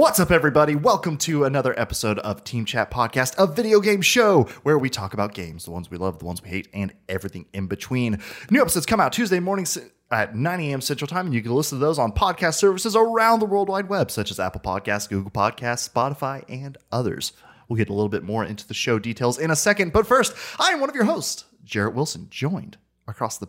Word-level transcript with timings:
What's 0.00 0.18
up, 0.18 0.30
everybody? 0.30 0.76
Welcome 0.76 1.18
to 1.18 1.44
another 1.44 1.78
episode 1.78 2.18
of 2.20 2.42
Team 2.42 2.64
Chat 2.64 2.90
Podcast, 2.90 3.34
a 3.36 3.46
video 3.46 3.80
game 3.80 4.00
show 4.00 4.44
where 4.62 4.78
we 4.78 4.88
talk 4.88 5.12
about 5.12 5.34
games, 5.34 5.66
the 5.66 5.72
ones 5.72 5.90
we 5.90 5.98
love, 5.98 6.20
the 6.20 6.24
ones 6.24 6.42
we 6.42 6.48
hate, 6.48 6.68
and 6.72 6.94
everything 7.06 7.44
in 7.52 7.66
between. 7.66 8.18
New 8.50 8.62
episodes 8.62 8.86
come 8.86 8.98
out 8.98 9.12
Tuesday 9.12 9.40
mornings 9.40 9.76
at 10.10 10.34
9 10.34 10.60
a.m. 10.60 10.80
Central 10.80 11.06
Time, 11.06 11.26
and 11.26 11.34
you 11.34 11.42
can 11.42 11.52
listen 11.52 11.78
to 11.78 11.84
those 11.84 11.98
on 11.98 12.12
podcast 12.12 12.54
services 12.54 12.96
around 12.96 13.40
the 13.40 13.44
World 13.44 13.68
Wide 13.68 13.90
Web, 13.90 14.10
such 14.10 14.30
as 14.30 14.40
Apple 14.40 14.62
Podcasts, 14.62 15.06
Google 15.06 15.30
Podcasts, 15.30 15.86
Spotify, 15.86 16.44
and 16.48 16.78
others. 16.90 17.34
We'll 17.68 17.76
get 17.76 17.90
a 17.90 17.92
little 17.92 18.08
bit 18.08 18.22
more 18.22 18.42
into 18.42 18.66
the 18.66 18.72
show 18.72 18.98
details 18.98 19.38
in 19.38 19.50
a 19.50 19.56
second, 19.56 19.92
but 19.92 20.06
first, 20.06 20.34
I 20.58 20.70
am 20.70 20.80
one 20.80 20.88
of 20.88 20.96
your 20.96 21.04
hosts, 21.04 21.44
Jarrett 21.62 21.94
Wilson, 21.94 22.28
joined 22.30 22.78
across 23.06 23.36
the 23.36 23.48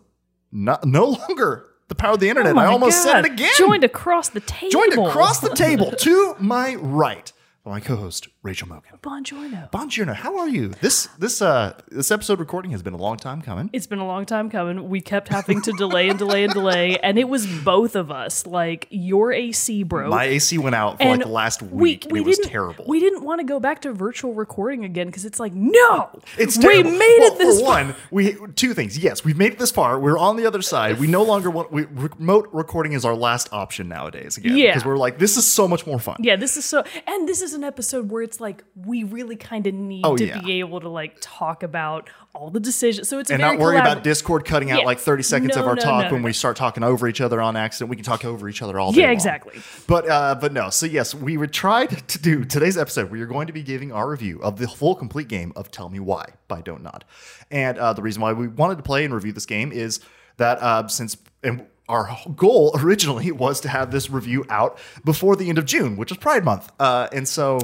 no, 0.51 0.77
no 0.83 1.05
longer 1.29 1.70
the 1.91 1.95
power 1.95 2.13
of 2.13 2.21
the 2.21 2.29
internet. 2.29 2.55
Oh 2.55 2.59
I 2.59 2.67
almost 2.67 3.03
said 3.03 3.19
it 3.19 3.33
again. 3.33 3.51
Joined 3.57 3.83
across 3.83 4.29
the 4.29 4.39
table. 4.39 4.71
Joined 4.71 4.93
across 4.93 5.41
the 5.41 5.53
table 5.53 5.91
to 5.99 6.35
my 6.39 6.75
right 6.75 7.31
my 7.65 7.79
co-host 7.79 8.27
Rachel 8.41 8.67
Mogan. 8.67 8.97
Buongiorno. 9.03 9.69
Bonjour, 9.69 10.05
how 10.13 10.35
are 10.39 10.49
you? 10.49 10.69
This 10.81 11.05
this 11.19 11.43
uh 11.43 11.79
this 11.89 12.09
episode 12.09 12.39
recording 12.39 12.71
has 12.71 12.81
been 12.81 12.93
a 12.93 12.97
long 12.97 13.17
time 13.17 13.41
coming. 13.41 13.69
It's 13.71 13.85
been 13.85 13.99
a 13.99 14.05
long 14.05 14.25
time 14.25 14.49
coming. 14.49 14.89
We 14.89 14.99
kept 14.99 15.27
having 15.27 15.61
to 15.61 15.71
delay 15.73 16.09
and 16.09 16.17
delay 16.17 16.43
and 16.43 16.51
delay, 16.51 16.97
and 16.97 17.19
it 17.19 17.29
was 17.29 17.45
both 17.63 17.95
of 17.95 18.09
us. 18.09 18.47
Like 18.47 18.87
your 18.89 19.31
AC 19.31 19.83
broke. 19.83 20.09
My 20.09 20.23
AC 20.25 20.57
went 20.57 20.73
out 20.75 20.97
for 20.97 21.03
and 21.03 21.11
like 21.19 21.21
the 21.21 21.31
last 21.31 21.61
week, 21.61 22.07
we 22.09 22.19
and 22.19 22.27
it 22.27 22.29
was 22.29 22.39
terrible. 22.39 22.85
We 22.87 22.99
didn't 22.99 23.23
want 23.23 23.41
to 23.41 23.45
go 23.45 23.59
back 23.59 23.81
to 23.81 23.93
virtual 23.93 24.33
recording 24.33 24.83
again 24.83 25.05
because 25.07 25.25
it's 25.25 25.39
like, 25.39 25.53
no, 25.53 26.09
it's 26.39 26.57
terrible. 26.57 26.89
we 26.89 26.97
made 26.97 27.17
well, 27.19 27.33
it 27.33 27.37
this 27.37 27.59
for 27.59 27.65
far. 27.65 27.83
one. 27.85 27.95
We 28.09 28.37
two 28.55 28.73
things. 28.73 28.97
Yes, 28.97 29.23
we've 29.23 29.37
made 29.37 29.53
it 29.53 29.59
this 29.59 29.71
far. 29.71 29.99
We're 29.99 30.17
on 30.17 30.35
the 30.35 30.47
other 30.47 30.63
side. 30.63 30.99
We 30.99 31.05
no 31.05 31.21
longer 31.21 31.51
want 31.51 31.71
we, 31.71 31.83
remote 31.85 32.49
recording 32.51 32.93
is 32.93 33.05
our 33.05 33.15
last 33.15 33.53
option 33.53 33.87
nowadays. 33.87 34.37
Again, 34.37 34.57
Yeah. 34.57 34.71
because 34.71 34.83
we're 34.83 34.97
like 34.97 35.19
this 35.19 35.37
is 35.37 35.45
so 35.45 35.67
much 35.67 35.85
more 35.85 35.99
fun. 35.99 36.15
Yeah, 36.19 36.35
this 36.37 36.57
is 36.57 36.65
so, 36.65 36.83
and 37.05 37.27
this 37.29 37.43
is 37.43 37.50
an 37.53 37.63
episode 37.63 38.09
where 38.11 38.21
it's 38.21 38.39
like 38.39 38.63
we 38.75 39.03
really 39.03 39.35
kind 39.35 39.67
of 39.67 39.73
need 39.73 40.05
Oh, 40.05 40.17
to 40.17 40.25
yeah. 40.25 40.39
be 40.41 40.59
able 40.59 40.79
to 40.81 40.89
like 40.89 41.17
talk 41.21 41.63
about 41.63 42.09
all 42.33 42.49
the 42.49 42.59
decisions. 42.59 43.09
So 43.09 43.19
it's 43.19 43.29
and 43.29 43.41
not 43.41 43.57
worry 43.59 43.77
about 43.77 44.03
Discord 44.03 44.45
cutting 44.45 44.71
out 44.71 44.85
like 44.85 44.99
30 44.99 45.23
seconds 45.23 45.57
of 45.57 45.65
our 45.65 45.75
no, 45.75 45.81
talk 45.81 46.05
no, 46.05 46.11
when 46.13 46.21
no. 46.21 46.25
we 46.27 46.33
start 46.33 46.55
talking 46.57 46.83
over 46.83 47.07
each 47.07 47.21
other 47.21 47.41
on 47.41 47.55
accident. 47.55 47.89
We 47.89 47.95
can 47.95 48.05
talk 48.05 48.23
over 48.25 48.47
each 48.49 48.61
other 48.61 48.79
all 48.79 48.91
day. 48.91 49.01
Yeah, 49.01 49.07
long. 49.07 49.13
exactly. 49.13 49.61
But 49.87 50.09
uh, 50.09 50.35
but 50.35 50.53
no. 50.53 50.69
So 50.69 50.85
yes, 50.85 51.13
we 51.13 51.37
were 51.37 51.47
tried 51.47 52.07
to 52.07 52.19
do 52.19 52.45
today's 52.45 52.77
episode. 52.77 53.11
We 53.11 53.21
are 53.21 53.27
going 53.27 53.47
to 53.47 53.53
be 53.53 53.63
giving 53.63 53.91
our 53.91 54.09
review 54.09 54.41
of 54.41 54.57
the 54.57 54.67
full 54.67 54.95
complete 54.95 55.27
game 55.27 55.51
of 55.55 55.71
Tell 55.71 55.89
Me 55.89 55.99
Why 55.99 56.25
by 56.47 56.61
Don't 56.61 56.83
Nod. 56.83 57.05
And 57.49 57.77
uh, 57.77 57.93
the 57.93 58.01
reason 58.01 58.21
why 58.21 58.33
we 58.33 58.47
wanted 58.47 58.75
to 58.77 58.83
play 58.83 59.03
and 59.05 59.13
review 59.13 59.33
this 59.33 59.45
game 59.45 59.71
is 59.71 59.99
that 60.37 60.57
uh, 60.61 60.87
since 60.87 61.17
and 61.43 61.65
our 61.91 62.17
goal 62.35 62.71
originally 62.79 63.31
was 63.31 63.59
to 63.61 63.69
have 63.69 63.91
this 63.91 64.09
review 64.09 64.45
out 64.49 64.79
before 65.03 65.35
the 65.35 65.49
end 65.49 65.57
of 65.57 65.65
June, 65.65 65.97
which 65.97 66.11
is 66.11 66.17
Pride 66.17 66.45
Month. 66.45 66.71
Uh, 66.79 67.07
and 67.11 67.27
so 67.27 67.59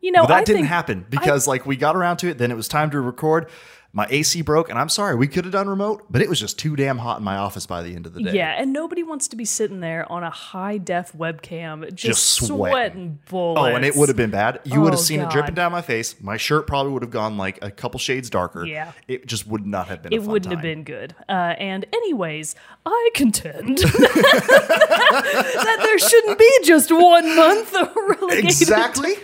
You 0.00 0.12
know, 0.12 0.26
that 0.26 0.36
I 0.36 0.44
didn't 0.44 0.64
happen 0.64 1.04
because 1.10 1.46
like 1.46 1.66
we 1.66 1.76
got 1.76 1.94
around 1.94 2.16
to 2.18 2.28
it, 2.28 2.38
then 2.38 2.50
it 2.50 2.56
was 2.56 2.68
time 2.68 2.90
to 2.90 3.00
record. 3.00 3.48
My 3.96 4.06
AC 4.10 4.42
broke, 4.42 4.68
and 4.68 4.78
I'm 4.78 4.90
sorry, 4.90 5.14
we 5.16 5.26
could 5.26 5.46
have 5.46 5.52
done 5.52 5.70
remote, 5.70 6.04
but 6.10 6.20
it 6.20 6.28
was 6.28 6.38
just 6.38 6.58
too 6.58 6.76
damn 6.76 6.98
hot 6.98 7.16
in 7.18 7.24
my 7.24 7.36
office 7.36 7.64
by 7.64 7.80
the 7.82 7.94
end 7.96 8.04
of 8.04 8.12
the 8.12 8.22
day. 8.22 8.34
Yeah, 8.34 8.50
and 8.50 8.70
nobody 8.70 9.02
wants 9.02 9.26
to 9.28 9.36
be 9.36 9.46
sitting 9.46 9.80
there 9.80 10.04
on 10.12 10.22
a 10.22 10.28
high 10.28 10.76
def 10.76 11.12
webcam 11.14 11.80
just, 11.94 11.96
Just 11.96 12.22
sweating. 12.46 12.72
sweating 12.74 13.18
bullets. 13.30 13.58
Oh, 13.62 13.74
and 13.74 13.86
it 13.86 13.96
would 13.96 14.10
have 14.10 14.16
been 14.18 14.28
bad. 14.28 14.60
You 14.64 14.82
would 14.82 14.92
have 14.92 15.00
Oh, 15.00 15.02
seen 15.02 15.20
it 15.20 15.30
dripping 15.30 15.54
down 15.54 15.72
my 15.72 15.80
face. 15.80 16.14
My 16.20 16.36
shirt 16.36 16.66
probably 16.66 16.92
would 16.92 17.00
have 17.04 17.10
gone 17.10 17.38
like 17.38 17.58
a 17.62 17.70
couple 17.70 17.98
shades 17.98 18.28
darker. 18.28 18.66
Yeah. 18.66 18.92
It 19.08 19.26
just 19.26 19.46
would 19.46 19.64
not 19.66 19.88
have 19.88 20.02
been 20.02 20.12
a 20.12 20.16
It 20.16 20.22
wouldn't 20.24 20.52
have 20.52 20.60
been 20.60 20.84
good. 20.84 21.14
Uh, 21.26 21.54
and 21.58 21.86
anyways, 21.94 22.54
I 22.84 23.10
contend 23.14 23.78
that 23.78 25.76
there 25.80 25.98
shouldn't 25.98 26.38
be 26.38 26.50
just 26.64 26.92
one 26.92 27.34
month 27.34 27.74
of 27.74 27.96
relegated 27.96 28.44
Exactly. 28.44 29.14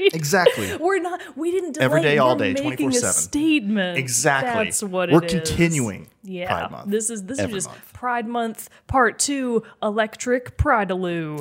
Exactly. 0.00 0.76
We're 0.80 0.98
not. 1.00 1.20
We 1.36 1.50
didn't 1.50 1.72
delay. 1.72 1.84
Every 1.84 2.02
day, 2.02 2.18
all 2.18 2.36
We're 2.36 2.52
day, 2.54 2.62
making 2.68 2.88
a 2.88 2.92
24/7. 2.92 3.12
statement. 3.12 3.98
Exactly. 3.98 4.64
That's 4.64 4.82
what 4.82 5.10
We're 5.10 5.22
it 5.24 5.32
is. 5.32 5.48
continuing 5.48 6.08
Yeah. 6.22 6.48
Pride 6.48 6.70
Month 6.70 6.90
This 6.90 7.10
is 7.10 7.24
this 7.24 7.38
is 7.38 7.50
just 7.50 7.68
month. 7.68 7.92
Pride 7.92 8.26
Month 8.26 8.68
Part 8.86 9.18
Two. 9.18 9.62
Electric 9.82 10.56
Pridaloo. 10.58 11.40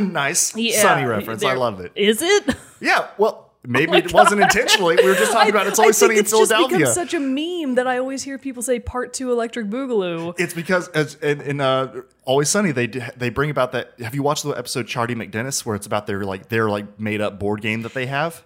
nice. 0.12 0.54
Yeah, 0.56 0.80
Sunny 0.80 1.04
reference. 1.06 1.44
I 1.44 1.54
love 1.54 1.80
it. 1.80 1.92
Is 1.94 2.22
it? 2.22 2.54
Yeah. 2.80 3.08
Well, 3.18 3.47
maybe 3.66 3.96
it 3.98 4.12
wasn't 4.12 4.40
intentionally. 4.40 4.96
We 4.96 5.08
were 5.08 5.14
just 5.14 5.32
talking 5.32 5.50
about 5.50 5.66
it's 5.66 5.78
always 5.78 5.96
sunny 5.96 6.14
in 6.14 6.20
it's 6.20 6.30
Philadelphia. 6.30 6.78
become 6.78 6.92
such 6.92 7.14
a 7.14 7.20
meme 7.20 7.74
that 7.76 7.86
I 7.86 7.98
always 7.98 8.22
hear 8.22 8.38
people 8.38 8.62
say 8.62 8.78
part 8.80 9.12
two 9.12 9.32
electric 9.32 9.66
boogaloo. 9.66 10.34
It's 10.38 10.54
because 10.54 10.88
as 10.88 11.14
in, 11.16 11.40
in 11.40 11.60
uh, 11.60 12.02
Always 12.24 12.48
Sunny, 12.48 12.72
they 12.72 12.86
they 12.86 13.30
bring 13.30 13.50
about 13.50 13.72
that. 13.72 13.94
Have 14.00 14.14
you 14.14 14.22
watched 14.22 14.44
the 14.44 14.50
episode 14.50 14.86
CharDee 14.86 15.16
MacDennis 15.16 15.64
where 15.64 15.76
it's 15.76 15.86
about 15.86 16.06
their 16.06 16.24
like 16.24 16.48
their 16.48 16.68
like 16.68 16.98
made 17.00 17.20
up 17.20 17.38
board 17.38 17.60
game 17.60 17.82
that 17.82 17.94
they 17.94 18.06
have? 18.06 18.44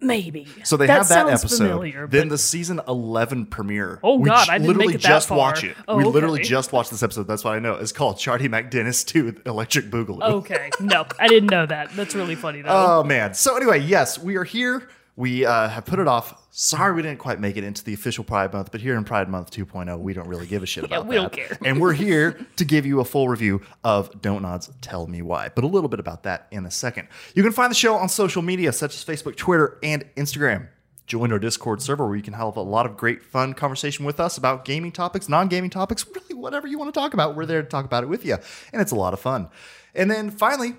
Maybe. 0.00 0.46
So 0.62 0.76
they 0.76 0.86
that 0.86 0.98
have 0.98 1.08
that 1.08 1.26
episode. 1.28 1.56
Familiar, 1.70 2.06
then 2.06 2.28
the 2.28 2.38
season 2.38 2.80
eleven 2.86 3.46
premiere. 3.46 3.98
Oh, 4.02 4.16
we 4.16 4.28
God, 4.28 4.48
I 4.48 4.58
didn't 4.58 4.68
literally 4.68 4.86
make 4.88 4.96
it 4.96 5.02
that 5.02 5.08
just 5.08 5.28
far. 5.28 5.38
watch 5.38 5.64
it. 5.64 5.76
Oh, 5.88 5.96
we 5.96 6.04
literally 6.04 6.42
just 6.42 6.72
watched 6.72 6.92
this 6.92 7.02
episode. 7.02 7.26
That's 7.26 7.42
what 7.42 7.54
I 7.54 7.58
know. 7.58 7.74
It's 7.74 7.90
called 7.90 8.16
CharDee 8.16 8.48
MacDennis 8.48 9.04
to 9.08 9.40
Electric 9.44 9.86
Boogaloo. 9.86 10.22
okay, 10.22 10.70
no, 10.80 11.04
I 11.18 11.26
didn't 11.26 11.50
know 11.50 11.66
that. 11.66 11.90
That's 11.96 12.14
really 12.14 12.36
funny 12.36 12.62
though. 12.62 13.00
Oh 13.00 13.04
man. 13.04 13.34
So 13.34 13.56
anyway, 13.56 13.80
yes, 13.80 14.18
we 14.18 14.36
are 14.36 14.44
here. 14.44 14.88
We 15.18 15.44
uh, 15.44 15.68
have 15.68 15.84
put 15.84 15.98
it 15.98 16.06
off. 16.06 16.46
Sorry, 16.52 16.92
we 16.94 17.02
didn't 17.02 17.18
quite 17.18 17.40
make 17.40 17.56
it 17.56 17.64
into 17.64 17.82
the 17.82 17.92
official 17.92 18.22
Pride 18.22 18.52
Month, 18.52 18.70
but 18.70 18.80
here 18.80 18.96
in 18.96 19.02
Pride 19.02 19.28
Month 19.28 19.50
2.0, 19.50 19.98
we 19.98 20.12
don't 20.12 20.28
really 20.28 20.46
give 20.46 20.62
a 20.62 20.66
shit 20.66 20.84
about 20.84 21.06
it. 21.06 21.08
we 21.08 21.16
don't 21.16 21.32
care. 21.32 21.58
and 21.64 21.80
we're 21.80 21.92
here 21.92 22.46
to 22.54 22.64
give 22.64 22.86
you 22.86 23.00
a 23.00 23.04
full 23.04 23.28
review 23.28 23.60
of 23.82 24.22
Don't 24.22 24.42
Nod's 24.42 24.70
Tell 24.80 25.08
Me 25.08 25.20
Why. 25.20 25.50
But 25.52 25.64
a 25.64 25.66
little 25.66 25.88
bit 25.88 25.98
about 25.98 26.22
that 26.22 26.46
in 26.52 26.64
a 26.66 26.70
second. 26.70 27.08
You 27.34 27.42
can 27.42 27.50
find 27.50 27.68
the 27.68 27.74
show 27.74 27.96
on 27.96 28.08
social 28.08 28.42
media 28.42 28.72
such 28.72 28.94
as 28.94 29.04
Facebook, 29.04 29.34
Twitter, 29.34 29.76
and 29.82 30.04
Instagram. 30.14 30.68
Join 31.08 31.32
our 31.32 31.40
Discord 31.40 31.82
server 31.82 32.06
where 32.06 32.14
you 32.16 32.22
can 32.22 32.34
have 32.34 32.56
a 32.56 32.60
lot 32.60 32.86
of 32.86 32.96
great, 32.96 33.20
fun 33.24 33.54
conversation 33.54 34.04
with 34.04 34.20
us 34.20 34.38
about 34.38 34.64
gaming 34.64 34.92
topics, 34.92 35.28
non 35.28 35.48
gaming 35.48 35.70
topics, 35.70 36.06
really 36.14 36.40
whatever 36.40 36.68
you 36.68 36.78
want 36.78 36.94
to 36.94 37.00
talk 37.00 37.12
about. 37.12 37.34
We're 37.34 37.44
there 37.44 37.62
to 37.62 37.68
talk 37.68 37.84
about 37.84 38.04
it 38.04 38.06
with 38.06 38.24
you. 38.24 38.36
And 38.72 38.80
it's 38.80 38.92
a 38.92 38.96
lot 38.96 39.14
of 39.14 39.18
fun. 39.18 39.48
And 39.96 40.08
then 40.08 40.30
finally, 40.30 40.76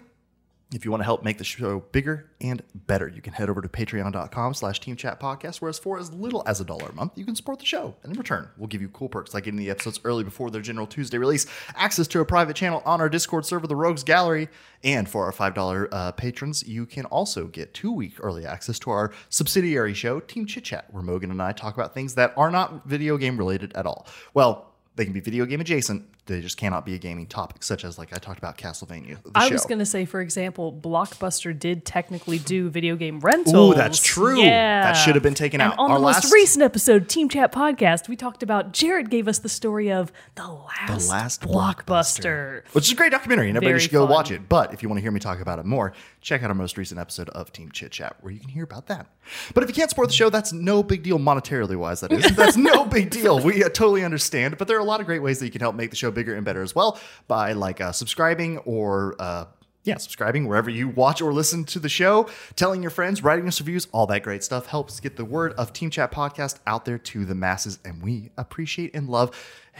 if 0.72 0.86
you 0.86 0.92
want 0.92 1.02
to 1.02 1.06
help 1.06 1.24
make 1.24 1.40
the 1.40 1.44
show 1.44 1.80
bigger 1.92 2.30
and 2.42 2.62
better, 2.76 3.08
you 3.08 3.22
can 3.22 3.34
head 3.34 3.50
over 3.50 3.60
to 3.60 3.68
patreon.com 3.68 4.54
slash 4.54 4.80
team 4.80 4.96
chat 4.96 5.20
podcast, 5.20 5.58
whereas 5.58 5.80
for 5.80 5.98
as 5.98 6.14
little 6.14 6.44
as 6.46 6.62
a 6.62 6.66
dollar 6.66 6.90
a 6.90 6.94
month, 6.94 7.18
you 7.18 7.26
can 7.26 7.36
support 7.36 7.58
the 7.58 7.66
show. 7.66 7.96
And 8.04 8.14
in 8.14 8.18
return, 8.18 8.48
we'll 8.56 8.68
give 8.68 8.82
you 8.82 8.90
cool 8.90 9.10
perks 9.10 9.34
like 9.34 9.46
getting 9.46 9.58
the 9.58 9.72
episodes 9.72 10.00
early 10.04 10.24
before 10.24 10.52
their 10.52 10.62
general 10.62 10.86
Tuesday 10.86 11.18
release, 11.18 11.48
access 11.76 12.08
to 12.10 12.20
a 12.20 12.26
private 12.26 12.56
channel 12.56 12.84
on 12.86 13.02
our 13.02 13.10
Discord 13.10 13.46
server, 13.46 13.66
the 13.66 13.76
Rogues 13.76 14.04
Gallery, 14.04 14.48
and 14.84 15.10
for 15.10 15.26
our 15.26 15.32
$5 15.32 15.88
uh, 15.92 16.12
patrons, 16.12 16.64
you 16.68 16.86
can 16.86 17.06
also 17.06 17.48
get 17.48 17.74
two 17.74 17.92
week 17.92 18.14
early 18.20 18.46
access 18.46 18.78
to 18.80 18.92
our 18.92 19.12
subsidiary 19.30 19.96
show, 19.96 20.20
Team 20.20 20.46
Chit 20.46 20.66
Chat, 20.66 20.86
where 20.94 21.02
Mogan 21.02 21.32
and 21.32 21.42
I 21.42 21.52
talk 21.52 21.74
about 21.74 21.96
things 21.96 22.14
that 22.14 22.34
are 22.38 22.52
not 22.52 22.86
video 22.86 23.18
game 23.18 23.38
related 23.38 23.74
at 23.76 23.88
all. 23.88 24.06
Well, 24.36 24.70
they 24.96 25.06
can 25.06 25.14
be 25.14 25.20
video 25.20 25.46
game 25.46 25.62
adjacent. 25.62 26.06
They 26.30 26.42
just 26.42 26.58
cannot 26.58 26.86
be 26.86 26.94
a 26.96 26.98
gaming 26.98 27.26
topic, 27.26 27.64
such 27.64 27.84
as 27.84 27.98
like 27.98 28.14
I 28.14 28.18
talked 28.18 28.38
about 28.38 28.58
Castlevania. 28.58 29.18
I 29.36 29.48
show. 29.48 29.54
was 29.54 29.66
going 29.66 29.80
to 29.80 29.86
say, 29.86 30.06
for 30.06 30.22
example, 30.22 30.72
Blockbuster 30.72 31.58
did 31.58 31.86
technically 31.86 32.40
do 32.40 32.70
video 32.70 32.96
game 32.96 33.20
rentals. 33.20 33.74
Ooh, 33.74 33.76
that's 33.76 34.00
true. 34.02 34.40
Yeah, 34.40 34.84
That 34.84 34.94
should 34.94 35.16
have 35.16 35.24
been 35.24 35.34
taken 35.34 35.60
And 35.60 35.74
out. 35.74 35.80
On 35.80 35.92
Our 35.92 35.98
the 36.00 36.06
last- 36.06 36.24
most 36.26 36.34
recent 36.34 36.64
episode, 36.64 37.10
Team 37.10 37.28
Chat 37.30 37.52
podcast, 37.52 38.08
we 38.08 38.16
talked 38.16 38.44
about. 38.44 38.72
Jared 38.74 39.10
gave 39.10 39.28
us 39.28 39.40
the 39.40 39.50
story 39.50 39.92
of 39.92 40.12
the 40.36 40.48
last, 40.48 41.08
The 41.08 41.12
last 41.12 41.42
blockbuster. 41.42 42.64
which 42.74 42.86
is 42.86 42.92
a 42.92 42.96
great 42.96 43.12
documentary, 43.12 43.48
and 43.50 43.58
everybody 43.58 43.72
Very 43.74 43.80
should 43.82 43.92
go 43.92 44.06
fun. 44.06 44.14
watch 44.16 44.32
it. 44.32 44.48
But 44.48 44.74
if 44.74 44.84
you 44.84 44.90
want 44.90 44.98
to 44.98 45.02
hear 45.02 45.12
me 45.12 45.20
talk 45.20 45.40
about 45.42 45.60
it 45.60 45.66
more, 45.66 45.94
check 46.22 46.44
out 46.44 46.50
our 46.50 46.56
most 46.56 46.78
recent 46.78 47.00
episode 47.00 47.30
of 47.30 47.52
Team 47.52 47.72
Chit 47.72 47.92
Chat, 47.92 48.16
where 48.22 48.32
you 48.32 48.40
can 48.40 48.50
hear 48.50 48.64
about 48.64 48.88
that. 48.88 49.08
But 49.54 49.64
if 49.64 49.70
you 49.70 49.76
can't 49.76 49.90
support 49.90 50.08
the 50.10 50.14
show, 50.14 50.30
that's 50.30 50.54
no 50.54 50.82
big 50.84 51.04
deal 51.04 51.20
monetarily 51.20 51.76
wise. 51.76 52.02
That 52.02 52.12
is, 52.12 52.36
that's 52.36 52.58
no 52.58 52.86
big 52.86 53.10
deal. 53.20 53.40
We 53.40 53.64
uh, 53.64 53.70
totally 53.70 54.04
understand. 54.04 54.58
But 54.58 54.68
there 54.68 54.78
are 54.78 54.82
a 54.82 54.86
lot 54.86 55.00
of 55.00 55.06
great 55.06 55.20
ways 55.22 55.40
that 55.40 55.46
you 55.46 55.52
can 55.52 55.62
help 55.62 55.76
make 55.76 55.90
the 55.90 55.96
show 55.96 56.12
bigger 56.20 56.36
and 56.36 56.46
better 56.46 56.62
as 56.62 56.76
well 56.76 57.00
by 57.28 57.54
like 57.54 57.82
uh, 57.82 57.92
subscribing 57.92 58.58
or. 58.60 59.16
Uh, 59.20 59.46
yeah, 59.86 59.96
subscribing 59.96 60.46
wherever 60.46 60.70
you 60.70 60.90
watch 60.90 61.22
or 61.22 61.32
listen 61.32 61.64
to 61.64 61.80
the 61.80 61.88
show, 61.88 62.30
telling 62.58 62.82
your 62.82 62.92
friends, 62.92 63.24
writing 63.24 63.48
us 63.48 63.62
reviews, 63.62 63.88
all 63.94 64.06
that 64.08 64.24
great 64.24 64.44
stuff 64.44 64.68
helps 64.68 65.00
get 65.00 65.16
the 65.16 65.24
word 65.24 65.54
of 65.54 65.72
Team 65.72 65.90
Chat 65.90 66.12
Podcast 66.12 66.60
out 66.68 66.84
there 66.84 66.98
to 66.98 67.24
the 67.24 67.34
masses. 67.34 67.80
And 67.86 68.04
we 68.04 68.30
appreciate 68.38 68.94
and 68.94 69.08
love 69.08 69.32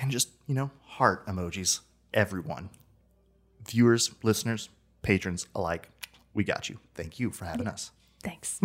and 0.02 0.10
just, 0.10 0.30
you 0.48 0.56
know, 0.56 0.72
heart 0.86 1.28
emojis, 1.28 1.82
everyone 2.14 2.70
viewers, 3.70 4.12
listeners, 4.24 4.70
patrons 5.02 5.48
alike, 5.56 5.90
we 6.34 6.44
got 6.44 6.70
you. 6.70 6.80
Thank 6.96 7.20
you 7.20 7.32
for 7.32 7.46
having 7.46 7.68
us. 7.68 7.92
Thanks. 8.22 8.60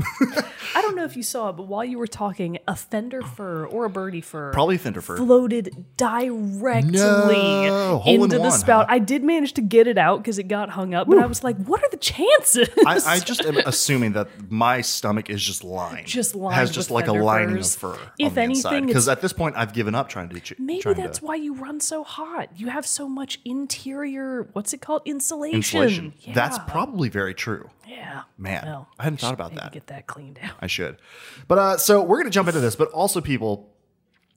I 0.75 0.83
don't 0.83 0.97
know 0.97 1.05
if 1.05 1.17
you 1.17 1.23
saw 1.23 1.51
it, 1.51 1.53
but 1.53 1.69
while 1.69 1.85
you 1.85 1.97
were 1.99 2.09
talking, 2.09 2.59
a 2.67 2.75
fender 2.75 3.23
fur 3.23 3.65
or 3.67 3.85
a 3.85 3.91
birdie 3.91 4.21
fur 4.21 4.53
probably 4.53 4.79
Fender 4.79 5.01
fur 5.01 5.17
floated 5.17 5.85
directly 5.97 6.91
No, 6.99 7.99
hole 8.03 8.15
in 8.15 8.23
into 8.23 8.37
the 8.37 8.41
one, 8.43 8.51
spout. 8.51 8.87
huh? 8.89 8.95
I 8.95 8.99
did 8.99 9.23
manage 9.23 9.53
to 9.55 9.61
get 9.63 9.87
it 9.87 9.97
out 9.99 10.19
because 10.23 10.39
it 10.39 10.45
got 10.49 10.71
hung 10.71 10.93
up, 10.95 11.07
but 11.09 11.19
I 11.19 11.27
was 11.27 11.45
like, 11.45 11.57
what 11.67 11.83
are 11.83 11.89
the 11.91 11.97
chances? 11.99 12.69
I, 12.85 13.01
I 13.07 13.19
just 13.21 13.45
am 13.45 13.57
assuming 13.59 14.13
that 14.15 14.29
my 14.51 14.81
stomach 14.81 15.31
is 15.31 15.43
just 15.43 15.63
lined. 15.63 16.07
Just 16.07 16.35
lined 16.35 16.57
Has 16.57 16.71
just 16.71 16.91
with 16.91 16.95
like 16.97 17.05
a 17.05 17.09
fender 17.09 17.23
lining 17.23 17.55
firs. 17.57 17.75
of 17.75 17.81
fur. 17.81 17.99
If 18.19 18.29
on 18.31 18.35
the 18.35 18.41
anything, 18.43 18.87
because 18.87 19.07
it's- 19.07 19.17
at 19.17 19.23
this 19.23 19.33
point 19.33 19.57
I've 19.57 19.73
given 19.73 19.95
up 19.95 20.09
trying 20.09 20.29
to. 20.31 20.41
Ch- 20.41 20.59
Maybe 20.59 20.81
trying 20.81 20.97
that's 20.97 21.21
to 21.21 21.25
why 21.27 21.37
you 21.37 21.55
run 21.55 21.79
so 21.81 22.03
hot. 22.03 22.49
You 22.57 22.69
have 22.69 22.87
so 22.87 23.09
much 23.09 23.41
interior, 23.45 24.49
what's 24.53 24.73
it 24.73 24.81
called? 24.81 25.03
Insulation. 25.05 25.57
insulation. 25.57 26.13
Yeah. 26.23 26.35
That's 26.35 26.59
probably 26.67 27.09
very 27.09 27.35
true. 27.35 27.71
Yeah. 27.89 28.23
Man, 28.39 28.65
Well, 28.67 28.89
I 28.99 29.05
hadn't 29.05 29.19
thought 29.21 29.35
about 29.35 29.55
that. 29.55 29.73
Get 29.73 29.87
that 29.89 30.07
cleaned 30.07 30.39
out. 30.43 30.57
I 30.61 30.67
should. 30.67 30.97
But 31.49 31.59
uh, 31.59 31.77
so 31.79 32.03
we're 32.03 32.19
gonna 32.19 32.31
jump 32.31 32.49
into 32.49 32.61
this, 32.61 32.77
but 32.77 32.89
also 32.91 33.21
people. 33.21 33.71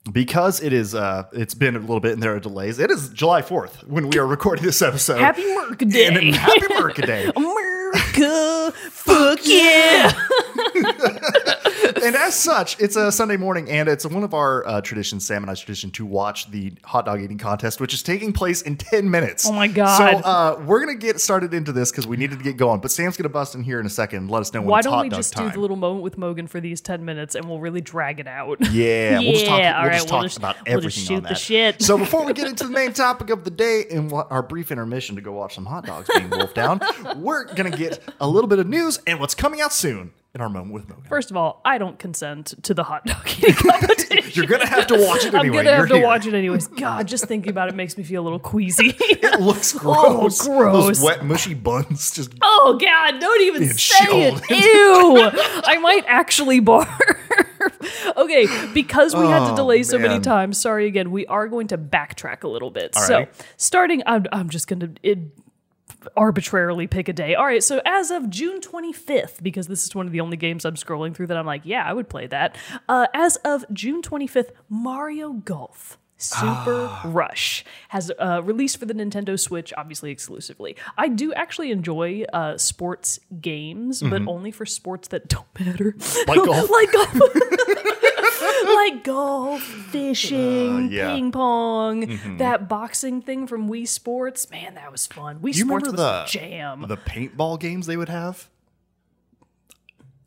Because 0.10 0.62
it 0.64 0.72
is, 0.72 0.96
uh, 0.96 1.24
it's 1.34 1.54
been 1.54 1.76
a 1.76 1.80
little 1.80 2.00
bit 2.00 2.14
and 2.14 2.24
there 2.24 2.34
are 2.34 2.40
delays. 2.40 2.80
It 2.80 2.90
is 2.90 3.10
July 3.10 3.42
fourth 3.42 3.86
when 3.88 4.10
we 4.10 4.18
are 4.18 4.26
recording 4.26 4.64
this 4.64 4.82
episode. 4.82 5.18
Happy 5.20 5.44
Merc 5.54 5.80
Day. 5.80 6.06
and 6.08 6.34
happy 6.34 6.62
Merca 6.62 7.06
Day. 7.06 7.26
America, 7.36 8.72
fuck 8.90 9.40
yeah. 9.44 10.14
and 12.04 12.16
as 12.16 12.36
such, 12.36 12.80
it's 12.80 12.96
a 12.96 13.12
Sunday 13.12 13.38
morning, 13.38 13.70
and 13.70 13.88
it's 13.90 14.06
one 14.06 14.24
of 14.24 14.34
our 14.34 14.66
uh, 14.68 14.82
traditions, 14.82 15.26
Sam 15.26 15.44
and 15.44 15.52
I's 15.52 15.60
tradition, 15.60 15.92
to 15.92 16.06
watch 16.06 16.50
the 16.52 16.74
hot 16.84 17.06
dog 17.06 17.22
eating 17.22 17.38
contest, 17.38 17.80
which 17.82 17.94
is 17.94 18.04
taking 18.04 18.34
place 18.34 18.62
in 18.62 18.76
10 18.78 19.10
minutes. 19.10 19.46
Oh 19.48 19.52
my 19.54 19.68
God. 19.68 19.98
So 19.98 20.06
uh, 20.28 20.62
we're 20.66 20.84
going 20.84 20.98
to 20.98 21.06
get 21.06 21.20
started 21.20 21.54
into 21.54 21.72
this 21.72 21.92
because 21.92 22.08
we 22.08 22.18
needed 22.18 22.38
to 22.40 22.44
get 22.44 22.58
going. 22.58 22.80
But 22.82 22.92
Sam's 22.92 23.18
going 23.18 23.24
to 23.24 23.30
bust 23.30 23.56
in 23.56 23.64
here 23.64 23.80
in 23.80 23.86
a 23.86 23.90
second 23.90 24.20
and 24.20 24.32
let 24.32 24.42
us 24.42 24.54
know 24.54 24.62
when 24.62 24.70
Why 24.70 24.80
it's 24.80 24.88
don't 24.88 25.02
we 25.02 25.10
just 25.10 25.34
time. 25.34 25.48
do 25.50 25.54
the 25.54 25.60
little 25.60 25.76
moment 25.78 26.04
with 26.04 26.18
Mogan 26.18 26.48
for 26.48 26.60
these 26.60 26.82
10 26.82 27.04
minutes 27.06 27.36
and 27.36 27.46
we'll 27.48 27.60
really 27.60 27.82
drag 27.82 28.20
it 28.20 28.28
out? 28.28 28.58
yeah, 28.72 29.20
we'll 29.20 29.32
just 29.34 29.46
talk, 29.48 29.60
Yeah, 29.60 29.76
all 29.78 29.82
we'll 29.84 29.90
right, 29.90 29.96
just 29.98 30.12
we'll 30.12 30.20
talk 30.22 30.26
just- 30.26 30.38
about 30.38 30.56
we'll 30.66 30.78
everything 30.78 30.90
just 30.92 31.12
on 31.12 31.16
shoot 31.18 31.22
the 31.24 31.30
that. 31.30 31.38
shit. 31.38 31.82
So 31.82 31.98
before 31.98 32.26
we 32.26 32.34
get 32.34 32.48
into 32.48 32.64
the 32.66 32.72
main 32.72 32.94
topic 32.94 33.30
of 33.30 33.44
the 33.44 33.52
day 33.52 33.86
and 33.92 34.10
what 34.12 34.32
our 34.32 34.44
brief 34.44 34.72
intermission 34.72 35.16
to 35.16 35.22
go 35.22 35.32
watch 35.34 35.56
some 35.56 35.66
hot 35.66 35.86
dogs 35.86 36.10
being 36.16 36.30
wolfed 36.30 36.56
down, 36.56 36.82
we're 37.18 37.46
going 37.54 37.72
to 37.72 37.78
get 37.78 38.00
a 38.20 38.28
little 38.28 38.48
bit 38.48 38.60
of 38.60 38.68
news 38.68 39.00
and 39.08 39.20
what's 39.20 39.36
coming 39.36 39.62
out 39.62 39.74
soon 39.74 40.12
in 40.38 40.42
our 40.42 40.50
moment 40.50 40.72
with 40.72 40.88
Mogan. 40.88 41.04
First 41.06 41.32
of 41.32 41.38
all, 41.38 41.62
I 41.66 41.80
don't 41.80 41.98
consent 41.98 42.54
to 42.64 42.76
the 42.76 42.84
hot 42.84 43.06
dog 43.06 43.28
eating 43.40 43.54
competition. 43.56 44.32
You're 44.34 44.46
to 44.60 44.68
have 44.68 44.86
to 44.88 44.94
watch 44.96 45.26
it 45.26 45.34
Anyway. 45.34 45.58
I'm 45.58 45.64
gonna 45.66 45.70
have 45.72 45.78
You're 45.80 45.88
to 45.88 45.96
here. 45.96 46.04
watch 46.06 46.28
it 46.28 46.34
anyways. 46.36 46.68
God, 46.68 47.08
just 47.08 47.26
thinking 47.26 47.50
about 47.50 47.70
it 47.70 47.76
makes 47.76 47.98
me 47.98 48.04
feel 48.04 48.22
a 48.22 48.26
little 48.26 48.40
queasy. 48.40 48.96
It 49.28 49.42
looks 49.42 49.74
gross. 49.78 50.48
Oh, 50.48 50.54
gross. 50.60 50.86
Those 51.00 51.02
wet, 51.02 51.26
mushy 51.26 51.54
buns 51.56 52.12
just 52.12 52.34
oh 52.42 52.78
God, 52.80 53.20
don't 53.20 53.42
even 53.42 53.68
say 53.74 54.30
it. 54.32 54.50
Ew. 54.50 55.32
I 55.66 55.78
might 55.80 56.04
actually 56.08 56.62
barf. 56.62 56.88
okay, 58.16 58.48
because 58.74 59.16
we 59.16 59.26
had 59.28 59.40
to 59.48 59.54
Oh, 59.54 59.56
delay 59.56 59.82
so 59.84 59.98
many 59.98 60.20
times. 60.20 60.60
Sorry 60.62 60.86
again. 60.88 61.12
We 61.12 61.26
are 61.28 61.48
going 61.48 61.68
to 61.68 61.78
backtrack 61.78 62.44
a 62.44 62.48
little 62.48 62.70
bit. 62.72 62.94
So 62.96 63.26
starting, 63.58 64.04
I'm, 64.06 64.26
I'm 64.32 64.50
just 64.50 64.68
gonna. 64.68 64.90
It, 65.04 65.20
arbitrarily 66.16 66.88
pick 66.88 67.08
a 67.10 67.14
day. 67.14 67.36
All 67.36 67.46
right, 67.46 67.64
so 67.64 67.82
as 67.86 68.12
of 68.12 68.30
June 68.30 68.62
25th, 68.62 69.42
because 69.44 69.68
this 69.68 69.84
is 69.86 69.94
one 69.96 70.06
of 70.06 70.12
the 70.12 70.22
only 70.22 70.38
games 70.38 70.66
I'm 70.66 70.76
scrolling 70.76 71.16
through 71.16 71.28
that 71.28 71.38
I'm 71.38 71.46
like, 71.46 71.62
yeah, 71.66 71.84
I 71.84 71.94
would 71.94 72.10
play 72.10 72.28
that. 72.28 72.56
Uh, 72.88 73.08
as 73.14 73.36
of 73.38 73.66
June 73.74 74.02
25th, 74.02 74.52
Mario 74.70 75.34
Golf. 75.34 75.98
Super 76.20 76.88
Ah. 76.90 77.04
Rush 77.06 77.64
has 77.90 78.12
uh, 78.18 78.42
released 78.44 78.78
for 78.80 78.88
the 78.88 78.96
Nintendo 78.96 79.40
Switch, 79.40 79.72
obviously 79.78 80.10
exclusively. 80.10 80.76
I 80.98 81.10
do 81.10 81.32
actually 81.34 81.70
enjoy 81.70 82.24
uh, 82.34 82.58
sports 82.58 83.20
games, 83.40 84.02
but 84.02 84.24
only 84.28 84.50
for 84.50 84.66
sports 84.66 85.10
that 85.10 85.28
don't 85.28 85.46
matter. 85.60 85.92
Mm-hmm. 85.92 86.28
Like 86.30 86.44
golf? 86.44 86.70
like 86.72 86.92
golf. 86.92 87.14
like 88.76 89.04
golf, 89.04 89.62
fishing, 89.62 90.88
Uh, 90.88 90.90
yeah. 90.90 91.14
ping 91.16 91.32
pong, 91.32 92.20
that 92.38 92.68
boxing 92.68 93.22
thing 93.22 93.48
from 93.48 93.70
Wii 93.70 93.88
Sports. 93.88 94.50
Man, 94.52 94.76
that 94.76 94.92
was 94.92 95.08
fun. 95.08 95.40
Wii 95.40 95.56
you 95.56 95.66
Sports 95.66 95.88
was 95.90 95.96
the 95.96 96.26
jam. 96.28 96.86
the 96.88 96.98
paintball 96.98 97.60
games 97.60 97.86
they 97.88 97.98
would 97.98 98.10
have? 98.10 98.50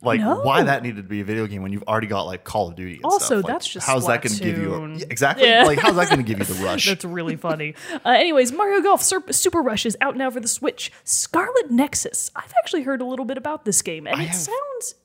Like 0.02 0.20
No. 0.20 0.40
why 0.40 0.62
that 0.62 0.82
needed 0.82 0.96
to 1.02 1.08
be 1.10 1.20
a 1.20 1.24
video 1.24 1.46
game 1.46 1.60
when 1.60 1.72
you've 1.74 1.82
already 1.82 2.06
got 2.06 2.22
like 2.22 2.42
Call 2.42 2.68
of 2.68 2.74
Duty. 2.74 2.94
And 2.96 3.04
Also, 3.04 3.18
stuff? 3.40 3.44
Like, 3.44 3.52
that's 3.52 3.68
just 3.68 3.86
how's 3.86 4.06
that 4.06 4.22
going 4.22 4.34
to 4.34 4.42
give 4.42 4.56
you 4.56 4.72
a, 4.74 4.88
Yeah, 4.96 5.04
exactly? 5.10 5.46
Yeah. 5.46 5.64
Like 5.64 5.78
how's 5.78 5.96
that 5.96 6.06
going 6.08 6.24
to 6.24 6.24
give 6.24 6.38
you 6.38 6.46
the 6.46 6.54
rush? 6.64 6.86
That's 6.86 7.04
really 7.04 7.36
funny. 7.36 7.74
Uh, 8.02 8.08
anyways, 8.08 8.50
Mario 8.50 8.80
Golf 8.80 9.02
Sur- 9.02 9.30
Super 9.30 9.60
Rush 9.60 9.84
is 9.84 9.98
out 10.00 10.16
now 10.16 10.30
for 10.30 10.40
the 10.40 10.48
Switch. 10.48 10.90
Scarlet 11.04 11.70
Nexus. 11.70 12.30
I've 12.34 12.54
actually 12.62 12.84
heard 12.84 13.02
a 13.02 13.04
little 13.04 13.26
bit 13.26 13.36
about 13.36 13.66
this 13.66 13.82
game, 13.82 14.06
and 14.06 14.18
it 14.22 14.28
have- 14.28 14.36
sounds 14.36 14.56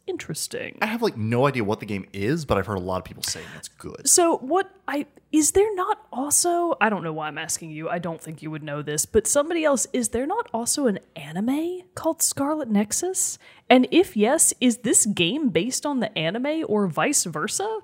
interesting. 0.08 0.78
I 0.82 0.88
have 0.88 1.02
like 1.02 1.18
no 1.18 1.48
idea 1.48 1.64
what 1.64 1.80
the 1.80 1.86
game 1.86 2.08
is, 2.14 2.46
but 2.46 2.58
I've 2.58 2.66
heard 2.66 2.78
a 2.78 2.82
lot 2.82 2.98
of 2.98 3.06
people 3.06 3.24
saying 3.24 3.46
it's 3.58 3.68
good. 3.68 4.08
So 4.08 4.38
what 4.38 4.70
I 4.88 5.06
is 5.32 5.52
there 5.52 5.74
not 5.76 6.06
also 6.12 6.76
I 6.80 6.90
don't 6.90 7.04
know 7.04 7.14
why 7.14 7.28
I'm 7.28 7.38
asking 7.38 7.72
you. 7.72 7.90
I 7.90 8.00
don't 8.00 8.22
think 8.22 8.42
you 8.42 8.52
would 8.52 8.64
know 8.64 8.82
this, 8.82 9.06
but 9.06 9.28
somebody 9.28 9.64
else 9.64 9.88
is 9.94 10.10
there 10.10 10.26
not 10.26 10.50
also 10.54 10.88
an 10.88 11.00
anime 11.16 11.82
called 11.96 12.22
Scarlet 12.22 12.70
Nexus? 12.70 13.38
And 13.70 13.88
if 13.92 14.16
yes, 14.16 14.54
is 14.62 14.80
this 14.80 15.06
game 15.06 15.50
based 15.50 15.86
on 15.86 16.00
the 16.00 16.16
anime 16.18 16.66
or 16.68 16.88
vice 16.88 17.24
versa? 17.24 17.80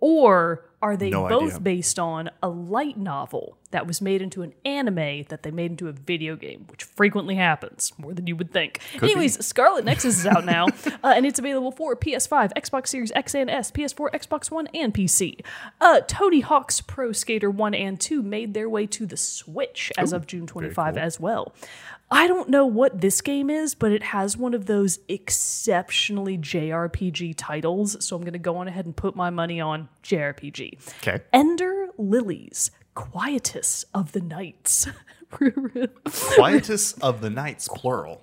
Or 0.00 0.67
are 0.80 0.96
they 0.96 1.10
No 1.10 1.28
both 1.28 1.54
idea. 1.54 1.60
based 1.60 1.98
on 1.98 2.30
a 2.42 2.48
light 2.48 2.96
novel 2.96 3.58
that 3.70 3.86
was 3.86 4.00
made 4.00 4.22
into 4.22 4.42
an 4.42 4.54
anime 4.64 5.24
that 5.28 5.42
they 5.42 5.50
made 5.50 5.72
into 5.72 5.88
a 5.88 5.92
video 5.92 6.36
game, 6.36 6.66
which 6.70 6.84
frequently 6.84 7.34
happens 7.34 7.92
more 7.98 8.14
than 8.14 8.26
you 8.26 8.36
would 8.36 8.52
think. 8.52 8.80
Anyways, 9.02 9.44
Scarlet 9.44 9.84
Nexus 9.84 10.18
is 10.20 10.26
out 10.26 10.44
now, 10.44 10.66
uh, 10.86 11.12
and 11.16 11.26
it's 11.26 11.38
available 11.38 11.72
for 11.72 11.94
PS5, 11.96 12.52
Xbox 12.56 12.88
Series 12.88 13.12
X 13.12 13.34
and 13.34 13.50
S, 13.50 13.70
PS4, 13.70 14.10
Xbox 14.12 14.50
One, 14.50 14.68
and 14.68 14.94
PC. 14.94 15.40
Uh, 15.80 16.00
Tony 16.06 16.40
Hawk's 16.40 16.80
Pro 16.80 17.12
Skater 17.12 17.50
1 17.50 17.74
and 17.74 18.00
2 18.00 18.22
made 18.22 18.54
their 18.54 18.68
way 18.68 18.86
to 18.86 19.04
the 19.04 19.16
Switch 19.16 19.92
as 19.98 20.12
of 20.12 20.26
June 20.26 20.46
25 20.46 20.96
as 20.96 21.18
well. 21.20 21.52
I 22.10 22.26
don't 22.26 22.48
know 22.48 22.64
what 22.64 23.00
this 23.00 23.20
game 23.20 23.50
is, 23.50 23.74
but 23.74 23.92
it 23.92 24.02
has 24.02 24.36
one 24.36 24.54
of 24.54 24.66
those 24.66 24.98
exceptionally 25.08 26.38
JRPG 26.38 27.34
titles, 27.36 28.02
so 28.04 28.16
I'm 28.16 28.22
going 28.22 28.32
to 28.32 28.38
go 28.38 28.56
on 28.56 28.68
ahead 28.68 28.86
and 28.86 28.96
put 28.96 29.14
my 29.14 29.28
money 29.30 29.60
on 29.60 29.88
JRPG. 30.02 30.78
Okay. 31.02 31.22
Ender 31.32 31.88
Lilies, 31.98 32.70
Quietus 32.94 33.84
of 33.92 34.12
the 34.12 34.20
Knights. 34.20 34.88
Quietus 35.30 36.92
of 36.94 37.20
the 37.20 37.28
Knights, 37.30 37.68
plural. 37.68 38.22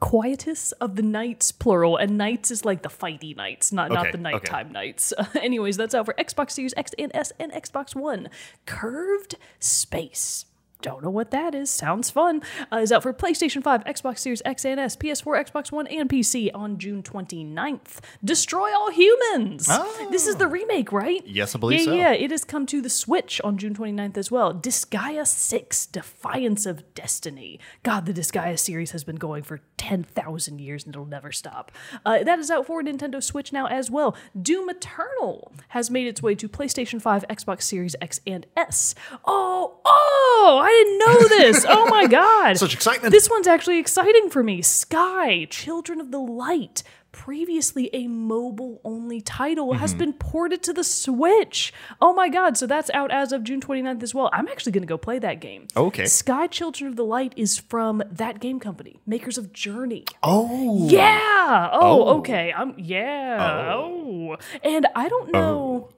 Quietus 0.00 0.72
of 0.72 0.96
the 0.96 1.02
Knights, 1.02 1.52
plural, 1.52 1.96
and 1.96 2.18
Knights 2.18 2.50
is 2.50 2.64
like 2.64 2.82
the 2.82 2.88
fighty 2.88 3.36
knights, 3.36 3.70
not 3.70 3.90
not 3.90 4.08
Okay, 4.08 4.10
the 4.10 4.18
okay. 4.18 4.32
nighttime 4.32 4.72
nights. 4.72 5.12
anyways, 5.40 5.76
that's 5.76 5.94
out 5.94 6.06
for 6.06 6.14
Xbox 6.14 6.50
Series 6.50 6.74
X 6.76 6.90
and 6.98 7.12
S 7.14 7.32
and 7.38 7.52
Xbox 7.52 7.94
One. 7.94 8.28
Curved 8.66 9.36
Space. 9.60 10.46
Don't 10.82 11.02
know 11.02 11.10
what 11.10 11.30
that 11.30 11.54
is. 11.54 11.70
Sounds 11.70 12.10
fun. 12.10 12.42
Uh, 12.72 12.78
is 12.78 12.92
out 12.92 13.02
for 13.02 13.12
PlayStation 13.12 13.62
5, 13.62 13.84
Xbox 13.84 14.18
Series 14.18 14.42
X 14.44 14.64
and 14.64 14.78
S, 14.78 14.96
PS4, 14.96 15.50
Xbox 15.50 15.70
One, 15.70 15.86
and 15.86 16.10
PC 16.10 16.50
on 16.52 16.78
June 16.78 17.02
29th. 17.02 18.00
Destroy 18.24 18.74
All 18.74 18.90
Humans. 18.90 19.68
This 20.10 20.26
is 20.26 20.36
the 20.36 20.48
remake, 20.48 20.92
right? 20.92 21.22
Yes, 21.24 21.54
I 21.54 21.58
believe 21.58 21.80
yeah, 21.80 21.84
so. 21.84 21.94
Yeah, 21.94 22.12
it 22.12 22.30
has 22.30 22.44
come 22.44 22.66
to 22.66 22.80
the 22.80 22.90
Switch 22.90 23.40
on 23.42 23.58
June 23.58 23.74
29th 23.74 24.16
as 24.16 24.30
well. 24.30 24.52
Disgaea 24.52 25.26
6, 25.26 25.86
Defiance 25.86 26.66
of 26.66 26.94
Destiny. 26.94 27.60
God, 27.82 28.06
the 28.06 28.12
Disgaea 28.12 28.58
series 28.58 28.90
has 28.90 29.04
been 29.04 29.16
going 29.16 29.44
for 29.44 29.60
10,000 29.76 30.60
years 30.60 30.84
and 30.84 30.94
it'll 30.94 31.06
never 31.06 31.32
stop. 31.32 31.72
Uh, 32.04 32.24
that 32.24 32.38
is 32.38 32.50
out 32.50 32.66
for 32.66 32.82
Nintendo 32.82 33.22
Switch 33.22 33.52
now 33.52 33.66
as 33.66 33.90
well. 33.90 34.16
Doom 34.40 34.68
Eternal 34.68 35.52
has 35.68 35.90
made 35.90 36.06
its 36.06 36.22
way 36.22 36.34
to 36.34 36.48
PlayStation 36.48 37.00
5, 37.00 37.24
Xbox 37.28 37.62
Series 37.62 37.96
X, 38.00 38.20
and 38.26 38.46
S. 38.56 38.94
Oh, 39.24 39.78
oh, 39.84 40.60
I 40.62 40.71
didn't 40.72 40.98
know 40.98 41.28
this. 41.28 41.64
Oh 41.74 41.86
my 41.88 42.06
God. 42.06 42.56
Such 42.58 42.74
excitement. 42.74 43.12
This 43.12 43.28
one's 43.30 43.46
actually 43.46 43.78
exciting 43.78 44.28
for 44.30 44.42
me. 44.42 44.62
Sky, 44.62 45.46
Children 45.50 46.00
of 46.00 46.10
the 46.10 46.18
Light, 46.18 46.82
previously 47.12 47.88
a 47.92 48.06
mobile 48.08 48.80
only 48.84 49.20
title, 49.20 49.68
Mm-hmm. 49.70 49.78
has 49.80 49.94
been 49.94 50.12
ported 50.12 50.62
to 50.64 50.72
the 50.72 50.84
Switch. 50.84 51.72
Oh 52.00 52.12
my 52.12 52.28
god, 52.28 52.56
so 52.56 52.66
that's 52.66 52.90
out 52.94 53.10
as 53.10 53.32
of 53.32 53.44
June 53.44 53.60
29th 53.60 54.02
as 54.02 54.14
well. 54.14 54.28
I'm 54.32 54.48
actually 54.48 54.72
going 54.72 54.82
to 54.82 54.86
go 54.88 54.98
play 54.98 55.18
that 55.20 55.40
game. 55.40 55.66
Okay. 55.76 56.06
Sky, 56.06 56.46
Children 56.46 56.88
of 56.88 56.96
the 56.96 57.04
Light 57.04 57.32
is 57.36 57.58
from 57.58 58.02
that 58.10 58.40
game 58.40 58.58
company, 58.60 59.00
makers 59.06 59.38
of 59.38 59.52
Journey. 59.52 60.04
Oh. 60.22 60.88
Yeah. 60.88 61.70
Oh, 61.72 61.80
Oh. 62.04 62.18
okay. 62.18 62.52
I'm 62.56 62.74
yeah. 62.78 63.72
Oh. 63.74 64.36
And 64.62 64.86
I 64.94 65.08
don't 65.08 65.32
know 65.32 65.90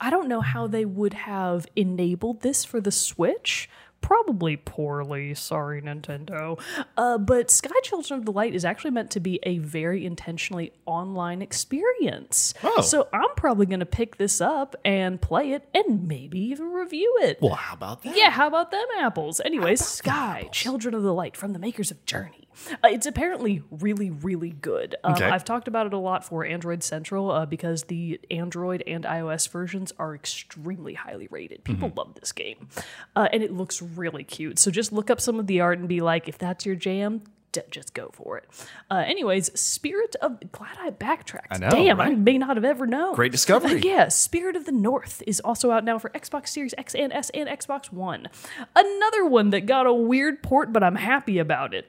I 0.00 0.10
don't 0.10 0.28
know 0.28 0.40
how 0.40 0.68
they 0.68 0.84
would 0.84 1.12
have 1.14 1.66
enabled 1.74 2.42
this 2.42 2.64
for 2.64 2.80
the 2.80 2.92
Switch. 2.92 3.68
Probably 4.00 4.56
poorly, 4.56 5.34
sorry 5.34 5.82
Nintendo. 5.82 6.58
Uh, 6.96 7.18
but 7.18 7.50
Sky 7.50 7.74
Children 7.82 8.20
of 8.20 8.26
the 8.26 8.32
Light 8.32 8.54
is 8.54 8.64
actually 8.64 8.92
meant 8.92 9.10
to 9.10 9.20
be 9.20 9.38
a 9.42 9.58
very 9.58 10.06
intentionally 10.06 10.72
online 10.86 11.42
experience. 11.42 12.54
Oh. 12.62 12.80
So 12.80 13.08
I'm 13.12 13.34
probably 13.36 13.66
going 13.66 13.80
to 13.80 13.86
pick 13.86 14.16
this 14.16 14.40
up 14.40 14.76
and 14.84 15.20
play 15.20 15.52
it 15.52 15.68
and 15.74 16.08
maybe 16.08 16.40
even 16.40 16.72
review 16.72 17.18
it. 17.22 17.38
Well, 17.42 17.54
how 17.54 17.74
about 17.74 18.02
that? 18.04 18.16
Yeah, 18.16 18.30
how 18.30 18.46
about 18.46 18.70
them 18.70 18.86
apples? 18.98 19.40
Anyways, 19.44 19.84
Sky, 19.84 20.48
Children 20.52 20.94
of 20.94 21.02
the 21.02 21.12
Light 21.12 21.36
from 21.36 21.52
the 21.52 21.58
makers 21.58 21.90
of 21.90 22.04
Journey. 22.06 22.47
Uh, 22.72 22.88
it's 22.88 23.06
apparently 23.06 23.62
really, 23.70 24.10
really 24.10 24.50
good. 24.50 24.94
Um, 25.04 25.14
Okay. 25.14 25.24
I've 25.28 25.44
talked 25.44 25.68
about 25.68 25.86
it 25.86 25.92
a 25.92 25.98
lot 25.98 26.24
for 26.24 26.44
Android 26.44 26.82
Central 26.82 27.30
uh, 27.30 27.46
because 27.46 27.84
the 27.84 28.20
Android 28.30 28.82
and 28.86 29.04
iOS 29.04 29.48
versions 29.48 29.92
are 29.98 30.14
extremely 30.14 30.94
highly 30.94 31.28
rated. 31.30 31.64
People 31.64 31.92
love 31.96 32.14
this 32.14 32.32
game, 32.32 32.68
uh, 33.16 33.28
and 33.32 33.42
it 33.42 33.52
looks 33.52 33.80
really 33.82 34.24
cute. 34.24 34.58
So 34.58 34.70
just 34.70 34.92
look 34.92 35.10
up 35.10 35.20
some 35.20 35.38
of 35.40 35.46
the 35.46 35.60
art 35.60 35.78
and 35.78 35.88
be 35.88 36.00
like, 36.00 36.28
if 36.28 36.38
that's 36.38 36.64
your 36.66 36.74
jam. 36.76 37.22
d- 37.52 37.60
Just 37.70 37.94
go 37.94 38.10
for 38.12 38.36
it. 38.38 38.44
Uh, 38.90 39.02
anyways, 39.06 39.58
Spirit 39.58 40.14
of 40.20 40.52
glad 40.52 40.76
I 40.78 40.90
backtracked. 40.90 41.48
I 41.50 41.58
know, 41.58 41.70
Damn, 41.70 42.00
I 42.00 42.10
may 42.10 42.36
not 42.38 42.56
have 42.56 42.64
ever 42.64 42.86
known. 42.86 43.14
Great 43.14 43.32
discovery. 43.32 43.80
Yeah, 43.82 44.08
Spirit 44.08 44.54
of 44.56 44.66
the 44.66 44.72
North 44.72 45.22
is 45.26 45.40
also 45.40 45.70
out 45.70 45.82
now 45.84 45.98
for 45.98 46.10
Xbox 46.10 46.48
Series 46.48 46.74
X 46.76 46.94
and 46.94 47.12
S 47.12 47.30
and 47.30 47.48
Xbox 47.48 47.90
One. 47.92 48.28
Another 48.76 49.24
one 49.26 49.50
that 49.50 49.66
got 49.66 49.86
a 49.86 49.92
weird 49.94 50.42
port, 50.42 50.72
but 50.72 50.82
I'm 50.82 50.96
happy 50.96 51.38
about 51.38 51.72
it. 51.74 51.86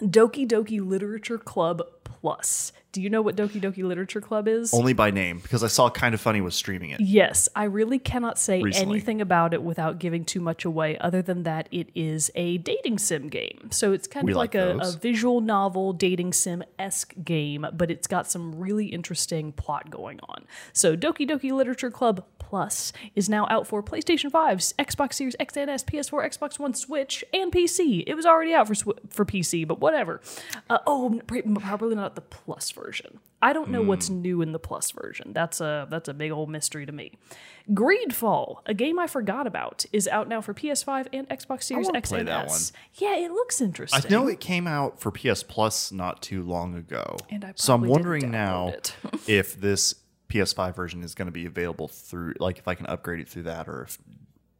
Doki 0.00 0.46
Doki 0.46 0.80
Literature 0.80 1.38
Club 1.38 1.82
Plus. 2.04 2.72
Do 2.92 3.02
you 3.02 3.10
know 3.10 3.22
what 3.22 3.34
Doki 3.34 3.60
Doki 3.60 3.82
Literature 3.82 4.20
Club 4.20 4.46
is? 4.46 4.72
Only 4.72 4.92
by 4.92 5.10
name 5.10 5.40
because 5.40 5.64
I 5.64 5.66
saw 5.66 5.90
Kind 5.90 6.14
of 6.14 6.20
Funny 6.20 6.40
was 6.40 6.54
streaming 6.54 6.90
it. 6.90 7.00
Yes, 7.00 7.48
I 7.56 7.64
really 7.64 7.98
cannot 7.98 8.38
say 8.38 8.62
Recently. 8.62 8.98
anything 8.98 9.20
about 9.20 9.52
it 9.52 9.64
without 9.64 9.98
giving 9.98 10.24
too 10.24 10.38
much 10.40 10.64
away, 10.64 10.96
other 10.98 11.20
than 11.20 11.42
that 11.42 11.68
it 11.72 11.88
is 11.96 12.30
a 12.36 12.58
dating 12.58 12.98
sim 12.98 13.28
game. 13.28 13.68
So 13.72 13.92
it's 13.92 14.06
kind 14.06 14.24
We 14.24 14.32
of 14.32 14.36
like 14.36 14.54
like, 14.54 14.62
a, 14.62 14.78
a 14.78 14.92
visual 14.92 15.40
novel 15.40 15.92
dating 15.92 16.34
sim 16.34 16.62
esque 16.78 17.14
game, 17.24 17.66
but 17.72 17.90
it's 17.90 18.06
got 18.06 18.30
some 18.30 18.54
really 18.54 18.86
interesting 18.86 19.50
plot 19.50 19.90
going 19.90 20.20
on. 20.28 20.44
So 20.72 20.96
Doki 20.96 21.28
Doki 21.28 21.50
Literature 21.50 21.90
Club 21.90 22.24
Plus 22.38 22.92
is 23.16 23.28
now 23.28 23.48
out 23.50 23.66
for 23.66 23.82
PlayStation 23.82 24.30
5, 24.30 24.58
Xbox 24.58 25.14
Series 25.14 25.34
X 25.40 25.56
and 25.56 25.68
S, 25.68 25.82
PS4, 25.82 26.28
Xbox 26.38 26.58
One, 26.58 26.74
Switch, 26.74 27.24
and 27.32 27.50
PC. 27.50 28.04
It 28.06 28.14
was 28.14 28.24
already 28.24 28.54
out 28.54 28.68
for 28.68 28.74
for 29.08 29.24
PC, 29.24 29.66
but 29.66 29.80
whatever. 29.80 30.20
Uh, 30.70 30.78
oh, 30.86 31.20
pr- 31.26 31.38
probably 31.94 32.04
not 32.04 32.14
the 32.14 32.20
Plus 32.20 32.70
version. 32.70 33.20
I 33.42 33.52
don't 33.52 33.70
know 33.70 33.82
what's 33.82 34.08
Hmm. 34.08 34.22
new 34.22 34.42
in 34.42 34.52
the 34.52 34.58
Plus 34.58 34.90
version. 34.90 35.32
That's 35.32 35.60
a 35.60 35.86
that's 35.90 36.08
a 36.08 36.14
big 36.14 36.30
old 36.32 36.48
mystery 36.50 36.86
to 36.86 36.92
me. 36.92 37.12
Greedfall, 37.70 38.58
a 38.66 38.74
game 38.74 38.98
I 38.98 39.06
forgot 39.06 39.46
about, 39.46 39.84
is 39.92 40.06
out 40.08 40.28
now 40.28 40.40
for 40.40 40.52
PS5 40.54 41.08
and 41.12 41.28
Xbox 41.28 41.64
Series 41.64 41.88
X 41.94 42.12
and 42.12 42.28
S. 42.28 42.72
Yeah, 42.94 43.16
it 43.16 43.30
looks 43.30 43.60
interesting. 43.60 44.02
I 44.04 44.08
know 44.08 44.28
it 44.28 44.38
came 44.40 44.66
out 44.66 45.00
for 45.00 45.10
PS 45.10 45.42
Plus 45.42 45.90
not 45.90 46.22
too 46.22 46.42
long 46.42 46.74
ago. 46.74 47.16
And 47.30 47.44
I 47.44 47.52
so 47.56 47.74
I'm 47.74 47.82
wondering 47.86 48.30
now 48.30 48.74
if 49.26 49.58
this 49.60 49.94
PS5 50.28 50.74
version 50.74 51.02
is 51.02 51.14
going 51.14 51.26
to 51.26 51.32
be 51.32 51.46
available 51.46 51.88
through, 51.88 52.34
like, 52.38 52.58
if 52.58 52.66
I 52.68 52.74
can 52.74 52.86
upgrade 52.86 53.20
it 53.20 53.28
through 53.28 53.44
that 53.44 53.68
or 53.68 53.82
if 53.82 53.98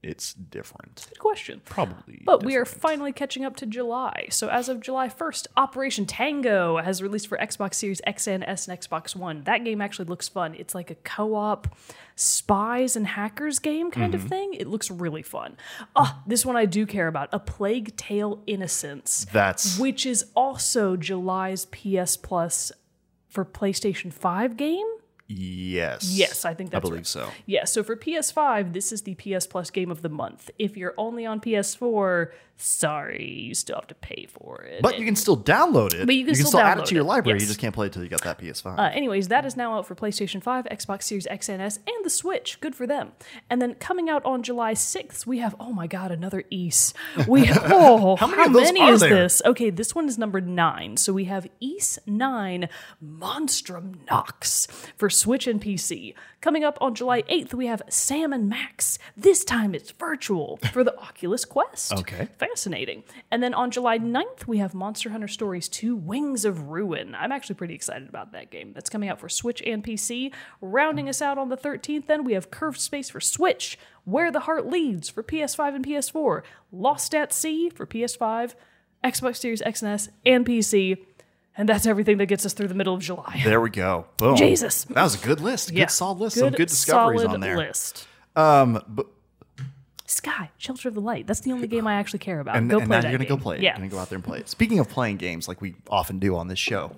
it's 0.05 0.35
different. 0.35 1.07
Good 1.09 1.19
question. 1.19 1.63
Probably. 1.65 2.23
But 2.25 2.45
we 2.45 2.57
are 2.57 2.65
finally 2.65 3.13
catching 3.13 3.45
up 3.45 3.57
to 3.57 3.67
July. 3.67 4.27
So 4.31 4.49
as 4.49 4.69
of 4.69 4.81
July 4.81 5.09
1st, 5.09 5.47
Operation 5.57 6.07
Tango 6.07 6.77
has 6.79 7.03
released 7.03 7.27
for 7.27 7.39
Xbox 7.39 7.75
Series 7.75 8.01
X 8.07 8.27
and 8.29 8.45
S 8.45 8.69
and 8.69 8.79
Xbox 8.79 9.17
One. 9.17 9.43
That 9.45 9.65
game 9.65 9.81
actually 9.81 10.05
looks 10.07 10.29
fun. 10.29 10.55
It's 10.57 10.75
like 10.75 10.91
a 10.91 10.95
co-op 10.97 11.75
spies 12.17 12.95
and 12.97 13.07
hackers 13.07 13.59
game 13.59 13.91
kind 13.91 14.13
Mm-hmm. 14.15 14.23
of 14.23 14.29
thing. 14.29 14.55
It 14.55 14.67
looks 14.69 14.91
really 14.91 15.23
fun. 15.23 15.57
Ah, 15.97 16.23
this 16.27 16.45
one 16.47 16.57
I 16.57 16.67
do 16.67 16.87
care 16.87 17.09
about. 17.09 17.29
A 17.33 17.39
Plague 17.41 17.97
Tale 17.97 18.43
Innocence. 18.47 19.27
That's 19.33 19.79
which 19.79 20.05
is 20.07 20.27
also 20.37 20.97
July's 20.97 21.65
PS 21.67 22.17
Plus 22.17 22.71
for 23.29 23.45
PlayStation 23.45 24.13
5 24.13 24.57
game. 24.57 24.87
Yes. 25.27 26.11
Yes, 26.17 26.45
I 26.45 26.55
think 26.55 26.71
that's 26.71 26.81
I 26.81 26.89
believe 26.89 26.99
right. 26.99 27.07
so. 27.07 27.31
Yeah, 27.47 27.65
so 27.65 27.83
for 27.83 27.97
PS5, 27.97 28.73
this 28.73 28.93
is 28.93 29.03
the 29.03 29.15
PS 29.15 29.47
Plus 29.47 29.71
game 29.71 29.91
of 29.91 30.03
the 30.03 30.09
month. 30.09 30.51
If 30.59 30.77
you're 30.77 30.95
only 30.97 31.27
on 31.27 31.41
PS4, 31.41 32.31
sorry, 32.57 33.31
you 33.49 33.55
still 33.55 33.77
have 33.77 33.87
to 33.89 33.95
pay 33.95 34.27
for 34.31 34.63
it. 34.63 34.83
But 34.83 34.99
you 34.99 35.05
can 35.05 35.17
still 35.17 35.37
download 35.37 35.95
it. 35.95 36.07
But 36.07 36.15
you 36.15 36.25
can 36.25 36.35
still 36.35 36.61
add 36.61 36.79
it 36.79 36.87
to 36.87 36.95
your 36.95 37.05
library. 37.05 37.41
You 37.41 37.47
just 37.47 37.59
can't 37.59 37.75
play 37.75 37.87
it 37.87 37.89
until 37.89 38.05
you 38.05 38.09
got 38.09 38.23
that 38.23 38.39
PS5. 38.39 38.79
Uh, 38.79 38.83
anyways, 38.93 39.29
that 39.29 39.45
is 39.45 39.57
now 39.57 39.75
out 39.79 39.87
for 39.87 39.95
PlayStation 39.95 40.43
5, 40.43 40.67
Xbox 40.67 41.05
Series 41.05 41.27
X 41.27 41.49
and 41.49 41.61
S, 41.61 41.79
and 41.87 42.05
the 42.05 42.11
Switch. 42.11 42.61
Good 42.61 42.75
for 42.75 42.87
them. 42.87 43.13
And 43.51 43.61
then 43.61 43.75
coming 43.75 44.09
out 44.09 44.25
on 44.25 44.43
July 44.43 44.75
6th, 44.75 45.27
we 45.27 45.39
have, 45.39 45.55
oh 45.59 45.73
my 45.73 45.87
God, 45.87 46.11
another 46.11 46.45
Ys. 46.51 46.95
We 47.27 47.49
oh, 47.65 48.17
how 48.17 48.27
many 48.27 48.53
those 48.53 48.71
are 48.71 48.93
is 48.93 49.01
there? 49.01 49.11
this? 49.11 49.43
Okay, 49.45 49.71
this 49.71 49.95
one 49.95 50.09
is 50.09 50.19
number 50.19 50.41
nine. 50.41 50.97
So 50.97 51.13
we 51.13 51.25
have 51.25 51.47
Ys 51.61 51.99
9 52.07 52.69
Monstrum 53.03 53.99
Nox 54.11 54.67
for 54.97 55.11
Switch 55.11 55.47
and 55.47 55.61
PC. 55.61 56.15
Coming 56.41 56.63
up 56.63 56.77
on 56.81 56.95
July 56.95 57.23
8th, 57.23 57.55
we 57.55 57.67
have 57.67 57.83
Sam 57.89 58.33
and 58.33 58.49
Max. 58.49 58.99
This 59.17 59.45
time 59.45 59.75
it's 59.75 59.91
virtual 59.93 60.59
for 60.73 60.85
the 60.85 60.97
Oculus 60.99 61.45
Quest. 61.45 61.93
Okay. 61.93 62.29
Fascinating. 62.49 63.05
And 63.31 63.43
then 63.43 63.55
on 63.55 63.71
July 63.71 63.99
9th, 63.99 64.47
we 64.47 64.59
have 64.59 64.75
Monster 64.75 65.11
Hunter 65.11 65.29
Stories 65.29 65.69
2 65.69 65.97
Wings 65.97 66.45
of 66.45 66.69
Ruin. 66.69 67.15
I'm 67.15 67.33
actually 67.33 67.55
pretty 67.57 67.75
excited 67.75 68.09
about 68.09 68.33
that 68.33 68.51
game. 68.51 68.73
That's 68.75 68.91
coming 68.91 69.09
out 69.09 69.19
for 69.21 69.29
Switch 69.29 69.63
and 69.65 69.83
PC. 69.85 70.33
Rounding 70.61 71.09
us 71.09 71.23
out 71.23 71.39
on 71.39 71.49
the 71.49 71.57
13th, 71.57 72.07
then 72.07 72.25
we 72.25 72.35
have 72.35 72.51
Curved 72.51 72.81
Space 72.81 73.09
for 73.11 73.21
Switch, 73.21 73.79
Where 74.05 74.31
the 74.31 74.41
Heart 74.41 74.67
Leads 74.67 75.09
for 75.09 75.23
PS5 75.23 75.75
and 75.77 75.87
PS4, 75.87 76.43
Lost 76.73 77.15
at 77.15 77.33
Sea 77.33 77.71
for 77.71 77.87
PS5, 77.87 78.55
Xbox 79.03 79.37
Series 79.37 79.63
X 79.63 79.83
and 79.83 79.93
S, 79.93 80.09
and 80.27 80.45
PC. 80.47 80.99
And 81.57 81.69
that's 81.69 81.87
everything 81.87 82.19
that 82.19 82.27
gets 82.27 82.45
us 82.45 82.53
through 82.53 82.69
the 82.69 82.75
middle 82.75 82.95
of 82.95 83.01
July. 83.01 83.41
there 83.45 83.61
we 83.61 83.71
go. 83.71 84.07
Boom. 84.17 84.37
Jesus. 84.37 84.85
That 84.85 85.03
was 85.05 85.15
a 85.23 85.25
good 85.25 85.41
list. 85.41 85.71
Good 85.71 85.79
Yeah. 85.79 85.87
solid 85.87 86.19
list. 86.19 86.37
Some 86.37 86.51
good 86.51 86.69
discoveries 86.69 87.23
on 87.25 87.39
there. 87.41 87.57
List. 87.57 88.09
Um, 88.35 88.83
but 88.89 89.07
Sky, 90.15 90.51
Shelter 90.59 90.89
of 90.89 90.95
the 90.95 91.01
Light. 91.01 91.27
That's 91.27 91.41
the 91.41 91.53
only 91.53 91.67
game 91.67 91.87
I 91.87 91.95
actually 91.95 92.21
care 92.21 92.41
about. 92.41 92.57
and, 92.57 92.71
go 92.71 92.79
and 92.79 92.87
play 92.89 92.97
now 92.97 93.03
that 93.03 93.09
you're 93.11 93.19
gonna 93.19 93.29
game. 93.29 93.37
go 93.39 93.43
play 93.43 93.57
it. 93.57 93.63
Yeah. 93.63 93.71
You're 93.73 93.79
gonna 93.79 93.91
go 93.91 93.99
out 93.99 94.09
there 94.09 94.17
and 94.17 94.25
play 94.25 94.39
it. 94.39 94.49
Speaking 94.49 94.79
of 94.79 94.89
playing 94.89 95.17
games, 95.19 95.49
like 95.49 95.61
we 95.61 95.75
often 95.91 96.19
do 96.19 96.37
on 96.37 96.49
this 96.49 96.59
show, 96.59 96.93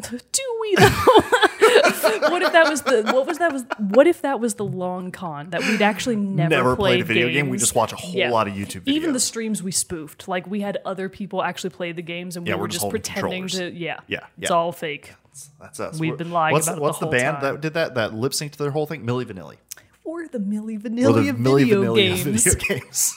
Do 0.10 0.42
we 0.60 0.74
though? 0.76 0.84
what 2.30 2.42
if 2.42 2.52
that 2.52 2.66
was 2.68 2.82
the 2.82 3.02
what 3.12 3.26
was 3.26 3.38
that 3.38 3.52
was 3.52 3.64
what 3.78 4.06
if 4.06 4.22
that 4.22 4.40
was 4.40 4.54
the 4.54 4.64
long 4.64 5.10
con 5.12 5.50
that 5.50 5.60
we'd 5.62 5.82
actually 5.82 6.16
never, 6.16 6.48
Never 6.50 6.76
played 6.76 7.00
a 7.00 7.04
video 7.04 7.28
game, 7.28 7.48
we 7.48 7.58
just 7.58 7.74
watch 7.74 7.92
a 7.92 7.96
whole 7.96 8.30
lot 8.30 8.48
of 8.48 8.54
YouTube 8.54 8.82
Even 8.86 9.12
the 9.12 9.20
streams 9.20 9.62
we 9.62 9.70
spoofed, 9.70 10.28
like 10.28 10.46
we 10.46 10.60
had 10.60 10.78
other 10.84 11.08
people 11.08 11.42
actually 11.42 11.70
play 11.70 11.92
the 11.92 12.02
games, 12.02 12.36
and 12.36 12.46
we 12.46 12.50
Yeah, 12.50 12.56
were 12.56 12.62
we're 12.62 12.68
just 12.68 12.82
just 12.84 12.90
pretending 12.90 13.48
to 13.48 13.70
yeah 13.72 14.00
Yeah, 14.08 14.20
It's 14.40 14.50
all 14.50 14.72
fake. 14.72 15.14
that's 15.60 15.78
us. 15.80 15.98
We've 15.98 16.10
What- 16.10 16.18
been 16.18 16.30
lying 16.32 16.52
What's, 16.54 16.66
about 16.66 16.74
it 16.74 16.76
the 16.76 16.82
what's 16.82 16.98
the 16.98 17.06
band 17.06 17.38
time. 17.40 17.54
that 17.54 17.60
did 17.60 17.74
that? 17.74 17.94
That 17.94 18.14
lip 18.14 18.32
synced 18.32 18.52
to 18.52 18.58
their 18.58 18.70
whole 18.72 18.86
thing? 18.86 19.04
Milli 19.06 19.24
Vanilli. 19.24 19.56
Or 20.04 20.26
the 20.26 20.38
Milli 20.38 20.76
Or 20.76 20.80
Vanilli 20.90 21.24
the 21.24 21.28
of 21.30 21.36
Milli 21.36 21.60
video 21.64 21.82
Vanilli 21.94 21.96
games. 21.96 22.44
video 22.44 22.54
games. 22.80 23.16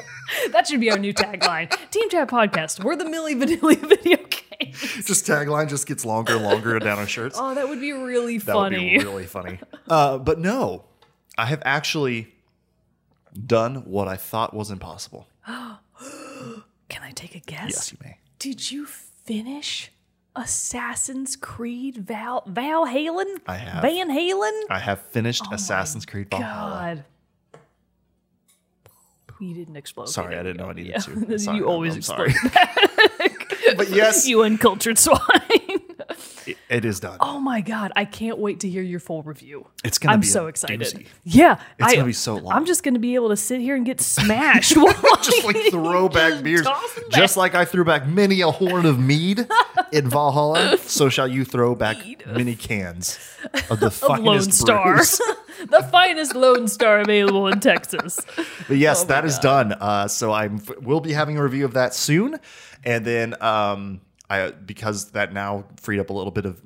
that 0.52 0.66
should 0.66 0.80
be 0.80 0.90
our 0.90 0.98
new 0.98 1.14
tagline. 1.14 1.70
Team 1.90 2.10
Chat 2.10 2.28
Podcast. 2.28 2.82
We're 2.84 2.96
the 2.96 3.04
Milli 3.04 3.34
Vanilli 3.40 3.82
of 3.82 3.88
video 3.88 4.18
games. 4.18 4.80
just 5.06 5.26
tagline 5.26 5.68
just 5.68 5.86
gets 5.86 6.04
longer 6.04 6.34
and 6.36 6.44
longer 6.44 6.78
down 6.78 6.98
our 6.98 7.06
shirts. 7.06 7.36
Oh, 7.40 7.54
that 7.54 7.68
would 7.68 7.80
be 7.80 7.92
really 7.92 8.38
That 8.38 8.52
funny. 8.52 8.76
That 8.76 8.82
would 8.82 9.00
be 9.00 9.04
really 9.04 9.26
funny. 9.26 9.60
Uh, 9.88 10.18
but 10.18 10.38
no, 10.38 10.84
I 11.38 11.46
have 11.46 11.62
actually 11.64 12.34
done 13.46 13.76
what 13.86 14.08
I 14.08 14.16
thought 14.16 14.52
was 14.54 14.70
impossible. 14.70 15.28
Can 15.46 17.02
I 17.02 17.10
take 17.12 17.34
a 17.34 17.40
guess? 17.40 17.70
Yes, 17.70 17.92
you 17.92 17.98
may. 18.02 18.18
Did 18.38 18.70
you 18.70 18.86
finish 18.86 19.90
Assassin's 20.36 21.34
Creed 21.36 21.96
Val 21.96 22.42
Val 22.46 22.86
Halen? 22.86 23.40
I 23.46 23.56
have. 23.56 23.82
Van 23.82 24.10
Halen? 24.10 24.62
I 24.70 24.78
have 24.78 25.00
finished 25.06 25.44
oh 25.50 25.54
Assassin's 25.54 26.04
Creed 26.06 26.28
Valhalla. 26.30 26.96
God. 26.96 27.04
You 29.40 29.54
didn't 29.54 29.76
explode. 29.76 30.08
Sorry, 30.08 30.34
I 30.36 30.42
didn't 30.42 30.56
know. 30.58 30.70
I 30.70 30.72
needed 30.72 30.92
Yeah. 30.92 30.98
to. 31.28 31.38
Sorry, 31.38 31.58
you 31.58 31.66
always 31.68 31.96
explode. 31.96 32.32
but 33.76 33.90
yes, 33.90 34.26
you 34.28 34.42
uncultured 34.42 34.98
swine. 34.98 35.18
It- 36.68 36.84
is 36.84 37.00
done. 37.00 37.18
oh 37.20 37.38
my 37.40 37.60
god, 37.60 37.92
I 37.96 38.04
can't 38.04 38.38
wait 38.38 38.60
to 38.60 38.68
hear 38.68 38.82
your 38.82 39.00
full 39.00 39.22
review. 39.22 39.68
It's 39.84 39.98
gonna 39.98 40.12
be. 40.12 40.14
I'm 40.14 40.20
be 40.20 40.26
so 40.26 40.46
excited. 40.48 40.80
doozy. 40.80 41.06
Yeah, 41.24 41.58
It's 41.78 41.88
I, 41.92 41.94
gonna 41.94 42.06
be 42.06 42.12
so 42.12 42.36
long. 42.36 42.52
I'm 42.52 42.64
just 42.66 42.82
gonna 42.82 42.98
be 42.98 43.14
able 43.14 43.28
to 43.30 43.36
sit 43.36 43.60
here 43.60 43.76
and 43.76 43.84
get 43.86 44.00
smashed. 44.16 44.74
just 44.74 45.44
like 45.44 45.56
throw 45.70 46.08
back 46.08 46.42
beers. 46.42 46.66
Just 47.10 47.36
like 47.36 47.54
I 47.54 47.64
threw 47.64 47.84
back 47.84 48.06
many 48.06 48.40
a 48.40 48.50
horn 48.50 48.84
of 48.86 48.98
mead 48.98 49.46
in 49.92 50.08
Valhalla, 50.10 50.76
so 50.78 51.08
shall 51.08 51.28
you 51.28 51.44
throw 51.44 51.74
back 51.74 51.96
many 52.26 52.54
cans 52.56 53.18
of 53.70 53.80
the 53.80 53.90
finest 53.90 54.24
Lone 54.24 54.52
Star, 54.52 54.94
brews. 54.96 55.20
the 55.70 55.88
finest 55.92 56.34
Lone 56.34 56.66
Star 56.68 57.00
available 57.00 57.46
in 57.48 57.60
Texas. 57.60 58.18
But 58.68 58.76
yes, 58.78 59.02
Oh 59.04 59.06
that 59.06 59.24
is 59.24 59.38
God. 59.38 59.68
done. 59.70 59.78
Uh, 59.80 60.08
so 60.08 60.32
I'm 60.32 60.60
we'll 60.80 61.00
be 61.00 61.12
having 61.12 61.38
a 61.38 61.42
review 61.42 61.64
of 61.64 61.74
that 61.74 61.94
soon, 61.94 62.38
and 62.84 63.04
then 63.04 63.40
um, 63.40 64.00
I 64.28 64.50
because 64.50 65.12
that 65.12 65.32
now 65.32 65.64
freed 65.80 66.00
up 66.00 66.10
a 66.10 66.12
little 66.12 66.30
bit 66.30 66.46
of 66.46 66.60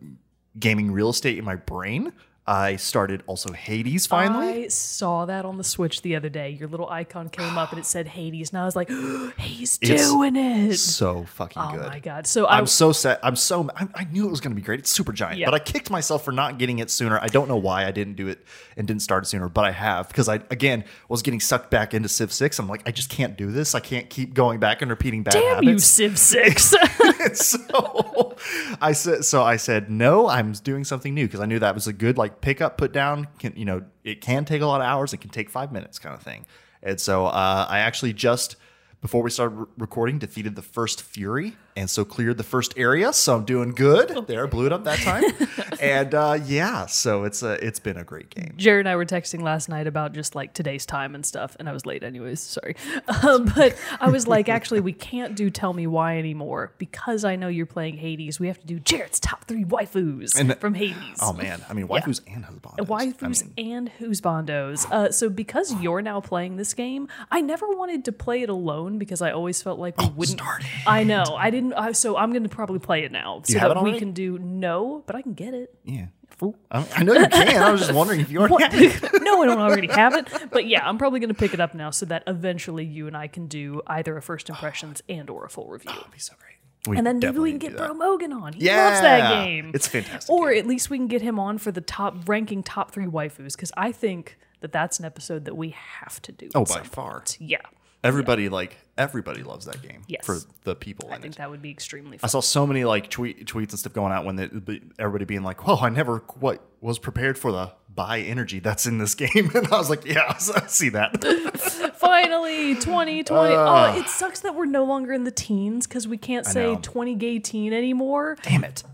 gaming 0.58 0.92
real 0.92 1.10
estate 1.10 1.38
in 1.38 1.44
my 1.44 1.56
brain. 1.56 2.12
I 2.46 2.76
started 2.76 3.22
also 3.28 3.52
Hades 3.52 4.08
finally. 4.08 4.64
I 4.64 4.68
saw 4.68 5.24
that 5.26 5.44
on 5.44 5.56
the 5.56 5.62
Switch 5.62 6.02
the 6.02 6.16
other 6.16 6.28
day. 6.28 6.50
Your 6.50 6.68
little 6.68 6.88
icon 6.88 7.28
came 7.28 7.56
up 7.56 7.70
and 7.70 7.78
it 7.78 7.84
said 7.86 8.08
Hades, 8.08 8.50
and 8.50 8.58
I 8.58 8.64
was 8.64 8.74
like, 8.74 8.90
he's 9.38 9.78
doing 9.78 10.34
it. 10.34 10.76
so 10.78 11.24
fucking 11.26 11.62
Oh 11.62 11.72
good. 11.76 11.86
my 11.86 11.98
god! 12.00 12.26
So 12.26 12.46
I 12.46 12.58
I'm 12.58 12.66
so 12.66 12.90
sad. 12.90 13.20
I'm 13.22 13.36
so. 13.36 13.68
I, 13.76 13.86
I 13.94 14.04
knew 14.04 14.26
it 14.26 14.30
was 14.30 14.40
going 14.40 14.50
to 14.50 14.56
be 14.56 14.62
great. 14.62 14.80
It's 14.80 14.98
Supergiant, 14.98 15.36
Yeah. 15.36 15.46
but 15.46 15.54
I 15.54 15.60
kicked 15.60 15.90
myself 15.90 16.24
for 16.24 16.32
not 16.32 16.58
getting 16.58 16.80
it 16.80 16.90
sooner. 16.90 17.20
I 17.22 17.28
don't 17.28 17.46
know 17.46 17.56
why 17.58 17.86
I 17.86 17.92
didn't 17.92 18.14
do 18.14 18.26
it 18.26 18.44
and 18.76 18.84
didn't 18.88 19.02
start 19.02 19.24
it 19.24 19.26
sooner, 19.28 19.48
but 19.48 19.64
I 19.64 19.70
have 19.70 20.08
because 20.08 20.28
I 20.28 20.36
again 20.50 20.84
was 21.08 21.22
getting 21.22 21.40
sucked 21.40 21.70
back 21.70 21.94
into 21.94 22.08
Civ 22.08 22.32
Six. 22.32 22.58
I'm 22.58 22.66
like, 22.68 22.82
I 22.84 22.90
just 22.90 23.10
can't 23.10 23.36
do 23.36 23.52
this. 23.52 23.76
I 23.76 23.80
can't 23.80 24.10
keep 24.10 24.34
going 24.34 24.58
back 24.58 24.82
and 24.82 24.90
repeating 24.90 25.22
bad 25.22 25.34
damn 25.34 25.62
you. 25.62 25.78
Civ 25.78 26.18
Six. 26.18 26.74
so 27.34 28.34
I 28.80 28.92
said, 28.92 29.24
so 29.24 29.42
I 29.42 29.56
said, 29.56 29.90
no, 29.90 30.26
I'm 30.28 30.52
doing 30.52 30.84
something 30.84 31.14
new 31.14 31.26
because 31.26 31.40
I 31.40 31.46
knew 31.46 31.58
that 31.58 31.74
was 31.74 31.86
a 31.86 31.92
good 31.92 32.16
like 32.18 32.39
pick 32.40 32.60
up, 32.60 32.78
put 32.78 32.92
down. 32.92 33.28
Can, 33.38 33.54
you 33.56 33.64
know, 33.64 33.84
it 34.04 34.20
can 34.20 34.44
take 34.44 34.62
a 34.62 34.66
lot 34.66 34.80
of 34.80 34.86
hours. 34.86 35.12
It 35.12 35.18
can 35.18 35.30
take 35.30 35.50
five 35.50 35.72
minutes, 35.72 35.98
kind 35.98 36.14
of 36.14 36.22
thing. 36.22 36.46
And 36.82 37.00
so 37.00 37.26
uh, 37.26 37.66
I 37.68 37.80
actually 37.80 38.12
just 38.12 38.56
before 39.00 39.22
we 39.22 39.30
started 39.30 39.54
re- 39.54 39.66
recording 39.78 40.18
defeated 40.18 40.56
the 40.56 40.62
first 40.62 41.02
Fury, 41.02 41.56
and 41.76 41.88
so 41.88 42.04
cleared 42.04 42.36
the 42.36 42.42
first 42.44 42.74
area. 42.76 43.12
So 43.12 43.36
I'm 43.36 43.44
doing 43.44 43.70
good 43.70 44.26
there. 44.26 44.46
Blew 44.46 44.66
it 44.66 44.72
up 44.72 44.84
that 44.84 44.98
time, 45.00 45.24
and 45.80 46.14
uh, 46.14 46.38
yeah, 46.44 46.86
so 46.86 47.24
it's 47.24 47.42
a 47.42 47.64
it's 47.64 47.78
been 47.78 47.96
a 47.96 48.04
great 48.04 48.30
game. 48.30 48.54
Jared 48.56 48.80
and 48.80 48.88
I 48.88 48.96
were 48.96 49.06
texting 49.06 49.42
last 49.42 49.68
night 49.68 49.86
about 49.86 50.12
just 50.12 50.34
like 50.34 50.52
today's 50.54 50.84
time 50.86 51.14
and 51.14 51.24
stuff, 51.24 51.56
and 51.60 51.68
I 51.68 51.72
was 51.72 51.86
late 51.86 52.02
anyways. 52.02 52.40
Sorry, 52.40 52.74
um, 53.22 53.44
but 53.56 53.76
I 54.00 54.10
was 54.10 54.26
like, 54.26 54.48
actually, 54.48 54.80
we 54.80 54.92
can't 54.92 55.34
do 55.36 55.50
Tell 55.50 55.72
Me 55.72 55.86
Why 55.86 56.18
anymore 56.18 56.72
because 56.78 57.24
I 57.24 57.36
know 57.36 57.48
you're 57.48 57.66
playing 57.66 57.96
Hades. 57.98 58.40
We 58.40 58.48
have 58.48 58.58
to 58.60 58.66
do 58.66 58.80
Jared's 58.80 59.20
top 59.20 59.44
three 59.44 59.64
waifus 59.64 60.38
And- 60.38 60.58
from 60.58 60.74
Hades. 60.74 61.18
Oh 61.20 61.32
man, 61.32 61.64
I 61.68 61.72
mean 61.74 61.86
waifus 61.88 62.20
and 62.26 62.44
husbandos. 62.44 62.86
Waifus 62.86 63.44
I 63.44 63.46
mean, 63.62 63.72
and 63.72 63.90
husbandos. 64.00 64.90
Uh, 64.90 65.12
so 65.12 65.28
because 65.28 65.74
you're 65.80 66.02
now 66.02 66.20
playing 66.20 66.56
this 66.56 66.74
game, 66.74 67.08
I 67.30 67.40
never 67.40 67.68
wanted 67.68 68.04
to 68.06 68.12
play 68.12 68.42
it 68.42 68.48
alone 68.48 68.98
because 68.98 69.22
I 69.22 69.30
always 69.30 69.62
felt 69.62 69.78
like 69.78 69.96
we 69.98 70.06
wouldn't. 70.08 70.38
start 70.38 70.62
it. 70.62 70.68
I 70.86 71.04
know 71.04 71.24
I 71.36 71.50
didn't. 71.50 71.59
I, 71.76 71.92
so 71.92 72.16
I'm 72.16 72.30
going 72.32 72.42
to 72.42 72.48
probably 72.48 72.78
play 72.78 73.04
it 73.04 73.12
now 73.12 73.42
so 73.44 73.58
have 73.58 73.68
that 73.70 73.76
it 73.76 73.82
we 73.82 73.90
already? 73.90 73.98
can 73.98 74.12
do 74.12 74.38
no, 74.38 75.02
but 75.06 75.16
I 75.16 75.22
can 75.22 75.34
get 75.34 75.54
it. 75.54 75.74
yeah. 75.84 76.06
Fool. 76.30 76.56
I, 76.70 76.86
I 76.96 77.02
know 77.02 77.12
you 77.12 77.26
can. 77.26 77.62
I 77.62 77.70
was 77.70 77.80
just 77.80 77.92
wondering 77.92 78.20
if 78.20 78.30
you 78.30 78.38
already 78.38 78.52
What? 78.54 78.72
had 78.72 78.80
it. 78.82 79.02
no, 79.22 79.42
I 79.42 79.46
don't 79.46 79.58
already 79.58 79.88
have 79.88 80.14
it. 80.14 80.28
But 80.50 80.66
yeah, 80.66 80.88
I'm 80.88 80.96
probably 80.96 81.20
going 81.20 81.28
to 81.28 81.34
pick 81.34 81.52
it 81.52 81.60
up 81.60 81.74
now 81.74 81.90
so 81.90 82.06
that 82.06 82.22
eventually 82.26 82.84
you 82.84 83.06
and 83.08 83.16
I 83.16 83.26
can 83.26 83.46
do 83.46 83.82
either 83.88 84.16
a 84.16 84.22
first 84.22 84.48
impressions 84.48 85.02
and 85.08 85.28
or 85.28 85.44
a 85.44 85.50
full 85.50 85.66
review. 85.68 85.90
Oh, 85.92 85.96
that'd 85.96 86.12
be 86.12 86.18
so 86.18 86.32
great. 86.38 86.54
We 86.86 86.96
And 86.96 87.06
then 87.06 87.18
maybe 87.18 87.40
we 87.40 87.50
can 87.50 87.58
get. 87.58 87.76
Bro 87.76 87.92
Mogan 87.94 88.32
on. 88.32 88.54
He 88.54 88.66
loves 88.70 89.00
that 89.02 89.44
game. 89.44 89.72
It's 89.74 89.86
fantastic 89.88 90.30
Or 90.32 90.50
at 90.50 90.66
least 90.66 90.88
we 90.88 90.96
can 90.96 91.08
get 91.08 91.20
him 91.20 91.38
on 91.38 91.58
for 91.58 91.72
the 91.72 91.82
top 91.82 92.26
ranking 92.26 92.62
top 92.62 92.92
three 92.92 93.04
waifus 93.06 93.54
because 93.54 93.72
I 93.76 93.92
think 93.92 94.38
that 94.60 94.72
that's 94.72 94.98
an 94.98 95.04
episode 95.04 95.44
that 95.44 95.56
we 95.56 95.70
have 96.00 96.22
to 96.22 96.32
do. 96.32 96.48
Oh, 96.54 96.64
by 96.64 96.80
far. 96.84 97.18
point. 97.18 97.36
Yeah, 97.40 97.58
Everybody 98.02 98.48
like 98.48 98.76
everybody 99.00 99.42
loves 99.42 99.64
that 99.64 99.80
game. 99.82 100.02
Yes. 100.06 100.24
For 100.26 100.38
the 100.64 100.76
people 100.76 101.08
I 101.10 101.16
in 101.16 101.22
think 101.22 101.34
it. 101.34 101.38
that 101.38 101.50
would 101.50 101.62
be 101.62 101.70
extremely 101.70 102.18
Fun. 102.18 102.28
I 102.28 102.30
saw 102.30 102.40
so 102.40 102.66
many 102.66 102.84
like 102.84 103.08
tweet, 103.08 103.46
tweets 103.46 103.70
and 103.70 103.78
stuff 103.78 103.94
going 103.94 104.12
out 104.12 104.24
when 104.26 104.36
the, 104.36 104.80
everybody 104.98 105.24
being 105.24 105.42
like, 105.42 105.66
"Whoa, 105.66 105.76
I 105.76 105.88
never 105.88 106.18
what 106.38 106.62
was 106.80 106.98
prepared 106.98 107.38
for 107.38 107.50
the 107.50 107.72
bi 107.88 108.20
energy 108.20 108.60
that's 108.60 108.86
in 108.86 108.98
this 108.98 109.14
game," 109.24 109.50
and 109.54 109.66
I 109.68 109.78
was 109.78 109.88
like, 109.90 110.04
"Yeah, 110.04 110.24
I 110.54 110.66
see 110.66 110.90
that." 110.90 111.22
Finally, 111.96 112.74
2020. 112.76 113.54
oh, 113.54 113.98
it 113.98 114.08
sucks 114.08 114.40
that 114.40 114.54
we're 114.54 114.66
no 114.66 114.84
longer 114.84 115.12
in 115.12 115.24
the 115.24 115.30
teens 115.30 115.86
because 115.86 116.06
we 116.06 116.18
can't 116.18 116.46
say. 116.46 116.76
20 116.80 117.14
gay 117.16 117.38
teen 117.38 117.72
anymore. 117.72 118.36
Damn 118.42 118.64
it! 118.64 118.84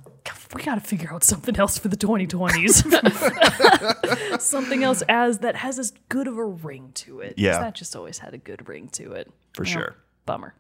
We 0.55 0.63
got 0.63 0.77
to 0.77 0.81
figure 0.81 1.13
out 1.13 1.25
something 1.25 1.57
else 1.59 1.79
for 1.79 1.89
the 1.89 1.97
2020s. 1.97 2.85
something 4.41 4.85
else 4.85 5.03
as 5.09 5.39
that 5.41 5.57
has 5.57 5.79
as 5.79 5.93
good 6.09 6.27
of 6.27 6.39
a 6.39 6.45
ring 6.45 6.91
to 6.95 7.21
it. 7.21 7.35
Yeah. 7.37 7.59
that 7.61 7.75
just 7.75 7.95
always 7.97 8.19
had 8.19 8.35
a 8.35 8.39
good 8.39 8.69
ring 8.69 8.89
to 8.91 9.13
it. 9.13 9.31
For 9.55 9.65
You 9.65 9.75
know, 9.75 9.81
sure. 9.81 9.97
Bummer. 10.27 10.55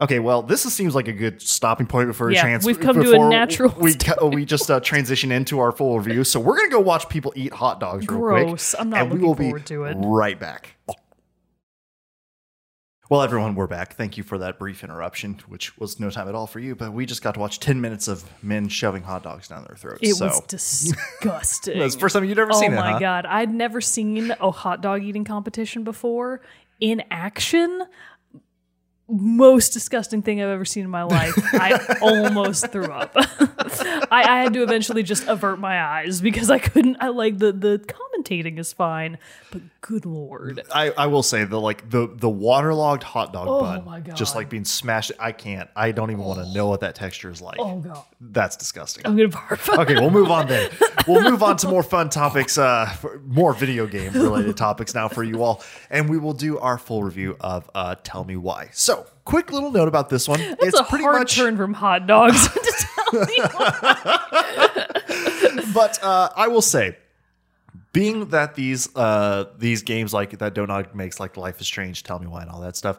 Okay, 0.00 0.18
well, 0.18 0.42
this 0.42 0.66
is- 0.66 0.74
seems 0.74 0.94
like 0.96 1.06
a 1.08 1.12
good 1.12 1.40
stopping 1.40 1.86
point 1.86 2.08
before 2.08 2.30
Yeah, 2.32 2.40
a 2.40 2.42
chance. 2.42 2.64
we've 2.64 2.80
come 2.80 3.00
to 3.00 3.12
a 3.12 3.28
natural 3.28 3.72
We 3.78 3.94
ca- 3.94 4.26
we 4.26 4.44
just 4.44 4.68
uh, 4.70 4.80
transition 4.80 5.30
into 5.30 5.60
our 5.60 5.70
full 5.70 6.00
review, 6.00 6.24
so 6.24 6.40
we're 6.40 6.56
gonna 6.56 6.70
go 6.70 6.80
watch 6.80 7.08
people 7.08 7.32
eat 7.36 7.52
hot 7.52 7.78
dogs 7.78 8.08
real 8.08 8.18
quick. 8.18 8.46
Gross. 8.48 8.74
I'm 8.76 8.90
not 8.90 9.02
and 9.02 9.10
we 9.10 9.14
looking 9.18 9.28
will 9.28 9.34
forward 9.36 9.58
be 9.62 9.66
to 9.66 9.84
it. 9.84 9.96
Right 10.00 10.38
back. 10.38 10.74
Well, 13.10 13.22
everyone, 13.22 13.54
we're 13.54 13.66
back. 13.66 13.94
Thank 13.94 14.18
you 14.18 14.22
for 14.22 14.36
that 14.36 14.58
brief 14.58 14.84
interruption, 14.84 15.40
which 15.48 15.78
was 15.78 15.98
no 15.98 16.10
time 16.10 16.28
at 16.28 16.34
all 16.34 16.46
for 16.46 16.60
you. 16.60 16.74
But 16.74 16.92
we 16.92 17.06
just 17.06 17.22
got 17.22 17.34
to 17.34 17.40
watch 17.40 17.58
ten 17.58 17.80
minutes 17.80 18.06
of 18.06 18.22
men 18.42 18.68
shoving 18.68 19.02
hot 19.02 19.22
dogs 19.22 19.48
down 19.48 19.64
their 19.64 19.76
throats. 19.76 20.00
It 20.02 20.16
so 20.16 20.26
was 20.26 20.40
disgusting. 20.46 21.78
that's 21.78 21.94
the 21.94 22.00
first 22.00 22.12
time 22.12 22.24
you'd 22.24 22.38
ever 22.38 22.52
oh 22.52 22.60
seen 22.60 22.74
it. 22.74 22.76
Oh 22.76 22.80
my 22.80 22.92
huh? 22.92 22.98
god, 22.98 23.24
I'd 23.24 23.50
never 23.50 23.80
seen 23.80 24.30
a 24.38 24.50
hot 24.50 24.82
dog 24.82 25.04
eating 25.04 25.24
competition 25.24 25.84
before 25.84 26.42
in 26.80 27.02
action. 27.10 27.84
Most 29.08 29.70
disgusting 29.70 30.20
thing 30.20 30.42
I've 30.42 30.50
ever 30.50 30.66
seen 30.66 30.84
in 30.84 30.90
my 30.90 31.04
life. 31.04 31.32
I 31.54 31.96
almost 32.02 32.70
threw 32.70 32.92
up. 32.92 33.12
I, 33.16 34.06
I 34.10 34.42
had 34.42 34.52
to 34.52 34.62
eventually 34.62 35.02
just 35.02 35.26
avert 35.26 35.58
my 35.58 35.82
eyes 35.82 36.20
because 36.20 36.50
I 36.50 36.58
couldn't. 36.58 36.98
I 37.00 37.08
like 37.08 37.38
the 37.38 37.52
the 37.52 37.78
commentating 38.22 38.58
is 38.58 38.72
fine, 38.72 39.18
but 39.50 39.62
good 39.80 40.06
lord, 40.06 40.62
I, 40.74 40.90
I 40.90 41.06
will 41.06 41.22
say 41.22 41.44
the 41.44 41.60
like 41.60 41.88
the 41.90 42.10
the 42.14 42.28
waterlogged 42.28 43.02
hot 43.02 43.32
dog 43.32 43.48
Oh 43.48 43.60
bun, 43.60 43.84
my 43.84 44.00
just 44.00 44.34
like 44.34 44.48
being 44.48 44.64
smashed. 44.64 45.12
I 45.18 45.32
can't. 45.32 45.68
I 45.76 45.92
don't 45.92 46.10
even 46.10 46.24
want 46.24 46.44
to 46.44 46.52
know 46.52 46.68
what 46.68 46.80
that 46.80 46.94
texture 46.94 47.30
is 47.30 47.40
like. 47.40 47.58
oh 47.58 47.78
god, 47.78 48.04
That's 48.20 48.56
disgusting. 48.56 49.06
I'm 49.06 49.16
gonna 49.16 49.28
barf. 49.28 49.78
okay, 49.82 49.94
we'll 49.94 50.10
move 50.10 50.30
on 50.30 50.46
then. 50.48 50.70
We'll 51.06 51.22
move 51.30 51.42
on 51.42 51.56
to 51.58 51.68
more 51.68 51.82
fun 51.82 52.10
topics, 52.10 52.58
uh, 52.58 52.92
more 53.26 53.52
video 53.54 53.86
game 53.86 54.12
related 54.12 54.56
topics 54.58 54.94
now 54.94 55.08
for 55.08 55.24
you 55.24 55.42
all, 55.42 55.62
and 55.90 56.08
we 56.08 56.18
will 56.18 56.34
do 56.34 56.58
our 56.58 56.78
full 56.78 57.02
review 57.02 57.36
of 57.40 57.70
uh, 57.74 57.94
Tell 58.02 58.24
Me 58.24 58.36
Why. 58.36 58.68
So, 58.72 59.06
quick 59.24 59.52
little 59.52 59.70
note 59.70 59.88
about 59.88 60.08
this 60.10 60.28
one. 60.28 60.40
It's 60.40 60.62
it's 60.68 60.80
a 60.80 60.84
pretty 60.84 61.04
hard 61.04 61.20
much, 61.20 61.34
turn 61.36 61.56
from 61.56 61.74
hot 61.74 62.06
dogs 62.06 62.48
to 62.52 62.86
tell 63.10 63.24
me. 63.24 63.38
but 65.72 66.02
uh, 66.02 66.28
I 66.36 66.48
will 66.48 66.62
say, 66.62 66.96
being 67.98 68.28
that 68.28 68.54
these 68.54 68.94
uh, 68.94 69.46
these 69.58 69.82
games 69.82 70.14
like 70.14 70.38
that 70.38 70.54
Don't 70.54 70.68
Nod 70.68 70.94
makes, 70.94 71.18
like 71.18 71.36
Life 71.36 71.60
is 71.60 71.66
Strange, 71.66 72.04
Tell 72.04 72.18
Me 72.18 72.26
Why, 72.26 72.42
and 72.42 72.50
all 72.50 72.60
that 72.60 72.76
stuff. 72.76 72.98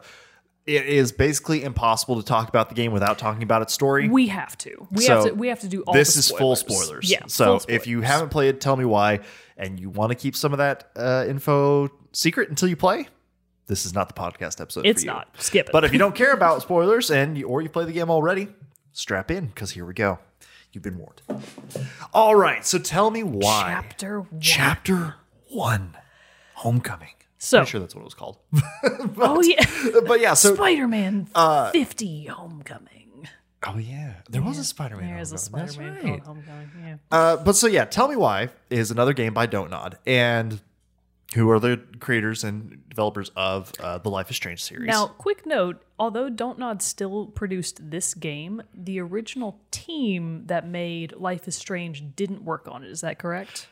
It 0.66 0.84
is 0.86 1.10
basically 1.10 1.64
impossible 1.64 2.16
to 2.20 2.22
talk 2.22 2.48
about 2.50 2.68
the 2.68 2.74
game 2.74 2.92
without 2.92 3.18
talking 3.18 3.42
about 3.42 3.62
its 3.62 3.72
story. 3.72 4.08
We 4.10 4.26
have 4.28 4.58
to. 4.58 4.86
We 4.90 5.02
So, 5.04 5.14
have 5.14 5.24
to. 5.24 5.34
We 5.34 5.48
have 5.48 5.60
to 5.60 5.68
do 5.68 5.82
all. 5.82 5.94
this 5.94 6.16
is 6.18 6.28
full 6.30 6.54
spoilers. 6.54 6.84
spoilers. 6.84 7.10
Yeah. 7.10 7.26
So 7.28 7.58
full 7.60 7.74
if 7.74 7.86
you 7.86 8.02
haven't 8.02 8.28
played, 8.28 8.60
tell 8.60 8.76
me 8.76 8.84
why, 8.84 9.20
and 9.56 9.80
you 9.80 9.88
want 9.88 10.10
to 10.10 10.14
keep 10.16 10.36
some 10.36 10.52
of 10.52 10.58
that 10.58 10.90
uh, 10.96 11.24
info 11.26 11.88
secret 12.12 12.50
until 12.50 12.68
you 12.68 12.76
play. 12.76 13.08
This 13.66 13.86
is 13.86 13.94
not 13.94 14.08
the 14.14 14.20
podcast 14.20 14.60
episode. 14.60 14.84
it's 14.84 15.02
for 15.02 15.06
you. 15.06 15.12
not. 15.12 15.28
Skip 15.38 15.68
it. 15.68 15.72
But 15.72 15.84
if 15.84 15.92
you 15.92 15.98
don't 15.98 16.14
care 16.14 16.32
about 16.32 16.60
spoilers 16.60 17.10
and 17.10 17.38
you, 17.38 17.46
or 17.48 17.62
you 17.62 17.68
play 17.68 17.84
the 17.86 17.92
game 17.92 18.10
already, 18.10 18.48
strap 18.92 19.30
in 19.30 19.46
because 19.46 19.70
here 19.70 19.86
we 19.86 19.94
go. 19.94 20.18
You've 20.72 20.82
been 20.84 20.98
warned. 20.98 21.22
All 22.12 22.34
right. 22.36 22.64
So 22.64 22.78
tell 22.78 23.10
me 23.10 23.22
why. 23.22 23.70
chapter 23.72 24.20
one. 24.20 24.40
Chapter 24.40 25.14
one. 25.48 25.96
Homecoming. 26.54 27.08
So- 27.38 27.58
Pretty 27.58 27.70
sure 27.70 27.80
that's 27.80 27.94
what 27.94 28.02
it 28.02 28.04
was 28.04 28.14
called. 28.14 28.38
oh 29.18 29.42
yeah. 29.42 29.64
but 30.06 30.20
yeah. 30.20 30.34
So. 30.34 30.54
Spider-Man 30.54 31.28
uh, 31.34 31.70
50 31.70 32.26
Homecoming. 32.26 33.28
Oh 33.66 33.78
yeah. 33.78 34.14
There 34.30 34.42
was 34.42 34.58
a 34.58 34.64
Spider-Man. 34.64 35.06
There 35.08 35.18
is 35.20 35.32
a 35.32 35.38
Spider-Man 35.38 36.04
right. 36.04 36.20
Homecoming. 36.24 36.70
Yeah. 36.82 36.96
Uh, 37.10 37.36
but 37.36 37.56
so 37.56 37.66
yeah, 37.66 37.84
tell 37.84 38.08
me 38.08 38.16
why 38.16 38.48
is 38.70 38.90
another 38.90 39.12
game 39.12 39.34
by 39.34 39.46
Don't 39.46 39.70
Nod, 39.70 39.98
and 40.06 40.60
who 41.34 41.48
are 41.50 41.60
the 41.60 41.80
creators 42.00 42.42
and 42.44 42.88
developers 42.88 43.30
of 43.36 43.72
uh, 43.78 43.98
the 43.98 44.10
Life 44.10 44.30
is 44.30 44.36
Strange 44.36 44.62
series? 44.62 44.88
Now, 44.88 45.06
quick 45.06 45.46
note: 45.46 45.82
although 45.98 46.28
Don't 46.28 46.58
Nod 46.58 46.82
still 46.82 47.26
produced 47.26 47.90
this 47.90 48.14
game, 48.14 48.62
the 48.74 49.00
original 49.00 49.60
team 49.70 50.44
that 50.46 50.66
made 50.66 51.12
Life 51.16 51.46
is 51.46 51.54
Strange 51.54 52.16
didn't 52.16 52.42
work 52.44 52.66
on 52.70 52.82
it. 52.84 52.90
Is 52.90 53.00
that 53.02 53.18
correct? 53.18 53.68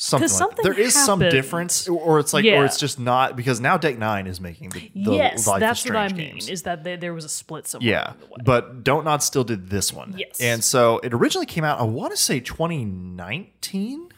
something, 0.00 0.28
like 0.28 0.30
something 0.30 0.56
that. 0.64 0.76
there 0.76 0.78
is 0.80 0.94
some 0.94 1.18
difference, 1.18 1.88
or 1.88 2.20
it's 2.20 2.32
like, 2.32 2.44
Yeah. 2.44 2.60
or 2.60 2.64
it's 2.64 2.78
just 2.78 3.00
not 3.00 3.34
because 3.34 3.60
now 3.60 3.76
Deck 3.76 3.98
Nine 3.98 4.28
is 4.28 4.40
making 4.40 4.70
the, 4.70 4.90
the 4.94 5.12
yes, 5.12 5.46
Life 5.46 5.58
that's 5.58 5.84
is 5.84 5.90
what 5.90 5.96
I 5.96 6.06
mean. 6.08 6.16
games. 6.34 6.48
Is 6.48 6.62
that 6.62 6.84
there, 6.84 6.96
there 6.96 7.12
was 7.12 7.24
a 7.24 7.28
split 7.28 7.66
somewhere 7.66 7.90
yeah, 7.90 8.12
but 8.44 8.84
Don't 8.84 9.04
Nod 9.04 9.22
still 9.24 9.42
did 9.42 9.68
this 9.70 9.92
one. 9.92 10.14
Yes. 10.16 10.40
and 10.40 10.62
so 10.62 10.98
it 11.02 11.12
originally 11.12 11.46
came 11.46 11.64
out. 11.64 11.80
I 11.80 11.82
want 11.82 12.12
to 12.12 12.16
say 12.16 12.38
2019. 12.40 14.08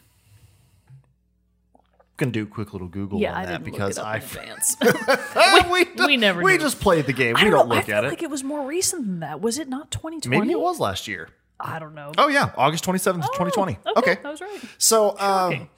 Gonna 2.21 2.33
do 2.33 2.43
a 2.43 2.47
quick 2.47 2.73
little 2.73 2.87
Google 2.89 3.19
yeah, 3.19 3.33
on 3.33 3.39
I 3.39 3.47
that 3.47 3.65
because 3.65 3.97
look 3.97 4.07
it 4.07 4.09
up 4.09 4.15
I 4.15 4.17
advance. 4.19 4.77
we, 5.73 6.07
we 6.07 6.17
never 6.19 6.43
we 6.43 6.53
do. 6.59 6.65
just 6.65 6.79
played 6.81 7.07
the 7.07 7.13
game. 7.15 7.35
I 7.37 7.45
We 7.45 7.51
don't, 7.51 7.69
don't 7.69 7.77
look 7.77 7.89
at 7.89 8.05
it. 8.05 8.09
like 8.09 8.23
it 8.23 8.29
was 8.31 8.45
more 8.45 8.67
recent 8.67 9.07
than 9.07 9.21
that. 9.21 9.41
Was 9.41 9.59
it 9.59 9.69
not 9.69 9.91
2020? 9.91 10.39
Maybe 10.39 10.53
it 10.53 10.61
was 10.61 10.79
last 10.79 11.09
year. 11.09 11.31
I 11.59 11.79
don't 11.79 11.95
know. 11.95 12.13
Oh 12.19 12.29
yeah, 12.29 12.53
August 12.57 12.85
twenty 12.85 12.99
seventh, 12.99 13.27
twenty 13.35 13.51
twenty. 13.53 13.79
Oh, 13.87 13.93
Okay. 13.97 14.19
that 14.23 14.31
was 14.31 14.41
right. 14.41 14.61
So 14.79 15.19
um. 15.19 15.69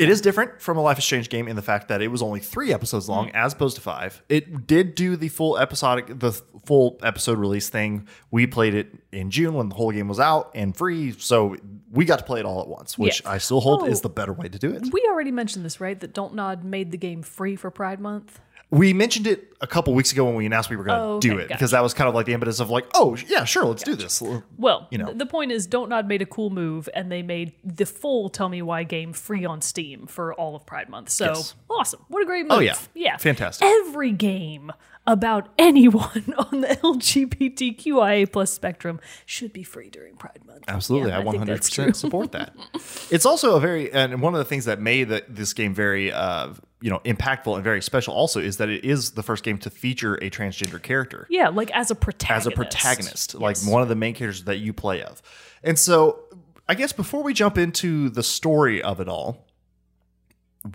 It 0.00 0.08
is 0.08 0.20
different 0.20 0.60
from 0.62 0.78
a 0.78 0.80
Life 0.80 0.98
is 0.98 1.04
Strange 1.04 1.28
game 1.28 1.46
in 1.46 1.56
the 1.56 1.62
fact 1.62 1.88
that 1.88 2.00
it 2.00 2.08
was 2.08 2.22
only 2.22 2.40
three 2.40 2.72
episodes 2.72 3.08
long, 3.08 3.28
Mm. 3.28 3.34
as 3.34 3.52
opposed 3.52 3.76
to 3.76 3.82
five. 3.82 4.22
It 4.28 4.66
did 4.66 4.94
do 4.94 5.14
the 5.14 5.28
full 5.28 5.58
episodic, 5.58 6.18
the 6.18 6.32
full 6.64 6.98
episode 7.02 7.38
release 7.38 7.68
thing. 7.68 8.06
We 8.30 8.46
played 8.46 8.74
it 8.74 8.94
in 9.12 9.30
June 9.30 9.54
when 9.54 9.68
the 9.68 9.74
whole 9.74 9.90
game 9.92 10.08
was 10.08 10.18
out 10.18 10.50
and 10.54 10.74
free, 10.74 11.12
so 11.18 11.56
we 11.92 12.04
got 12.06 12.18
to 12.18 12.24
play 12.24 12.40
it 12.40 12.46
all 12.46 12.60
at 12.62 12.68
once, 12.68 12.96
which 12.96 13.20
Yeah. 13.24 13.32
I 13.32 13.38
still 13.38 13.60
hold 13.60 13.82
Oh. 13.82 13.86
is 13.86 14.00
the 14.00 14.08
better 14.08 14.32
way 14.32 14.48
to 14.48 14.58
do 14.58 14.70
it. 14.72 14.84
We 14.92 15.06
already 15.08 15.32
mentioned 15.32 15.64
this, 15.64 15.80
right? 15.80 16.00
That 16.00 16.14
Don't 16.14 16.34
Nod 16.34 16.64
made 16.64 16.92
the 16.92 16.98
game 16.98 17.22
free 17.22 17.54
for 17.56 17.70
Pride 17.70 18.00
Month. 18.00 18.40
We 18.70 18.92
mentioned 18.92 19.26
it 19.26 19.52
a 19.60 19.66
couple 19.66 19.92
weeks 19.94 20.12
ago 20.12 20.24
when 20.24 20.36
we 20.36 20.46
announced 20.46 20.70
we 20.70 20.76
were 20.76 20.84
going 20.84 20.98
to 20.98 21.04
Oh, 21.04 21.20
do 21.20 21.32
it 21.38 21.48
gotcha. 21.48 21.54
because 21.54 21.70
that 21.72 21.82
was 21.82 21.92
kind 21.92 22.08
of 22.08 22.14
like 22.14 22.24
the 22.26 22.32
impetus 22.34 22.60
of 22.60 22.70
like, 22.70 22.86
oh 22.94 23.16
yeah, 23.28 23.44
sure, 23.44 23.64
let's 23.64 23.82
do 23.82 23.96
this. 23.96 24.22
Well, 24.56 24.86
You 24.92 24.98
know. 24.98 25.12
the 25.12 25.26
point 25.26 25.50
is, 25.50 25.66
Don't 25.66 25.88
Nod 25.88 26.06
made 26.06 26.22
a 26.22 26.26
cool 26.26 26.50
move, 26.50 26.88
and 26.94 27.10
they 27.10 27.22
made 27.22 27.52
the 27.64 27.84
full 27.84 28.28
Tell 28.28 28.48
Me 28.48 28.62
Why 28.62 28.84
game 28.84 29.12
free 29.12 29.44
on 29.44 29.60
Steam 29.60 30.06
for 30.06 30.32
all 30.34 30.54
of 30.54 30.64
Pride 30.66 30.88
Month. 30.88 31.10
So 31.10 31.26
Yes. 31.26 31.54
awesome! 31.68 32.00
What 32.08 32.22
a 32.22 32.26
great 32.26 32.42
move! 32.42 32.52
Oh, 32.52 32.60
yeah. 32.60 32.76
yeah, 32.94 33.16
Fantastic. 33.16 33.66
Every 33.66 34.12
game 34.12 34.70
about 35.06 35.48
anyone 35.58 36.32
on 36.38 36.60
the 36.60 36.68
LGBTQIA 36.82 38.30
plus 38.30 38.52
spectrum 38.52 39.00
should 39.26 39.52
be 39.52 39.62
free 39.62 39.90
during 39.90 40.14
Pride 40.16 40.40
Month. 40.46 40.64
Absolutely, 40.68 41.10
Yeah, 41.10 41.18
I 41.18 41.20
one 41.24 41.36
hundred 41.36 41.58
percent 41.58 41.96
support 41.96 42.32
that. 42.32 42.54
It's 43.10 43.26
also 43.26 43.56
a 43.56 43.60
very 43.60 43.92
and 43.92 44.22
one 44.22 44.34
of 44.34 44.38
the 44.38 44.44
things 44.44 44.66
that 44.66 44.80
made 44.80 45.08
the, 45.08 45.24
this 45.28 45.52
game 45.52 45.74
very 45.74 46.12
uh, 46.12 46.50
you 46.80 46.88
know 46.90 46.98
impactful 47.04 47.54
and 47.54 47.62
very 47.62 47.82
special 47.82 48.14
also 48.14 48.40
is 48.40 48.56
that 48.56 48.68
it 48.68 48.84
is 48.84 49.10
the 49.12 49.22
first 49.22 49.44
game 49.44 49.58
to 49.58 49.70
feature 49.70 50.14
a 50.16 50.30
transgender 50.30 50.82
character 50.82 51.26
Yeah, 51.30 51.48
like 51.48 51.70
as 51.72 51.90
a 51.90 51.94
protagonist. 51.94 52.46
as 52.46 52.52
a 52.52 52.56
protagonist, 52.56 53.34
like 53.34 53.58
one 53.64 53.82
of 53.82 53.88
the 53.88 53.94
main 53.96 54.14
characters 54.14 54.44
that 54.44 54.58
you 54.58 54.72
play 54.72 55.02
of. 55.02 55.20
And 55.62 55.78
so, 55.78 56.20
I 56.68 56.74
guess 56.74 56.92
before 56.92 57.22
we 57.22 57.34
jump 57.34 57.58
into 57.58 58.08
the 58.08 58.22
story 58.22 58.80
of 58.82 58.98
it 59.00 59.08
all, 59.08 59.46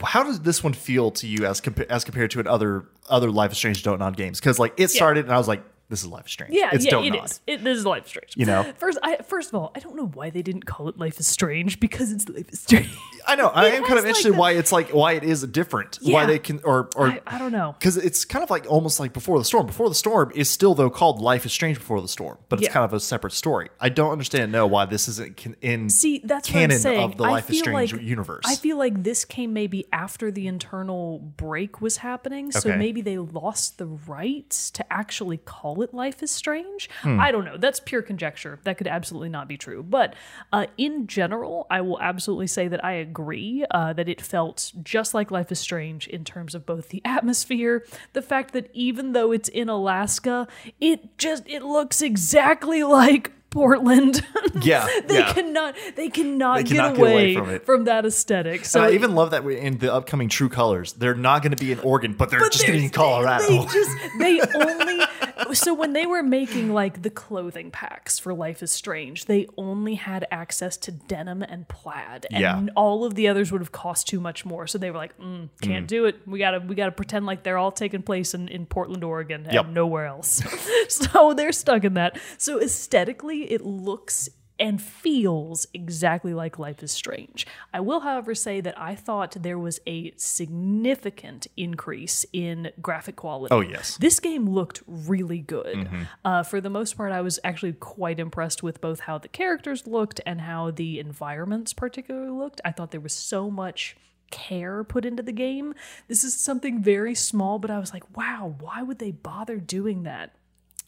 how 0.04 0.24
does 0.24 0.41
this 0.41 0.63
one 0.63 0.74
feel 0.74 1.12
to 1.12 1.28
you 1.28 1.46
as 1.46 1.62
as 1.89 2.04
compared 2.04 2.32
to 2.32 2.39
an 2.39 2.48
other 2.48 2.86
other 3.10 3.30
Life 3.32 3.52
is 3.52 3.58
Strange 3.58 3.84
Don't 3.84 4.00
Nod 4.00 4.18
games? 4.18 4.39
Because 4.39 4.60
like 4.60 4.74
it 4.78 4.89
started 4.89 5.26
and 5.26 5.34
I 5.34 5.38
was 5.38 5.48
like, 5.48 5.63
this 5.89 6.02
is 6.02 6.08
Life 6.08 6.26
is 6.26 6.32
Strange. 6.32 6.54
Yeah, 6.54 6.69
it's 6.74 6.84
yeah, 6.86 6.91
Don't 6.91 7.06
it 7.06 7.15
is. 7.24 7.41
It, 7.45 7.63
this 7.63 7.78
is 7.78 7.86
Life 7.86 8.06
is 8.06 8.10
Strange. 8.10 8.34
You 8.36 8.45
know? 8.45 8.63
first, 8.78 8.98
I, 9.04 9.17
first 9.17 9.50
of 9.50 9.56
all, 9.56 9.71
I 9.76 9.80
don't 9.80 9.95
know 9.95 10.08
why 10.08 10.30
they 10.32 10.41
didn't 10.41 10.65
call 10.65 10.89
it 10.89 10.98
Life 10.98 11.19
is 11.19 11.28
Strange 11.28 11.80
because 11.80 12.12
it's 12.12 12.28
Life 12.28 12.50
is 12.52 12.62
Strange. 12.62 12.89
I 13.28 13.36
know. 13.36 13.48
I 13.50 13.67
It 13.67 13.74
am 13.76 13.84
kind 13.84 14.00
of 14.00 14.06
like, 14.06 14.06
interested 14.10 14.34
the- 14.34 14.38
why 14.38 14.52
it's 14.54 14.71
like 14.71 14.89
why 14.91 15.13
it 15.13 15.24
is 15.24 15.43
different. 15.43 16.00
Why 16.02 16.26
they 16.26 16.39
can 16.39 16.60
or 16.63 16.89
or 16.95 17.08
I, 17.08 17.21
I 17.28 17.38
don't 17.38 17.52
know. 17.52 17.76
because 17.80 17.98
it's 17.98 18.26
kind 18.26 18.43
of 18.43 18.50
like 18.50 18.65
almost 18.69 19.00
like 19.00 19.13
before 19.13 19.38
the 19.39 19.45
storm. 19.45 19.65
Before 19.67 19.89
the 19.89 19.95
storm 19.95 20.32
is 20.36 20.50
still 20.50 20.74
though 20.76 20.89
called 20.89 21.21
Life 21.21 21.45
is 21.45 21.52
Strange 21.54 21.78
Before 21.78 22.02
the 22.02 22.08
Storm, 22.08 22.38
but 22.50 22.60
it's 22.60 22.67
Yeah. 22.67 22.74
kind 22.74 22.86
of 22.86 22.93
a 22.93 23.00
separate 23.00 23.34
story. 23.34 23.69
I 23.80 23.89
don't 23.89 24.12
understand 24.12 24.52
no 24.52 24.65
why 24.67 24.86
this 24.86 25.08
isn't 25.08 25.38
can, 25.38 25.56
in 25.62 25.89
See, 25.89 26.19
that's 26.24 26.50
what 26.50 26.54
canon 26.54 26.76
I'm 26.76 26.82
saying. 26.82 27.04
of 27.04 27.17
the 27.17 27.24
Life 27.24 27.50
is 27.50 27.60
Strange 27.60 27.93
like, 27.93 28.02
universe. 28.02 28.43
I 28.48 28.56
feel 28.56 28.78
like 28.78 29.04
this 29.04 29.24
came 29.26 29.54
maybe 29.54 29.86
after 29.91 30.32
the 30.32 30.48
internal 30.48 31.19
break 31.19 31.82
was 31.82 31.98
happening, 31.98 32.52
so 32.52 32.69
Okay. 32.69 32.78
maybe 32.78 33.02
they 33.02 33.17
lost 33.17 33.78
the 33.78 33.86
rights 33.88 34.69
to 34.71 34.93
actually 34.93 35.38
call 35.38 35.74
it 35.83 35.93
Life 35.93 36.21
is 36.23 36.31
Strange. 36.31 36.89
Hmm. 37.01 37.19
I 37.19 37.31
don't 37.31 37.45
know. 37.45 37.57
That's 37.57 37.79
pure 37.79 38.01
conjecture. 38.01 38.59
That 38.63 38.77
could 38.77 38.88
absolutely 38.88 39.29
not 39.29 39.47
be 39.47 39.57
true. 39.57 39.83
But 39.83 40.15
uh, 40.51 40.67
in 40.77 41.07
general, 41.07 41.67
I 41.69 41.81
will 41.81 41.99
absolutely 41.99 42.47
say 42.47 42.67
that 42.67 42.83
I 42.83 42.93
agree 42.93 43.65
uh, 43.71 43.93
that 43.93 44.09
it 44.09 44.21
felt 44.21 44.71
just 44.83 45.13
like 45.13 45.31
Life 45.31 45.51
is 45.51 45.59
Strange 45.59 46.07
in 46.07 46.23
terms 46.23 46.55
of 46.55 46.65
both 46.65 46.89
the 46.89 47.01
atmosphere, 47.05 47.85
the 48.13 48.21
fact 48.21 48.53
that 48.53 48.69
even 48.73 49.13
though 49.13 49.31
it's 49.31 49.49
in 49.49 49.69
Alaska, 49.69 50.47
it 50.79 51.17
just 51.17 51.43
it 51.47 51.63
looks 51.63 52.01
exactly 52.01 52.83
like 52.83 53.31
Portland. 53.56 54.22
yeah, 54.62 54.86
they 55.08 55.20
yeah. 55.20 55.32
cannot 55.34 55.76
they 55.96 56.10
cannot, 56.10 56.58
They 56.58 56.63
get, 56.63 56.76
cannot 56.76 56.98
away 56.98 57.34
get 57.34 57.39
away 57.41 57.58
from 57.60 57.82
it. 57.84 57.86
that 57.86 58.06
aesthetic. 58.06 58.65
So 58.65 58.82
And 58.84 58.91
I 58.91 58.94
even 58.94 59.15
love 59.15 59.32
that 59.32 59.46
we- 59.46 59.58
in 59.58 59.78
the 59.78 59.94
upcoming 59.94 60.28
True 60.28 60.50
Colors, 60.50 60.91
they're 60.94 61.15
not 61.15 61.41
going 61.41 61.56
to 61.56 61.58
be 61.65 61.72
in 61.72 61.80
Oregon, 61.80 62.13
but 62.13 62.30
they're 62.30 62.41
but 62.41 62.52
just 62.52 62.68
going 62.68 62.74
to 62.78 62.80
be 62.82 62.86
in 62.86 62.91
Colorado. 62.91 63.48
They, 63.48 63.58
they 63.58 63.65
just 63.74 63.91
they 64.20 64.41
only 64.60 65.06
so 65.54 65.74
when 65.74 65.94
they 65.94 66.06
were 66.06 66.22
making 66.24 66.74
like 66.74 67.02
the 67.02 67.10
clothing 67.10 67.72
packs 67.72 68.20
for 68.20 68.34
Life 68.34 68.62
is 68.62 68.72
Strange, 68.72 69.26
they 69.26 69.48
only 69.58 69.96
had 69.96 70.26
access 70.32 70.76
to 70.78 70.91
denim 70.91 71.41
and 71.41 71.68
plaid, 71.70 72.26
and 72.32 72.41
Yeah. 72.41 72.65
all 72.76 73.06
of 73.06 73.15
the 73.15 73.30
others 73.30 73.52
would 73.54 73.62
have 73.62 73.72
cost 73.72 74.08
too 74.08 74.20
much 74.20 74.44
more. 74.46 74.68
So 74.68 74.78
they 74.78 74.91
were 74.91 74.98
like, 74.98 75.18
mm, 75.18 75.48
"Can't 75.62 75.88
do 75.88 76.06
it. 76.06 76.20
We 76.28 76.39
gotta 76.39 76.60
we 76.60 76.76
gotta 76.76 76.91
pretend 76.91 77.26
like 77.26 77.44
they're 77.44 77.58
all 77.58 77.72
taking 77.72 78.02
place 78.02 78.34
in, 78.34 78.48
in 78.50 78.65
Portland, 78.65 79.04
Oregon, 79.04 79.44
and 79.46 79.54
Yep. 79.54 79.68
nowhere 79.70 80.06
else." 80.08 80.41
so 80.89 81.34
they're 81.34 81.52
stuck 81.54 81.84
in 81.86 81.94
that. 81.96 82.18
So 82.38 82.60
aesthetically, 82.62 83.44
it 83.49 83.62
looks 83.62 84.29
and 84.58 84.81
feels 84.81 85.67
exactly 85.73 86.34
like 86.34 86.58
Life 86.58 86.81
is 86.81 86.91
Strange. 86.91 87.45
I 87.73 87.81
will, 87.81 88.01
however, 88.01 88.34
say 88.34 88.62
that 88.62 88.79
I 88.79 88.95
thought 88.95 89.36
there 89.41 89.60
was 89.60 89.79
a 89.86 90.13
significant 90.15 91.47
increase 91.58 92.25
in 92.31 92.71
graphic 92.81 93.17
quality. 93.17 93.53
Oh, 93.53 93.60
yes. 93.60 93.97
This 93.97 94.19
game 94.19 94.49
looked 94.49 94.81
really 94.88 95.39
good. 95.39 95.75
Mm-hmm. 95.75 96.03
Uh, 96.23 96.43
for 96.43 96.62
the 96.62 96.69
most 96.69 96.95
part, 96.95 97.12
I 97.12 97.21
was 97.21 97.39
actually 97.43 97.73
quite 97.73 98.19
impressed 98.19 98.63
with 98.63 98.79
both 98.79 99.01
how 99.01 99.17
the 99.17 99.27
characters 99.27 99.86
looked 99.86 100.21
and 100.25 100.41
how 100.41 100.71
the 100.71 100.99
environments 100.99 101.73
particularly 101.73 102.31
looked. 102.31 102.62
I 102.63 102.71
thought 102.71 102.91
there 102.91 103.01
was 103.01 103.13
so 103.13 103.51
much 103.51 103.97
care 104.31 104.84
put 104.84 105.05
into 105.05 105.21
the 105.21 105.31
game. 105.31 105.73
This 106.08 106.23
is 106.23 106.34
something 106.34 106.81
very 106.81 107.13
small, 107.13 107.60
but 107.60 107.69
I 107.69 107.79
was 107.79 107.93
like, 107.93 108.17
wow, 108.17 108.55
why 108.60 108.81
would 108.81 108.99
they 108.99 109.12
bother 109.12 109.58
doing 109.58 110.03
that? 110.03 110.36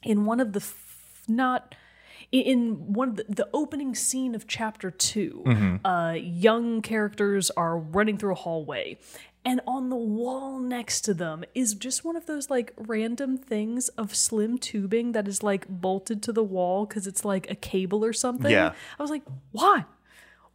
In 0.03 0.25
one 0.25 0.39
of 0.39 0.53
the 0.53 0.59
f- 0.59 1.21
not 1.27 1.75
in 2.31 2.93
one 2.93 3.09
of 3.09 3.15
the, 3.17 3.25
the 3.29 3.49
opening 3.53 3.95
scene 3.95 4.35
of 4.35 4.47
chapter 4.47 4.91
2 4.91 5.79
uh, 5.85 6.15
young 6.19 6.81
characters 6.81 7.49
are 7.51 7.77
running 7.77 8.17
through 8.17 8.33
a 8.33 8.35
hallway 8.35 8.97
and 9.45 9.61
on 9.65 9.89
the 9.89 9.95
wall 9.95 10.59
next 10.59 11.01
to 11.01 11.13
them 11.13 11.45
is 11.55 11.73
just 11.73 12.03
one 12.03 12.17
of 12.17 12.25
those 12.25 12.49
like 12.49 12.73
random 12.77 13.37
things 13.37 13.87
of 13.89 14.13
slim 14.13 14.57
tubing 14.57 15.13
that 15.13 15.25
is 15.25 15.41
like 15.41 15.65
bolted 15.69 16.21
to 16.23 16.33
the 16.33 16.43
wall 16.43 16.85
because 16.85 17.07
it's 17.07 17.23
like 17.23 17.49
a 17.49 17.55
cable 17.55 18.03
or 18.03 18.11
something. 18.11 18.51
Yeah. 18.51 18.73
i 18.99 19.01
was 19.01 19.09
like 19.09 19.23
why 19.51 19.85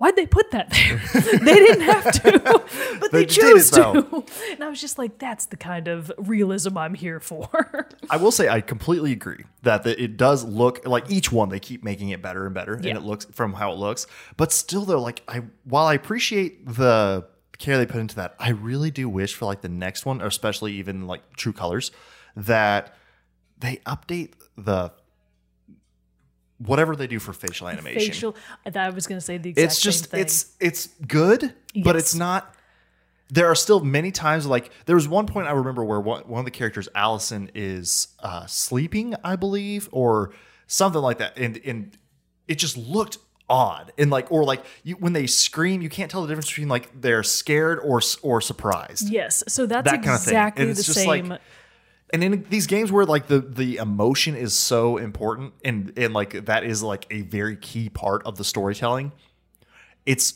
Why'd 0.02 0.16
they 0.16 0.26
put 0.26 0.50
that 0.50 0.68
there? 0.70 1.22
they 1.38 1.54
didn't 1.54 1.82
have 1.82 2.10
to, 2.22 2.38
but 3.00 3.12
they, 3.12 3.18
They 3.18 3.22
it, 3.22 3.28
chose 3.28 3.70
to. 3.70 4.24
And 4.50 4.64
I 4.64 4.68
was 4.68 4.80
just 4.80 4.98
like, 4.98 5.18
that's 5.18 5.46
the 5.46 5.56
kind 5.56 5.86
of 5.86 6.10
realism 6.18 6.76
I'm 6.76 6.94
here 6.94 7.20
for. 7.20 7.86
I 8.10 8.16
will 8.16 8.32
say 8.32 8.48
I 8.48 8.62
completely 8.62 9.12
agree 9.12 9.44
that 9.62 9.86
it 9.86 10.16
does 10.16 10.42
look 10.42 10.84
like 10.88 11.08
each 11.08 11.30
one 11.30 11.50
they 11.50 11.60
keep 11.60 11.84
making 11.84 12.08
it 12.08 12.20
better 12.20 12.46
and 12.46 12.52
better, 12.52 12.80
Yeah. 12.82 12.90
and 12.90 12.98
it 12.98 13.04
looks 13.04 13.26
from 13.26 13.52
how 13.52 13.70
it 13.70 13.78
looks. 13.78 14.08
But 14.36 14.50
still, 14.50 14.84
though, 14.84 15.00
like 15.00 15.22
I 15.28 15.42
while 15.62 15.86
I 15.86 15.94
appreciate 15.94 16.66
the 16.66 17.28
care 17.58 17.78
they 17.78 17.86
put 17.86 18.00
into 18.00 18.16
that, 18.16 18.34
I 18.40 18.50
really 18.50 18.90
do 18.90 19.08
wish 19.08 19.34
for 19.36 19.44
like 19.44 19.60
the 19.60 19.68
next 19.68 20.04
one, 20.04 20.20
or 20.20 20.26
especially 20.26 20.72
even 20.72 21.06
like 21.06 21.36
True 21.36 21.52
Colors, 21.52 21.92
that 22.34 22.92
they 23.56 23.76
update 23.86 24.32
the 24.56 24.92
whatever 26.66 26.94
they 26.96 27.06
do 27.06 27.18
for 27.18 27.32
facial 27.32 27.68
animation. 27.68 28.00
Facial. 28.00 28.36
I 28.74 28.90
was 28.90 29.06
going 29.06 29.18
to 29.18 29.24
say 29.24 29.38
the 29.38 29.50
exact 29.50 29.64
it's 29.72 29.80
just 29.80 30.04
same 30.04 30.10
thing. 30.10 30.20
it's 30.20 30.54
it's 30.60 30.86
good, 31.06 31.54
but 31.82 31.96
it's 31.96 32.14
not. 32.14 32.54
There 33.30 33.46
are 33.46 33.54
still 33.54 33.80
many 33.80 34.10
times 34.10 34.46
like 34.46 34.70
there 34.86 34.94
was 34.96 35.08
one 35.08 35.26
point 35.26 35.46
I 35.48 35.52
remember 35.52 35.82
where 35.84 36.00
one, 36.00 36.22
one 36.24 36.40
of 36.40 36.44
the 36.44 36.50
characters, 36.50 36.88
Alyson, 36.94 37.50
is 37.54 38.08
uh, 38.20 38.44
sleeping, 38.46 39.14
I 39.24 39.36
believe, 39.36 39.88
or 39.90 40.32
something 40.66 41.00
like 41.00 41.18
that, 41.18 41.38
and 41.38 41.58
and 41.64 41.96
it 42.46 42.56
just 42.56 42.76
looked 42.76 43.18
odd 43.48 43.92
and 43.98 44.10
like 44.10 44.30
or 44.30 44.44
like 44.44 44.64
you, 44.82 44.96
when 44.96 45.12
they 45.14 45.26
scream, 45.26 45.80
you 45.82 45.88
can't 45.88 46.10
tell 46.10 46.22
the 46.22 46.28
difference 46.28 46.48
between 46.48 46.68
like 46.68 46.90
they're 47.00 47.22
scared 47.22 47.78
or 47.80 48.00
or 48.22 48.40
surprised. 48.40 49.08
Yes, 49.08 49.42
so 49.48 49.64
that's 49.66 49.90
That 49.90 50.02
kind 50.02 50.14
of 50.16 50.22
thing. 50.22 50.34
exactly 50.34 50.66
the 50.66 50.74
just 50.82 51.06
like- 51.06 51.24
same. 51.24 51.38
And 52.12 52.22
in 52.22 52.44
these 52.50 52.66
games 52.66 52.92
where 52.92 53.06
like 53.06 53.28
the 53.28 53.40
the 53.40 53.76
emotion 53.76 54.36
is 54.36 54.54
so 54.54 54.98
important 54.98 55.54
and 55.64 55.92
and 55.96 56.12
like 56.12 56.44
that 56.44 56.64
is 56.64 56.82
like 56.82 57.06
a 57.10 57.22
very 57.22 57.56
key 57.56 57.88
part 57.88 58.22
of 58.26 58.36
the 58.36 58.44
storytelling, 58.44 59.12
it's 60.04 60.34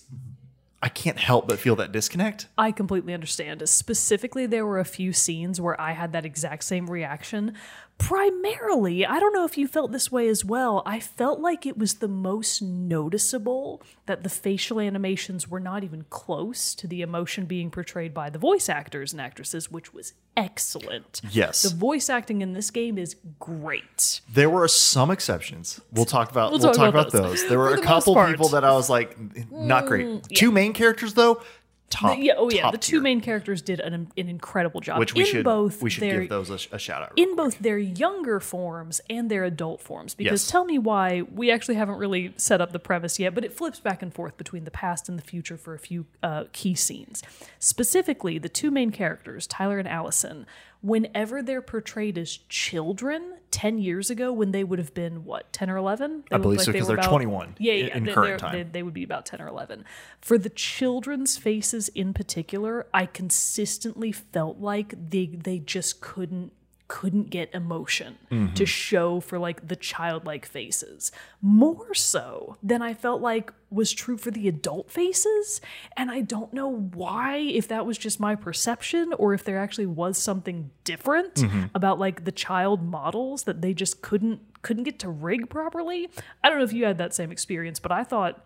I 0.82 0.88
can't 0.88 1.18
help 1.18 1.48
but 1.48 1.58
feel 1.58 1.76
that 1.76 1.90
disconnect. 1.90 2.48
I 2.56 2.70
completely 2.70 3.12
understand. 3.12 3.66
Specifically, 3.68 4.46
there 4.46 4.64
were 4.64 4.78
a 4.78 4.84
few 4.84 5.12
scenes 5.12 5.60
where 5.60 5.78
I 5.80 5.92
had 5.92 6.12
that 6.12 6.24
exact 6.24 6.64
same 6.64 6.88
reaction. 6.88 7.54
Primarily, 7.98 9.06
I 9.06 9.18
don't 9.18 9.32
know 9.32 9.44
if 9.44 9.56
you 9.56 9.66
felt 9.66 9.90
this 9.90 10.12
way 10.12 10.28
as 10.28 10.44
well. 10.44 10.82
I 10.84 11.00
felt 11.00 11.40
like 11.40 11.64
it 11.64 11.78
was 11.78 11.94
the 11.94 12.08
most 12.08 12.60
noticeable 12.60 13.82
that 14.04 14.22
the 14.22 14.28
facial 14.28 14.80
animations 14.80 15.48
were 15.48 15.60
not 15.60 15.82
even 15.82 16.04
close 16.10 16.74
to 16.76 16.86
the 16.86 17.00
emotion 17.02 17.46
being 17.46 17.70
portrayed 17.70 18.12
by 18.12 18.28
the 18.30 18.38
voice 18.38 18.68
actors 18.68 19.12
and 19.12 19.20
actresses, 19.20 19.70
which 19.70 19.94
was 19.94 20.12
excellent. 20.36 21.20
Yes. 21.30 21.62
The 21.62 21.74
voice 21.74 22.10
acting 22.10 22.42
in 22.42 22.52
this 22.52 22.70
game 22.70 22.98
is 22.98 23.16
great. 23.38 24.20
There 24.32 24.50
were 24.50 24.68
some 24.68 25.10
exceptions. 25.10 25.80
We'll 25.90 26.04
talk 26.04 26.30
about 26.30 26.52
we'll, 26.52 26.60
We'll 26.60 26.74
talk, 26.74 26.88
about 26.88 27.08
about 27.08 27.12
those. 27.12 27.40
those. 27.40 27.48
There 27.48 27.58
were 27.58 27.76
For 27.76 27.82
a 27.82 27.84
couple 27.84 28.14
people 28.26 28.50
that 28.50 28.62
I 28.64 28.72
was 28.72 28.90
like 28.90 29.16
not 29.50 29.86
great. 29.86 30.06
Mm, 30.06 30.28
Two 30.28 30.52
main 30.52 30.74
characters 30.74 31.14
though, 31.14 31.42
top. 31.90 32.18
yeah, 32.18 32.34
oh 32.36 32.50
yeah, 32.50 32.62
top 32.62 32.72
the 32.72 32.78
two 32.78 32.96
tier, 32.96 33.00
main 33.00 33.20
characters 33.20 33.62
did 33.62 33.80
an, 33.80 33.94
an 34.16 34.28
incredible 34.28 34.80
job. 34.80 34.98
which 34.98 35.14
we 35.14 35.20
in 35.20 35.26
should 35.26 35.44
both 35.44 35.80
we 35.82 35.88
should 35.90 36.02
their 36.02 36.20
give 36.20 36.28
those 36.28 36.50
a, 36.50 36.74
a 36.76 36.78
shout 36.78 37.02
out. 37.02 37.12
in 37.16 37.36
both 37.36 37.58
their 37.60 37.78
younger 37.78 38.40
forms 38.40 39.00
and 39.08 39.30
their 39.30 39.44
adult 39.44 39.80
forms. 39.80 40.14
Because 40.14 40.42
Yes. 40.44 40.50
tell 40.50 40.64
me 40.64 40.78
why 40.78 41.22
we 41.22 41.50
actually 41.50 41.76
haven't 41.76 41.96
really 41.98 42.32
set 42.36 42.60
up 42.60 42.72
the 42.72 42.78
premise 42.78 43.18
yet, 43.18 43.34
but 43.34 43.44
it 43.44 43.52
flips 43.52 43.80
back 43.80 44.02
and 44.02 44.12
forth 44.12 44.36
between 44.36 44.64
the 44.64 44.70
past 44.70 45.08
and 45.08 45.18
the 45.18 45.22
future 45.22 45.56
for 45.56 45.74
a 45.74 45.78
few 45.78 46.06
uh, 46.22 46.44
key 46.52 46.74
scenes. 46.74 47.22
Specifically, 47.58 48.38
the 48.38 48.48
two 48.48 48.70
main 48.70 48.90
characters, 48.90 49.46
Tyler 49.46 49.78
and 49.78 49.88
Alyson, 49.88 50.46
whenever 50.86 51.42
they're 51.42 51.60
portrayed 51.62 52.16
as 52.16 52.36
children 52.48 53.34
10 53.50 53.78
years 53.78 54.08
ago 54.10 54.32
when 54.32 54.52
they 54.52 54.62
would 54.62 54.78
have 54.78 54.94
been 54.94 55.24
what 55.24 55.52
10 55.52 55.68
or 55.70 55.76
11 55.76 56.22
I 56.30 56.38
believe 56.38 56.58
look 56.58 56.66
so, 56.66 56.72
because 56.72 56.86
they're 56.86 56.96
about- 56.96 57.08
21 57.08 57.56
yeah, 57.58 57.72
in- 57.72 57.86
yeah 57.86 57.96
in 57.96 58.04
they- 58.04 58.12
current 58.12 58.38
time. 58.40 58.52
they- 58.52 58.62
they 58.62 58.82
would 58.82 58.94
be 58.94 59.02
about 59.02 59.26
10 59.26 59.40
or 59.40 59.48
11. 59.48 59.84
For 60.20 60.38
the 60.38 60.50
children's 60.50 61.36
faces 61.36 61.88
in 61.88 62.12
particular, 62.14 62.86
I 62.94 63.06
consistently 63.06 64.12
felt 64.12 64.58
like 64.58 64.94
they 65.10 65.26
they 65.26 65.58
just 65.58 66.00
couldn't 66.00 66.52
couldn't 66.88 67.30
get 67.30 67.52
emotion 67.54 68.16
Mm-hmm. 68.30 68.54
to 68.54 68.66
show 68.66 69.20
for 69.20 69.38
like 69.38 69.68
the 69.68 69.76
childlike 69.76 70.46
faces 70.46 71.10
more 71.42 71.94
so 71.94 72.56
than 72.62 72.82
I 72.82 72.94
felt 72.94 73.20
like 73.22 73.52
was 73.70 73.92
true 73.92 74.16
for 74.16 74.30
the 74.30 74.46
adult 74.48 74.90
faces 74.90 75.60
and 75.96 76.10
I 76.10 76.20
don't 76.20 76.52
know 76.52 76.68
why 76.68 77.36
if 77.38 77.68
that 77.68 77.86
was 77.86 77.98
just 77.98 78.20
my 78.20 78.34
perception 78.36 79.12
or 79.18 79.34
if 79.34 79.42
there 79.44 79.58
actually 79.58 79.86
was 79.86 80.18
something 80.18 80.70
different 80.84 81.34
Mm-hmm. 81.34 81.64
about 81.74 81.98
like 81.98 82.24
the 82.24 82.32
child 82.32 82.82
models 82.82 83.44
that 83.44 83.62
they 83.62 83.74
just 83.74 84.00
couldn't 84.02 84.40
couldn't 84.62 84.84
get 84.84 84.98
to 85.00 85.08
rig 85.08 85.48
properly. 85.48 86.08
I 86.42 86.48
don't 86.48 86.58
know 86.58 86.64
if 86.64 86.72
you 86.72 86.84
had 86.84 86.98
that 86.98 87.14
same 87.14 87.30
experience, 87.30 87.78
but 87.78 87.92
I 87.92 88.02
thought 88.04 88.44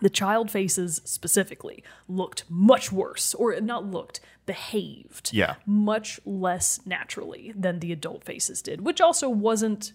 the 0.00 0.08
child 0.08 0.50
faces 0.50 1.00
specifically 1.04 1.82
looked 2.08 2.44
much 2.48 2.92
worse, 2.92 3.34
or 3.34 3.58
not 3.60 3.84
looked, 3.84 4.20
behaved 4.48 5.30
Yeah. 5.32 5.54
much 5.66 6.18
less 6.24 6.80
naturally 6.84 7.52
than 7.54 7.78
the 7.78 7.92
adult 7.92 8.24
faces 8.24 8.60
did, 8.62 8.80
which 8.80 9.00
also 9.00 9.28
wasn't 9.28 9.92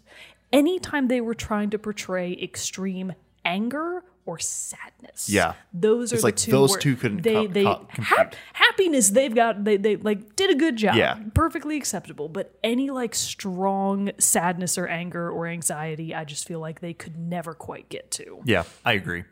anytime 0.54 1.08
they 1.10 1.20
were 1.20 1.34
trying 1.34 1.70
to 1.72 1.80
portray 1.80 2.38
extreme 2.42 3.14
anger 3.44 4.04
or 4.26 4.40
sadness. 4.40 5.28
Yeah. 5.30 5.54
Those 5.74 6.14
are 6.14 6.20
like 6.20 6.38
two 6.38 6.52
those 6.52 6.78
two 6.78 6.96
couldn't 6.96 7.24
they 7.24 7.34
co- 7.34 7.48
they 7.48 7.64
co- 7.66 7.88
hap- 7.92 8.36
happiness 8.54 9.10
they've 9.10 9.36
got 9.36 9.66
they 9.66 9.76
they 9.76 9.98
like 9.98 10.38
did 10.38 10.50
a 10.50 10.56
good 10.56 10.78
job. 10.78 10.96
Yeah. 10.96 11.18
Perfectly 11.34 11.76
acceptable, 11.76 12.30
but 12.30 12.58
any 12.64 12.90
like 12.90 13.14
strong 13.16 14.12
sadness 14.20 14.78
or 14.78 14.88
anger 14.88 15.30
or 15.30 15.48
anxiety, 15.48 16.16
I 16.16 16.24
just 16.24 16.48
feel 16.48 16.60
like 16.62 16.80
they 16.80 16.94
could 16.94 17.18
never 17.18 17.54
quite 17.54 17.90
get 17.90 18.12
to. 18.12 18.40
Yeah, 18.46 18.64
I 18.86 18.94
agree. 18.94 19.26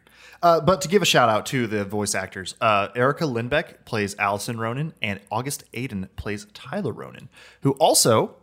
Uh, 0.44 0.60
but 0.60 0.82
to 0.82 0.88
give 0.88 1.02
a 1.02 1.06
shout 1.06 1.30
out 1.30 1.46
to 1.48 1.68
the 1.68 1.86
voice 1.86 2.16
actors, 2.16 2.56
uh, 2.62 2.88
Erica 2.96 3.26
Lindbeck 3.26 3.86
plays 3.86 4.16
Alyson 4.16 4.58
Ronan, 4.58 4.94
and 5.02 5.20
August 5.32 5.64
Aitken 5.74 6.10
plays 6.16 6.48
Tyler 6.54 6.92
Ronan, 6.92 7.30
who 7.62 7.72
also 7.74 8.36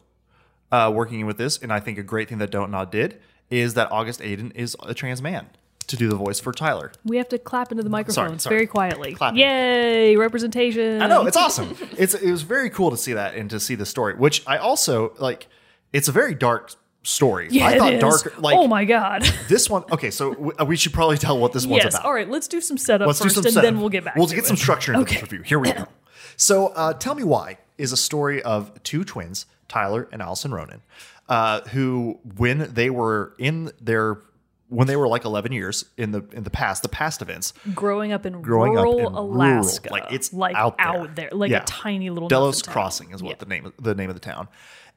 uh, 0.70 0.92
working 0.94 1.26
with 1.26 1.38
this. 1.38 1.58
And 1.58 1.72
I 1.72 1.80
think 1.80 1.98
a 1.98 2.02
great 2.02 2.28
thing 2.28 2.38
that 2.38 2.50
Don't 2.50 2.70
Nod 2.70 2.90
did 2.90 3.20
is 3.50 3.74
that 3.74 3.90
August 3.90 4.20
Aitken 4.20 4.52
is 4.52 4.76
a 4.82 4.94
trans 4.94 5.20
man 5.20 5.48
to 5.88 5.96
do 5.96 6.08
the 6.08 6.16
voice 6.16 6.38
for 6.38 6.52
Tyler. 6.52 6.92
We 7.04 7.16
have 7.16 7.28
to 7.30 7.38
clap 7.38 7.72
into 7.72 7.82
the 7.82 7.90
microphones 7.90 8.42
sorry. 8.42 8.56
very 8.56 8.66
quietly. 8.66 9.14
Clapping. 9.14 9.40
Yay, 9.40 10.16
representation. 10.16 11.02
I 11.02 11.06
know 11.06 11.26
it's 11.26 11.36
awesome. 11.36 11.76
it's 11.96 12.14
it 12.14 12.30
was 12.30 12.42
very 12.42 12.70
cool 12.70 12.90
to 12.90 12.96
see 12.96 13.14
that 13.14 13.34
and 13.34 13.50
to 13.50 13.58
see 13.58 13.74
the 13.74 13.86
story, 13.86 14.14
which 14.14 14.42
I 14.46 14.58
also 14.58 15.14
like. 15.18 15.48
It's 15.90 16.06
a 16.06 16.12
very 16.12 16.34
dark 16.34 16.74
story. 17.08 17.48
Yeah, 17.50 17.66
I 17.66 17.78
thought 17.78 17.92
is. 17.94 18.00
dark 18.00 18.38
like 18.40 18.56
oh 18.56 18.66
my 18.66 18.84
god. 18.84 19.22
this 19.48 19.68
one. 19.70 19.84
Okay, 19.90 20.10
so 20.10 20.34
w- 20.34 20.52
we 20.66 20.76
should 20.76 20.92
probably 20.92 21.16
tell 21.18 21.38
what 21.38 21.52
this 21.52 21.66
one's 21.66 21.82
about. 21.84 21.92
yes. 21.94 22.04
All 22.04 22.12
right, 22.12 22.28
let's 22.28 22.48
do 22.48 22.60
some 22.60 22.76
setup 22.76 23.06
Let's 23.06 23.20
first, 23.20 23.34
do 23.36 23.42
some 23.42 23.46
and 23.46 23.54
setup. 23.54 23.64
then 23.66 23.80
we'll 23.80 23.88
get 23.88 24.04
back. 24.04 24.14
To 24.14 24.18
it. 24.18 24.20
We'll 24.20 24.28
to 24.28 24.34
get 24.34 24.44
it. 24.44 24.48
some 24.48 24.56
structure 24.56 24.92
into 24.92 25.02
Okay. 25.04 25.14
this 25.20 25.22
review. 25.22 25.42
Here 25.42 25.58
we 25.58 25.72
go. 25.72 25.86
So, 26.40 26.68
uh, 26.68 26.92
tell 26.92 27.16
me 27.16 27.24
why 27.24 27.58
is 27.78 27.90
a 27.90 27.96
story 27.96 28.40
of 28.44 28.80
two 28.84 29.02
twins, 29.02 29.46
Tyler 29.66 30.08
and 30.12 30.22
Alyson 30.22 30.52
Ronan, 30.52 30.82
uh, 31.28 31.62
who 31.62 32.20
when 32.36 32.72
they 32.72 32.90
were 32.90 33.34
in 33.38 33.72
their 33.80 34.20
when 34.68 34.86
they 34.86 34.94
were 34.94 35.08
like 35.08 35.24
11 35.24 35.50
years 35.50 35.84
in 35.96 36.12
the 36.12 36.22
in 36.32 36.44
the 36.44 36.50
past, 36.50 36.82
the 36.84 36.88
past 36.88 37.22
events, 37.22 37.54
Growing 37.74 38.12
up 38.12 38.24
in 38.24 38.40
growing 38.40 38.74
rural 38.74 39.00
up 39.00 39.08
in 39.08 39.14
Alaska, 39.16 39.88
rural, 39.90 40.04
like 40.04 40.12
it's 40.12 40.32
like 40.32 40.54
out 40.54 40.76
there, 41.16 41.30
like 41.32 41.50
Yeah. 41.50 41.62
a 41.62 41.64
tiny 41.64 42.08
little 42.10 42.28
Delos 42.28 42.58
nothing 42.58 42.64
town. 42.66 42.72
Crossing 42.72 43.10
is 43.10 43.20
what 43.20 43.30
Yeah. 43.30 43.36
the 43.40 43.46
name 43.46 43.72
the 43.80 43.94
name 43.96 44.08
of 44.10 44.14
the 44.14 44.20
town, 44.20 44.46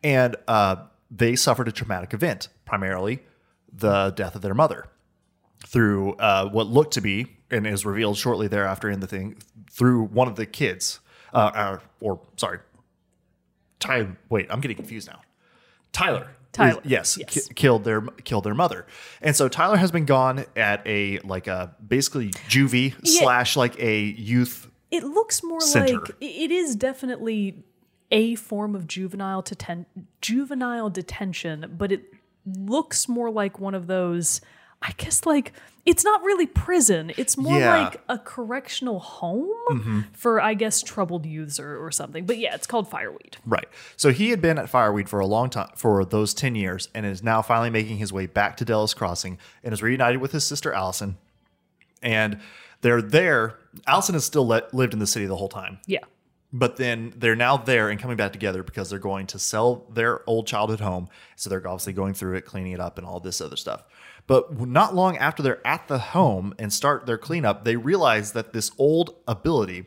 and 0.04 0.36
uh, 0.48 0.76
they 1.14 1.36
suffered 1.36 1.68
a 1.68 1.72
traumatic 1.72 2.14
event, 2.14 2.48
primarily 2.66 3.20
the 3.72 4.12
death 4.16 4.36
of 4.36 4.42
their 4.42 4.54
mother 4.54 4.88
through 5.68 6.14
uh, 6.14 6.50
what 6.50 6.68
looked 6.68 6.94
to 6.94 7.02
be 7.02 7.28
and 7.52 7.68
is 7.68 7.86
revealed 7.86 8.18
shortly 8.18 8.48
thereafter 8.48 8.90
in 8.90 9.00
the 9.02 9.08
thing 9.08 9.36
through 9.70 10.04
one 10.06 10.28
of 10.28 10.36
the 10.38 10.46
kids, 10.46 11.00
uh, 11.34 11.52
uh, 11.54 11.80
or 12.00 12.22
sorry, 12.38 12.60
Ty. 13.80 14.08
Wait, 14.30 14.48
I'm 14.50 14.62
getting 14.62 14.78
confused 14.78 15.08
now. 15.08 15.22
Tyler. 15.92 16.30
Tyler, 16.52 16.82
is- 16.84 16.90
yes, 16.92 17.18
yes. 17.18 17.48
ki- 17.48 17.54
killed 17.54 17.84
their 17.86 18.02
killed 18.26 18.44
their 18.44 18.54
mother, 18.54 18.86
and 19.22 19.36
so 19.36 19.48
Tyler 19.48 19.78
has 19.78 19.90
been 19.92 20.06
gone 20.06 20.46
at 20.58 20.86
a 20.86 21.20
like 21.20 21.48
a 21.48 21.74
basically 21.86 22.30
juvie 22.50 22.94
Yeah. 23.04 23.22
slash 23.22 23.56
like 23.56 23.80
a 23.82 24.00
youth 24.02 24.70
It 24.92 25.04
looks 25.06 25.42
more 25.44 25.62
Center. 25.62 26.00
like 26.02 26.10
it 26.20 26.52
is 26.52 26.76
definitely 26.76 27.64
a 28.12 28.36
form 28.36 28.76
of 28.76 28.88
juvenile 28.88 29.42
deten- 29.42 29.86
juvenile 30.22 30.90
detention, 30.90 31.74
but 31.78 31.92
it 31.92 32.04
looks 32.46 33.08
more 33.08 33.32
like 33.32 33.60
one 33.60 33.76
of 33.76 33.88
those. 33.88 34.42
I 34.84 34.94
guess 34.98 35.28
like 35.28 35.54
it's 35.86 36.04
not 36.04 36.24
really 36.24 36.48
prison. 36.48 37.12
It's 37.16 37.38
more 37.38 37.58
Yeah. 37.60 37.84
like 37.84 38.02
a 38.10 38.18
correctional 38.18 39.00
home 39.00 39.52
mm-hmm. 39.70 40.00
for 40.14 40.42
I 40.42 40.56
guess 40.56 40.82
troubled 40.82 41.26
youths 41.26 41.60
or, 41.60 41.84
or 41.84 41.92
something. 41.92 42.26
But 42.26 42.40
yeah, 42.40 42.56
it's 42.56 42.66
called 42.66 42.90
Fireweed. 42.90 43.38
Right. 43.46 43.68
So 43.96 44.12
he 44.12 44.32
had 44.32 44.42
been 44.42 44.58
at 44.58 44.70
Fireweed 44.70 45.08
for 45.08 45.20
a 45.20 45.26
long 45.28 45.52
time, 45.52 45.70
for 45.76 46.04
those 46.04 46.34
10 46.34 46.56
years, 46.56 46.90
and 46.96 47.06
is 47.06 47.22
now 47.22 47.44
finally 47.44 47.70
making 47.70 47.98
his 47.98 48.12
way 48.12 48.26
back 48.26 48.58
to 48.58 48.66
Delos 48.66 48.96
Crossing 48.96 49.38
and 49.64 49.72
is 49.72 49.84
reunited 49.84 50.20
with 50.20 50.32
his 50.32 50.44
sister 50.44 50.72
Alyson. 50.74 51.16
And 52.02 52.40
they're 52.82 53.02
there. 53.04 53.58
Alyson 53.88 54.14
has 54.16 54.26
still 54.26 54.48
let, 54.48 54.74
lived 54.74 54.94
in 54.94 55.00
the 55.00 55.08
city 55.08 55.28
the 55.28 55.36
whole 55.38 55.50
time, 55.50 55.80
Yeah. 55.86 56.00
But 56.54 56.76
then 56.78 57.14
they're 57.16 57.36
now 57.36 57.58
there 57.58 57.90
and 57.90 58.00
coming 58.00 58.18
back 58.18 58.34
together 58.34 58.64
because 58.64 58.90
they're 58.90 59.00
going 59.00 59.28
to 59.28 59.40
sell 59.40 59.86
their 59.94 60.28
old 60.30 60.48
childhood 60.48 60.82
home. 60.82 61.08
So 61.36 61.50
they're 61.50 61.66
obviously 61.68 61.94
going 61.94 62.14
through 62.14 62.36
it, 62.36 62.46
cleaning 62.46 62.74
it 62.74 62.80
up, 62.80 62.98
and 62.98 63.08
all 63.08 63.20
this 63.20 63.40
other 63.40 63.56
stuff. 63.56 63.84
But 64.28 64.60
not 64.60 64.94
long 64.94 65.18
after 65.18 65.42
they're 65.42 65.66
at 65.66 65.88
the 65.88 66.00
home 66.00 66.54
and 66.60 66.72
start 66.72 67.06
their 67.06 67.18
cleanup, 67.18 67.64
they 67.64 67.76
realize 67.76 68.34
that 68.34 68.54
this 68.54 68.72
old 68.78 69.16
ability 69.28 69.86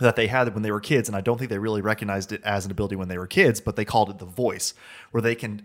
that 0.00 0.16
they 0.16 0.26
had 0.26 0.52
when 0.54 0.62
they 0.62 0.72
were 0.72 0.80
kids, 0.80 1.08
and 1.08 1.16
I 1.16 1.20
don't 1.20 1.38
think 1.38 1.50
they 1.50 1.58
really 1.58 1.80
recognized 1.80 2.32
it 2.32 2.42
as 2.42 2.64
an 2.64 2.72
ability 2.72 2.96
when 2.96 3.08
they 3.08 3.18
were 3.18 3.28
kids, 3.28 3.60
but 3.60 3.76
they 3.76 3.84
called 3.84 4.10
it 4.10 4.18
the 4.18 4.26
voice, 4.26 4.74
where 5.12 5.22
they 5.22 5.34
can 5.34 5.62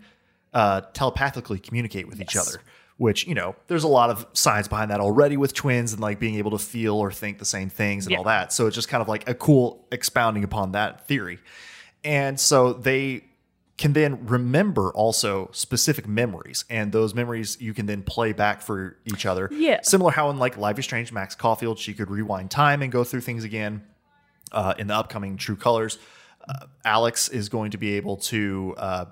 uh, 0.52 0.82
telepathically 0.92 1.58
communicate 1.58 2.06
with 2.06 2.20
each 2.20 2.36
other. 2.36 2.60
Which 3.00 3.26
you 3.26 3.34
know, 3.34 3.56
there's 3.66 3.82
a 3.84 3.88
lot 3.88 4.10
of 4.10 4.26
science 4.34 4.68
behind 4.68 4.90
that 4.90 5.00
already 5.00 5.38
with 5.38 5.54
twins 5.54 5.94
and 5.94 6.02
like 6.02 6.20
being 6.20 6.34
able 6.34 6.50
to 6.50 6.58
feel 6.58 6.96
or 6.96 7.10
think 7.10 7.38
the 7.38 7.46
same 7.46 7.70
things 7.70 8.04
and 8.04 8.10
Yeah. 8.12 8.18
all 8.18 8.24
that. 8.24 8.52
So 8.52 8.66
it's 8.66 8.74
just 8.76 8.90
kind 8.90 9.00
of 9.00 9.08
like 9.08 9.26
a 9.26 9.32
cool 9.34 9.86
expounding 9.90 10.44
upon 10.44 10.72
that 10.72 11.06
theory. 11.08 11.38
And 12.04 12.38
so 12.38 12.74
they 12.74 13.24
can 13.78 13.94
then 13.94 14.26
remember 14.26 14.90
also 14.92 15.48
specific 15.52 16.06
memories, 16.06 16.66
and 16.68 16.92
those 16.92 17.14
memories 17.14 17.56
you 17.58 17.72
can 17.72 17.86
then 17.86 18.02
play 18.02 18.34
back 18.34 18.60
for 18.60 18.98
each 19.06 19.24
other. 19.24 19.48
Yeah. 19.50 19.80
Similar 19.82 20.10
how 20.10 20.28
in 20.28 20.38
like 20.38 20.58
Life 20.58 20.78
is 20.78 20.84
Strange, 20.84 21.10
Max 21.10 21.34
Caulfield, 21.34 21.78
she 21.78 21.94
could 21.94 22.10
rewind 22.10 22.50
time 22.50 22.82
and 22.82 22.92
go 22.92 23.02
through 23.04 23.22
things 23.22 23.44
again 23.44 23.82
uh, 24.52 24.74
in 24.76 24.88
the 24.88 24.94
upcoming 24.94 25.38
True 25.38 25.56
Colors. 25.56 25.98
Uh, 26.46 26.66
Alex 26.84 27.28
is 27.30 27.48
going 27.48 27.70
to 27.70 27.78
be 27.78 27.94
able 27.94 28.18
to 28.18 28.74
uh, 28.76 29.04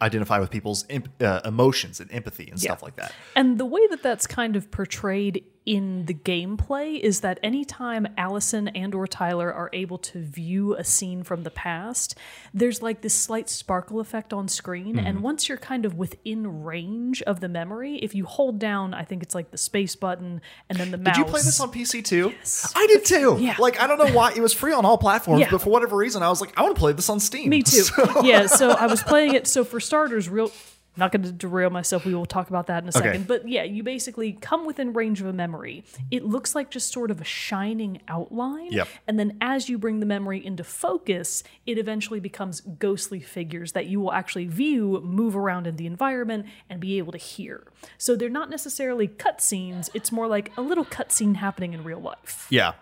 identify 0.00 0.38
with 0.38 0.50
people's 0.50 0.84
imp- 0.88 1.22
uh, 1.22 1.40
emotions 1.44 2.00
and 2.00 2.12
empathy 2.12 2.48
and 2.50 2.60
stuff 2.60 2.82
like 2.82 2.96
that. 2.96 3.12
And 3.34 3.58
the 3.58 3.66
way 3.66 3.86
that 3.88 4.02
that's 4.02 4.26
kind 4.26 4.56
of 4.56 4.70
portrayed 4.70 5.44
in 5.68 6.06
the 6.06 6.14
gameplay 6.14 6.98
is 6.98 7.20
that 7.20 7.38
anytime 7.42 8.06
Alyson 8.16 8.68
and 8.68 8.94
or 8.94 9.06
Tyler 9.06 9.52
are 9.52 9.68
able 9.74 9.98
to 9.98 10.18
view 10.22 10.74
a 10.74 10.82
scene 10.82 11.22
from 11.22 11.42
the 11.42 11.50
past, 11.50 12.16
there's 12.54 12.80
like 12.80 13.02
this 13.02 13.12
slight 13.12 13.50
sparkle 13.50 14.00
effect 14.00 14.32
on 14.32 14.48
screen. 14.48 14.96
Mm-hmm. 14.96 15.06
And 15.06 15.20
once 15.20 15.46
you're 15.46 15.58
kind 15.58 15.84
of 15.84 15.94
within 15.94 16.64
range 16.64 17.20
of 17.22 17.40
the 17.40 17.50
memory, 17.50 17.96
if 17.96 18.14
you 18.14 18.24
hold 18.24 18.58
down, 18.58 18.94
I 18.94 19.04
think 19.04 19.22
it's 19.22 19.34
like 19.34 19.50
the 19.50 19.58
space 19.58 19.94
button 19.94 20.40
and 20.70 20.78
then 20.78 20.90
the 20.90 20.96
mouse. 20.96 21.16
Did 21.16 21.26
you 21.26 21.30
play 21.30 21.42
this 21.42 21.60
on 21.60 21.70
PC 21.70 22.02
too? 22.02 22.32
I 22.74 22.86
did 22.86 23.04
too. 23.04 23.36
Yeah. 23.38 23.56
Like 23.58 23.78
I 23.78 23.86
don't 23.86 23.98
know 23.98 24.14
why 24.14 24.32
it 24.32 24.40
was 24.40 24.54
free 24.54 24.72
on 24.72 24.86
all 24.86 24.96
platforms, 24.96 25.40
Yeah. 25.42 25.50
but 25.50 25.60
for 25.60 25.68
whatever 25.68 25.96
reason, 25.96 26.22
I 26.22 26.30
was 26.30 26.40
like, 26.40 26.58
I 26.58 26.62
want 26.62 26.74
to 26.76 26.80
play 26.80 26.92
this 26.94 27.10
on 27.10 27.20
Steam. 27.20 27.50
Me 27.50 27.62
too. 27.62 27.82
So- 27.88 28.22
yeah, 28.24 28.46
so 28.46 28.70
I 28.70 28.86
was 28.86 29.02
playing 29.02 29.34
it. 29.34 29.46
So 29.46 29.64
for 29.64 29.80
starters, 29.80 30.30
real. 30.30 30.50
Not 30.98 31.12
going 31.12 31.22
to 31.22 31.32
derail 31.32 31.70
myself. 31.70 32.04
We 32.04 32.14
will 32.14 32.26
talk 32.26 32.48
about 32.48 32.66
that 32.66 32.82
in 32.82 32.88
a 32.88 32.92
second. 32.92 33.26
But 33.26 33.48
yeah, 33.48 33.62
you 33.62 33.82
basically 33.82 34.32
come 34.32 34.66
within 34.66 34.92
range 34.92 35.20
of 35.20 35.26
a 35.26 35.32
memory. 35.32 35.84
It 36.10 36.24
looks 36.24 36.54
like 36.54 36.70
just 36.70 36.92
sort 36.92 37.10
of 37.10 37.20
a 37.20 37.24
shining 37.24 38.00
outline. 38.08 38.72
Yep. 38.72 38.88
And 39.06 39.18
then 39.18 39.38
as 39.40 39.68
you 39.68 39.78
bring 39.78 40.00
the 40.00 40.06
memory 40.06 40.44
into 40.44 40.64
focus, 40.64 41.44
it 41.66 41.78
eventually 41.78 42.20
becomes 42.20 42.60
ghostly 42.60 43.20
figures 43.20 43.72
that 43.72 43.86
you 43.86 44.00
will 44.00 44.12
actually 44.12 44.46
view, 44.46 45.00
move 45.02 45.36
around 45.36 45.66
in 45.66 45.76
the 45.76 45.86
environment, 45.86 46.46
and 46.68 46.80
be 46.80 46.98
able 46.98 47.12
to 47.12 47.18
hear. 47.18 47.64
So 47.96 48.16
they're 48.16 48.28
not 48.28 48.50
necessarily 48.50 49.08
cutscenes. 49.08 49.88
It's 49.94 50.10
more 50.10 50.26
like 50.26 50.50
a 50.56 50.60
little 50.60 50.84
cutscene 50.84 51.36
happening 51.36 51.72
in 51.72 51.84
real 51.84 52.00
life. 52.00 52.46
Yeah. 52.50 52.72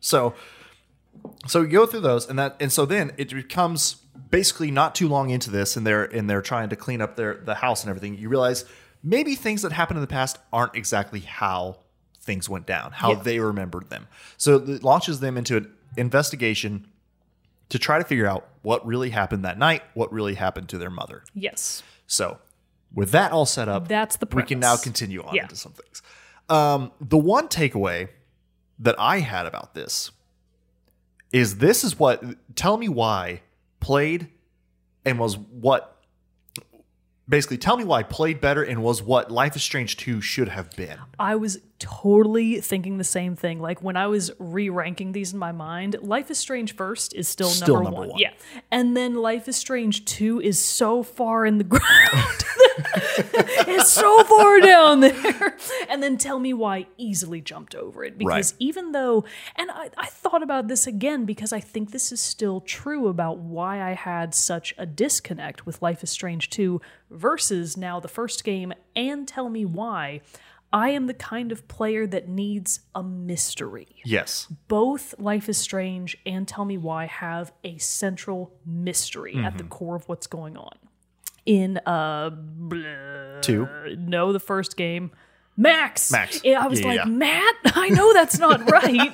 So 0.00 0.34
so 1.46 1.62
you 1.62 1.68
go 1.68 1.86
through 1.86 2.00
those, 2.00 2.28
and 2.28 2.38
that, 2.38 2.56
and 2.60 2.72
so 2.72 2.86
then 2.86 3.12
it 3.16 3.30
becomes 3.30 3.96
basically 4.30 4.70
not 4.70 4.94
too 4.94 5.08
long 5.08 5.30
into 5.30 5.50
this, 5.50 5.76
and 5.76 5.86
they're 5.86 6.04
and 6.04 6.28
they're 6.28 6.42
trying 6.42 6.68
to 6.70 6.76
clean 6.76 7.00
up 7.00 7.16
their 7.16 7.34
the 7.34 7.54
house 7.56 7.82
and 7.82 7.90
everything. 7.90 8.16
You 8.18 8.28
realize 8.28 8.64
maybe 9.02 9.34
things 9.34 9.62
that 9.62 9.72
happened 9.72 9.98
in 9.98 10.00
the 10.02 10.06
past 10.06 10.38
aren't 10.52 10.74
exactly 10.74 11.20
how 11.20 11.78
things 12.20 12.48
went 12.48 12.66
down, 12.66 12.92
how 12.92 13.10
Yeah. 13.12 13.22
they 13.22 13.38
remembered 13.38 13.90
them. 13.90 14.06
So 14.38 14.56
it 14.56 14.82
launches 14.82 15.20
them 15.20 15.36
into 15.36 15.56
an 15.58 15.70
investigation 15.96 16.86
to 17.68 17.78
try 17.78 17.98
to 17.98 18.04
figure 18.04 18.26
out 18.26 18.48
what 18.62 18.86
really 18.86 19.10
happened 19.10 19.44
that 19.44 19.58
night, 19.58 19.82
what 19.94 20.10
really 20.12 20.34
happened 20.34 20.68
to 20.70 20.78
their 20.78 20.90
mother. 20.90 21.24
Yes. 21.34 21.82
So, 22.06 22.38
with 22.94 23.10
that 23.10 23.32
all 23.32 23.44
set 23.46 23.68
up, 23.68 23.88
That's 23.88 24.16
the 24.16 24.26
we 24.32 24.42
can 24.42 24.60
now 24.60 24.76
continue 24.76 25.22
on 25.22 25.34
Yeah. 25.34 25.42
into 25.42 25.56
some 25.56 25.72
things. 25.72 26.00
Um, 26.48 26.92
the 27.00 27.18
one 27.18 27.48
takeaway 27.48 28.08
that 28.78 28.94
I 28.98 29.20
had 29.20 29.46
about 29.46 29.74
this 29.74 30.10
is 31.32 31.58
this 31.58 31.84
is 31.84 31.98
what 31.98 32.22
tell 32.56 32.76
me 32.76 32.88
why 32.88 33.42
played 33.84 34.28
and 35.04 35.18
was 35.18 35.36
what 35.36 36.02
basically 37.28 37.58
tell 37.58 37.76
me 37.76 37.84
why 37.84 37.98
I 37.98 38.02
played 38.02 38.40
better 38.40 38.62
and 38.62 38.82
was 38.82 39.02
what 39.02 39.30
Life 39.30 39.56
is 39.56 39.62
Strange 39.62 39.98
2 39.98 40.22
should 40.22 40.48
have 40.48 40.74
been. 40.74 40.98
I 41.18 41.36
was 41.36 41.58
totally 41.78 42.60
thinking 42.60 42.98
the 42.98 43.04
same 43.04 43.36
thing. 43.36 43.60
Like 43.60 43.82
when 43.82 43.96
I 43.96 44.06
was 44.06 44.30
re-ranking 44.38 45.12
these 45.12 45.32
in 45.32 45.38
my 45.38 45.52
mind, 45.52 45.96
Life 46.00 46.30
is 46.30 46.38
Strange 46.38 46.74
first 46.74 47.14
is 47.14 47.28
still, 47.28 47.48
Still 47.48 47.74
number, 47.76 47.84
number 47.84 48.00
one. 48.00 48.08
one. 48.10 48.18
Yeah. 48.18 48.30
And 48.70 48.96
then 48.96 49.14
Life 49.16 49.48
is 49.48 49.56
Strange 49.56 50.04
2 50.04 50.40
is 50.40 50.58
so 50.58 51.02
far 51.02 51.44
in 51.44 51.58
the 51.58 51.64
ground. 51.74 52.44
it's 53.66 53.90
so 53.92 54.24
far 54.24 54.60
down 54.60 55.00
there. 55.00 55.56
And 55.88 56.02
then 56.02 56.16
tell 56.16 56.40
me 56.40 56.52
why 56.54 56.86
easily 56.96 57.40
jumped 57.40 57.74
over 57.74 58.02
it. 58.04 58.18
Because 58.18 58.52
Right. 58.52 58.56
even 58.58 58.92
though, 58.92 59.24
and 59.54 59.70
I, 59.70 59.90
I 59.96 60.06
thought 60.06 60.42
about 60.42 60.66
this 60.66 60.86
again 60.86 61.24
because 61.24 61.52
I 61.52 61.60
think 61.60 61.90
this 61.92 62.10
is 62.10 62.20
still 62.20 62.60
true 62.60 63.06
about 63.08 63.38
why 63.38 63.80
I 63.82 63.92
had 63.92 64.34
such 64.34 64.74
a 64.78 64.86
disconnect 64.86 65.66
with 65.66 65.82
Life 65.82 66.02
is 66.02 66.10
Strange 66.10 66.50
2 66.50 66.80
versus 67.10 67.76
now 67.76 68.00
the 68.00 68.08
first 68.08 68.42
game 68.44 68.72
and 68.96 69.28
tell 69.28 69.50
me 69.50 69.64
why. 69.64 70.20
I 70.74 70.88
am 70.90 71.06
the 71.06 71.14
kind 71.14 71.52
of 71.52 71.68
player 71.68 72.04
that 72.08 72.28
needs 72.28 72.80
a 72.96 73.02
mystery. 73.02 74.02
Yes. 74.04 74.48
Both 74.68 75.14
Life 75.20 75.48
is 75.48 75.56
Strange 75.56 76.16
and 76.26 76.48
Tell 76.48 76.64
Me 76.64 76.76
Why 76.76 77.06
have 77.06 77.52
a 77.62 77.78
central 77.78 78.52
mystery 78.66 79.36
at 79.36 79.38
Mm-hmm. 79.54 79.56
the 79.58 79.64
core 79.64 79.94
of 79.96 80.08
what's 80.08 80.26
going 80.26 80.56
on. 80.56 80.76
In 81.46 81.78
uh 81.86 82.30
blah, 82.30 83.40
2. 83.42 83.96
no, 83.98 84.32
the 84.32 84.40
first 84.40 84.76
game. 84.76 85.12
Max. 85.56 86.10
Max. 86.10 86.40
Yeah, 86.42 86.64
I 86.64 86.66
was 86.66 86.80
Yeah, 86.80 86.86
like, 86.86 86.96
yeah. 86.96 87.04
Matt, 87.04 87.54
I 87.64 87.88
know 87.90 88.12
that's 88.12 88.38
not 88.38 88.68
right. 88.70 89.12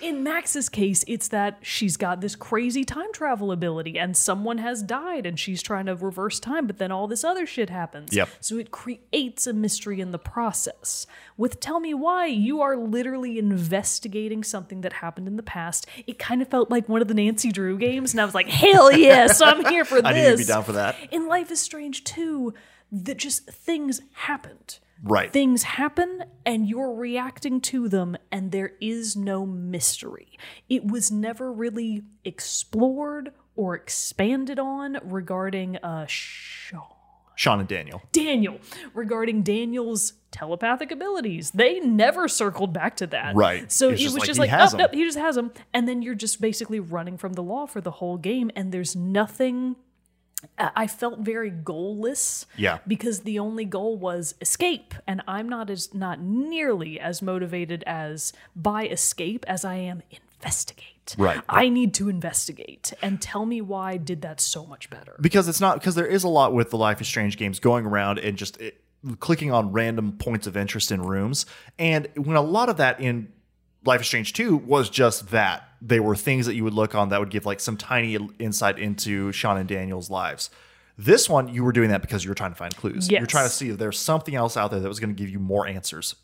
In 0.00 0.22
Max's 0.22 0.68
case, 0.70 1.04
it's 1.06 1.28
that 1.28 1.58
she's 1.60 1.96
got 1.98 2.20
this 2.22 2.34
crazy 2.34 2.82
time 2.84 3.12
travel 3.12 3.52
ability 3.52 3.98
and 3.98 4.16
someone 4.16 4.58
has 4.58 4.82
died 4.82 5.26
and 5.26 5.38
she's 5.38 5.62
trying 5.62 5.86
to 5.86 5.94
reverse 5.94 6.40
time, 6.40 6.66
but 6.66 6.78
then 6.78 6.90
all 6.90 7.06
this 7.06 7.24
other 7.24 7.44
shit 7.46 7.68
happens. 7.68 8.14
Yep. 8.16 8.28
So 8.40 8.56
it 8.56 8.70
creates 8.70 9.46
a 9.46 9.52
mystery 9.52 10.00
in 10.00 10.12
the 10.12 10.18
process. 10.18 11.06
With 11.36 11.60
Tell 11.60 11.78
Me 11.78 11.92
Why, 11.92 12.26
you 12.26 12.62
are 12.62 12.76
literally 12.76 13.38
investigating 13.38 14.42
something 14.44 14.80
that 14.80 14.94
happened 14.94 15.28
in 15.28 15.36
the 15.36 15.42
past. 15.42 15.86
It 16.06 16.18
kind 16.18 16.40
of 16.40 16.48
felt 16.48 16.70
like 16.70 16.88
one 16.88 17.02
of 17.02 17.08
the 17.08 17.14
Nancy 17.14 17.52
Drew 17.52 17.76
games, 17.76 18.12
and 18.12 18.20
I 18.20 18.24
was 18.24 18.34
like, 18.34 18.48
hell 18.48 18.90
yes, 18.96 19.40
I'm 19.42 19.64
here 19.66 19.84
for 19.84 19.96
this. 20.00 20.04
I 20.10 20.12
need 20.14 20.30
to 20.30 20.36
be 20.38 20.44
down 20.44 20.64
for 20.64 20.72
that. 20.72 20.96
In 21.10 21.28
Life 21.28 21.50
is 21.50 21.60
Strange 21.60 22.04
2, 22.04 22.54
that 22.92 23.18
just 23.18 23.46
things 23.50 24.00
happened. 24.12 24.78
Right. 25.02 25.32
Things 25.32 25.64
happen 25.64 26.24
and 26.46 26.68
you're 26.68 26.94
reacting 26.94 27.60
to 27.62 27.88
them, 27.88 28.16
and 28.30 28.52
there 28.52 28.72
is 28.80 29.16
no 29.16 29.44
mystery. 29.44 30.38
It 30.68 30.86
was 30.86 31.10
never 31.10 31.52
really 31.52 32.02
explored 32.24 33.32
or 33.56 33.74
expanded 33.74 34.58
on 34.58 34.98
regarding 35.02 35.76
uh, 35.78 36.06
Shaw. 36.06 36.86
Sean 37.34 37.60
and 37.60 37.68
Daniel. 37.68 38.02
Daniel, 38.12 38.58
regarding 38.94 39.42
Daniel's 39.42 40.12
telepathic 40.30 40.90
abilities. 40.90 41.50
They 41.50 41.80
never 41.80 42.28
circled 42.28 42.72
back 42.72 42.96
to 42.96 43.06
that. 43.08 43.34
Right. 43.34 43.70
So 43.70 43.90
It's 43.90 44.00
it 44.00 44.04
just 44.04 44.14
was 44.14 44.20
like 44.20 44.26
just 44.26 44.40
like, 44.40 44.50
has 44.50 44.74
oh, 44.74 44.76
them. 44.76 44.84
nope, 44.84 44.94
he 44.94 45.04
just 45.04 45.18
has 45.18 45.34
them. 45.34 45.52
And 45.72 45.88
then 45.88 46.02
you're 46.02 46.14
just 46.14 46.40
basically 46.40 46.80
running 46.80 47.16
from 47.18 47.32
the 47.32 47.42
law 47.42 47.66
for 47.66 47.80
the 47.80 47.90
whole 47.90 48.16
game, 48.16 48.50
and 48.56 48.72
there's 48.72 48.94
nothing. 48.96 49.76
I 50.58 50.86
felt 50.86 51.20
very 51.20 51.50
goalless. 51.50 52.46
Yeah. 52.56 52.78
Because 52.86 53.20
the 53.20 53.38
only 53.38 53.64
goal 53.64 53.96
was 53.96 54.34
escape, 54.40 54.94
and 55.06 55.22
I'm 55.26 55.48
not 55.48 55.70
as 55.70 55.94
not 55.94 56.20
nearly 56.20 56.98
as 57.00 57.22
motivated 57.22 57.84
as 57.86 58.32
by 58.54 58.86
escape 58.86 59.44
as 59.48 59.64
I 59.64 59.74
am 59.74 60.02
investigate. 60.10 61.14
Right. 61.18 61.40
I 61.48 61.68
need 61.68 61.94
to 61.94 62.08
investigate 62.08 62.92
and 63.02 63.20
tell 63.20 63.46
me 63.46 63.60
why 63.60 63.92
I 63.92 63.96
did 63.96 64.22
that 64.22 64.40
so 64.40 64.66
much 64.66 64.90
better. 64.90 65.16
because 65.20 65.48
it's 65.48 65.60
not 65.60 65.78
because 65.78 65.94
there 65.94 66.06
is 66.06 66.24
a 66.24 66.28
lot 66.28 66.52
with 66.52 66.70
the 66.70 66.78
Life 66.78 67.00
is 67.00 67.06
Strange 67.06 67.36
games 67.36 67.58
going 67.60 67.86
around 67.86 68.18
and 68.18 68.36
just 68.36 68.60
it, 68.60 68.82
clicking 69.20 69.52
on 69.52 69.72
random 69.72 70.12
points 70.12 70.46
of 70.46 70.56
interest 70.56 70.92
in 70.92 71.02
rooms, 71.02 71.46
and 71.78 72.08
when 72.16 72.36
a 72.36 72.42
lot 72.42 72.68
of 72.68 72.76
that 72.76 73.00
in 73.00 73.32
Life 73.84 74.00
is 74.00 74.06
Strange 74.06 74.32
2 74.32 74.56
was 74.56 74.88
just 74.88 75.30
that 75.30 75.68
they 75.80 75.98
were 75.98 76.14
things 76.14 76.46
that 76.46 76.54
you 76.54 76.64
would 76.64 76.74
look 76.74 76.94
on 76.94 77.08
that 77.08 77.18
would 77.18 77.30
give 77.30 77.44
like 77.44 77.60
some 77.60 77.76
tiny 77.76 78.16
insight 78.38 78.78
into 78.78 79.32
Sean 79.32 79.56
and 79.56 79.68
Daniel's 79.68 80.10
lives. 80.10 80.50
This 80.96 81.28
one, 81.28 81.48
you 81.48 81.64
were 81.64 81.72
doing 81.72 81.88
that 81.90 82.02
because 82.02 82.22
you 82.22 82.30
were 82.30 82.34
trying 82.34 82.52
to 82.52 82.56
find 82.56 82.76
clues. 82.76 83.10
You're 83.10 83.26
trying 83.26 83.46
to 83.46 83.52
see 83.52 83.70
if 83.70 83.78
there's 83.78 83.98
something 83.98 84.34
else 84.34 84.56
out 84.56 84.70
there 84.70 84.80
that 84.80 84.88
was 84.88 85.00
going 85.00 85.14
to 85.14 85.20
give 85.20 85.30
you 85.30 85.38
more 85.38 85.66
answers. 85.66 86.14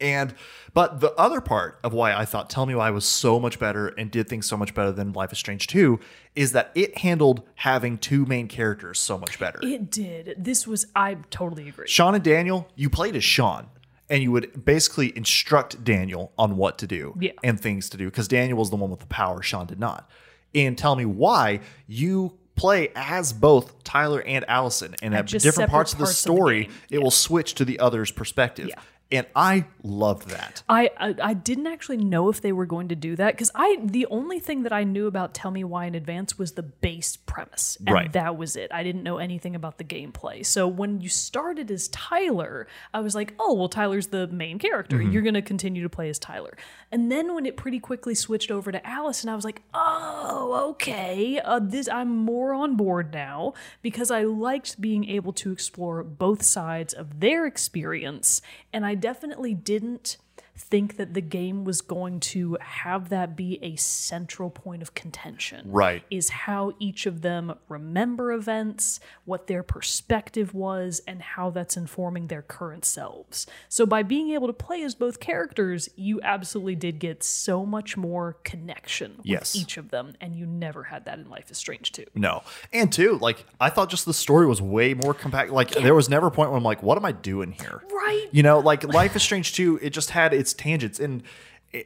And 0.00 0.34
but 0.74 1.00
the 1.00 1.12
other 1.14 1.40
part 1.40 1.78
of 1.82 1.94
why 1.94 2.12
I 2.12 2.26
thought 2.26 2.50
Tell 2.50 2.66
Me 2.66 2.74
Why 2.74 2.90
was 2.90 3.06
so 3.06 3.40
much 3.40 3.58
better 3.58 3.88
and 3.88 4.10
did 4.10 4.28
things 4.28 4.44
so 4.44 4.56
much 4.56 4.74
better 4.74 4.92
than 4.92 5.14
Life 5.14 5.32
is 5.32 5.38
Strange 5.38 5.68
2 5.68 5.98
is 6.34 6.52
that 6.52 6.70
it 6.74 6.98
handled 6.98 7.42
having 7.54 7.96
two 7.96 8.26
main 8.26 8.46
characters 8.46 8.98
so 8.98 9.16
much 9.16 9.38
better. 9.38 9.58
It 9.62 9.90
did. 9.90 10.34
This 10.36 10.66
was 10.66 10.86
I 10.94 11.16
totally 11.30 11.68
agree. 11.68 11.88
Sean 11.88 12.14
and 12.14 12.22
Daniel, 12.22 12.68
you 12.74 12.90
played 12.90 13.16
as 13.16 13.24
Sean 13.24 13.68
and 14.08 14.22
you 14.22 14.30
would 14.32 14.64
basically 14.64 15.16
instruct 15.16 15.82
Daniel 15.84 16.32
on 16.38 16.56
what 16.56 16.78
to 16.78 16.86
do 16.86 17.14
Yeah. 17.20 17.32
and 17.42 17.60
things 17.60 17.88
to 17.90 17.96
do 17.96 18.06
because 18.06 18.28
Daniel 18.28 18.58
was 18.58 18.70
the 18.70 18.76
one 18.76 18.90
with 18.90 19.00
the 19.00 19.06
power, 19.06 19.42
Sean 19.42 19.66
did 19.66 19.80
not. 19.80 20.08
And 20.54 20.78
Tell 20.78 20.96
Me 20.96 21.04
Why, 21.04 21.60
you 21.86 22.34
play 22.54 22.88
as 22.96 23.32
both 23.32 23.82
Tyler 23.84 24.22
and 24.22 24.44
Alyson 24.48 24.94
and 25.02 25.14
at 25.14 25.26
different 25.26 25.42
separate 25.42 25.70
parts 25.70 25.92
of 25.92 25.98
the 25.98 26.04
parts 26.04 26.18
of 26.20 26.24
the 26.26 26.36
story, 26.36 26.70
it 26.90 27.02
will 27.02 27.10
switch 27.10 27.54
to 27.56 27.64
the 27.64 27.78
other's 27.78 28.10
perspective. 28.10 28.68
Yeah. 28.68 28.80
And 29.12 29.26
I 29.36 29.66
loved 29.84 30.30
that. 30.30 30.64
I, 30.68 30.90
I 30.98 31.14
I 31.22 31.34
didn't 31.34 31.68
actually 31.68 31.98
know 31.98 32.28
if 32.28 32.40
they 32.40 32.50
were 32.50 32.66
going 32.66 32.88
to 32.88 32.96
do 32.96 33.14
that 33.14 33.34
because 33.34 33.52
I 33.54 33.78
the 33.80 34.04
only 34.06 34.40
thing 34.40 34.64
that 34.64 34.72
I 34.72 34.82
knew 34.82 35.06
about 35.06 35.32
Tell 35.32 35.52
Me 35.52 35.62
Why 35.62 35.84
in 35.86 35.94
advance 35.94 36.36
was 36.36 36.52
the 36.52 36.64
base 36.64 37.14
premise, 37.16 37.78
and 37.86 37.94
Right. 37.94 38.12
that 38.14 38.36
was 38.36 38.56
it. 38.56 38.68
I 38.72 38.82
didn't 38.82 39.04
know 39.04 39.18
anything 39.18 39.54
about 39.54 39.78
the 39.78 39.84
gameplay. 39.84 40.44
So 40.44 40.66
when 40.66 41.00
you 41.00 41.08
started 41.08 41.70
as 41.70 41.86
Tyler, 41.88 42.66
I 42.92 42.98
was 42.98 43.14
like, 43.14 43.34
oh 43.38 43.54
well, 43.54 43.68
Tyler's 43.68 44.08
the 44.08 44.26
main 44.26 44.58
character. 44.58 44.96
Mm-hmm. 44.98 45.12
You're 45.12 45.22
going 45.22 45.34
to 45.34 45.42
continue 45.42 45.84
to 45.84 45.88
play 45.88 46.08
as 46.08 46.18
Tyler. 46.18 46.56
And 46.90 47.12
then 47.12 47.32
when 47.32 47.46
it 47.46 47.56
pretty 47.56 47.78
quickly 47.78 48.14
switched 48.16 48.50
over 48.50 48.72
to 48.72 48.84
Alice, 48.84 49.22
and 49.22 49.30
I 49.30 49.36
was 49.36 49.44
like, 49.44 49.62
oh 49.72 50.70
okay, 50.70 51.38
uh, 51.38 51.60
this 51.62 51.88
I'm 51.88 52.08
more 52.16 52.54
on 52.54 52.74
board 52.74 53.12
now 53.12 53.54
because 53.82 54.10
I 54.10 54.24
liked 54.24 54.80
being 54.80 55.08
able 55.08 55.32
to 55.34 55.52
explore 55.52 56.02
both 56.02 56.42
sides 56.42 56.92
of 56.92 57.20
their 57.20 57.46
experience, 57.46 58.42
and 58.72 58.84
I 58.84 58.95
definitely 59.00 59.54
didn't 59.54 60.16
think 60.56 60.96
that 60.96 61.14
the 61.14 61.20
game 61.20 61.64
was 61.64 61.80
going 61.80 62.18
to 62.20 62.56
have 62.60 63.08
that 63.10 63.36
be 63.36 63.58
a 63.62 63.76
central 63.76 64.50
point 64.50 64.82
of 64.82 64.94
contention. 64.94 65.70
Right. 65.70 66.02
Is 66.10 66.30
how 66.30 66.72
each 66.78 67.06
of 67.06 67.22
them 67.22 67.54
remember 67.68 68.32
events, 68.32 69.00
what 69.24 69.46
their 69.46 69.62
perspective 69.62 70.54
was, 70.54 71.00
and 71.06 71.20
how 71.22 71.50
that's 71.50 71.76
informing 71.76 72.26
their 72.28 72.42
current 72.42 72.84
selves. 72.84 73.46
So 73.68 73.86
by 73.86 74.02
being 74.02 74.30
able 74.30 74.46
to 74.46 74.52
play 74.52 74.82
as 74.82 74.94
both 74.94 75.20
characters, 75.20 75.88
you 75.96 76.20
absolutely 76.22 76.74
did 76.74 76.98
get 76.98 77.22
so 77.22 77.66
much 77.66 77.96
more 77.96 78.38
connection 78.44 79.16
with 79.18 79.26
Yes. 79.26 79.54
each 79.56 79.76
of 79.76 79.90
them, 79.90 80.14
and 80.20 80.34
you 80.34 80.46
never 80.46 80.84
had 80.84 81.04
that 81.04 81.18
in 81.18 81.28
Life 81.28 81.50
is 81.50 81.58
Strange 81.58 81.92
2. 81.92 82.04
No. 82.14 82.42
And 82.72 82.92
two, 82.92 83.18
like 83.20 83.44
I 83.60 83.70
thought 83.70 83.90
just 83.90 84.06
the 84.06 84.14
story 84.14 84.46
was 84.46 84.62
way 84.62 84.94
more 84.94 85.14
compact. 85.14 85.50
Like 85.50 85.70
there 85.70 85.94
was 85.94 86.08
never 86.08 86.28
a 86.28 86.30
point 86.30 86.50
where 86.50 86.56
I'm 86.56 86.64
like, 86.64 86.82
what 86.82 86.96
am 86.96 87.04
I 87.04 87.12
doing 87.12 87.52
here? 87.52 87.82
Right. 87.92 88.26
You 88.32 88.42
know, 88.42 88.58
like 88.60 88.84
Life 88.84 89.14
is 89.16 89.22
Strange 89.22 89.52
2, 89.54 89.80
it 89.82 89.90
just 89.90 90.10
had 90.10 90.32
its 90.32 90.45
tangents 90.54 90.98
and 91.00 91.22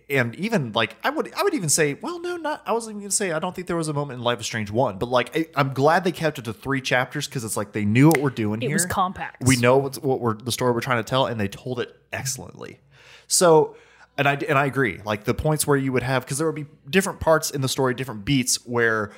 and 0.08 0.34
even 0.36 0.72
like 0.72 0.94
I 1.02 1.10
would 1.10 1.32
I 1.34 1.42
would 1.42 1.54
even 1.54 1.68
say, 1.68 1.94
well, 1.94 2.20
no, 2.20 2.36
not 2.36 2.62
I 2.66 2.72
wasn't 2.72 2.92
even 2.92 3.02
gonna 3.02 3.10
say 3.10 3.32
I 3.32 3.38
don't 3.38 3.54
think 3.54 3.66
there 3.66 3.76
was 3.76 3.88
a 3.88 3.92
moment 3.92 4.18
in 4.18 4.24
Life 4.24 4.40
is 4.40 4.46
Strange 4.46 4.70
1, 4.70 4.98
but 4.98 5.08
like 5.08 5.36
I, 5.36 5.46
I'm 5.56 5.72
glad 5.72 6.04
they 6.04 6.12
kept 6.12 6.38
it 6.38 6.44
to 6.44 6.52
three 6.52 6.80
chapters 6.80 7.26
because 7.26 7.42
it's 7.44 7.56
like 7.56 7.72
they 7.72 7.84
knew 7.84 8.08
what 8.08 8.20
we're 8.20 8.30
doing 8.30 8.62
It 8.62 8.66
here. 8.66 8.74
was 8.76 8.86
compact. 8.86 9.42
We 9.46 9.56
know 9.56 9.78
what's, 9.78 9.98
what 9.98 10.20
we're 10.20 10.34
the 10.34 10.52
story 10.52 10.72
we're 10.72 10.80
trying 10.80 11.02
to 11.02 11.08
tell, 11.08 11.26
and 11.26 11.40
they 11.40 11.48
told 11.48 11.80
it 11.80 11.96
excellently. 12.12 12.78
So, 13.26 13.74
and 14.16 14.28
I 14.28 14.34
and 14.34 14.56
I 14.58 14.66
agree. 14.66 15.00
Like 15.04 15.24
the 15.24 15.34
points 15.34 15.66
where 15.66 15.76
you 15.76 15.92
would 15.92 16.02
have 16.04 16.24
because 16.24 16.38
there 16.38 16.46
would 16.46 16.56
be 16.56 16.66
different 16.88 17.18
parts 17.18 17.50
in 17.50 17.60
the 17.60 17.68
story, 17.68 17.94
different 17.94 18.24
beats 18.24 18.64
where 18.66 19.12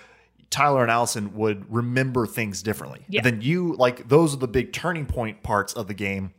Tyler 0.48 0.82
and 0.82 0.90
Alyson 0.90 1.34
would 1.34 1.70
remember 1.72 2.26
things 2.26 2.62
differently. 2.62 3.04
Yeah. 3.08 3.18
And 3.18 3.26
then 3.26 3.42
you 3.42 3.74
like 3.74 4.08
those 4.08 4.32
are 4.32 4.38
the 4.38 4.48
big 4.48 4.72
turning 4.72 5.06
point 5.06 5.42
parts 5.42 5.72
of 5.72 5.86
the 5.88 5.94
game. 5.94 6.32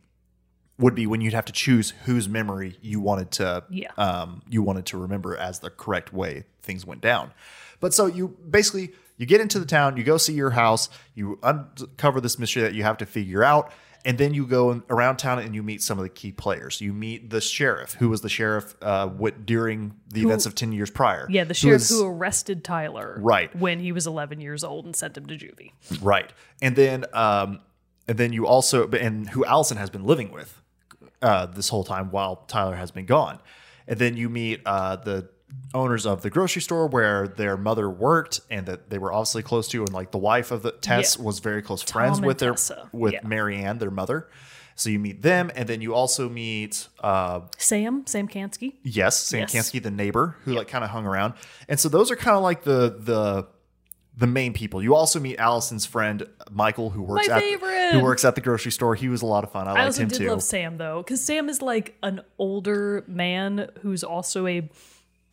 Would 0.78 0.94
be 0.96 1.06
when 1.06 1.20
you'd 1.20 1.34
have 1.34 1.44
to 1.44 1.52
choose 1.52 1.90
whose 2.04 2.28
memory 2.28 2.76
you 2.82 2.98
wanted 3.00 3.30
to 3.32 3.62
Yeah. 3.70 3.92
um, 3.96 4.42
you 4.48 4.60
wanted 4.62 4.86
to 4.86 4.98
remember 4.98 5.36
as 5.36 5.60
the 5.60 5.70
correct 5.70 6.12
way 6.12 6.44
things 6.62 6.84
went 6.84 7.00
down. 7.00 7.32
But 7.78 7.94
so 7.94 8.06
you 8.06 8.36
basically 8.50 8.92
you 9.16 9.24
get 9.26 9.40
into 9.40 9.60
the 9.60 9.66
town, 9.66 9.96
you 9.96 10.02
go 10.02 10.16
see 10.16 10.32
your 10.32 10.50
house, 10.50 10.88
you 11.14 11.38
uncover 11.44 12.20
this 12.20 12.38
mystery 12.40 12.62
that 12.62 12.74
you 12.74 12.82
have 12.82 12.96
to 12.98 13.06
figure 13.06 13.44
out, 13.44 13.70
and 14.04 14.18
then 14.18 14.34
you 14.34 14.44
go 14.48 14.72
in- 14.72 14.82
around 14.90 15.18
town 15.18 15.38
and 15.38 15.54
you 15.54 15.62
meet 15.62 15.80
some 15.80 15.96
of 15.98 16.02
the 16.02 16.08
key 16.08 16.32
players. 16.32 16.80
You 16.80 16.92
meet 16.92 17.30
the 17.30 17.40
sheriff, 17.40 17.94
who 17.94 18.08
was 18.08 18.22
the 18.22 18.28
sheriff 18.28 18.74
uh, 18.82 19.06
what, 19.06 19.46
during 19.46 19.94
the 20.12 20.22
events 20.22 20.44
of 20.44 20.56
ten 20.56 20.72
years 20.72 20.90
prior. 20.90 21.28
Yeah, 21.30 21.44
the 21.44 21.54
sheriff 21.54 21.82
is- 21.82 21.90
who 21.90 22.04
arrested 22.04 22.64
Tyler 22.64 23.16
Right. 23.20 23.54
when 23.54 23.78
he 23.78 23.92
was 23.92 24.08
11 24.08 24.40
years 24.40 24.64
old 24.64 24.84
and 24.86 24.96
sent 24.96 25.16
him 25.16 25.26
to 25.26 25.36
juvie. 25.36 25.70
Right. 26.02 26.32
And 26.60 26.74
then 26.74 27.04
um 27.12 27.60
and 28.08 28.18
then 28.18 28.32
you 28.32 28.46
also 28.46 28.88
and 28.90 29.28
who 29.30 29.44
Alyson 29.44 29.76
has 29.78 29.88
been 29.90 30.04
living 30.04 30.32
with 30.32 30.60
uh 31.24 31.46
this 31.46 31.68
whole 31.68 31.82
time 31.84 32.10
while 32.12 32.36
Tyler 32.46 32.76
has 32.76 32.90
been 32.92 33.06
gone. 33.06 33.38
And 33.88 33.98
then 33.98 34.16
you 34.16 34.28
meet 34.28 34.60
uh 34.66 34.96
the 34.96 35.28
owners 35.72 36.04
of 36.06 36.22
the 36.22 36.30
grocery 36.30 36.62
store 36.62 36.86
where 36.88 37.28
their 37.28 37.56
mother 37.56 37.88
worked 37.88 38.40
and 38.50 38.66
that 38.66 38.90
they 38.90 38.98
were 38.98 39.12
obviously 39.12 39.42
close 39.42 39.68
to 39.68 39.82
and 39.84 39.92
like 39.92 40.10
the 40.10 40.18
wife 40.18 40.50
of 40.50 40.62
the 40.62 40.72
Tess 40.72 41.16
Yeah. 41.16 41.24
was 41.24 41.38
very 41.38 41.62
close 41.62 41.82
friends 41.82 42.20
with 42.20 42.38
their 42.38 42.52
Tessa. 42.52 42.88
with 42.92 43.12
Yeah. 43.14 43.20
Marianne, 43.26 43.78
their 43.78 43.90
mother. 43.90 44.28
So 44.76 44.90
you 44.90 44.98
meet 44.98 45.22
them 45.22 45.52
and 45.54 45.68
then 45.68 45.80
you 45.80 45.94
also 45.94 46.28
meet 46.28 46.88
uh 47.00 47.42
Sam, 47.56 48.02
Sam 48.06 48.26
Kansky. 48.26 48.74
Yes, 48.82 49.16
Sam 49.16 49.40
Yes. 49.40 49.52
Kansky, 49.54 49.80
the 49.82 49.92
neighbor 49.92 50.36
who 50.44 50.52
like 50.54 50.66
kind 50.68 50.82
of 50.82 50.90
hung 50.90 51.06
around, 51.06 51.34
and 51.68 51.78
so 51.78 51.88
those 51.88 52.10
are 52.10 52.16
kind 52.16 52.36
of 52.36 52.42
like 52.42 52.64
the 52.64 52.96
the 52.98 53.46
the 54.16 54.26
main 54.26 54.52
people. 54.52 54.82
You 54.82 54.94
also 54.94 55.18
meet 55.18 55.38
Alyson's 55.38 55.86
friend 55.86 56.26
Michael, 56.50 56.90
who 56.90 57.02
works 57.02 57.28
My 57.28 57.34
at 57.36 57.40
favorite. 57.42 57.92
who 57.92 58.00
works 58.00 58.24
at 58.24 58.34
the 58.36 58.40
grocery 58.40 58.70
store. 58.72 58.94
He 58.94 59.08
was 59.08 59.22
a 59.22 59.26
lot 59.26 59.42
of 59.44 59.50
fun. 59.52 59.66
I 59.66 59.70
I 59.70 59.74
liked 59.74 59.86
also 59.86 60.02
him 60.02 60.08
did 60.08 60.18
too. 60.18 60.28
love 60.30 60.42
Sam 60.42 60.78
though, 60.78 61.02
because 61.02 61.20
Sam 61.20 61.48
is 61.48 61.60
like 61.62 61.96
an 62.02 62.20
older 62.38 63.04
man 63.08 63.70
who's 63.80 64.04
also 64.04 64.46
a 64.46 64.68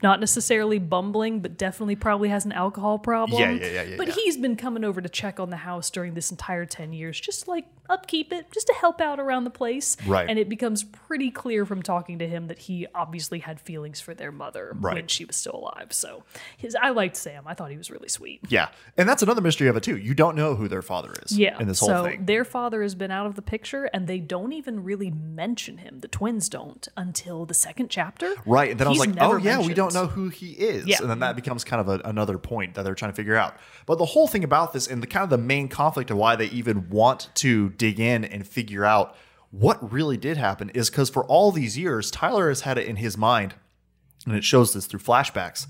not 0.04 0.20
necessarily 0.20 0.80
bumbling, 0.80 1.40
but 1.40 1.58
definitely 1.58 1.96
probably 1.96 2.30
has 2.30 2.46
an 2.46 2.52
alcohol 2.52 3.00
problem. 3.00 3.42
Yeah, 3.42 3.52
yeah, 3.52 3.66
yeah, 3.66 3.84
yeah, 3.84 3.98
But 3.98 4.08
yeah. 4.08 4.14
he's 4.16 4.38
been 4.38 4.56
coming 4.56 4.84
over 4.84 5.02
to 5.02 5.10
check 5.10 5.40
on 5.40 5.50
the 5.50 5.58
house 5.58 5.90
during 5.90 6.14
this 6.14 6.32
entire 6.32 6.66
ten 6.66 6.94
years, 6.94 7.20
just 7.20 7.48
like 7.48 7.66
upkeep 7.90 8.32
it, 8.32 8.50
just 8.52 8.68
to 8.68 8.74
help 8.74 9.02
out 9.02 9.20
around 9.20 9.44
the 9.44 9.50
place. 9.50 9.98
Right. 10.06 10.30
And 10.30 10.40
it 10.40 10.48
becomes 10.48 10.84
pretty 10.84 11.30
clear 11.30 11.66
from 11.66 11.82
talking 11.84 12.20
to 12.20 12.28
him 12.28 12.48
that 12.48 12.60
he 12.60 12.88
obviously 12.96 13.40
had 13.40 13.60
feelings 13.60 14.00
for 14.00 14.14
their 14.14 14.32
mother 14.32 14.76
when 14.80 15.08
she 15.08 15.26
was 15.26 15.36
still 15.36 15.56
alive. 15.56 15.92
So 15.92 16.24
his 16.58 16.76
I 16.76 16.90
liked 16.90 17.18
Sam. 17.18 17.44
I 17.46 17.54
thought 17.54 17.70
he 17.72 17.78
was 17.78 17.92
really 17.92 18.08
sweet. 18.10 18.42
yeah, 18.50 18.70
and 18.98 19.08
that's 19.10 19.22
another 19.24 19.42
mystery 19.42 19.68
of 19.68 19.76
it 19.76 19.84
too. 19.84 19.98
You 19.98 20.14
don't 20.14 20.36
know 20.36 20.56
who 20.56 20.68
their 20.68 20.82
father 20.82 21.14
is. 21.26 21.38
Yeah. 21.38 21.60
in 21.60 21.68
this 21.68 21.80
whole 21.80 21.90
so 21.90 22.04
thing. 22.06 22.26
their 22.26 22.46
father 22.46 22.82
has 22.82 22.96
been 22.96 23.12
out 23.12 23.26
of 23.26 23.36
the 23.36 23.42
picture 23.42 23.90
and 23.94 24.08
they 24.08 24.20
don't 24.20 24.54
even 24.54 24.84
really 24.84 25.12
mention 25.12 25.80
him. 25.80 26.00
The 26.00 26.08
twins 26.08 26.50
don't 26.50 26.88
until 26.96 27.46
the 27.46 27.54
second 27.54 27.90
chapter. 27.90 28.34
Right. 28.46 28.72
And 28.72 28.80
then 28.80 28.88
I 28.88 28.90
was 28.90 29.00
like, 29.00 29.16
oh, 29.20 29.38
yeah, 29.38 29.60
we 29.60 29.74
don't 29.74 29.91
mentioned. 29.94 30.10
know 30.10 30.24
who 30.24 30.30
he 30.30 30.52
is. 30.52 30.86
Yeah. 30.86 30.98
And 31.02 31.10
then 31.10 31.20
that 31.20 31.36
becomes 31.36 31.64
kind 31.64 31.82
of 31.82 31.88
a, 31.88 32.02
another 32.08 32.38
point 32.38 32.76
that 32.76 32.84
they're 32.84 32.96
trying 32.96 33.12
to 33.12 33.16
figure 33.16 33.36
out. 33.36 33.56
But 33.86 33.98
the 33.98 34.06
whole 34.06 34.28
thing 34.28 34.44
about 34.44 34.74
this 34.74 34.88
and 34.88 35.02
the 35.02 35.08
kind 35.08 35.24
of 35.24 35.30
the 35.30 35.38
main 35.38 35.68
conflict 35.68 36.12
of 36.12 36.18
why 36.18 36.36
they 36.36 36.48
even 36.48 36.90
want 36.90 37.30
to 37.36 37.70
dig 37.70 38.00
in 38.00 38.24
and 38.26 38.48
figure 38.48 38.86
out 38.86 39.16
what 39.52 39.92
really 39.92 40.18
did 40.18 40.38
happen 40.38 40.70
is 40.70 40.90
because 40.90 41.10
for 41.10 41.26
all 41.26 41.52
these 41.52 41.78
years, 41.78 42.10
Tyler 42.10 42.50
has 42.50 42.62
had 42.62 42.78
it 42.78 42.88
in 42.88 42.96
his 42.96 43.18
mind, 43.18 43.54
and 44.26 44.36
it 44.36 44.44
shows 44.44 44.74
this 44.74 44.86
through 44.86 45.02
flashbacks. 45.02 45.68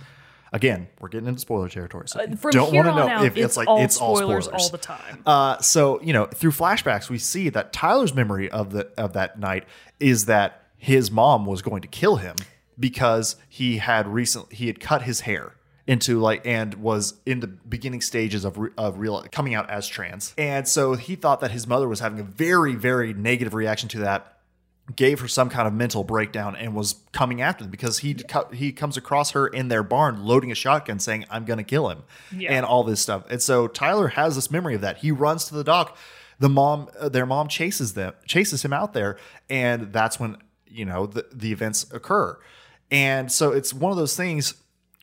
Again, 0.53 0.89
we're 0.99 1.07
getting 1.07 1.27
into 1.27 1.39
spoiler 1.39 1.69
territory. 1.69 2.09
So 2.09 2.19
Uh, 2.19 2.25
don't 2.51 2.73
want 2.75 2.87
to 2.89 2.93
know 2.93 3.07
out, 3.07 3.25
if 3.25 3.37
it's, 3.37 3.55
like 3.55 3.67
all 3.69 3.81
it's 3.81 3.97
all 3.97 4.17
spoilers 4.17 4.45
spoilers 4.45 4.63
all 4.65 4.69
the 4.69 4.77
time. 4.77 5.23
uh, 5.25 5.57
so 5.59 6.01
you 6.01 6.11
know, 6.11 6.25
through 6.25 6.51
flashbacks, 6.51 7.09
we 7.09 7.17
see 7.17 7.49
that 7.49 7.71
Tyler's 7.71 8.13
memory 8.13 8.51
of 8.51 8.71
the 8.71 8.89
of 8.97 9.13
that 9.13 9.39
night 9.39 9.63
is 9.99 10.25
that 10.25 10.61
his 10.77 11.09
mom 11.09 11.45
was 11.45 11.61
going 11.61 11.81
to 11.81 11.87
kill 11.87 12.17
him 12.17 12.35
because 12.81 13.37
he 13.47 13.77
had 13.77 14.07
recently 14.07 14.53
he 14.55 14.67
had 14.67 14.79
cut 14.81 15.03
his 15.03 15.21
hair 15.21 15.53
into 15.87 16.19
like 16.19 16.45
and 16.45 16.73
was 16.75 17.13
in 17.25 17.39
the 17.39 17.47
beginning 17.47 18.01
stages 18.01 18.43
of 18.45 18.57
re, 18.57 18.69
of 18.77 18.97
real 18.99 19.23
coming 19.31 19.53
out 19.55 19.69
as 19.69 19.87
trans, 19.87 20.33
and 20.37 20.67
so 20.67 20.93
he 20.95 21.15
thought 21.15 21.39
that 21.39 21.51
his 21.51 21.65
mother 21.67 21.87
was 21.87 21.99
having 22.01 22.19
a 22.19 22.23
very 22.23 22.75
very 22.75 23.13
negative 23.13 23.53
reaction 23.53 23.87
to 23.89 23.99
that 23.99 24.37
gave 24.95 25.19
her 25.21 25.27
some 25.27 25.47
kind 25.49 25.67
of 25.67 25.73
mental 25.73 26.03
breakdown 26.03 26.55
and 26.55 26.75
was 26.75 26.95
coming 27.13 27.41
after 27.41 27.63
them 27.63 27.71
because 27.71 27.99
he 27.99 28.17
he 28.51 28.71
comes 28.73 28.97
across 28.97 29.31
her 29.31 29.47
in 29.47 29.69
their 29.69 29.83
barn 29.83 30.25
loading 30.25 30.51
a 30.51 30.55
shotgun 30.55 30.99
saying 30.99 31.23
I'm 31.29 31.45
going 31.45 31.59
to 31.59 31.63
kill 31.63 31.87
him 31.89 32.03
Yeah. 32.35 32.51
and 32.51 32.65
all 32.65 32.83
this 32.83 32.99
stuff. 32.99 33.23
And 33.29 33.41
so 33.41 33.67
Tyler 33.67 34.09
has 34.09 34.35
this 34.35 34.51
memory 34.51 34.75
of 34.75 34.81
that. 34.81 34.97
He 34.97 35.11
runs 35.11 35.45
to 35.45 35.53
the 35.55 35.63
dock. 35.63 35.95
The 36.39 36.49
mom 36.49 36.89
uh, 36.99 37.07
their 37.09 37.25
mom 37.25 37.47
chases 37.47 37.93
them 37.93 38.13
chases 38.25 38.65
him 38.65 38.73
out 38.73 38.93
there 38.93 39.17
and 39.49 39.93
that's 39.93 40.19
when 40.19 40.37
you 40.67 40.83
know 40.85 41.05
the 41.05 41.25
the 41.31 41.51
events 41.53 41.85
occur. 41.93 42.37
And 42.91 43.31
so 43.31 43.51
it's 43.51 43.73
one 43.73 43.91
of 43.91 43.97
those 43.97 44.15
things 44.15 44.53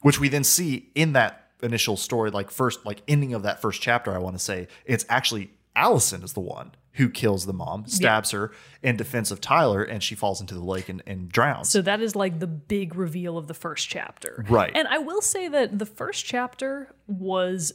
which 0.03 0.20
we 0.20 0.28
then 0.28 0.45
see 0.45 0.91
in 0.95 1.14
that 1.14 1.47
initial 1.61 1.97
story 1.97 2.30
like 2.30 2.53
first 2.53 2.86
like 2.86 3.03
ending 3.09 3.34
of 3.34 3.43
that 3.43 3.61
first 3.61 3.82
chapter 3.82 4.14
I 4.14 4.18
want 4.18 4.36
to 4.36 4.39
say 4.39 4.68
it's 4.84 5.05
actually 5.09 5.51
Alyson 5.74 6.22
is 6.22 6.34
the 6.34 6.41
one 6.41 6.72
who 6.99 7.09
kills 7.09 7.47
the 7.47 7.53
mom, 7.53 7.86
stabs 7.86 8.32
her 8.32 8.51
in 8.82 8.97
defense 8.97 9.30
of 9.30 9.41
Tyler, 9.41 9.84
and 9.84 10.03
she 10.03 10.16
falls 10.16 10.41
into 10.41 10.55
the 10.55 10.64
lake 10.64 10.89
and, 10.89 11.01
and 11.07 11.28
drowns. 11.28 11.70
So 11.70 11.80
that 11.82 12.01
is 12.01 12.16
like 12.16 12.41
the 12.41 12.49
big 12.49 12.97
reveal 12.97 13.39
of 13.39 13.47
the 13.47 13.55
first 13.55 13.89
chapter. 13.89 14.45
Right. 14.49 14.72
And 14.74 14.89
I 14.89 14.99
will 14.99 15.22
say 15.22 15.47
that 15.47 15.78
the 15.78 15.86
first 15.86 16.24
chapter 16.24 16.93
was 17.07 17.72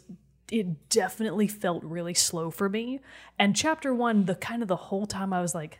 it 0.51 0.89
definitely 0.89 1.47
felt 1.47 1.83
really 1.85 2.13
slow 2.13 2.51
for 2.51 2.67
me. 2.67 2.99
And 3.39 3.55
chapter 3.55 3.95
1 3.95 4.25
the 4.25 4.35
kind 4.35 4.61
of 4.61 4.67
the 4.67 4.75
whole 4.75 5.05
time 5.05 5.31
I 5.31 5.41
was 5.41 5.55
like 5.55 5.79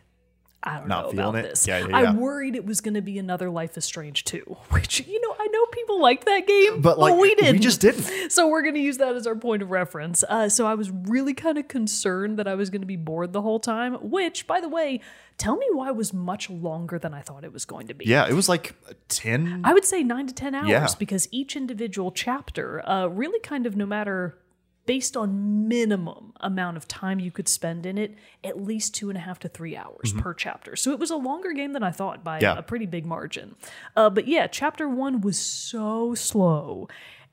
I 0.66 0.78
don't 0.78 0.88
Not 0.88 1.04
know 1.04 1.10
feeling 1.10 1.28
about 1.28 1.44
it? 1.44 1.50
this. 1.50 1.66
Yeah, 1.68 1.86
yeah, 1.86 1.96
I 1.96 2.12
worried 2.12 2.56
it 2.56 2.64
was 2.64 2.80
going 2.80 2.94
to 2.94 3.02
be 3.02 3.18
another 3.18 3.50
Life 3.50 3.76
is 3.76 3.84
Strange 3.84 4.24
2, 4.24 4.40
which 4.70 5.06
you 5.06 5.20
know, 5.20 5.34
I 5.38 5.46
know 5.48 5.66
people 5.66 6.00
like 6.00 6.24
that 6.24 6.46
game, 6.46 6.80
but 6.80 6.98
like 6.98 7.14
we 7.16 7.34
didn't. 7.34 7.52
We 7.52 7.58
just 7.58 7.80
didn't. 7.80 8.30
So 8.32 8.48
we're 8.48 8.62
going 8.62 8.74
to 8.74 8.80
use 8.80 8.96
that 8.98 9.14
as 9.14 9.26
our 9.26 9.36
point 9.36 9.62
of 9.62 9.70
reference. 9.70 10.24
Uh, 10.28 10.48
so 10.48 10.66
I 10.66 10.74
was 10.74 10.90
really 10.90 11.34
kind 11.34 11.58
of 11.58 11.68
concerned 11.68 12.38
that 12.38 12.48
I 12.48 12.54
was 12.54 12.70
going 12.70 12.80
to 12.80 12.86
be 12.86 12.96
bored 12.96 13.32
the 13.32 13.42
whole 13.42 13.60
time, 13.60 13.94
which, 13.96 14.46
by 14.46 14.60
the 14.60 14.68
way, 14.68 15.00
tell 15.36 15.56
me 15.56 15.66
why 15.72 15.90
was 15.90 16.12
much 16.14 16.48
longer 16.48 16.98
than 16.98 17.12
I 17.12 17.20
thought 17.20 17.44
it 17.44 17.52
was 17.52 17.64
going 17.66 17.86
to 17.88 17.94
be. 17.94 18.06
Yeah, 18.06 18.26
it 18.26 18.32
was 18.32 18.48
like 18.48 18.74
ten. 19.08 19.60
I 19.64 19.74
would 19.74 19.84
say 19.84 20.02
nine 20.02 20.26
to 20.28 20.34
10 20.34 20.54
hours 20.54 20.68
Yeah. 20.68 20.86
because 20.98 21.28
each 21.30 21.56
individual 21.56 22.10
chapter, 22.10 22.86
uh, 22.88 23.06
really 23.08 23.38
kind 23.40 23.66
of 23.66 23.76
no 23.76 23.84
matter 23.86 24.38
based 24.86 25.16
on 25.16 25.66
minimum 25.66 26.32
amount 26.40 26.76
of 26.76 26.86
time 26.86 27.18
you 27.18 27.30
could 27.30 27.48
spend 27.48 27.86
in 27.86 27.96
it, 27.96 28.14
at 28.42 28.60
least 28.62 28.94
two 28.94 29.08
and 29.08 29.16
a 29.16 29.20
half 29.20 29.38
to 29.38 29.48
three 29.48 29.76
hours 29.76 30.12
per 30.12 30.34
chapter. 30.34 30.76
So 30.76 30.92
it 30.92 30.98
was 30.98 31.10
a 31.10 31.16
longer 31.16 31.52
game 31.52 31.72
than 31.72 31.82
I 31.82 31.90
thought 31.90 32.22
by 32.22 32.36
Mm-hmm. 32.38 32.42
Yeah. 32.44 32.58
a 32.58 32.62
pretty 32.62 32.86
big 32.86 33.06
margin. 33.06 33.54
Uh, 33.96 34.10
but 34.10 34.26
yeah, 34.28 34.46
chapter 34.46 34.88
one 34.88 35.20
was 35.20 35.38
so 35.38 36.14
slow 36.14 36.88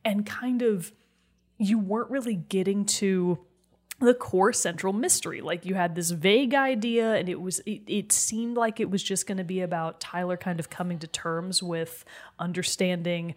and 0.06 0.26
kind 0.26 0.62
of 0.62 0.92
you 1.58 1.78
weren't 1.78 2.10
really 2.10 2.36
getting 2.36 2.86
to 2.86 3.40
the 4.00 4.16
core 4.16 4.52
central 4.52 4.94
mystery 4.94 5.42
like 5.42 5.64
you 5.64 5.76
had 5.76 5.94
this 5.94 6.10
vague 6.10 6.56
idea 6.56 7.14
and 7.14 7.30
it 7.30 7.40
was 7.40 7.60
it, 7.68 7.82
it 7.86 8.12
seemed 8.12 8.58
like 8.58 8.80
it 8.80 8.90
was 8.90 9.04
just 9.04 9.28
going 9.28 9.38
to 9.38 9.44
be 9.44 9.62
about 9.62 10.00
tyler 10.00 10.36
kind 10.38 10.60
of 10.60 10.72
coming 10.72 10.98
to 10.98 11.06
terms 11.06 11.62
with 11.62 12.04
understanding 12.40 13.36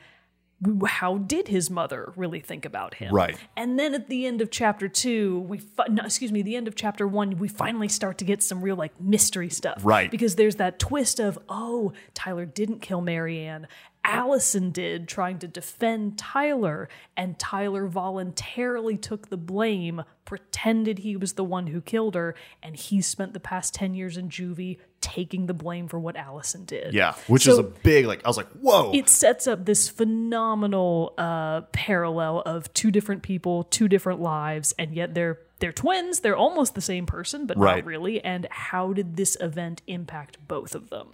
how 0.87 1.19
did 1.19 1.49
his 1.49 1.71
mother 1.71 2.13
really 2.17 2.41
think 2.41 2.65
about 2.65 2.95
him? 2.95 3.13
Right. 3.15 3.37
and 3.57 3.79
then 3.79 3.95
at 3.95 4.09
the 4.09 4.27
end 4.27 4.41
of 4.41 4.51
chapter 4.51 4.89
two 4.89 5.41
we 5.41 5.59
fi- 5.59 5.89
no, 5.89 6.05
excuse 6.05 6.33
me 6.33 6.43
the 6.43 6.57
end 6.57 6.69
of 6.69 6.75
chapter 6.75 7.07
one 7.07 7.39
we 7.39 7.49
finally 7.49 7.89
start 7.89 8.19
to 8.19 8.25
get 8.25 8.43
some 8.43 8.63
real 8.63 8.77
like 8.77 8.99
mystery 9.01 9.51
stuff. 9.51 9.81
Right. 9.83 10.11
because 10.11 10.37
there's 10.37 10.57
that 10.57 10.79
twist 10.79 11.21
of 11.21 11.39
oh 11.49 11.93
tyler 12.15 12.47
didn't 12.47 12.81
kill 12.81 13.01
marianne. 13.01 13.67
Alyson 14.05 14.71
did 14.71 15.09
trying 15.09 15.39
to 15.39 15.49
defend 15.49 16.19
tyler. 16.19 16.89
And 17.17 17.39
tyler 17.39 17.87
voluntarily 17.87 18.97
took 18.97 19.29
the 19.31 19.37
blame 19.37 20.03
pretended 20.25 20.99
he 20.99 21.17
was 21.17 21.35
the 21.35 21.45
one 21.45 21.69
who 21.69 21.81
killed 21.81 22.15
her. 22.15 22.35
And 22.63 22.77
he 22.77 23.01
spent 23.01 23.33
the 23.33 23.41
past 23.41 23.75
10 23.75 23.95
years 23.95 24.17
in 24.17 24.29
juvie 24.29 24.79
taking 25.05 25.45
the 25.47 25.53
blame 25.55 25.87
for 25.87 25.99
what 25.99 26.17
alyson 26.17 26.65
did 26.65 26.95
Yeah, 26.95 27.13
which 27.27 27.43
So- 27.45 27.53
is 27.53 27.59
a 27.59 27.63
big 27.63 28.07
like. 28.07 28.25
I 28.25 28.29
was 28.29 28.37
like, 28.39 28.49
whoa. 28.53 28.91
it 28.95 29.09
sets 29.11 29.47
up 29.47 29.67
this 29.67 29.89
phenomenal 29.89 31.13
uh, 31.19 31.61
parallel 31.73 32.41
of 32.41 32.73
two 32.75 32.91
different 32.91 33.23
people, 33.23 33.65
two 33.65 33.87
different 33.89 34.21
lives, 34.21 34.75
and 34.79 34.95
yet 34.95 35.15
they're 35.15 35.39
they're 35.61 35.73
twins. 35.73 36.21
They're 36.21 36.37
almost 36.37 36.75
the 36.75 36.81
same 36.81 37.07
person, 37.07 37.47
but 37.47 37.57
Right. 37.57 37.77
not 37.77 37.85
really. 37.85 38.23
And 38.25 38.47
how 38.51 38.93
did 38.93 39.17
this 39.17 39.37
event 39.41 39.83
impact 39.87 40.37
both 40.49 40.75
of 40.75 40.91
them? 40.91 41.11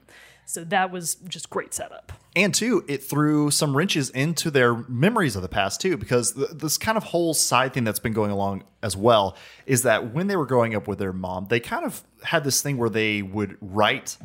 So 0.50 0.64
that 0.64 0.90
was 0.90 1.14
just 1.14 1.48
great 1.48 1.72
setup. 1.72 2.12
and 2.34 2.54
two, 2.54 2.84
it 2.88 3.02
threw 3.02 3.50
some 3.50 3.76
wrenches 3.76 4.10
into 4.10 4.50
their 4.50 4.74
memories 4.88 5.36
of 5.36 5.42
the 5.42 5.48
past 5.48 5.80
too, 5.80 5.96
because 5.96 6.32
th- 6.32 6.50
this 6.54 6.76
kind 6.76 6.96
of 6.96 7.04
whole 7.04 7.34
side 7.34 7.72
thing 7.72 7.84
that's 7.84 7.98
been 7.98 8.12
going 8.12 8.30
along 8.30 8.64
as 8.82 8.96
well 8.96 9.36
is 9.66 9.82
that 9.82 10.12
when 10.12 10.26
they 10.26 10.36
were 10.36 10.46
growing 10.46 10.74
up 10.74 10.88
with 10.88 10.98
their 10.98 11.12
mom, 11.12 11.46
they 11.48 11.60
kind 11.60 11.84
of 11.84 12.02
had 12.24 12.44
this 12.44 12.62
thing 12.62 12.76
where 12.78 12.90
they 12.90 13.22
would 13.22 13.56
write 13.60 14.16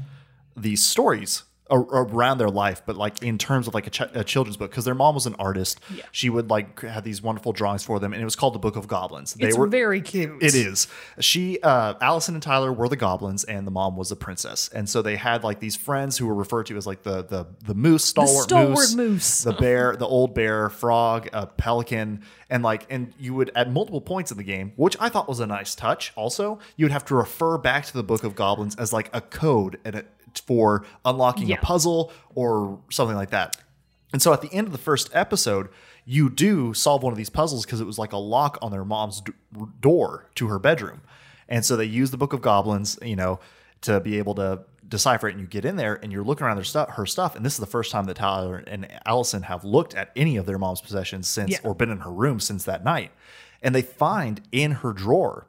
these 0.57 0.83
stories 0.83 1.43
around 1.71 2.37
their 2.37 2.49
life, 2.49 2.83
but 2.85 2.95
like 2.95 3.23
in 3.23 3.37
terms 3.37 3.67
of 3.67 3.73
like 3.73 3.87
a, 3.87 3.89
ch- 3.89 4.01
a 4.13 4.23
children's 4.23 4.55
book, 4.57 4.69
because 4.69 4.85
their 4.85 4.93
mom 4.95 5.15
was 5.15 5.25
an 5.25 5.35
artist. 5.39 5.79
Yeah. 5.93 6.03
She 6.11 6.29
would 6.29 6.49
like 6.49 6.81
have 6.81 7.03
these 7.03 7.21
wonderful 7.21 7.53
drawings 7.53 7.83
for 7.83 7.99
them, 7.99 8.13
and 8.13 8.21
it 8.21 8.25
was 8.25 8.35
called 8.35 8.53
the 8.53 8.59
Book 8.59 8.75
of 8.75 8.87
Goblins. 8.87 9.33
They 9.33 9.47
It's 9.47 9.57
were 9.57 9.67
very 9.67 10.01
cute. 10.01 10.43
it 10.43 10.53
is. 10.53 10.87
She, 11.19 11.59
uh, 11.61 11.95
Alyson 12.01 12.35
and 12.35 12.43
Tyler 12.43 12.71
were 12.71 12.87
the 12.87 12.95
goblins, 12.95 13.43
and 13.43 13.65
the 13.65 13.71
mom 13.71 13.95
was 13.97 14.09
the 14.09 14.15
princess. 14.15 14.69
And 14.73 14.87
so 14.89 15.01
they 15.01 15.15
had 15.15 15.43
like 15.43 15.59
these 15.59 15.75
friends 15.75 16.17
who 16.17 16.27
were 16.27 16.35
referred 16.35 16.67
to 16.67 16.77
as 16.77 16.85
like 16.85 17.01
the 17.03 17.23
the 17.23 17.47
the 17.63 17.73
moose, 17.73 18.05
stalwart, 18.05 18.43
stalwart 18.43 18.69
moose, 18.77 18.95
moose. 18.95 19.41
the 19.43 19.53
bear, 19.53 19.95
the 19.95 20.07
old 20.07 20.35
bear, 20.35 20.69
frog, 20.69 21.29
a 21.33 21.47
pelican, 21.47 22.21
and 22.49 22.61
like, 22.63 22.85
and 22.89 23.13
you 23.19 23.33
would 23.33 23.51
at 23.55 23.71
multiple 23.71 24.01
points 24.01 24.29
in 24.31 24.37
the 24.37 24.43
game, 24.43 24.73
which 24.75 24.95
I 24.99 25.09
thought 25.09 25.27
was 25.27 25.39
a 25.39 25.47
nice 25.47 25.73
touch. 25.73 26.13
Also, 26.15 26.59
you 26.75 26.85
would 26.85 26.91
have 26.91 27.05
to 27.05 27.15
refer 27.15 27.57
back 27.57 27.85
to 27.85 27.93
the 27.93 28.03
Book 28.03 28.23
of 28.23 28.35
Goblins 28.35 28.75
as 28.75 28.93
like 28.93 29.09
a 29.13 29.21
code 29.21 29.79
and 29.83 29.95
a, 29.95 30.05
for 30.41 30.85
unlocking 31.03 31.47
Yeah. 31.47 31.57
a 31.57 31.61
puzzle 31.61 32.11
or 32.33 32.79
something 32.89 33.15
like 33.15 33.29
that. 33.31 33.57
And 34.13 34.21
so 34.21 34.31
at 34.33 34.41
the 34.41 34.51
end 34.53 34.67
of 34.67 34.71
the 34.71 34.79
first 34.79 35.09
episode, 35.13 35.69
you 36.05 36.29
do 36.29 36.73
solve 36.73 37.03
one 37.03 37.11
of 37.11 37.17
these 37.17 37.29
puzzles 37.29 37.65
because 37.65 37.81
it 37.81 37.85
was 37.85 37.97
like 37.99 38.13
a 38.13 38.17
lock 38.17 38.57
on 38.61 38.71
their 38.71 38.85
mom's 38.85 39.21
d- 39.21 39.33
door 39.81 40.29
to 40.35 40.47
her 40.47 40.59
bedroom. 40.59 41.01
And 41.49 41.65
so 41.65 41.75
they 41.75 41.85
use 41.85 42.11
the 42.11 42.17
Book 42.17 42.31
of 42.33 42.41
Goblins, 42.41 42.97
you 43.01 43.15
know, 43.15 43.39
to 43.81 43.99
be 43.99 44.17
able 44.17 44.35
to 44.35 44.61
decipher 44.87 45.27
it. 45.27 45.31
And 45.33 45.41
you 45.41 45.47
get 45.47 45.65
in 45.65 45.75
there 45.75 45.95
and 46.01 46.11
you're 46.11 46.23
looking 46.23 46.45
around 46.45 46.57
their 46.57 46.63
stuff, 46.63 46.89
her 46.91 47.05
stuff. 47.05 47.35
And 47.35 47.43
this 47.45 47.53
is 47.53 47.59
the 47.59 47.65
first 47.65 47.91
time 47.91 48.05
that 48.05 48.15
Tyler 48.15 48.63
and 48.67 48.87
Alyson 49.05 49.43
have 49.43 49.63
looked 49.63 49.95
at 49.95 50.11
any 50.15 50.37
of 50.37 50.45
their 50.45 50.57
mom's 50.59 50.81
possessions 50.81 51.27
since, 51.27 51.51
Yeah. 51.51 51.57
or 51.63 51.73
been 51.73 51.89
in 51.89 51.99
her 51.99 52.11
room 52.11 52.39
since 52.39 52.63
that 52.65 52.83
night. 52.83 53.11
And 53.61 53.73
they 53.73 53.81
find 53.81 54.41
in 54.51 54.71
her 54.71 54.93
drawer 54.93 55.47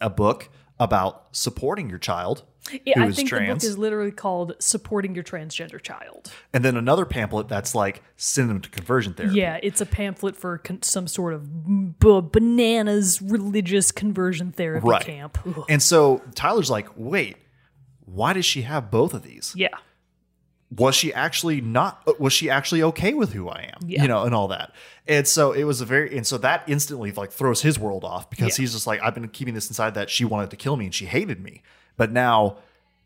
a 0.00 0.10
book 0.10 0.50
about 0.78 1.26
supporting 1.32 1.88
your 1.88 1.98
child 1.98 2.42
Yeah, 2.84 3.02
I 3.04 3.10
think 3.12 3.30
the 3.30 3.38
book 3.46 3.62
is 3.64 3.78
literally 3.78 4.10
called 4.10 4.54
"Supporting 4.58 5.14
Your 5.14 5.24
Transgender 5.24 5.80
Child." 5.80 6.32
and 6.52 6.64
then 6.64 6.76
another 6.76 7.04
pamphlet 7.04 7.48
that's 7.48 7.74
like 7.74 8.02
send 8.16 8.50
them 8.50 8.60
to 8.60 8.68
conversion 8.70 9.14
therapy. 9.14 9.36
Yeah, 9.36 9.58
it's 9.62 9.80
a 9.80 9.86
pamphlet 9.86 10.36
for 10.36 10.58
con- 10.58 10.82
some 10.82 11.06
sort 11.06 11.34
of 11.34 11.98
b- 11.98 12.20
bananas 12.32 13.20
religious 13.22 13.92
conversion 13.92 14.52
therapy 14.52 14.86
Right. 14.88 15.02
camp. 15.04 15.38
Ugh. 15.46 15.64
And 15.68 15.82
so 15.82 16.22
Tyler's 16.34 16.70
like, 16.70 16.88
wait, 16.96 17.36
why 18.04 18.32
does 18.32 18.44
she 18.44 18.62
have 18.62 18.90
both 18.90 19.14
of 19.14 19.22
these? 19.22 19.52
Yeah, 19.56 19.68
Was 20.76 20.94
she 20.96 21.12
actually 21.14 21.60
not, 21.60 22.18
was 22.20 22.32
she 22.32 22.50
actually 22.50 22.82
okay 22.82 23.14
with 23.14 23.32
who 23.32 23.48
I 23.48 23.70
am? 23.74 23.88
Yeah. 23.88 24.02
You 24.02 24.08
know, 24.08 24.24
and 24.24 24.34
all 24.34 24.48
that. 24.48 24.72
And 25.06 25.26
so 25.28 25.52
it 25.52 25.62
was 25.64 25.80
a 25.80 25.84
very, 25.84 26.16
and 26.16 26.26
so 26.26 26.38
that 26.38 26.64
instantly 26.66 27.12
like 27.12 27.30
throws 27.30 27.62
his 27.62 27.78
world 27.78 28.02
off 28.04 28.28
because 28.30 28.58
Yeah. 28.58 28.62
he's 28.62 28.72
just 28.72 28.86
like, 28.86 29.00
I've 29.02 29.14
been 29.14 29.28
keeping 29.28 29.54
this 29.54 29.68
inside 29.68 29.94
that 29.94 30.10
she 30.10 30.24
wanted 30.24 30.50
to 30.50 30.56
kill 30.56 30.76
me 30.76 30.86
and 30.86 30.94
she 30.94 31.06
hated 31.06 31.40
me. 31.40 31.62
But 31.96 32.12
now 32.12 32.58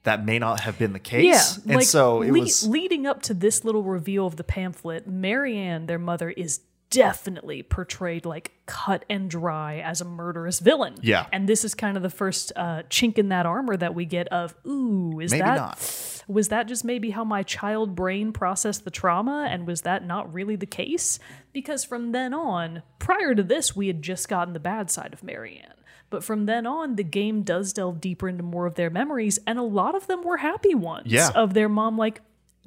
that 0.03 0.25
may 0.25 0.39
not 0.39 0.61
have 0.61 0.79
been 0.79 0.93
the 0.93 0.99
case. 0.99 1.25
yeah. 1.59 1.63
And 1.65 1.77
like, 1.77 1.87
so 1.87 2.23
it 2.23 2.33
le- 2.33 2.41
was, 2.41 2.67
leading 2.67 3.07
up 3.07 3.23
to 3.23 3.35
this 3.35 3.65
little 3.65 3.83
reveal 3.83 4.27
of 4.27 4.37
the 4.37 4.45
pamphlet. 4.45 5.07
Marianne, 5.07 5.87
their 5.87 5.99
mother, 5.99 6.31
is 6.31 6.61
definitely 6.91 7.63
portrayed 7.63 8.25
like 8.25 8.51
cut 8.67 9.05
and 9.09 9.31
dry 9.31 9.79
as 9.79 10.01
a 10.01 10.05
murderous 10.05 10.59
villain. 10.59 10.95
Yeah. 11.01 11.27
and 11.33 11.49
this 11.49 11.65
is 11.65 11.75
kind 11.75 11.97
of 11.97 12.03
the 12.03 12.11
first 12.11 12.53
uh, 12.57 12.83
chink 12.91 13.17
in 13.17 13.29
that 13.29 13.47
armor 13.47 13.77
that 13.77 13.95
we 13.95 14.05
get 14.05 14.27
of 14.29 14.55
ooh, 14.67 15.21
is 15.21 15.31
maybe 15.31 15.43
that 15.43 15.57
not. 15.57 16.25
was 16.27 16.49
that 16.49 16.67
just 16.67 16.85
maybe 16.85 17.11
how 17.11 17.23
my 17.23 17.45
child 17.45 17.95
brain 17.95 18.33
processed 18.33 18.85
the 18.85 18.91
trauma 18.91 19.47
and 19.49 19.69
was 19.69 19.83
that 19.83 20.05
not 20.05 20.33
really 20.35 20.57
the 20.57 20.67
case 20.67 21.21
because 21.53 21.85
from 21.85 22.11
then 22.11 22.35
on 22.35 22.83
prior 22.99 23.37
to 23.37 23.43
this 23.45 23.77
we 23.77 23.87
had 23.87 24.03
just 24.03 24.29
gotten 24.29 24.53
the 24.53 24.61
bad 24.61 24.91
side 24.91 25.13
of 25.13 25.23
marianne 25.23 25.75
but 26.11 26.23
from 26.25 26.47
then 26.47 26.67
on 26.67 26.97
the 26.97 27.05
game 27.05 27.43
does 27.43 27.73
delve 27.73 28.01
deeper 28.01 28.29
into 28.29 28.43
more 28.43 28.67
of 28.67 28.75
their 28.75 28.91
memories 28.91 29.39
and 29.47 29.59
a 29.59 29.63
lot 29.63 29.95
of 29.95 30.07
them 30.07 30.23
were 30.23 30.37
happy 30.39 30.75
ones 30.75 31.07
Yeah. 31.07 31.31
of 31.35 31.55
their 31.55 31.69
mom 31.69 31.97
like 31.97 32.21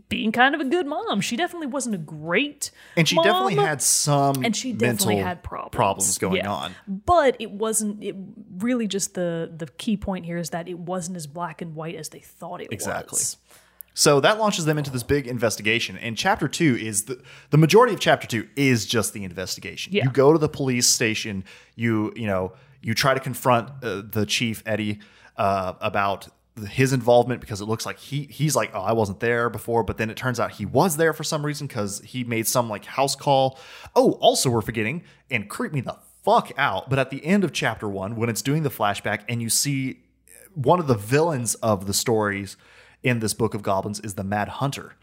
being 0.10 0.32
kind 0.32 0.54
of 0.54 0.62
a 0.62 0.66
good 0.66 0.86
mom 0.86 1.22
she 1.22 1.36
definitely 1.36 1.68
wasn't 1.68 1.96
a 1.96 1.98
great 2.00 2.72
And 2.98 3.08
she 3.08 3.16
mom, 3.16 3.24
definitely 3.26 3.56
had 3.56 3.82
some 3.82 4.44
and 4.44 4.56
she 4.56 4.74
definitely 4.74 5.18
had 5.18 5.44
problems. 5.44 5.76
problems 5.76 6.18
going 6.18 6.38
Yeah. 6.38 6.52
on. 6.52 6.76
but 6.88 7.36
it 7.40 7.52
wasn't 7.52 8.04
it 8.04 8.16
really 8.58 8.88
just 8.88 9.14
the 9.14 9.52
the 9.56 9.68
key 9.68 9.98
point 9.98 10.26
here 10.26 10.38
is 10.38 10.50
that 10.52 10.68
it 10.68 10.78
wasn't 10.80 11.18
as 11.18 11.26
black 11.28 11.62
and 11.62 11.74
white 11.76 11.96
as 11.96 12.10
they 12.10 12.20
thought 12.20 12.62
it 12.62 12.68
Exactly. 12.72 13.16
was 13.16 13.22
Exactly. 13.22 13.50
So 13.96 14.20
that 14.22 14.40
launches 14.40 14.66
them 14.66 14.80
into 14.80 14.90
this 14.90 15.04
big 15.04 15.28
investigation. 15.28 15.98
And 16.00 16.18
chapter 16.18 16.48
two 16.48 16.76
is 16.76 17.04
the 17.04 17.22
the 17.52 17.58
majority 17.60 17.94
of 17.94 18.00
chapter 18.00 18.26
two 18.28 18.48
is 18.56 18.88
just 18.88 19.14
the 19.14 19.24
investigation. 19.24 19.94
Yeah. 19.94 20.06
You 20.06 20.10
go 20.10 20.34
to 20.34 20.40
the 20.40 20.50
police 20.50 20.88
station. 20.88 21.44
You 21.76 22.12
you 22.16 22.26
know 22.26 22.54
you 22.84 22.94
try 22.94 23.14
to 23.14 23.20
confront 23.20 23.70
uh, 23.84 24.04
the 24.08 24.26
chief 24.28 24.62
Eddie 24.66 25.00
uh, 25.38 25.74
about 25.82 26.28
his 26.70 26.94
involvement 26.94 27.42
because 27.42 27.62
it 27.62 27.66
looks 27.66 27.84
like 27.84 27.98
he 27.98 28.24
he's 28.26 28.56
like 28.56 28.70
oh 28.76 28.82
I 28.82 28.94
wasn't 28.94 29.20
there 29.20 29.50
before, 29.50 29.84
but 29.84 29.98
then 29.98 30.12
it 30.12 30.18
turns 30.18 30.40
out 30.40 30.52
he 30.52 30.66
was 30.66 30.98
there 30.98 31.14
for 31.14 31.24
some 31.24 31.44
reason 31.44 31.66
because 31.66 32.00
he 32.02 32.24
made 32.24 32.48
some 32.48 32.70
like 32.70 32.86
house 32.86 33.16
call. 33.16 33.58
Oh, 33.96 34.12
also 34.14 34.52
we're 34.52 34.62
forgetting 34.62 35.04
and 35.32 35.50
creep 35.50 35.74
me 35.74 35.82
the 35.82 35.98
fuck 36.24 36.52
out. 36.58 36.90
But 36.90 37.00
at 37.00 37.10
the 37.10 37.26
end 37.26 37.44
of 37.44 37.54
chapter 37.54 37.90
one, 37.90 38.16
when 38.16 38.30
it's 38.30 38.42
doing 38.42 38.64
the 38.64 38.70
flashback 38.70 39.22
and 39.28 39.42
you 39.42 39.50
see 39.50 40.02
one 40.54 40.80
of 40.80 40.88
the 40.88 40.96
villains 40.96 41.56
of 41.56 41.88
the 41.88 41.94
stories 41.94 42.56
in 43.02 43.20
this 43.20 43.34
book 43.34 43.54
of 43.54 43.64
goblins 43.64 44.00
is 44.00 44.14
the 44.14 44.24
Mad 44.24 44.48
Hunter. 44.48 44.94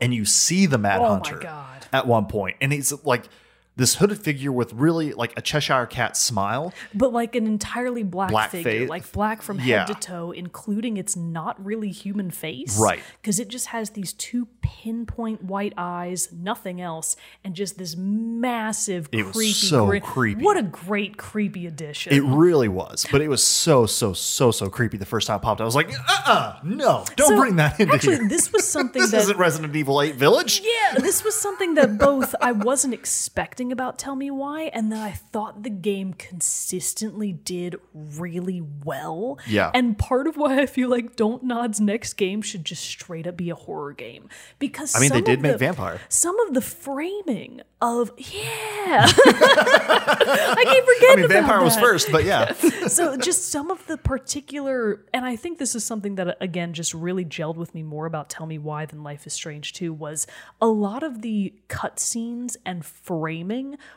And 0.00 0.12
you 0.12 0.24
see 0.24 0.66
the 0.66 0.78
Mad 0.78 1.00
Oh 1.00 1.06
Hunter 1.06 1.46
at 1.92 2.08
one 2.08 2.26
point, 2.26 2.56
and 2.60 2.72
he's 2.72 2.92
like 3.04 3.28
this 3.76 3.94
hooded 3.96 4.18
figure 4.18 4.52
with 4.52 4.72
really 4.74 5.12
like 5.14 5.32
a 5.36 5.40
Cheshire 5.42 5.86
cat 5.86 6.16
smile. 6.16 6.72
But 6.94 7.12
like 7.12 7.34
an 7.34 7.46
entirely 7.46 8.02
black, 8.02 8.30
Black 8.30 8.50
figure, 8.50 8.80
face. 8.80 8.88
like 8.88 9.10
black 9.12 9.40
from 9.42 9.58
Yeah. 9.60 9.86
head 9.86 9.86
to 9.88 9.94
toe, 9.94 10.30
including 10.30 10.96
its 10.98 11.16
not 11.16 11.62
really 11.64 11.90
human 11.90 12.30
face. 12.30 12.78
Right. 12.78 13.00
Because 13.20 13.40
it 13.40 13.48
just 13.48 13.68
has 13.68 13.90
these 13.90 14.12
two 14.12 14.48
pinpoint 14.60 15.42
white 15.44 15.72
eyes, 15.78 16.28
nothing 16.32 16.80
else, 16.80 17.16
and 17.44 17.54
just 17.54 17.78
this 17.78 17.96
massive, 17.96 19.08
It 19.12 19.24
was 19.24 19.32
creepy 19.34 19.52
so 19.52 19.86
grin. 19.86 20.02
creepy. 20.02 20.44
What 20.44 20.56
a 20.58 20.62
great 20.62 21.16
creepy 21.16 21.66
addition. 21.66 22.12
It 22.12 22.20
really 22.22 22.68
was, 22.68 23.06
but 23.10 23.20
it 23.22 23.28
was 23.28 23.44
so 23.44 23.86
so 23.86 24.12
so 24.12 24.50
so 24.50 24.68
creepy 24.68 24.96
the 24.98 25.06
first 25.06 25.26
time 25.26 25.36
it 25.38 25.42
popped. 25.42 25.60
I 25.60 25.64
was 25.64 25.74
like, 25.74 25.90
uh, 26.08 26.22
uh 26.26 26.56
no, 26.62 27.04
don't 27.16 27.28
So, 27.28 27.36
bring 27.38 27.56
that 27.56 27.80
into 27.80 27.94
Actually, 27.94 28.16
here. 28.16 28.28
this 28.28 28.52
was 28.52 28.68
something 28.70 29.00
this 29.00 29.12
that 29.12 29.20
isn't 29.22 29.38
Resident 29.38 29.74
Evil 29.76 30.02
Eight 30.02 30.16
Village. 30.16 30.60
Yeah, 30.62 30.98
this 30.98 31.24
was 31.24 31.34
something 31.34 31.74
that 31.74 31.96
both 31.98 32.34
I 32.40 32.52
wasn't 32.52 32.92
expecting 32.94 33.61
about 33.70 33.98
Tell 33.98 34.16
Me 34.16 34.30
Why, 34.30 34.62
and 34.72 34.90
that 34.90 35.02
I 35.02 35.12
thought 35.12 35.62
the 35.62 35.70
game 35.70 36.14
consistently 36.14 37.32
did 37.32 37.76
really 37.92 38.62
well. 38.84 39.38
Yeah. 39.46 39.70
And 39.74 39.96
part 39.98 40.26
of 40.26 40.36
why 40.36 40.60
I 40.60 40.66
feel 40.66 40.88
like 40.88 41.14
Don't 41.14 41.44
Nod's 41.44 41.80
next 41.80 42.14
game 42.14 42.42
should 42.42 42.64
just 42.64 42.82
straight 42.84 43.26
up 43.26 43.36
be 43.36 43.50
a 43.50 43.54
horror 43.54 43.92
game. 43.92 44.28
Because 44.58 44.96
I 44.96 45.00
mean, 45.00 45.10
they 45.12 45.20
did 45.20 45.40
make 45.42 45.52
the- 45.52 45.58
Vampire. 45.58 46.00
Some 46.08 46.38
of 46.40 46.54
the 46.54 46.62
framing 46.62 47.60
of 47.80 48.10
yeah. 48.16 49.06
I 49.14 50.64
keep 50.64 50.84
forgetting 50.84 51.10
I 51.10 51.16
mean, 51.16 51.28
Vampire 51.28 51.62
was 51.62 51.76
first, 51.76 52.10
but 52.10 52.24
yeah, 52.24 52.52
so 52.88 53.16
just 53.16 53.50
some 53.50 53.70
of 53.70 53.86
the 53.86 53.96
particular 53.96 55.04
and 55.12 55.24
i 55.24 55.36
think 55.36 55.58
this 55.58 55.74
is 55.74 55.84
something 55.84 56.14
that 56.14 56.36
again 56.40 56.72
just 56.72 56.94
really 56.94 57.24
gelled 57.24 57.56
with 57.56 57.74
me 57.74 57.82
more 57.82 58.06
about 58.06 58.30
tell 58.30 58.46
me 58.46 58.58
why 58.58 58.86
than 58.86 59.02
life 59.02 59.26
is 59.26 59.32
strange 59.32 59.72
2 59.72 59.92
was 59.92 60.26
a 60.60 60.66
lot 60.66 61.02
of 61.02 61.22
the 61.22 61.52
cutscenes 61.68 62.56
and 62.64 62.84
framing 62.84 63.51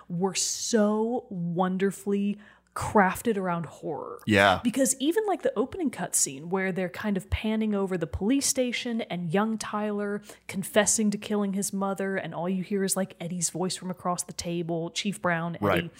were 0.09 0.35
so 0.35 1.25
wonderfully 1.29 2.37
crafted 2.75 3.37
around 3.37 3.65
horror 3.65 4.19
Yeah. 4.25 4.59
because 4.61 4.97
even 4.99 5.25
like 5.25 5.43
the 5.43 5.53
opening 5.55 5.89
cutscene 5.89 6.47
where 6.49 6.73
they're 6.73 6.89
kind 6.89 7.15
of 7.15 7.29
panning 7.29 7.73
over 7.73 7.97
the 7.97 8.05
police 8.07 8.45
station 8.47 8.99
and 9.03 9.33
young 9.33 9.57
Tyler 9.57 10.21
confessing 10.47 11.09
to 11.11 11.17
killing 11.17 11.53
his 11.53 11.71
mother, 11.71 12.17
and 12.17 12.35
all 12.35 12.49
you 12.49 12.63
hear 12.63 12.83
is 12.83 12.97
like 12.97 13.15
Eddie's 13.21 13.49
voice 13.49 13.77
from 13.77 13.89
across 13.89 14.23
the 14.23 14.33
table, 14.33 14.89
Chief 14.89 15.21
Brown, 15.21 15.55
Eddie. 15.55 15.65
Right. 15.65 15.91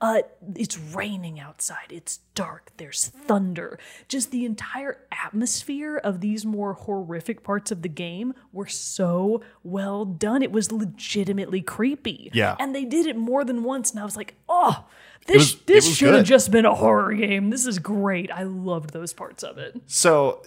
Uh, 0.00 0.22
it's 0.56 0.76
raining 0.76 1.38
outside. 1.38 1.86
It's 1.90 2.18
dark. 2.34 2.72
There's 2.78 3.06
thunder. 3.06 3.78
Just 4.08 4.32
the 4.32 4.44
entire 4.44 4.98
atmosphere 5.12 5.96
of 5.98 6.20
these 6.20 6.44
more 6.44 6.74
horrific 6.74 7.44
parts 7.44 7.70
of 7.70 7.82
the 7.82 7.88
game 7.88 8.34
were 8.52 8.66
so 8.66 9.40
well 9.62 10.04
done. 10.04 10.42
It 10.42 10.50
was 10.50 10.72
legitimately 10.72 11.62
creepy. 11.62 12.30
Yeah. 12.34 12.56
And 12.58 12.74
they 12.74 12.84
did 12.84 13.06
it 13.06 13.16
more 13.16 13.44
than 13.44 13.62
once, 13.62 13.92
and 13.92 14.00
I 14.00 14.04
was 14.04 14.16
like, 14.16 14.34
oh. 14.48 14.84
This, 15.26 15.36
was- 15.36 15.56
this 15.62 15.96
should 15.96 16.14
have 16.14 16.24
just 16.26 16.50
been 16.50 16.66
a 16.66 16.74
horror 16.74 17.14
game. 17.14 17.50
This 17.50 17.66
is 17.66 17.78
great. 17.78 18.30
I 18.30 18.42
loved 18.42 18.92
those 18.92 19.12
parts 19.12 19.42
of 19.42 19.58
it. 19.58 19.74
So 19.86 20.42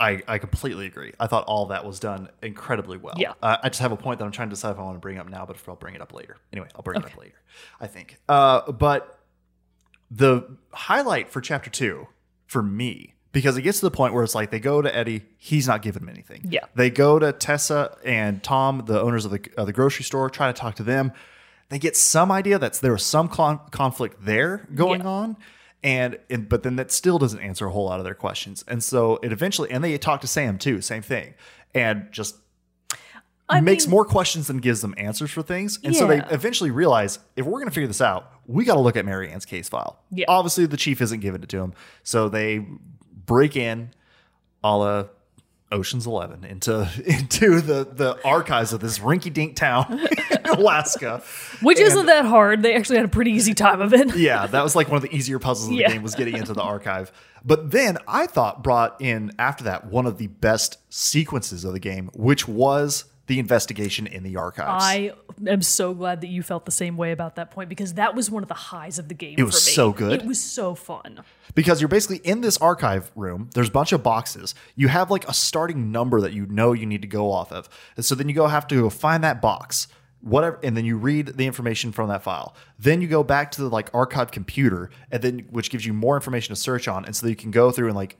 I, 0.00 0.22
I 0.26 0.38
completely 0.38 0.86
agree. 0.86 1.12
I 1.20 1.26
thought 1.26 1.44
all 1.44 1.66
that 1.66 1.84
was 1.84 2.00
done 2.00 2.28
incredibly 2.42 2.96
well. 2.96 3.14
Yeah. 3.18 3.34
Uh, 3.42 3.56
I 3.62 3.68
just 3.68 3.80
have 3.80 3.92
a 3.92 3.96
point 3.96 4.18
that 4.18 4.24
I'm 4.24 4.32
trying 4.32 4.48
to 4.48 4.54
decide 4.54 4.70
if 4.72 4.78
I 4.78 4.82
want 4.82 4.96
to 4.96 5.00
bring 5.00 5.18
up 5.18 5.28
now, 5.28 5.44
but 5.46 5.56
if 5.56 5.68
I'll 5.68 5.76
bring 5.76 5.94
it 5.94 6.00
up 6.00 6.12
later. 6.14 6.36
Anyway, 6.52 6.68
I'll 6.74 6.82
bring 6.82 6.98
it 7.00 7.04
up 7.04 7.16
later, 7.16 7.36
I 7.80 7.86
think. 7.86 8.18
Uh, 8.28 8.72
but 8.72 9.20
the 10.10 10.56
highlight 10.72 11.30
for 11.30 11.40
chapter 11.40 11.70
two 11.70 12.06
for 12.46 12.62
me, 12.62 13.14
because 13.32 13.56
it 13.56 13.62
gets 13.62 13.80
to 13.80 13.86
the 13.86 13.90
point 13.90 14.14
where 14.14 14.22
it's 14.24 14.34
like 14.34 14.50
they 14.50 14.60
go 14.60 14.80
to 14.82 14.94
Eddie, 14.94 15.22
he's 15.38 15.66
not 15.68 15.82
giving 15.82 16.00
them 16.00 16.08
anything. 16.08 16.46
Yeah. 16.48 16.64
They 16.74 16.88
go 16.90 17.18
to 17.18 17.32
Tessa 17.32 17.96
and 18.04 18.42
Tom, 18.42 18.84
the 18.86 19.00
owners 19.00 19.24
of 19.24 19.32
the, 19.32 19.48
of 19.56 19.66
the 19.66 19.72
grocery 19.72 20.04
store, 20.04 20.30
try 20.30 20.46
to 20.46 20.52
talk 20.52 20.76
to 20.76 20.82
them. 20.82 21.12
They 21.74 21.78
get 21.80 21.96
some 21.96 22.30
idea 22.30 22.58
that 22.58 22.74
there 22.74 22.92
was 22.92 23.04
some 23.04 23.28
con- 23.28 23.58
conflict 23.72 24.24
there 24.24 24.68
going 24.74 25.00
Yeah. 25.00 25.06
on 25.08 25.36
and, 25.82 26.18
and 26.30 26.48
but 26.48 26.62
then 26.62 26.76
that 26.76 26.92
still 26.92 27.18
doesn't 27.18 27.40
answer 27.40 27.66
a 27.66 27.70
whole 27.72 27.86
lot 27.86 27.98
of 27.98 28.04
their 28.04 28.14
questions 28.14 28.64
and 28.68 28.82
so 28.82 29.18
it 29.22 29.32
eventually 29.32 29.70
and 29.72 29.82
they 29.82 29.98
talk 29.98 30.20
to 30.20 30.26
sam 30.28 30.56
too 30.56 30.80
same 30.80 31.02
thing 31.02 31.34
and 31.74 32.06
just 32.12 32.36
makes 33.60 33.86
mean- 33.86 33.90
more 33.90 34.04
questions 34.04 34.46
than 34.46 34.58
gives 34.58 34.80
them 34.80 34.94
answers 34.96 35.30
for 35.30 35.42
things. 35.42 35.78
And 35.84 35.94
so 35.94 36.06
they 36.06 36.22
eventually 36.30 36.70
realize 36.70 37.18
if 37.36 37.44
we're 37.44 37.58
going 37.58 37.66
to 37.68 37.74
figure 37.74 37.86
this 37.88 38.00
out, 38.00 38.30
we 38.46 38.64
got 38.64 38.74
to 38.74 38.80
look 38.80 38.96
at 38.96 39.04
Marianne's 39.04 39.44
case 39.44 39.68
file. 39.68 39.98
Yeah. 40.10 40.24
Obviously, 40.28 40.64
the 40.66 40.76
chief 40.78 41.02
isn't 41.02 41.20
giving 41.20 41.42
it 41.42 41.48
to 41.50 41.58
him. 41.58 41.74
So 42.04 42.28
they 42.30 42.64
break 43.26 43.54
in 43.56 43.90
a 44.62 44.76
la 44.76 45.04
Ocean's 45.70 46.06
Eleven 46.06 46.44
into 46.44 46.88
into 47.06 47.60
the, 47.60 47.84
the 47.84 48.18
archives 48.24 48.72
of 48.72 48.80
this 48.80 48.98
rinky 49.00 49.32
dink 49.32 49.56
town 49.56 50.00
Alaska. 50.58 51.22
Which 51.62 51.78
And- 51.78 51.86
isn't 51.88 52.06
that 52.06 52.24
hard. 52.24 52.62
They 52.62 52.74
actually 52.74 52.96
had 52.96 53.04
a 53.06 53.08
pretty 53.08 53.32
easy 53.32 53.54
time 53.54 53.80
of 53.80 53.92
it. 53.94 54.16
yeah, 54.16 54.46
that 54.46 54.62
was 54.62 54.74
like 54.76 54.88
one 54.88 54.96
of 54.96 55.02
the 55.02 55.14
easier 55.14 55.38
puzzles 55.38 55.68
of 55.68 55.70
the 55.76 55.80
Yeah. 55.82 55.88
game 55.92 56.02
was 56.02 56.14
getting 56.14 56.36
into 56.36 56.52
the 56.52 56.62
archive. 56.62 57.10
But 57.44 57.70
then 57.72 57.98
I 58.08 58.26
thought 58.26 58.62
brought 58.62 59.00
in 59.00 59.32
after 59.38 59.64
that 59.64 59.86
one 59.86 60.06
of 60.06 60.18
the 60.18 60.28
best 60.28 60.78
sequences 60.88 61.64
of 61.64 61.72
the 61.72 61.80
game, 61.80 62.10
which 62.14 62.48
was 62.48 63.04
the 63.26 63.38
investigation 63.38 64.06
in 64.06 64.22
the 64.22 64.36
archives. 64.36 64.84
I 64.84 65.12
am 65.46 65.62
so 65.62 65.94
glad 65.94 66.20
that 66.20 66.26
you 66.26 66.42
felt 66.42 66.66
the 66.66 66.70
same 66.70 66.98
way 66.98 67.10
about 67.10 67.36
that 67.36 67.50
point 67.50 67.70
because 67.70 67.94
that 67.94 68.14
was 68.14 68.30
one 68.30 68.42
of 68.42 68.48
the 68.50 68.54
highs 68.54 68.98
of 68.98 69.08
the 69.08 69.14
game. 69.14 69.36
It 69.38 69.44
was 69.44 69.62
so 69.62 69.92
good. 69.92 70.20
It 70.20 70.26
was 70.26 70.42
so 70.42 70.74
fun. 70.74 71.22
because 71.54 71.80
you're 71.80 71.88
basically 71.88 72.18
in 72.18 72.40
this 72.42 72.56
archive 72.58 73.10
room. 73.16 73.48
There's 73.54 73.68
a 73.68 73.72
bunch 73.72 73.92
of 73.92 74.02
boxes. 74.02 74.54
You 74.76 74.88
have 74.88 75.10
like 75.10 75.26
a 75.28 75.32
starting 75.32 75.90
number 75.92 76.20
that 76.20 76.32
you 76.34 76.44
know 76.46 76.72
you 76.74 76.84
need 76.84 77.00
to 77.02 77.08
go 77.08 77.30
off 77.30 77.50
of. 77.52 77.68
And 77.96 78.04
so 78.04 78.14
then 78.14 78.28
you 78.28 78.34
go 78.34 78.46
have 78.46 78.66
to 78.68 78.74
go 78.74 78.90
find 78.90 79.22
that 79.24 79.40
box, 79.40 79.86
whatever, 80.24 80.58
and 80.62 80.76
then 80.76 80.84
you 80.84 80.96
read 80.96 81.26
the 81.28 81.46
information 81.46 81.92
from 81.92 82.08
that 82.08 82.22
file. 82.22 82.56
Then 82.78 83.00
you 83.00 83.08
go 83.08 83.22
back 83.22 83.50
to 83.52 83.62
the 83.62 83.68
like 83.68 83.90
archive 83.94 84.30
computer, 84.30 84.90
and 85.10 85.22
then 85.22 85.38
which 85.50 85.70
gives 85.70 85.84
you 85.84 85.92
more 85.92 86.16
information 86.16 86.54
to 86.54 86.60
search 86.60 86.88
on, 86.88 87.04
and 87.04 87.14
so 87.14 87.26
you 87.26 87.36
can 87.36 87.50
go 87.50 87.70
through 87.70 87.88
and 87.88 87.96
like 87.96 88.16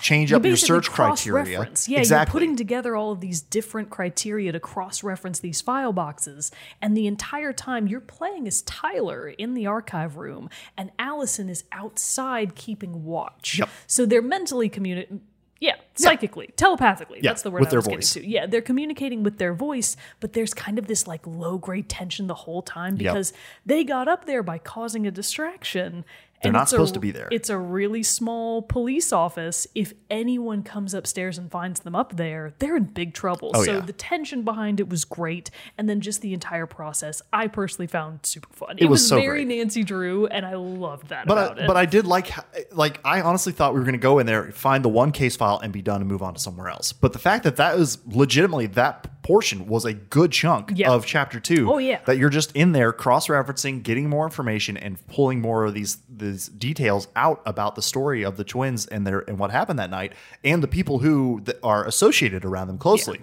change 0.00 0.32
up 0.32 0.44
your 0.44 0.56
search 0.56 0.90
criteria. 0.90 1.58
Yeah, 1.86 1.98
exactly. 1.98 2.16
you're 2.16 2.26
putting 2.26 2.56
together 2.56 2.94
all 2.94 3.12
of 3.12 3.20
these 3.20 3.40
different 3.40 3.88
criteria 3.88 4.52
to 4.52 4.60
cross-reference 4.60 5.40
these 5.40 5.62
file 5.62 5.94
boxes, 5.94 6.52
and 6.82 6.96
the 6.96 7.06
entire 7.06 7.54
time 7.54 7.86
you're 7.86 8.00
playing 8.00 8.46
as 8.46 8.60
Tyler 8.62 9.28
in 9.28 9.54
the 9.54 9.66
archive 9.66 10.16
room, 10.16 10.50
and 10.76 10.90
Alyson 10.98 11.48
is 11.48 11.64
outside 11.72 12.54
keeping 12.54 13.04
watch. 13.04 13.58
Yep. 13.58 13.70
So 13.86 14.04
they're 14.04 14.22
mentally 14.22 14.68
communicating. 14.68 15.22
Yeah, 15.58 15.76
psychically, 15.94 16.50
telepathically. 16.56 17.20
Yeah, 17.22 17.30
that's 17.30 17.42
the 17.42 17.50
word 17.50 17.60
with 17.60 17.68
I 17.68 17.70
their 17.70 17.78
was 17.78 17.86
voice. 17.86 18.14
getting 18.14 18.28
to. 18.28 18.34
Yeah, 18.34 18.46
they're 18.46 18.60
communicating 18.60 19.22
with 19.22 19.38
their 19.38 19.54
voice, 19.54 19.96
but 20.20 20.34
there's 20.34 20.52
kind 20.52 20.78
of 20.78 20.86
this 20.86 21.06
like 21.06 21.26
low 21.26 21.56
grade 21.56 21.88
tension 21.88 22.26
the 22.26 22.34
whole 22.34 22.60
time 22.60 22.96
because 22.96 23.32
they 23.64 23.82
got 23.82 24.06
up 24.06 24.26
there 24.26 24.42
by 24.42 24.58
causing 24.58 25.06
a 25.06 25.10
distraction. 25.10 26.04
They're 26.42 26.50
and 26.50 26.54
not 26.54 26.62
it's 26.64 26.72
a- 26.72 26.76
supposed 26.76 26.94
to 26.94 27.00
be 27.00 27.10
there. 27.10 27.28
It's 27.30 27.48
a 27.48 27.58
really 27.58 28.02
small 28.02 28.62
police 28.62 29.12
office. 29.12 29.66
If 29.74 29.94
anyone 30.10 30.62
comes 30.62 30.94
upstairs 30.94 31.38
and 31.38 31.50
finds 31.50 31.80
them 31.80 31.94
up 31.94 32.16
there, 32.16 32.52
they're 32.58 32.76
in 32.76 32.84
big 32.84 33.14
trouble. 33.14 33.52
Oh, 33.54 33.64
so 33.64 33.74
yeah. 33.74 33.80
the 33.80 33.92
tension 33.92 34.42
behind 34.42 34.78
it 34.80 34.88
was 34.88 35.04
great, 35.04 35.50
and 35.78 35.88
then 35.88 36.00
just 36.00 36.20
the 36.20 36.34
entire 36.34 36.66
process, 36.66 37.22
I 37.32 37.48
personally 37.48 37.86
found 37.86 38.20
super 38.24 38.48
fun. 38.52 38.76
It, 38.78 38.84
was 38.86 39.00
was, 39.00 39.08
so 39.08 39.16
very 39.16 39.44
great. 39.44 39.56
Nancy 39.58 39.82
Drew, 39.82 40.26
and 40.26 40.44
I 40.44 40.54
loved 40.54 41.08
that 41.08 41.26
But 41.26 41.38
about 41.38 41.58
I, 41.58 41.62
it. 41.62 41.66
but 41.66 41.76
I 41.76 41.86
did 41.86 42.06
like 42.06 42.30
like 42.74 43.00
I 43.04 43.22
honestly 43.22 43.52
thought 43.52 43.72
we 43.72 43.80
were 43.80 43.84
going 43.84 43.94
to 43.94 43.98
go 43.98 44.18
in 44.18 44.26
there, 44.26 44.50
find 44.52 44.84
the 44.84 44.88
one 44.88 45.12
case 45.12 45.36
file, 45.36 45.58
and 45.62 45.72
be 45.72 45.82
done 45.82 46.00
and 46.00 46.10
move 46.10 46.22
on 46.22 46.34
to 46.34 46.40
somewhere 46.40 46.68
else. 46.68 46.92
But 46.92 47.12
the 47.12 47.18
fact 47.18 47.44
that 47.44 47.56
that 47.56 47.78
was 47.78 47.98
legitimately 48.06 48.66
that 48.68 49.15
portion 49.26 49.66
was 49.66 49.84
a 49.84 49.92
good 49.92 50.30
chunk 50.30 50.70
Yeah. 50.74 50.90
of 50.92 51.04
chapter 51.04 51.40
two. 51.40 51.72
Oh, 51.72 51.78
yeah. 51.78 51.98
that 52.06 52.16
you're 52.16 52.30
just 52.30 52.52
in 52.54 52.72
there 52.72 52.92
cross 52.92 53.26
referencing, 53.26 53.82
getting 53.82 54.08
more 54.08 54.24
information, 54.24 54.76
and 54.76 55.04
pulling 55.08 55.40
more 55.40 55.64
of 55.64 55.74
these 55.74 55.98
these 56.08 56.46
details 56.46 57.08
out 57.16 57.42
about 57.44 57.74
the 57.74 57.82
story 57.82 58.24
of 58.24 58.36
the 58.36 58.44
twins 58.44 58.86
and 58.86 59.06
their 59.06 59.20
and 59.28 59.38
what 59.38 59.50
happened 59.50 59.78
that 59.80 59.90
night, 59.90 60.12
and 60.44 60.62
the 60.62 60.68
people 60.68 61.00
who 61.00 61.40
th- 61.44 61.58
are 61.62 61.84
associated 61.86 62.44
around 62.44 62.68
them 62.68 62.78
closely. 62.78 63.20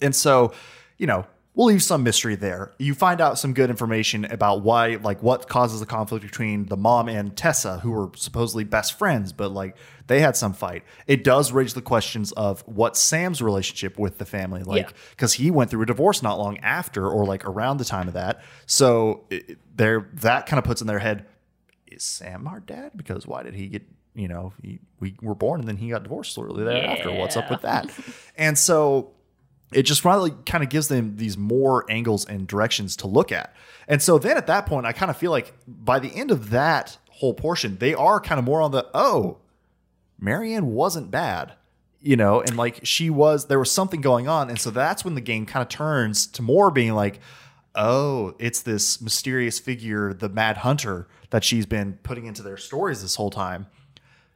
And 0.00 0.14
so, 0.14 0.52
you 0.98 1.06
know, 1.06 1.26
we'll 1.56 1.66
leave 1.68 1.82
some 1.82 2.02
mystery 2.02 2.34
there. 2.36 2.72
You 2.78 2.94
find 2.94 3.18
out 3.20 3.38
some 3.38 3.54
good 3.54 3.70
information 3.70 4.26
about 4.26 4.60
why, 4.62 4.96
like, 4.96 5.22
what 5.22 5.48
causes 5.48 5.80
the 5.80 5.86
conflict 5.86 6.22
between 6.24 6.66
the 6.66 6.76
mom 6.76 7.08
and 7.08 7.34
Tessa, 7.34 7.78
who 7.78 7.90
were 7.92 8.10
supposedly 8.14 8.62
best 8.62 8.98
friends, 8.98 9.32
but 9.32 9.50
like 9.50 9.74
they 10.06 10.20
had 10.20 10.36
some 10.36 10.52
fight. 10.52 10.84
It 11.06 11.24
does 11.24 11.50
raise 11.52 11.72
the 11.74 11.80
questions 11.82 12.30
of 12.32 12.60
what 12.68 12.96
Sam's 12.96 13.40
relationship 13.42 13.98
with 13.98 14.18
the 14.18 14.26
family, 14.26 14.62
like, 14.62 14.90
Yeah. 14.90 14.96
because 15.10 15.32
he 15.32 15.50
went 15.50 15.70
through 15.70 15.82
a 15.82 15.86
divorce 15.86 16.22
not 16.22 16.38
long 16.38 16.58
after 16.58 17.08
or 17.08 17.24
like 17.24 17.44
around 17.46 17.78
the 17.78 17.84
time 17.86 18.06
of 18.06 18.14
that. 18.14 18.42
So 18.66 19.24
it, 19.30 19.58
there, 19.74 20.08
that 20.14 20.46
kind 20.46 20.58
of 20.58 20.64
puts 20.64 20.82
in 20.82 20.86
their 20.86 20.98
head, 21.00 21.24
is 21.86 22.04
Sam 22.04 22.46
our 22.46 22.60
dad? 22.60 22.92
Because 22.94 23.26
why 23.26 23.42
did 23.42 23.54
he 23.54 23.68
get, 23.68 23.82
you 24.14 24.28
know, 24.28 24.52
he, 24.62 24.78
we 25.00 25.16
were 25.22 25.34
born 25.34 25.60
and 25.60 25.68
then 25.68 25.78
he 25.78 25.88
got 25.88 26.02
divorced 26.02 26.34
shortly 26.34 26.64
thereafter. 26.64 27.10
What's 27.12 27.36
up 27.36 27.50
with 27.50 27.62
that? 27.62 27.90
and 28.36 28.58
so 28.58 29.12
it 29.72 29.82
just 29.82 30.04
really 30.04 30.32
kind 30.44 30.62
of 30.62 30.70
gives 30.70 30.88
them 30.88 31.16
these 31.16 31.36
more 31.36 31.84
angles 31.90 32.24
and 32.24 32.46
directions 32.46 32.96
to 32.96 33.06
look 33.06 33.32
at. 33.32 33.54
And 33.88 34.00
so 34.00 34.18
then 34.18 34.36
at 34.36 34.46
that 34.46 34.66
point, 34.66 34.86
I 34.86 34.92
kind 34.92 35.10
of 35.10 35.16
feel 35.16 35.30
like 35.30 35.54
by 35.66 35.98
the 35.98 36.14
end 36.14 36.30
of 36.30 36.50
that 36.50 36.98
whole 37.10 37.34
portion, 37.34 37.78
they 37.78 37.94
are 37.94 38.20
kind 38.20 38.38
of 38.38 38.44
more 38.44 38.60
on 38.60 38.70
the, 38.70 38.86
oh, 38.94 39.38
Marianne 40.18 40.68
wasn't 40.68 41.10
bad, 41.10 41.52
you 42.00 42.16
know, 42.16 42.40
and 42.40 42.56
like 42.56 42.80
she 42.84 43.10
was, 43.10 43.46
there 43.46 43.58
was 43.58 43.70
something 43.70 44.00
going 44.00 44.28
on. 44.28 44.48
And 44.48 44.58
so 44.58 44.70
that's 44.70 45.04
when 45.04 45.14
the 45.14 45.20
game 45.20 45.46
kind 45.46 45.62
of 45.62 45.68
turns 45.68 46.26
to 46.28 46.42
more 46.42 46.70
being 46.70 46.94
like, 46.94 47.20
oh, 47.74 48.34
it's 48.38 48.62
this 48.62 49.00
mysterious 49.00 49.58
figure, 49.58 50.14
the 50.14 50.28
Mad 50.28 50.58
Hunter 50.58 51.08
that 51.30 51.44
she's 51.44 51.66
been 51.66 51.98
putting 52.02 52.26
into 52.26 52.42
their 52.42 52.56
stories 52.56 53.02
this 53.02 53.16
whole 53.16 53.30
time. 53.30 53.66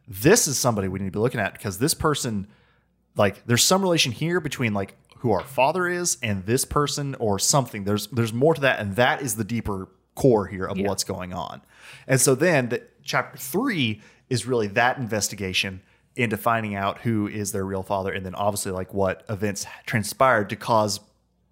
This 0.06 0.48
is 0.48 0.58
somebody 0.58 0.88
we 0.88 0.98
need 0.98 1.06
to 1.06 1.12
be 1.12 1.18
looking 1.18 1.40
at 1.40 1.52
because 1.52 1.78
this 1.78 1.94
person, 1.94 2.48
like, 3.16 3.46
there's 3.46 3.64
some 3.64 3.80
relation 3.80 4.12
here 4.12 4.40
between 4.40 4.74
like 4.74 4.96
who 5.20 5.32
our 5.32 5.44
father 5.44 5.86
is 5.88 6.18
and 6.22 6.44
this 6.46 6.64
person 6.64 7.14
or 7.16 7.38
something. 7.38 7.84
There's 7.84 8.06
there's 8.08 8.32
more 8.32 8.54
to 8.54 8.60
that, 8.62 8.80
and 8.80 8.96
that 8.96 9.22
is 9.22 9.36
the 9.36 9.44
deeper 9.44 9.88
core 10.14 10.46
here 10.46 10.66
of 10.66 10.76
Yeah. 10.76 10.88
what's 10.88 11.04
going 11.04 11.32
on. 11.32 11.62
And 12.06 12.20
so 12.20 12.34
then 12.34 12.68
the 12.70 12.82
chapter 13.02 13.38
three 13.38 14.00
is 14.28 14.46
really 14.46 14.66
that 14.68 14.98
investigation 14.98 15.82
into 16.16 16.36
finding 16.36 16.74
out 16.74 16.98
who 17.00 17.26
is 17.28 17.52
their 17.52 17.64
real 17.64 17.82
father, 17.82 18.12
and 18.12 18.24
then 18.26 18.34
obviously 18.34 18.72
like 18.72 18.92
what 18.92 19.24
events 19.28 19.64
transpired 19.86 20.50
to 20.50 20.56
cause 20.56 21.00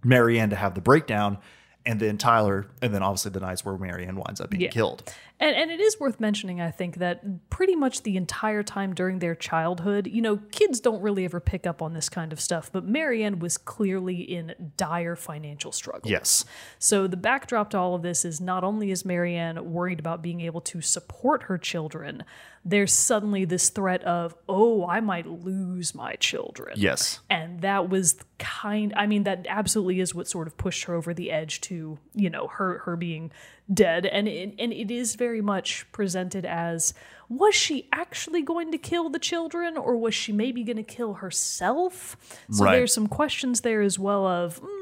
Marianne 0.04 0.50
to 0.50 0.56
have 0.56 0.74
the 0.74 0.80
breakdown, 0.80 1.38
and 1.86 2.00
then 2.00 2.18
Tyler, 2.18 2.66
and 2.82 2.92
then 2.94 3.02
obviously 3.02 3.30
the 3.30 3.40
nights 3.40 3.64
where 3.64 3.76
Marianne 3.78 4.16
winds 4.16 4.40
up 4.40 4.50
being 4.50 4.62
Yeah. 4.62 4.70
killed. 4.70 5.02
And, 5.40 5.54
and 5.54 5.70
it 5.70 5.80
is 5.80 6.00
worth 6.00 6.18
mentioning, 6.18 6.60
I 6.60 6.70
think, 6.70 6.96
that 6.96 7.48
pretty 7.48 7.76
much 7.76 8.02
the 8.02 8.16
entire 8.16 8.62
time 8.62 8.94
during 8.94 9.20
their 9.20 9.36
childhood, 9.36 10.08
you 10.08 10.20
know, 10.20 10.38
kids 10.50 10.80
don't 10.80 11.00
really 11.00 11.24
ever 11.24 11.38
pick 11.38 11.66
up 11.66 11.80
on 11.80 11.94
this 11.94 12.08
kind 12.08 12.32
of 12.32 12.40
stuff, 12.40 12.70
but 12.72 12.84
Marianne 12.84 13.38
was 13.38 13.56
clearly 13.56 14.20
in 14.20 14.72
dire 14.76 15.14
financial 15.14 15.70
struggle. 15.70 16.10
Yes. 16.10 16.44
So 16.78 17.06
the 17.06 17.16
backdrop 17.16 17.70
to 17.70 17.78
all 17.78 17.94
of 17.94 18.02
this 18.02 18.24
is 18.24 18.40
not 18.40 18.64
only 18.64 18.90
is 18.90 19.04
Marianne 19.04 19.72
worried 19.72 20.00
about 20.00 20.22
being 20.22 20.40
able 20.40 20.60
to 20.62 20.80
support 20.80 21.44
her 21.44 21.56
children, 21.56 22.24
there's 22.64 22.92
suddenly 22.92 23.44
this 23.44 23.70
threat 23.70 24.02
of, 24.04 24.34
oh, 24.48 24.86
I 24.86 25.00
might 25.00 25.26
lose 25.26 25.94
my 25.94 26.16
children. 26.16 26.74
Yes. 26.76 27.20
And 27.30 27.60
that 27.60 27.88
was 27.88 28.16
kind 28.38 28.92
I 28.96 29.06
mean 29.06 29.24
that 29.24 29.46
absolutely 29.48 30.00
is 30.00 30.14
what 30.14 30.28
sort 30.28 30.46
of 30.46 30.56
pushed 30.56 30.84
her 30.84 30.94
over 30.94 31.12
the 31.12 31.30
edge 31.30 31.60
to, 31.62 31.98
you 32.14 32.30
know, 32.30 32.46
her 32.48 32.78
her 32.78 32.96
being 32.96 33.32
dead 33.72 34.06
and 34.06 34.26
it, 34.28 34.54
and 34.58 34.72
it 34.72 34.90
is 34.90 35.14
very 35.14 35.40
much 35.42 35.86
presented 35.92 36.44
as 36.46 36.94
was 37.28 37.54
she 37.54 37.86
actually 37.92 38.40
going 38.42 38.72
to 38.72 38.78
kill 38.78 39.10
the 39.10 39.18
children 39.18 39.76
or 39.76 39.96
was 39.96 40.14
she 40.14 40.32
maybe 40.32 40.64
going 40.64 40.78
to 40.78 40.82
kill 40.82 41.14
herself? 41.14 42.16
So 42.50 42.64
Right. 42.64 42.76
there's 42.76 42.94
some 42.94 43.06
questions 43.06 43.60
there 43.60 43.82
as 43.82 43.98
well 43.98 44.26
of 44.26 44.62
mm, 44.62 44.77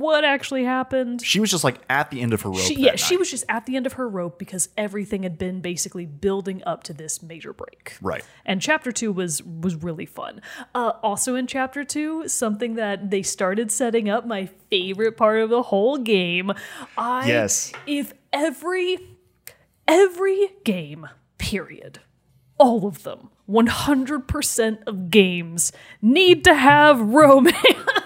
what 0.00 0.24
actually 0.24 0.64
happened. 0.64 1.22
She 1.22 1.40
was 1.40 1.50
just 1.50 1.64
like 1.64 1.76
at 1.88 2.10
the 2.10 2.20
end 2.20 2.32
of 2.32 2.42
her 2.42 2.50
rope. 2.50 2.60
She, 2.60 2.74
yeah, 2.76 2.96
she 2.96 3.16
was 3.16 3.30
just 3.30 3.44
at 3.48 3.66
the 3.66 3.76
end 3.76 3.86
of 3.86 3.94
her 3.94 4.08
rope 4.08 4.38
because 4.38 4.68
everything 4.76 5.22
had 5.22 5.38
been 5.38 5.60
basically 5.60 6.06
building 6.06 6.62
up 6.66 6.82
to 6.84 6.92
this 6.92 7.22
major 7.22 7.52
break. 7.52 7.96
Right. 8.00 8.24
And 8.44 8.60
chapter 8.60 8.92
two 8.92 9.12
was 9.12 9.42
was 9.42 9.76
really 9.76 10.06
fun. 10.06 10.40
Uh, 10.74 10.92
also 11.02 11.34
in 11.34 11.46
chapter 11.46 11.84
two, 11.84 12.28
something 12.28 12.74
that 12.74 13.10
they 13.10 13.22
started 13.22 13.70
setting 13.70 14.08
up, 14.08 14.26
my 14.26 14.46
favorite 14.70 15.16
part 15.16 15.40
of 15.40 15.50
the 15.50 15.62
whole 15.62 15.96
game. 15.98 16.52
I 16.96 17.26
Yes. 17.28 17.72
if 17.86 18.12
every 18.32 18.98
every 19.86 20.50
game, 20.64 21.08
period, 21.38 21.98
all 22.58 22.86
of 22.86 23.02
them, 23.02 23.30
100% 23.48 24.78
of 24.86 25.10
games 25.10 25.72
need 26.00 26.44
to 26.44 26.54
have 26.54 27.00
romance. 27.00 27.56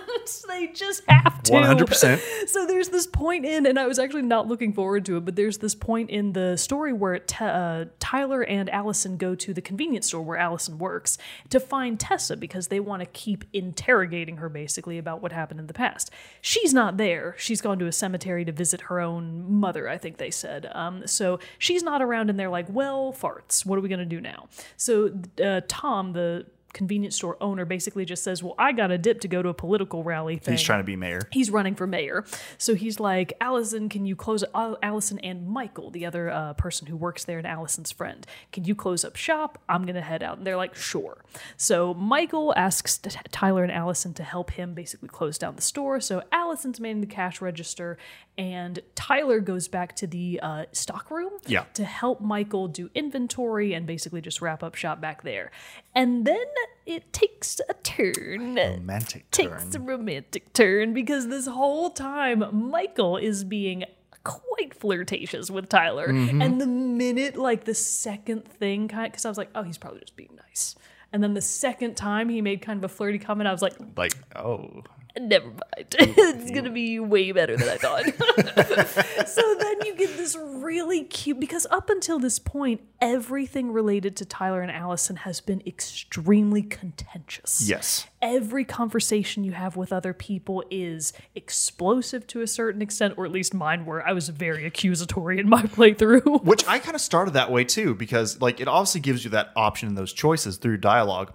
they 0.48 0.68
just 0.68 1.02
have 1.08 1.42
to. 1.44 1.52
100%. 1.52 2.20
So 2.46 2.66
there's 2.66 2.88
this 2.88 3.06
point 3.06 3.44
in, 3.44 3.66
and 3.66 3.78
I 3.78 3.86
was 3.86 3.98
actually 3.98 4.22
not 4.22 4.46
looking 4.46 4.72
forward 4.72 5.04
to 5.06 5.16
it, 5.16 5.24
but 5.24 5.34
there's 5.34 5.58
this 5.58 5.74
point 5.74 6.10
in 6.10 6.32
the 6.32 6.56
story 6.56 6.92
where 6.92 7.18
Te- 7.18 7.44
uh, 7.44 7.86
Tyler 7.98 8.42
and 8.42 8.68
Alyson 8.68 9.16
go 9.16 9.34
to 9.34 9.54
the 9.54 9.60
convenience 9.60 10.06
store 10.06 10.22
where 10.22 10.38
Alyson 10.38 10.78
works 10.78 11.18
to 11.50 11.58
find 11.58 11.98
Tessa 11.98 12.36
because 12.36 12.68
they 12.68 12.80
want 12.80 13.00
to 13.00 13.06
keep 13.06 13.44
interrogating 13.52 14.36
her 14.38 14.48
basically 14.48 14.98
about 14.98 15.22
what 15.22 15.32
happened 15.32 15.60
in 15.60 15.66
the 15.66 15.74
past. 15.74 16.10
She's 16.40 16.72
not 16.74 16.96
there. 16.96 17.34
She's 17.38 17.60
gone 17.60 17.78
to 17.78 17.86
a 17.86 17.92
cemetery 17.92 18.44
to 18.44 18.52
visit 18.52 18.82
her 18.82 19.00
own 19.00 19.50
mother, 19.50 19.88
I 19.88 19.98
think 19.98 20.18
they 20.18 20.30
said. 20.30 20.70
Um, 20.72 21.06
so 21.06 21.38
she's 21.58 21.82
not 21.82 22.02
around, 22.02 22.30
and 22.30 22.38
they're 22.38 22.50
like, 22.50 22.66
well, 22.68 23.12
farts. 23.12 23.64
What 23.66 23.78
are 23.78 23.82
we 23.82 23.88
going 23.88 23.98
to 24.00 24.04
do 24.04 24.20
now? 24.20 24.48
So 24.76 25.10
uh, 25.42 25.62
Tom, 25.66 26.12
the 26.12 26.46
convenience 26.74 27.16
store 27.16 27.36
owner 27.40 27.64
basically 27.64 28.04
just 28.04 28.22
says, 28.22 28.42
"Well, 28.42 28.54
I 28.58 28.72
got 28.72 28.90
a 28.90 28.98
dip 28.98 29.20
to 29.22 29.28
go 29.28 29.40
to 29.40 29.48
a 29.48 29.54
political 29.54 30.02
rally 30.02 30.36
thing." 30.36 30.52
He's 30.52 30.62
trying 30.62 30.80
to 30.80 30.84
be 30.84 30.96
mayor. 30.96 31.20
He's 31.32 31.50
running 31.50 31.74
for 31.74 31.86
mayor. 31.86 32.24
So 32.58 32.74
he's 32.74 33.00
like, 33.00 33.32
Alyson, 33.40 33.88
can 33.88 34.04
you 34.04 34.14
close 34.16 34.44
uh, 34.54 34.74
Alyson 34.82 35.18
and 35.22 35.46
Michael, 35.48 35.90
the 35.90 36.04
other 36.04 36.30
uh, 36.30 36.52
person 36.54 36.86
who 36.86 36.96
works 36.96 37.24
there 37.24 37.38
and 37.38 37.46
Alyson's 37.46 37.92
friend, 37.92 38.26
can 38.52 38.64
you 38.64 38.74
close 38.74 39.04
up 39.04 39.16
shop? 39.16 39.58
I'm 39.68 39.82
going 39.84 39.94
to 39.94 40.00
head 40.02 40.22
out. 40.22 40.36
And 40.38 40.46
they're 40.46 40.56
like, 40.56 40.74
sure. 40.74 41.24
So 41.56 41.94
Michael 41.94 42.52
asks 42.56 42.98
t- 42.98 43.10
Tyler 43.30 43.62
and 43.64 43.72
Alyson 43.72 44.12
to 44.16 44.22
help 44.24 44.50
him 44.50 44.74
basically 44.74 45.08
close 45.08 45.38
down 45.38 45.56
the 45.56 45.62
store. 45.62 46.00
So 46.00 46.22
Alyson's 46.32 46.80
manning 46.80 47.00
the 47.00 47.06
cash 47.06 47.40
register 47.40 47.96
and 48.36 48.80
Tyler 48.96 49.38
goes 49.38 49.68
back 49.68 49.94
to 49.96 50.06
the 50.08 50.40
uh, 50.42 50.64
stock 50.72 51.08
room 51.10 51.30
Yeah. 51.46 51.64
to 51.74 51.84
help 51.84 52.20
Michael 52.20 52.66
do 52.66 52.90
inventory 52.94 53.74
and 53.74 53.86
basically 53.86 54.20
just 54.20 54.40
wrap 54.42 54.64
up 54.64 54.74
shop 54.74 55.00
back 55.00 55.22
there. 55.22 55.52
And 55.95 56.26
then 56.26 56.47
it 56.86 57.12
takes 57.12 57.61
a 57.68 57.74
turn 57.74 58.57
Romantic 58.57 59.30
takes 59.30 59.64
turn. 59.72 59.76
a 59.76 59.84
romantic 59.84 60.53
turn 60.53 60.92
because 60.92 61.28
this 61.28 61.47
whole 61.47 61.90
time 61.90 62.45
Michael 62.53 63.16
is 63.16 63.45
being 63.45 63.84
quite 64.24 64.74
flirtatious 64.74 65.51
with 65.51 65.68
Tyler. 65.68 66.09
Mm-hmm. 66.09 66.42
And 66.42 66.61
the 66.61 66.66
minute, 66.66 67.36
like 67.36 67.64
the 67.64 67.74
second 67.74 68.47
thing, 68.49 68.88
kind 68.88 69.12
because 69.12 69.24
I 69.24 69.28
was 69.28 69.38
like, 69.38 69.51
oh, 69.55 69.62
he's 69.62 69.78
probably 69.78 70.01
just 70.01 70.16
being 70.16 70.36
nice. 70.49 70.74
And 71.12 71.22
then 71.22 71.34
the 71.34 71.40
second 71.40 71.95
time 71.95 72.28
he 72.28 72.42
made 72.42 72.61
kind 72.61 72.78
of 72.82 72.90
a 72.90 72.92
flirty 72.92 73.18
comment, 73.18 73.47
I 73.47 73.53
was 73.53 73.62
like, 73.62 73.74
Like, 73.97 74.14
oh. 74.34 74.82
Never 75.18 75.46
mind. 75.46 75.90
Mm-hmm. 75.90 76.12
it's 76.16 76.50
going 76.50 76.64
to 76.64 76.70
be 76.70 76.98
way 76.98 77.30
better 77.32 77.56
than 77.56 77.68
I 77.68 77.76
thought. 77.76 78.04
so 79.28 79.54
then 79.60 79.76
you 79.86 79.94
get 79.94 80.16
this 80.16 80.36
really 80.36 81.04
cute, 81.04 81.38
because 81.38 81.66
up 81.70 81.88
until 81.88 82.18
this 82.18 82.38
point, 82.38 82.80
everything 83.00 83.70
related 83.70 84.16
to 84.16 84.24
Tyler 84.24 84.60
and 84.60 84.72
Alyson 84.72 85.16
has 85.18 85.40
been 85.40 85.62
extremely 85.66 86.62
contentious 86.62 87.68
Yes. 87.68 88.06
every 88.20 88.64
conversation 88.64 89.44
you 89.44 89.52
have 89.52 89.76
with 89.76 89.92
other 89.92 90.12
people 90.12 90.64
is 90.70 91.12
explosive 91.34 92.26
to 92.28 92.40
a 92.40 92.46
certain 92.46 92.82
extent, 92.82 93.14
or 93.16 93.24
at 93.24 93.30
least 93.30 93.54
mine 93.54 93.86
were. 93.86 94.04
I 94.06 94.12
was 94.12 94.28
very 94.30 94.66
accusatory 94.66 95.38
in 95.38 95.48
my 95.48 95.62
playthrough. 95.76 96.42
Which 96.44 96.66
I 96.66 96.78
kind 96.80 96.94
of 96.96 97.00
started 97.00 97.34
that 97.34 97.52
way 97.52 97.62
too, 97.64 97.94
because 97.94 98.40
like 98.40 98.60
it 98.60 98.66
obviously 98.66 99.00
gives 99.00 99.22
you 99.24 99.30
that 99.30 99.52
option 99.54 99.88
and 99.88 99.96
those 99.96 100.12
choices 100.12 100.56
through 100.56 100.78
dialogue. 100.78 101.32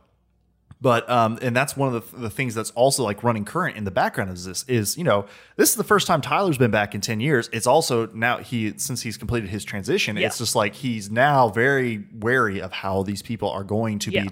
But 0.81 1.09
um, 1.09 1.37
and 1.41 1.53
that's 1.55 1.75
one 1.75 1.93
of 1.93 2.11
the, 2.11 2.17
the 2.17 2.29
things 2.29 2.55
that's 2.55 2.71
also 2.71 3.03
like 3.03 3.21
running 3.21 3.43
current 3.43 3.75
in 3.75 3.83
the 3.83 3.91
background 3.91 4.31
is 4.31 4.45
this 4.45 4.63
is 4.69 4.97
you 4.97 5.03
know 5.03 5.25
this 5.57 5.69
is 5.71 5.75
the 5.75 5.83
first 5.83 6.07
time 6.07 6.21
Tyler's 6.21 6.57
been 6.57 6.71
back 6.71 6.95
in 6.95 7.01
ten 7.01 7.19
years. 7.19 7.49
It's 7.51 7.67
also 7.67 8.07
now 8.07 8.37
he 8.37 8.73
since 8.77 9.01
he's 9.01 9.17
completed 9.17 9.49
his 9.49 9.65
transition. 9.65 10.15
Yeah. 10.15 10.27
It's 10.27 10.37
just 10.37 10.55
like 10.55 10.75
he's 10.75 11.11
now 11.11 11.49
very 11.49 12.05
wary 12.13 12.61
of 12.61 12.71
how 12.71 13.03
these 13.03 13.21
people 13.21 13.49
are 13.49 13.65
going 13.65 13.99
to 13.99 14.11
Yeah. 14.11 14.23
be 14.23 14.29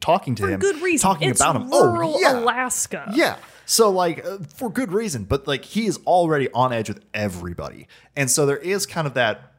talking 0.00 0.34
to 0.36 0.42
For 0.44 0.50
him, 0.50 0.60
good 0.60 0.80
reason. 0.82 1.02
talking 1.02 1.30
it's 1.30 1.40
about 1.40 1.56
him. 1.56 1.68
rural 1.70 2.14
oh 2.14 2.20
yeah, 2.20 2.38
Alaska. 2.38 3.10
yeah. 3.14 3.36
So 3.66 3.90
like 3.90 4.24
uh, 4.24 4.38
for 4.54 4.70
good 4.70 4.92
reason, 4.92 5.24
but 5.24 5.48
like 5.48 5.64
he 5.64 5.86
is 5.86 5.98
already 6.06 6.48
on 6.52 6.72
edge 6.72 6.88
with 6.90 7.00
everybody, 7.12 7.88
and 8.16 8.30
so 8.30 8.46
there 8.46 8.56
is 8.56 8.86
kind 8.86 9.06
of 9.08 9.14
that. 9.14 9.51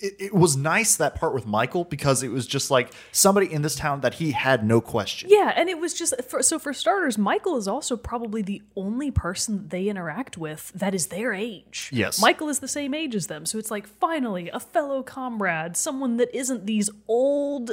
It, 0.00 0.14
it 0.20 0.34
was 0.34 0.56
nice 0.56 0.96
that 0.96 1.14
part 1.16 1.34
with 1.34 1.46
Michael 1.46 1.84
because 1.84 2.22
it 2.22 2.30
was 2.30 2.46
just 2.46 2.70
like 2.70 2.92
somebody 3.10 3.52
in 3.52 3.62
this 3.62 3.74
town 3.74 4.00
that 4.02 4.14
he 4.14 4.30
had 4.30 4.64
no 4.64 4.80
question. 4.80 5.28
Yeah, 5.30 5.52
and 5.56 5.68
it 5.68 5.78
was 5.78 5.94
just 5.94 6.14
for, 6.28 6.42
so 6.42 6.58
for 6.58 6.72
starters, 6.72 7.18
Michael 7.18 7.56
is 7.56 7.66
also 7.66 7.96
probably 7.96 8.42
the 8.42 8.62
only 8.76 9.10
person 9.10 9.56
that 9.56 9.70
they 9.70 9.88
interact 9.88 10.38
with 10.38 10.70
that 10.74 10.94
is 10.94 11.08
their 11.08 11.32
age. 11.34 11.90
Yes. 11.92 12.20
Michael 12.20 12.48
is 12.48 12.60
the 12.60 12.68
same 12.68 12.94
age 12.94 13.14
as 13.16 13.26
them, 13.26 13.44
so 13.44 13.58
it's 13.58 13.70
like 13.70 13.86
finally 13.86 14.48
a 14.50 14.60
fellow 14.60 15.02
comrade, 15.02 15.76
someone 15.76 16.16
that 16.18 16.34
isn't 16.36 16.66
these 16.66 16.88
old 17.08 17.72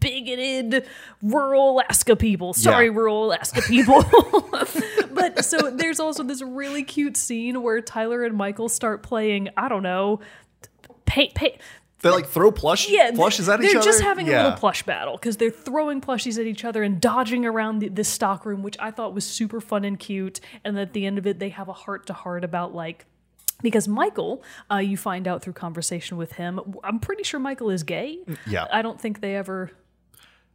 bigoted 0.00 0.86
rural 1.22 1.70
Alaska 1.72 2.16
people. 2.16 2.52
Sorry, 2.54 2.86
Yeah. 2.86 2.92
rural 2.92 3.26
Alaska 3.26 3.62
people. 3.62 4.02
but 5.12 5.44
so 5.44 5.70
there's 5.70 6.00
also 6.00 6.22
this 6.22 6.42
really 6.42 6.82
cute 6.82 7.16
scene 7.16 7.62
where 7.62 7.80
Tyler 7.80 8.24
and 8.24 8.36
Michael 8.36 8.68
start 8.68 9.02
playing, 9.02 9.48
I 9.56 9.68
don't 9.68 9.82
know, 9.82 10.20
paint 11.10 11.34
paint 11.34 11.56
They 12.02 12.10
like 12.10 12.26
throw 12.26 12.50
plush 12.52 12.88
yeah, 12.88 13.10
plushes 13.14 13.48
at 13.48 13.60
they're 13.60 13.80
just 13.82 14.00
having 14.02 14.28
a 14.28 14.32
little 14.32 14.52
plush 14.52 14.82
battle 14.84 15.16
because 15.16 15.36
they're 15.36 15.50
throwing 15.50 16.00
plushies 16.00 16.38
at 16.38 16.46
each 16.46 16.64
other 16.64 16.82
and 16.82 17.00
dodging 17.00 17.44
around 17.44 17.80
the, 17.80 17.88
this 17.88 18.08
stock 18.08 18.46
room, 18.46 18.62
which 18.62 18.76
I 18.78 18.90
thought 18.90 19.12
was 19.12 19.26
super 19.26 19.60
fun 19.60 19.84
and 19.84 19.98
cute. 19.98 20.40
And 20.64 20.78
at 20.78 20.92
the 20.92 21.04
end 21.04 21.18
of 21.18 21.26
it, 21.26 21.38
they 21.38 21.50
have 21.50 21.68
a 21.68 21.74
heart 21.74 22.06
to 22.06 22.12
heart 22.12 22.44
about 22.44 22.74
like. 22.74 23.06
Because 23.62 23.86
Michael, 23.86 24.42
uh, 24.70 24.76
you 24.76 24.96
find 24.96 25.28
out 25.28 25.42
through 25.42 25.52
conversation 25.52 26.16
with 26.16 26.32
him, 26.32 26.58
I'm 26.82 26.98
pretty 26.98 27.24
sure 27.24 27.38
Michael 27.38 27.68
is 27.68 27.82
gay. 27.82 28.20
yeah. 28.46 28.66
I 28.72 28.80
don't 28.80 28.98
think 28.98 29.20
they 29.20 29.36
ever 29.36 29.70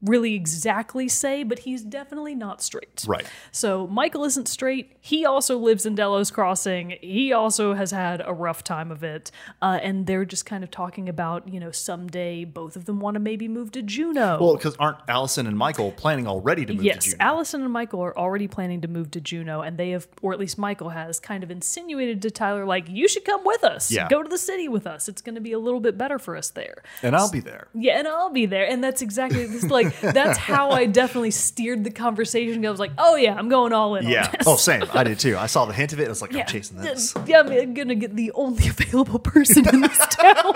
really 0.06 0.34
exactly 0.34 1.08
say, 1.08 1.44
but 1.44 1.60
he's 1.60 1.84
definitely 1.84 2.36
not 2.36 2.62
straight. 2.62 3.06
Right. 3.08 3.26
So 3.52 3.88
Michael 3.88 4.24
isn't 4.26 4.48
straight. 4.48 4.96
He 5.02 5.26
also 5.26 5.58
lives 5.58 5.86
in 5.86 5.96
Delos 5.96 6.32
Crossing. 6.32 6.98
He 7.02 7.34
also 7.34 7.74
has 7.74 7.92
had 7.92 8.22
a 8.26 8.34
rough 8.34 8.64
time 8.64 8.92
of 8.92 9.04
it. 9.04 9.32
Uh, 9.62 9.80
and 9.82 10.08
they're 10.08 10.26
just 10.26 10.46
kind 10.46 10.64
of 10.64 10.72
talking 10.72 11.10
about, 11.10 11.48
you 11.48 11.60
know, 11.60 11.72
someday 11.72 12.46
both 12.46 12.76
of 12.76 12.86
them 12.86 13.00
want 13.00 13.16
to 13.16 13.20
maybe 13.20 13.48
move 13.48 13.72
to 13.72 13.82
Juneau. 13.82 14.38
Well, 14.40 14.56
because 14.56 14.76
aren't 14.78 15.06
Alyson 15.08 15.48
and 15.48 15.58
Michael 15.58 15.92
planning 15.92 16.28
already 16.28 16.66
to 16.66 16.74
move 16.74 16.84
yes, 16.84 17.06
to 17.06 17.12
Juneau? 17.12 17.26
Alyson 17.26 17.64
and 17.64 17.72
Michael 17.72 18.02
are 18.02 18.18
already 18.18 18.48
planning 18.48 18.82
to 18.82 18.88
move 18.88 19.12
to 19.12 19.22
Juneau, 19.22 19.62
and 19.62 19.78
they 19.78 19.92
have, 19.92 20.08
or 20.22 20.34
at 20.34 20.40
least 20.40 20.58
Michael 20.58 20.90
has, 20.90 21.20
kind 21.20 21.44
of 21.44 21.52
insinuated 21.52 22.22
to 22.24 22.32
Tyler, 22.32 22.66
like, 22.66 22.90
you 22.90 23.08
should 23.08 23.26
come 23.26 23.44
with 23.44 23.64
us. 23.64 23.92
Yeah. 23.92 24.08
Go 24.10 24.24
to 24.24 24.30
the 24.30 24.38
city 24.38 24.68
with 24.68 24.88
us. 24.88 25.08
It's 25.08 25.22
going 25.22 25.36
to 25.36 25.42
be 25.42 25.52
a 25.52 25.60
little 25.60 25.80
bit 25.80 25.98
better 25.98 26.20
for 26.20 26.36
us 26.36 26.50
there. 26.50 26.84
and 27.02 27.16
I'll 27.16 27.32
be 27.32 27.40
there. 27.40 27.68
Yeah, 27.74 28.00
and 28.00 28.08
I'll 28.08 28.30
be 28.30 28.46
there. 28.46 28.68
And 28.68 28.84
that's 28.84 29.02
exactly 29.02 29.44
it's 29.44 29.66
like 29.66 29.95
that's 30.02 30.38
how 30.38 30.72
I 30.72 30.86
definitely 30.86 31.32
steered 31.32 31.84
the 31.84 31.92
conversation. 31.92 32.66
I 32.66 32.70
was 32.70 32.80
like, 32.80 32.92
oh 32.98 33.16
yeah, 33.16 33.36
I'm 33.36 33.50
going 33.50 33.74
all 33.74 33.96
in. 33.96 34.08
Yeah. 34.08 34.26
On 34.26 34.32
this. 34.38 34.48
Oh, 34.48 34.56
same. 34.56 34.84
I 34.94 35.04
did 35.04 35.20
too. 35.20 35.38
I 35.38 35.48
saw 35.48 35.66
the 35.66 35.74
hint 35.74 35.94
of 35.94 36.00
it. 36.00 36.04
and 36.04 36.10
I 36.10 36.12
was 36.12 36.22
like, 36.22 36.32
yeah. 36.32 36.42
I'm 36.42 36.48
chasing 36.48 36.78
this. 36.78 37.14
Yeah, 37.26 37.42
I'm 37.42 37.74
gonna 37.74 37.96
get 37.96 38.16
the 38.16 38.32
only 38.34 38.68
available 38.68 39.20
person 39.20 39.68
in 39.68 39.82
this 39.82 39.98
town. 40.10 40.54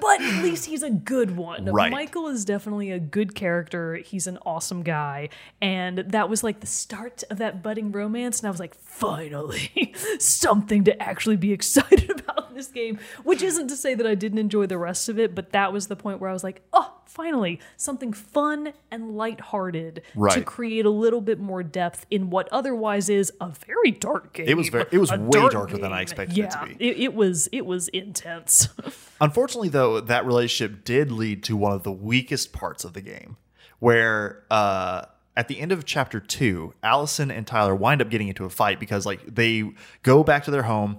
but 0.00 0.20
at 0.20 0.42
least 0.42 0.66
he's 0.66 0.82
a 0.82 0.90
good 0.90 1.36
one. 1.36 1.66
Right. 1.66 1.90
Michael 1.90 2.28
is 2.28 2.44
definitely 2.44 2.90
a 2.90 2.98
good 2.98 3.34
character. 3.34 3.96
He's 3.96 4.26
an 4.26 4.38
awesome 4.44 4.82
guy. 4.82 5.28
And 5.60 5.98
that 5.98 6.28
was 6.28 6.42
like 6.42 6.60
the 6.60 6.66
start 6.66 7.22
of 7.30 7.38
that 7.38 7.62
budding 7.62 7.92
romance. 7.92 8.40
And 8.40 8.48
I 8.48 8.50
was 8.50 8.60
like, 8.60 8.74
finally, 8.74 9.94
something 10.18 10.84
to 10.84 11.02
actually 11.02 11.36
be 11.36 11.52
excited 11.52 12.10
about 12.20 12.50
in 12.50 12.56
this 12.56 12.68
game. 12.68 12.98
Which 13.24 13.42
isn't 13.42 13.68
to 13.68 13.76
say 13.76 13.94
that 13.94 14.06
I 14.06 14.14
didn't 14.14 14.38
enjoy 14.38 14.66
the 14.66 14.78
rest 14.78 15.08
of 15.08 15.18
it, 15.18 15.34
but 15.34 15.52
that 15.52 15.72
was 15.72 15.86
the 15.86 15.96
point 15.96 16.20
where 16.20 16.30
I 16.30 16.32
was 16.32 16.44
like, 16.44 16.62
oh, 16.72 16.92
finally, 17.12 17.60
something 17.76 18.12
fun 18.12 18.72
and 18.90 19.16
lighthearted 19.16 20.02
to 20.30 20.42
create 20.42 20.86
a 20.86 20.90
little 20.90 21.20
bit 21.20 21.38
more 21.38 21.62
depth 21.62 22.06
in 22.10 22.30
what 22.30 22.48
otherwise 22.50 23.08
is 23.08 23.32
a 23.40 23.50
very 23.66 23.90
dark 23.90 24.32
game. 24.32 24.48
It 24.48 24.56
was 24.56 24.68
very- 24.68 24.86
it 24.90 24.98
was 24.98 25.10
A 25.10 25.18
way 25.18 25.40
dark 25.40 25.52
darker 25.52 25.78
than 25.78 25.92
I 25.92 26.00
expected 26.00 26.36
yeah, 26.36 26.46
it 26.46 26.50
to 26.70 26.78
be. 26.78 26.88
It, 26.88 26.96
it 26.98 27.14
was 27.14 27.48
it 27.52 27.66
was 27.66 27.88
intense. 27.88 28.68
Unfortunately, 29.20 29.68
though, 29.68 30.00
that 30.00 30.24
relationship 30.26 30.84
did 30.84 31.12
lead 31.12 31.42
to 31.44 31.56
one 31.56 31.72
of 31.72 31.82
the 31.82 31.92
weakest 31.92 32.52
parts 32.52 32.84
of 32.84 32.94
the 32.94 33.00
game, 33.00 33.36
where 33.78 34.44
uh, 34.50 35.04
at 35.36 35.48
the 35.48 35.60
end 35.60 35.72
of 35.72 35.84
chapter 35.84 36.18
two, 36.20 36.72
Alyson 36.82 37.30
and 37.30 37.46
Tyler 37.46 37.74
wind 37.74 38.00
up 38.00 38.10
getting 38.10 38.28
into 38.28 38.44
a 38.44 38.50
fight 38.50 38.80
because 38.80 39.06
like 39.06 39.22
they 39.34 39.70
go 40.02 40.24
back 40.24 40.44
to 40.44 40.50
their 40.50 40.62
home. 40.64 40.98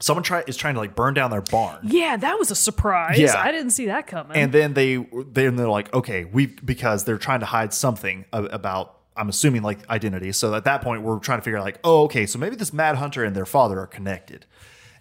Someone 0.00 0.22
try 0.22 0.44
is 0.46 0.56
trying 0.56 0.74
to 0.74 0.80
like 0.80 0.94
burn 0.94 1.14
down 1.14 1.30
their 1.30 1.40
barn. 1.40 1.78
yeah, 1.84 2.16
that 2.16 2.38
was 2.38 2.50
a 2.50 2.54
surprise. 2.54 3.18
Yeah. 3.18 3.34
I 3.36 3.50
didn't 3.50 3.70
see 3.70 3.86
that 3.86 4.06
coming. 4.06 4.36
and 4.36 4.52
then 4.52 4.74
they 4.74 4.96
then 5.28 5.56
they're 5.56 5.68
like 5.68 5.92
okay 5.94 6.24
we 6.24 6.46
because 6.46 7.04
they're 7.04 7.18
trying 7.18 7.40
to 7.40 7.46
hide 7.46 7.72
something 7.72 8.24
about 8.32 8.98
i'm 9.16 9.28
assuming 9.30 9.62
like 9.62 9.88
identity 9.88 10.30
so 10.32 10.54
at 10.54 10.64
that 10.64 10.82
point 10.82 11.02
we're 11.02 11.18
trying 11.18 11.38
to 11.38 11.42
figure 11.42 11.56
out 11.58 11.64
like 11.64 11.78
oh 11.84 12.02
okay 12.04 12.26
so 12.26 12.38
maybe 12.38 12.54
this 12.56 12.72
mad 12.72 12.96
hunter 12.96 13.24
and 13.24 13.34
their 13.34 13.46
father 13.46 13.80
are 13.80 13.86
connected 13.86 14.44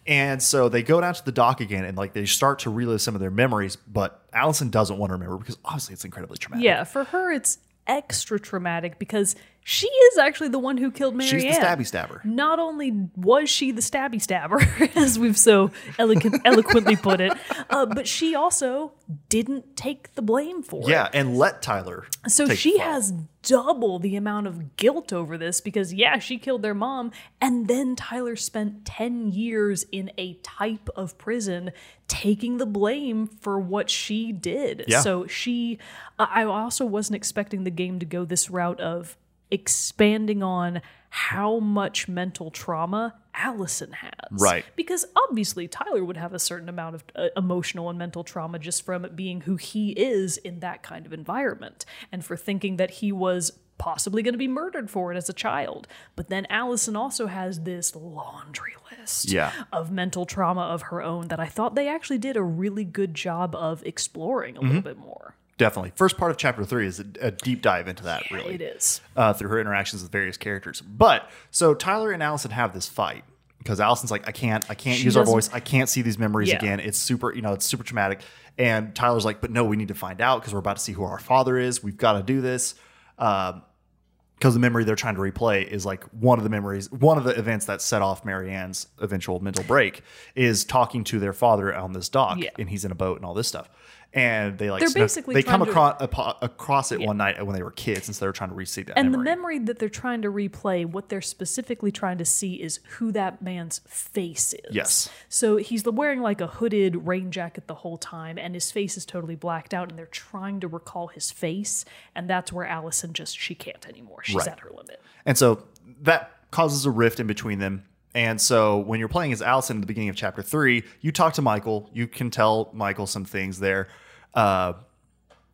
and 0.08 0.42
so 0.42 0.70
they 0.70 0.82
go 0.84 1.02
down 1.02 1.14
to 1.14 1.26
the 1.26 1.32
dock 1.32 1.60
again 1.60 1.84
and 1.84 1.98
like 1.98 2.14
they 2.14 2.26
start 2.26 2.60
to 2.60 2.70
relive 2.70 3.02
some 3.02 3.14
of 3.16 3.20
their 3.22 3.32
memories 3.32 3.76
but 3.76 4.24
alyson 4.34 4.70
doesn't 4.70 4.98
want 4.98 5.10
to 5.10 5.14
remember 5.16 5.38
because 5.38 5.58
obviously 5.66 5.94
it's 5.94 6.06
incredibly 6.06 6.38
traumatic 6.38 6.64
yeah, 6.64 6.84
for 6.86 7.04
her 7.06 7.32
it's 7.34 7.58
extra 7.88 8.40
traumatic 8.40 8.98
because 9.00 9.36
she 9.68 9.88
is 9.88 10.20
actually 10.20 10.50
the 10.50 10.60
one 10.60 10.78
who 10.78 10.92
killed 10.92 11.16
Marianne. 11.16 11.40
she's 11.42 11.58
the 11.58 11.66
stabby 11.66 11.86
stabber 11.88 12.22
Not 12.24 12.60
only 12.60 13.10
was 13.16 13.50
she 13.50 13.72
the 13.72 13.82
stabby 13.82 14.22
stabber, 14.22 14.62
as 14.96 15.18
we've 15.18 15.38
so 15.38 15.72
eloquent, 15.98 16.40
eloquently 16.46 16.96
put 16.96 17.20
it, 17.20 17.34
uh, 17.72 17.88
but 17.88 18.08
she 18.08 18.36
also 18.36 18.94
didn't 19.28 19.76
take 19.76 20.14
the 20.14 20.22
blame 20.22 20.62
for 20.62 20.82
it. 20.84 20.90
yeah 20.90 21.10
and 21.14 21.36
let 21.36 21.64
tyler 21.64 22.06
So 22.28 22.48
she 22.50 22.78
has 22.78 23.12
double 23.42 24.00
the 24.00 24.16
amount 24.16 24.48
of 24.48 24.76
guilt 24.76 25.12
over 25.14 25.38
this 25.38 25.62
because, 25.62 25.94
yeah, 25.94 26.18
she 26.20 26.38
killed 26.38 26.62
their 26.62 26.74
mom. 26.74 27.12
And 27.40 27.68
then 27.68 27.96
Tyler 27.96 28.36
spent 28.36 28.86
10 28.86 29.28
years 29.32 29.86
in 29.92 30.12
a 30.18 30.34
type 30.42 30.90
of 30.96 31.18
prison 31.20 31.72
taking 32.08 32.58
the 32.58 32.66
blame 32.66 33.28
for 33.28 33.60
what 33.60 33.90
she 33.92 34.32
did. 34.32 34.86
Yeah. 34.88 35.02
So 35.02 35.28
she, 35.28 35.78
I 36.18 36.44
also 36.44 36.86
wasn't 36.86 37.18
expecting 37.18 37.64
the 37.66 37.72
game 37.72 38.00
to 38.00 38.06
go 38.06 38.26
this 38.26 38.50
route 38.50 38.80
of 38.82 39.16
expanding 39.56 40.44
on 40.44 40.82
how 41.10 41.60
much 41.60 42.08
mental 42.08 42.52
trauma 42.52 43.16
Alyson 43.34 43.94
has. 43.94 44.12
Right. 44.32 44.66
Because 44.76 45.06
obviously 45.16 45.68
Tyler 45.68 46.04
would 46.04 46.18
have 46.18 46.34
a 46.34 46.40
certain 46.40 46.70
amount 46.70 46.96
of 46.96 47.04
uh, 47.16 47.28
emotional 47.38 47.90
and 47.90 47.98
mental 47.98 48.24
trauma 48.24 48.60
just 48.60 48.84
from 48.86 49.08
being 49.16 49.42
who 49.42 49.56
he 49.56 49.92
is 49.92 50.38
in 50.38 50.60
that 50.60 50.84
kind 50.84 51.06
of 51.06 51.14
environment 51.14 51.86
and 52.12 52.24
for 52.24 52.36
thinking 52.38 52.78
that 52.78 52.92
he 52.92 53.12
was 53.12 53.52
possibly 53.78 54.22
going 54.24 54.34
to 54.34 54.38
be 54.38 54.48
murdered 54.48 54.90
for 54.90 55.12
it 55.12 55.18
as 55.18 55.28
a 55.30 55.34
child. 55.34 55.88
But 56.16 56.30
then 56.30 56.46
Alyson 56.50 56.96
also 56.96 57.28
has 57.28 57.62
this 57.62 57.94
laundry 57.96 58.74
list 58.92 59.32
Yeah. 59.32 59.52
of 59.74 59.92
mental 59.92 60.26
trauma 60.26 60.62
of 60.62 60.84
her 60.84 61.02
own 61.02 61.28
that 61.30 61.40
I 61.42 61.48
thought 61.48 61.76
they 61.76 61.88
actually 61.90 62.18
did 62.20 62.38
a 62.38 62.44
really 62.44 62.86
good 62.86 63.14
job 63.14 63.54
of 63.56 63.84
exploring 63.86 64.56
a 64.56 64.60
Mm-hmm. 64.60 64.68
little 64.68 64.82
bit 64.82 64.98
more. 64.98 65.36
Definitely. 65.58 65.94
First 65.96 66.18
part 66.18 66.32
of 66.32 66.38
chapter 66.38 66.66
three 66.66 66.86
is 66.86 67.00
a, 67.00 67.06
a 67.22 67.32
deep 67.32 67.62
dive 67.62 67.88
into 67.88 68.04
that, 68.04 68.30
really. 68.32 68.56
It 68.56 68.62
is. 68.62 69.00
uh, 69.16 69.32
through 69.34 69.50
her 69.50 69.60
interactions 69.60 70.02
with 70.04 70.12
various 70.12 70.36
characters. 70.38 70.82
But 70.82 71.30
so 71.52 71.74
Tyler 71.74 72.12
and 72.12 72.22
Alyson 72.22 72.52
have 72.52 72.74
this 72.74 72.88
fight 72.90 73.24
because 73.60 73.80
Alyson's 73.80 74.12
like, 74.12 74.28
I 74.28 74.32
can't, 74.32 74.70
I 74.70 74.76
can't 74.76 74.98
She 74.98 75.06
use 75.06 75.16
our 75.18 75.24
voice. 75.24 75.50
I 75.54 75.60
can't 75.62 75.88
see 75.90 76.02
these 76.02 76.20
memories 76.20 76.50
Yeah. 76.50 76.58
again. 76.58 76.80
It's 76.82 76.98
super, 76.98 77.34
you 77.34 77.42
know, 77.42 77.54
it's 77.54 77.66
super 77.66 77.84
traumatic. 77.84 78.20
And 78.58 78.94
Tyler's 78.94 79.24
like, 79.26 79.40
but 79.42 79.50
no, 79.50 79.64
we 79.64 79.76
need 79.78 79.88
to 79.88 79.96
find 79.96 80.20
out 80.22 80.42
because 80.42 80.54
we're 80.54 80.60
about 80.60 80.76
to 80.78 80.84
see 80.84 80.92
who 80.92 81.04
our 81.04 81.20
father 81.20 81.58
is. 81.58 81.82
We've 81.84 81.98
got 81.98 82.14
to 82.14 82.24
do 82.24 82.42
this. 82.42 82.76
because 83.18 84.54
the 84.54 84.60
memory 84.60 84.84
they're 84.84 84.96
trying 84.96 85.16
to 85.16 85.22
replay 85.22 85.66
is 85.66 85.86
like 85.86 86.04
one 86.12 86.38
of 86.38 86.44
the 86.44 86.50
memories, 86.50 86.92
one 86.92 87.18
of 87.18 87.24
the 87.24 87.38
events 87.40 87.66
that 87.68 87.82
set 87.82 88.02
off 88.02 88.26
Marianne's 88.26 88.88
eventual 89.00 89.40
mental 89.42 89.64
break 89.64 90.04
is 90.36 90.66
talking 90.66 91.04
to 91.06 91.20
their 91.20 91.34
father 91.34 91.74
on 91.74 91.94
this 91.94 92.10
dock, 92.10 92.38
Yeah. 92.40 92.50
and 92.60 92.70
he's 92.70 92.84
in 92.86 92.92
a 92.92 92.96
boat 92.96 93.16
and 93.18 93.26
all 93.26 93.34
this 93.34 93.48
stuff. 93.48 93.70
And 94.16 94.58
they 94.58 94.72
like 94.72 94.80
They're 94.80 94.90
basically 94.94 95.36
they 95.36 95.44
come 95.44 95.66
trying 95.66 95.98
to- 95.98 96.06
across 96.06 96.38
across 96.42 96.92
it 96.94 97.02
one 97.02 97.18
night 97.18 97.46
when 97.46 97.54
they 97.54 97.62
were 97.62 97.72
kids, 97.72 98.08
and 98.08 98.16
so 98.16 98.24
they're 98.24 98.32
trying 98.32 98.50
to 98.50 98.56
receive 98.56 98.86
that 98.86 98.98
And 98.98 99.12
memory. 99.12 99.18
the 99.26 99.30
memory 99.30 99.60
that 99.60 99.78
they're 99.78 99.90
trying 99.90 100.22
to 100.22 100.32
replay, 100.32 100.86
what 100.86 101.10
they're 101.10 101.22
specifically 101.22 101.92
trying 101.92 102.18
to 102.20 102.24
see 102.26 102.54
is 102.54 102.80
who 102.98 103.12
that 103.12 103.42
man's 103.42 103.80
face 103.86 104.54
is. 104.54 104.74
Yes. 104.74 105.10
So 105.28 105.58
he's 105.58 105.84
wearing 105.84 106.22
like 106.22 106.40
a 106.40 106.48
hooded 106.48 107.06
rain 107.06 107.30
jacket 107.30 107.68
the 107.68 107.76
whole 107.76 107.98
time, 107.98 108.38
and 108.38 108.54
his 108.54 108.72
face 108.72 108.96
is 108.96 109.06
totally 109.06 109.36
blacked 109.36 109.74
out, 109.74 109.90
and 109.90 110.00
they're 110.00 110.06
trying 110.06 110.62
to 110.62 110.70
recall 110.70 111.08
his 111.08 111.30
face. 111.30 111.84
And 112.16 112.30
that's 112.30 112.54
where 112.54 112.66
Alyson 112.66 113.12
just, 113.12 113.38
she 113.38 113.54
can't 113.54 113.86
anymore. 113.86 114.24
She's 114.24 114.38
Right. 114.38 114.48
at 114.48 114.62
her 114.62 114.70
limit. 114.70 115.02
And 115.26 115.38
so 115.38 115.66
that 116.04 116.32
causes 116.52 116.86
a 116.86 116.92
rift 116.92 117.20
in 117.20 117.28
between 117.28 117.60
them. 117.60 117.84
And 118.14 118.40
so 118.40 118.78
when 118.78 119.02
you're 119.02 119.10
playing 119.10 119.34
as 119.34 119.42
Alyson 119.42 119.76
at 119.76 119.82
the 119.82 119.88
beginning 119.88 120.08
of 120.08 120.16
chapter 120.16 120.42
three, 120.42 120.86
you 121.02 121.12
talk 121.12 121.34
to 121.34 121.42
Michael. 121.42 121.90
You 121.92 122.08
can 122.08 122.30
tell 122.32 122.70
Michael 122.72 123.08
some 123.08 123.26
things 123.26 123.60
there 123.60 123.90
uh, 124.36 124.74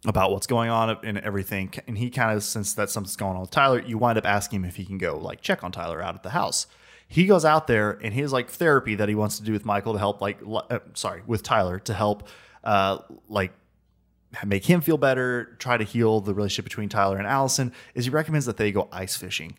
about 0.05 0.31
what's 0.31 0.47
going 0.47 0.69
on 0.69 0.97
and 1.03 1.17
everything. 1.19 1.71
And 1.87 1.97
he 1.97 2.09
kind 2.09 2.35
of, 2.35 2.43
since 2.43 2.73
that 2.73 2.89
something's 2.89 3.15
going 3.15 3.35
on 3.35 3.41
with 3.41 3.51
Tyler, 3.51 3.81
you 3.81 3.97
wind 3.97 4.17
up 4.17 4.25
asking 4.25 4.61
him 4.61 4.65
if 4.65 4.75
he 4.75 4.85
can 4.85 4.97
go 4.97 5.17
like 5.17 5.41
check 5.41 5.63
on 5.63 5.71
Tyler 5.71 6.01
out 6.01 6.15
at 6.15 6.23
the 6.23 6.31
house. 6.31 6.67
He 7.07 7.25
goes 7.25 7.45
out 7.45 7.67
there 7.67 7.99
and 8.01 8.13
his 8.13 8.31
like 8.31 8.49
therapy 8.49 8.95
that 8.95 9.09
he 9.09 9.15
wants 9.15 9.37
to 9.37 9.43
do 9.43 9.51
with 9.51 9.65
Michael 9.65 9.93
to 9.93 9.99
help 9.99 10.21
like 10.21 10.39
uh, 10.47 10.79
sorry 10.93 11.21
with 11.27 11.43
Tyler 11.43 11.77
to 11.79 11.93
help 11.93 12.27
uh, 12.63 12.99
like 13.27 13.51
make 14.45 14.65
him 14.65 14.81
feel 14.81 14.97
better, 14.97 15.55
try 15.59 15.77
to 15.77 15.83
heal 15.83 16.21
the 16.21 16.33
relationship 16.33 16.65
between 16.65 16.89
Tyler 16.89 17.17
and 17.17 17.27
Alyson, 17.27 17.73
is 17.95 18.05
he 18.05 18.11
recommends 18.11 18.45
that 18.45 18.57
they 18.57 18.71
go 18.71 18.87
ice 18.91 19.15
fishing. 19.15 19.57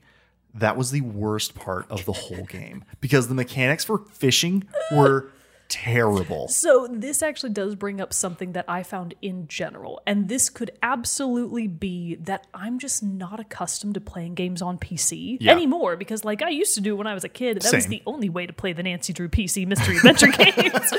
That 0.55 0.77
was 0.77 0.91
the 0.91 1.03
worst 1.03 1.55
part 1.55 1.91
of 1.91 2.05
the 2.05 2.12
whole 2.12 2.45
game 2.45 2.85
because 3.01 3.29
the 3.29 3.35
mechanics 3.35 3.85
for 3.85 3.99
fishing 4.11 4.64
were 4.95 5.31
terrible. 5.73 6.49
So 6.49 6.87
this 6.91 7.23
actually 7.23 7.51
does 7.51 7.75
bring 7.75 8.01
up 8.01 8.12
something 8.12 8.53
that 8.53 8.64
I 8.68 8.83
found 8.83 9.14
in 9.23 9.49
general, 9.49 10.01
and 10.07 10.29
this 10.29 10.51
could 10.51 10.70
absolutely 10.83 11.66
be 11.66 12.16
that 12.16 12.47
I'm 12.55 12.79
just 12.79 13.03
not 13.03 13.41
accustomed 13.41 13.95
to 13.95 14.01
playing 14.01 14.35
games 14.35 14.61
on 14.62 14.79
PC 14.79 15.39
Yeah. 15.41 15.53
anymore 15.53 15.97
because, 15.97 16.25
like 16.25 16.43
I 16.43 16.51
used 16.51 16.75
to 16.75 16.81
do 16.81 16.95
when 16.97 17.07
I 17.07 17.14
was 17.14 17.25
a 17.25 17.29
kid, 17.29 17.62
that 17.62 17.73
was 17.75 17.87
the 17.87 18.03
only 18.07 18.29
way 18.29 18.47
to 18.47 18.53
play 18.53 18.73
the 18.73 18.83
Nancy 18.83 19.12
Drew 19.12 19.29
PC 19.29 19.66
mystery 19.66 19.97
adventure 19.97 20.27
games. 20.39 20.93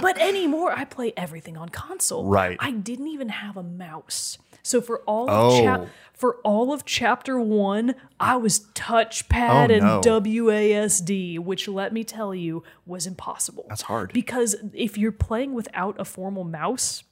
but 0.00 0.18
anymore, 0.20 0.72
I 0.72 0.84
play 0.84 1.12
everything 1.16 1.56
on 1.56 1.68
console. 1.68 2.24
Right. 2.26 2.56
I 2.60 2.72
didn't 2.72 3.08
even 3.08 3.28
have 3.28 3.56
a 3.56 3.62
mouse. 3.62 4.38
So 4.62 4.80
for 4.82 5.00
all 5.06 5.26
Oh. 5.30 5.56
of 5.58 5.62
chap- 5.64 5.86
for 6.18 6.36
all 6.44 6.72
of 6.72 6.84
chapter 6.84 7.38
one, 7.40 7.94
I 8.20 8.36
was 8.36 8.60
touchpad 8.74 9.70
Oh, 9.70 9.72
and 9.72 9.82
no. 9.84 10.00
WASD, 10.02 11.38
which 11.38 11.68
let 11.68 11.92
me 11.92 12.04
tell 12.04 12.34
you 12.34 12.62
was 12.84 13.06
impossible. 13.06 13.66
That's 13.68 13.82
hard. 13.82 14.12
Because 14.12 14.56
if 14.74 14.98
you're 14.98 15.12
playing 15.12 15.54
without 15.54 15.98
a 15.98 16.04
formal 16.04 16.44
mouse, 16.44 17.04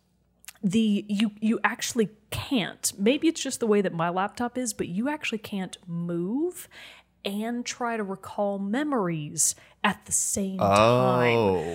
the 0.62 1.04
you 1.08 1.30
you 1.40 1.60
actually 1.62 2.08
can't. 2.30 2.92
Maybe 2.98 3.28
it's 3.28 3.40
just 3.40 3.60
the 3.60 3.66
way 3.66 3.80
that 3.80 3.92
my 3.92 4.08
laptop 4.08 4.58
is, 4.58 4.72
but 4.74 4.88
you 4.88 5.08
actually 5.08 5.38
can't 5.38 5.76
move 5.86 6.68
and 7.24 7.64
try 7.64 7.96
to 7.96 8.02
recall 8.02 8.58
memories 8.58 9.54
at 9.84 10.04
the 10.06 10.12
same 10.12 10.58
Oh. 10.60 10.66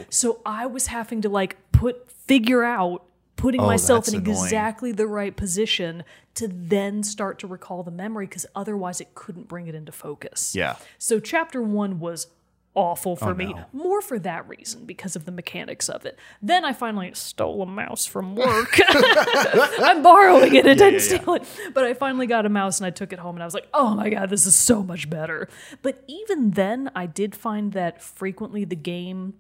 time. 0.01 0.05
So 0.09 0.41
I 0.45 0.65
was 0.65 0.88
having 0.88 1.21
to 1.21 1.29
like 1.29 1.57
put 1.71 2.11
figure 2.11 2.63
out 2.63 3.05
putting 3.41 3.59
Oh, 3.61 3.65
myself 3.65 4.07
in 4.07 4.15
annoying. 4.15 4.37
exactly 4.37 4.91
the 4.91 5.07
right 5.07 5.35
position 5.35 6.03
to 6.35 6.47
then 6.47 7.01
start 7.01 7.39
to 7.39 7.47
recall 7.47 7.81
the 7.81 7.91
memory 7.91 8.27
because 8.27 8.45
otherwise 8.55 9.01
it 9.01 9.15
couldn't 9.15 9.47
bring 9.47 9.67
it 9.67 9.73
into 9.73 9.91
focus. 9.91 10.53
Yeah. 10.55 10.75
So 10.99 11.19
chapter 11.19 11.61
one 11.61 11.99
was 11.99 12.27
awful 12.75 13.15
for 13.15 13.31
oh, 13.31 13.33
me, 13.33 13.47
Oh, 13.47 13.57
no. 13.57 13.65
more 13.73 14.01
for 14.01 14.19
that 14.19 14.47
reason 14.47 14.85
because 14.85 15.15
of 15.15 15.25
the 15.25 15.31
mechanics 15.31 15.89
of 15.89 16.05
it. 16.05 16.17
Then 16.41 16.63
I 16.63 16.71
finally 16.71 17.11
stole 17.15 17.63
a 17.63 17.65
mouse 17.65 18.05
from 18.05 18.35
work. 18.35 18.79
I'm 18.87 20.03
borrowing 20.03 20.55
it. 20.55 20.65
I 20.65 20.75
didn't 20.75 20.93
yeah, 20.93 21.17
steal 21.17 21.33
it, 21.33 21.43
but 21.73 21.83
I 21.83 21.93
finally 21.95 22.27
got 22.27 22.45
a 22.45 22.49
mouse 22.49 22.79
and 22.79 22.85
I 22.85 22.91
took 22.91 23.11
it 23.11 23.19
home 23.19 23.35
and 23.35 23.43
I 23.43 23.45
was 23.45 23.53
like, 23.55 23.67
oh 23.73 23.95
my 23.95 24.09
god, 24.09 24.29
this 24.29 24.45
is 24.45 24.55
so 24.55 24.83
much 24.83 25.09
better. 25.09 25.49
But 25.81 26.03
even 26.07 26.51
then, 26.51 26.91
I 26.95 27.07
did 27.07 27.35
find 27.35 27.73
that 27.73 28.01
frequently 28.01 28.63
the 28.65 28.75
game 28.77 29.33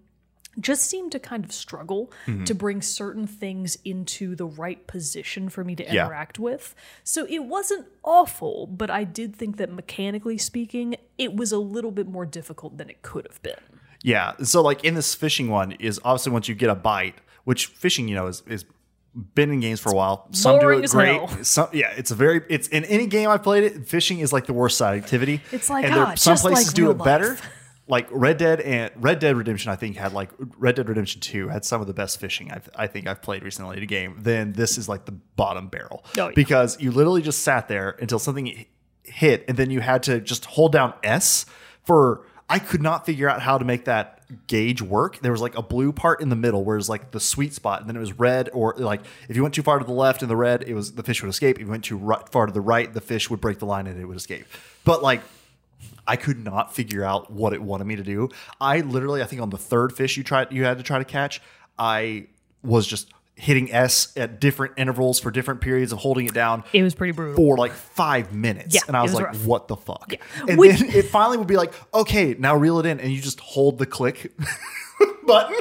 just 0.59 0.83
seemed 0.83 1.11
to 1.13 1.19
kind 1.19 1.45
of 1.45 1.51
struggle 1.51 2.11
Mm-hmm. 2.27 2.43
to 2.43 2.53
bring 2.53 2.81
certain 2.81 3.25
things 3.27 3.77
into 3.85 4.35
the 4.35 4.45
right 4.45 4.85
position 4.87 5.49
for 5.49 5.63
me 5.63 5.75
to 5.75 5.83
Yeah. 5.83 6.05
interact 6.05 6.39
with. 6.39 6.75
So 7.03 7.25
it 7.29 7.45
wasn't 7.45 7.87
awful, 8.03 8.67
but 8.67 8.89
I 8.89 9.03
did 9.05 9.35
think 9.35 9.57
that 9.57 9.71
mechanically 9.71 10.37
speaking, 10.37 10.95
it 11.17 11.35
was 11.35 11.51
a 11.51 11.57
little 11.59 11.91
bit 11.91 12.07
more 12.07 12.25
difficult 12.25 12.77
than 12.77 12.89
it 12.89 13.01
could 13.01 13.25
have 13.29 13.41
been. 13.41 13.55
Yeah. 14.03 14.33
So 14.43 14.61
like 14.61 14.83
in 14.83 14.95
this 14.95 15.15
fishing 15.15 15.49
one 15.49 15.71
is 15.73 15.99
obviously 16.03 16.31
once 16.33 16.47
you 16.49 16.55
get 16.55 16.69
a 16.69 16.75
bite, 16.75 17.15
which 17.43 17.67
fishing, 17.67 18.07
you 18.07 18.15
know, 18.15 18.27
is 18.27 18.43
is 18.47 18.65
been 19.35 19.51
in 19.51 19.59
games 19.59 19.79
for 19.79 19.91
a 19.91 19.95
while. 19.95 20.27
Some 20.31 20.59
do 20.59 20.69
it 20.69 20.89
great. 20.89 21.15
hell. 21.15 21.27
Some 21.43 21.67
yeah, 21.73 21.91
it's 21.97 22.11
a 22.11 22.15
very 22.15 22.41
it's 22.49 22.67
in 22.69 22.85
any 22.85 23.07
game 23.07 23.29
I've 23.29 23.43
played 23.43 23.63
it, 23.65 23.87
fishing 23.87 24.19
is 24.19 24.31
like 24.33 24.45
the 24.45 24.53
worst 24.53 24.77
side 24.77 24.97
activity. 25.01 25.41
It's 25.51 25.69
like, 25.69 25.85
and 25.85 25.93
ah, 25.95 26.15
some 26.15 26.33
just 26.33 26.43
places 26.43 26.67
like 26.67 26.75
do 26.75 26.91
it 26.91 26.97
better. 26.97 27.37
Like 27.91 28.07
Red 28.09 28.37
Dead 28.37 28.61
and 28.61 28.89
Red 28.95 29.19
Dead 29.19 29.35
Redemption, 29.35 29.69
I 29.69 29.75
think 29.75 29.97
had 29.97 30.13
like 30.13 30.29
Red 30.57 30.75
Dead 30.75 30.87
Redemption 30.87 31.19
Two 31.19 31.49
had 31.49 31.65
some 31.65 31.81
of 31.81 31.87
the 31.87 31.93
best 31.93 32.19
fishing 32.21 32.49
I've, 32.49 32.69
I 32.73 32.87
think 32.87 33.05
I've 33.05 33.21
played 33.21 33.43
recently 33.43 33.75
in 33.77 33.83
a 33.83 33.85
game. 33.85 34.15
Then 34.17 34.53
this 34.53 34.77
is 34.77 34.87
like 34.87 35.03
the 35.05 35.11
bottom 35.11 35.67
barrel 35.67 36.05
Oh, 36.17 36.27
yeah. 36.27 36.31
because 36.33 36.79
you 36.79 36.91
literally 36.91 37.21
just 37.21 37.43
sat 37.43 37.67
there 37.67 37.97
until 37.99 38.17
something 38.17 38.65
hit, 39.03 39.43
and 39.49 39.57
then 39.57 39.69
you 39.71 39.81
had 39.81 40.03
to 40.03 40.21
just 40.21 40.45
hold 40.45 40.71
down 40.71 40.93
S 41.03 41.45
for. 41.83 42.25
I 42.49 42.59
could 42.59 42.81
not 42.81 43.05
figure 43.05 43.29
out 43.29 43.41
how 43.41 43.57
to 43.57 43.63
make 43.63 43.85
that 43.85 44.19
gauge 44.47 44.81
work. 44.81 45.19
There 45.21 45.31
was 45.31 45.39
like 45.39 45.57
a 45.57 45.61
blue 45.61 45.93
part 45.93 46.19
in 46.21 46.27
the 46.27 46.35
middle 46.35 46.65
where 46.65 46.75
it 46.75 46.79
was 46.79 46.89
like 46.89 47.11
the 47.11 47.19
sweet 47.21 47.53
spot, 47.53 47.79
and 47.79 47.87
then 47.89 47.95
it 47.95 47.99
was 48.01 48.11
red, 48.19 48.49
or 48.53 48.75
like 48.77 49.01
if 49.29 49.35
you 49.37 49.41
went 49.41 49.53
too 49.55 49.61
far 49.63 49.79
to 49.79 49.85
the 49.85 49.93
left 49.93 50.21
in 50.21 50.27
the 50.29 50.35
red, 50.35 50.63
it 50.67 50.73
was 50.73 50.91
the 50.93 51.03
fish 51.03 51.21
would 51.21 51.29
escape. 51.29 51.57
If 51.57 51.61
you 51.65 51.69
went 51.71 51.85
too 51.85 51.95
right, 51.97 52.27
far 52.29 52.45
to 52.47 52.51
the 52.53 52.59
right, 52.59 52.93
the 52.93 52.99
fish 53.01 53.29
would 53.29 53.39
break 53.39 53.59
the 53.59 53.65
line 53.65 53.87
and 53.87 53.97
it 53.99 54.03
would 54.05 54.17
escape. 54.17 54.45
But 54.83 55.01
like 55.01 55.21
I 56.07 56.15
could 56.15 56.43
not 56.43 56.73
figure 56.73 57.03
out 57.03 57.31
what 57.31 57.53
it 57.53 57.61
wanted 57.61 57.85
me 57.85 57.95
to 57.95 58.03
do. 58.03 58.29
I 58.59 58.81
literally, 58.81 59.21
I 59.21 59.25
think 59.25 59.41
on 59.41 59.49
the 59.49 59.57
third 59.57 59.93
fish 59.93 60.17
you 60.17 60.23
tried, 60.23 60.51
you 60.51 60.63
had 60.65 60.77
to 60.77 60.83
try 60.83 60.97
to 60.99 61.05
catch, 61.05 61.41
I 61.77 62.27
was 62.63 62.85
just 62.87 63.11
hitting 63.35 63.71
S 63.73 64.13
at 64.17 64.39
different 64.39 64.73
intervals 64.77 65.19
for 65.19 65.31
different 65.31 65.61
periods 65.61 65.91
of 65.91 65.97
holding 65.99 66.27
it 66.27 66.33
down 66.33 66.63
It 66.73 66.83
was 66.83 66.93
pretty 66.93 67.13
brutal. 67.13 67.35
for 67.35 67.57
like 67.57 67.71
five 67.71 68.33
minutes. 68.33 68.75
Yeah, 68.75 68.81
and 68.87 68.95
I 68.95 69.01
was, 69.01 69.11
was 69.11 69.21
like, 69.21 69.27
rough. 69.27 69.45
what 69.45 69.67
the 69.67 69.77
fuck? 69.77 70.11
Yeah. 70.11 70.17
And 70.49 70.59
Which- 70.59 70.79
then 70.79 70.89
it 70.91 71.05
finally 71.05 71.37
would 71.37 71.47
be 71.47 71.57
like, 71.57 71.73
okay, 71.93 72.35
now 72.37 72.55
reel 72.55 72.79
it 72.79 72.85
in. 72.85 72.99
And 72.99 73.11
you 73.11 73.19
just 73.21 73.39
hold 73.39 73.79
the 73.79 73.85
click 73.87 74.31
button. 75.25 75.57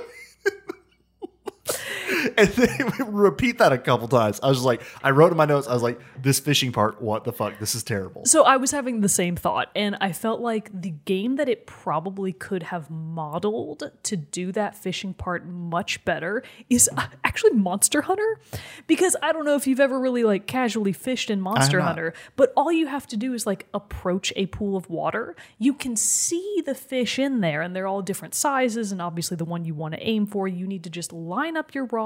And 2.36 2.48
then 2.48 2.86
would 2.86 3.14
repeat 3.14 3.58
that 3.58 3.72
a 3.72 3.78
couple 3.78 4.08
times. 4.08 4.40
I 4.42 4.48
was 4.48 4.58
just 4.58 4.66
like, 4.66 4.82
I 5.02 5.10
wrote 5.10 5.32
in 5.32 5.36
my 5.36 5.44
notes, 5.44 5.66
I 5.66 5.74
was 5.74 5.82
like, 5.82 6.00
this 6.20 6.40
fishing 6.40 6.72
part, 6.72 7.00
what 7.00 7.24
the 7.24 7.32
fuck? 7.32 7.58
This 7.58 7.74
is 7.74 7.82
terrible. 7.82 8.24
So 8.24 8.44
I 8.44 8.56
was 8.56 8.70
having 8.70 9.00
the 9.00 9.08
same 9.08 9.36
thought, 9.36 9.70
and 9.74 9.96
I 10.00 10.12
felt 10.12 10.40
like 10.40 10.70
the 10.78 10.90
game 10.90 11.36
that 11.36 11.48
it 11.48 11.66
probably 11.66 12.32
could 12.32 12.64
have 12.64 12.90
modeled 12.90 13.90
to 14.02 14.16
do 14.16 14.52
that 14.52 14.74
fishing 14.74 15.14
part 15.14 15.46
much 15.46 16.04
better 16.04 16.42
is 16.68 16.88
uh, 16.96 17.06
actually 17.24 17.52
Monster 17.52 18.02
Hunter, 18.02 18.40
because 18.86 19.16
I 19.22 19.32
don't 19.32 19.44
know 19.44 19.56
if 19.56 19.66
you've 19.66 19.80
ever 19.80 19.98
really 19.98 20.24
like 20.24 20.46
casually 20.46 20.92
fished 20.92 21.30
in 21.30 21.40
Monster. 21.40 21.80
Hunter, 21.80 22.12
but 22.36 22.52
all 22.56 22.72
you 22.72 22.86
have 22.86 23.06
to 23.08 23.16
do 23.16 23.34
is 23.34 23.46
like 23.46 23.66
approach 23.74 24.32
a 24.36 24.46
pool 24.46 24.76
of 24.76 24.88
water. 24.88 25.36
You 25.58 25.74
can 25.74 25.96
see 25.96 26.62
the 26.64 26.74
fish 26.74 27.18
in 27.18 27.40
there, 27.40 27.62
and 27.62 27.74
they're 27.74 27.86
all 27.86 28.02
different 28.02 28.34
sizes, 28.34 28.92
and 28.92 29.00
obviously 29.00 29.36
the 29.36 29.44
one 29.44 29.64
you 29.64 29.74
want 29.74 29.94
to 29.94 30.02
aim 30.02 30.26
for, 30.26 30.48
you 30.48 30.66
need 30.66 30.84
to 30.84 30.90
just 30.90 31.12
line 31.12 31.56
up 31.56 31.74
your 31.74 31.86
rod, 31.86 31.99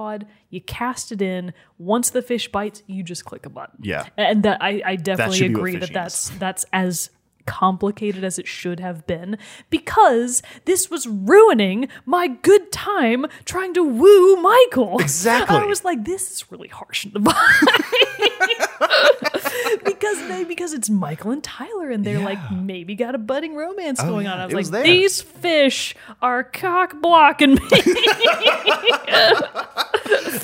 you 0.50 0.60
cast 0.60 1.12
it 1.12 1.22
in. 1.22 1.52
Once 1.78 2.10
the 2.10 2.22
fish 2.22 2.50
bites, 2.50 2.82
you 2.86 3.02
just 3.02 3.24
click 3.24 3.46
a 3.46 3.50
button. 3.50 3.78
Yeah. 3.82 4.06
And 4.16 4.42
that 4.42 4.62
I, 4.62 4.82
I 4.84 4.96
definitely 4.96 5.48
what 5.48 5.58
agree 5.58 5.76
that 5.76 5.92
that's 5.92 6.30
that's 6.30 6.64
as 6.72 7.10
complicated 7.46 8.24
as 8.24 8.38
it 8.38 8.46
should 8.46 8.80
have 8.80 9.06
been 9.06 9.38
because 9.70 10.42
this 10.64 10.90
was 10.90 11.06
ruining 11.06 11.88
my 12.06 12.26
good 12.26 12.72
time 12.72 13.26
trying 13.44 13.74
to 13.74 13.82
woo 13.82 14.36
Michael. 14.36 14.98
Exactly. 15.04 15.56
I 15.56 15.64
was 15.64 15.84
like, 15.84 16.04
this 16.04 16.32
is 16.32 16.50
really 16.50 16.68
harsh. 16.68 17.06
because 19.84 20.18
they 20.28 20.44
because 20.44 20.72
it's 20.72 20.88
Michael 20.90 21.30
and 21.30 21.42
Tyler 21.42 21.90
and 21.90 22.04
they're 22.04 22.20
like 22.20 22.38
maybe 22.50 22.94
got 22.94 23.14
a 23.14 23.18
budding 23.18 23.54
romance 23.54 24.00
oh, 24.02 24.08
going 24.08 24.26
yeah, 24.26 24.34
on. 24.34 24.40
I 24.40 24.44
was 24.46 24.52
it 24.52 24.56
like, 24.56 24.72
was 24.72 24.82
these 24.84 25.22
fish 25.22 25.94
are 26.22 26.44
cock 26.44 27.00
blocking 27.00 27.54
me. 27.54 27.60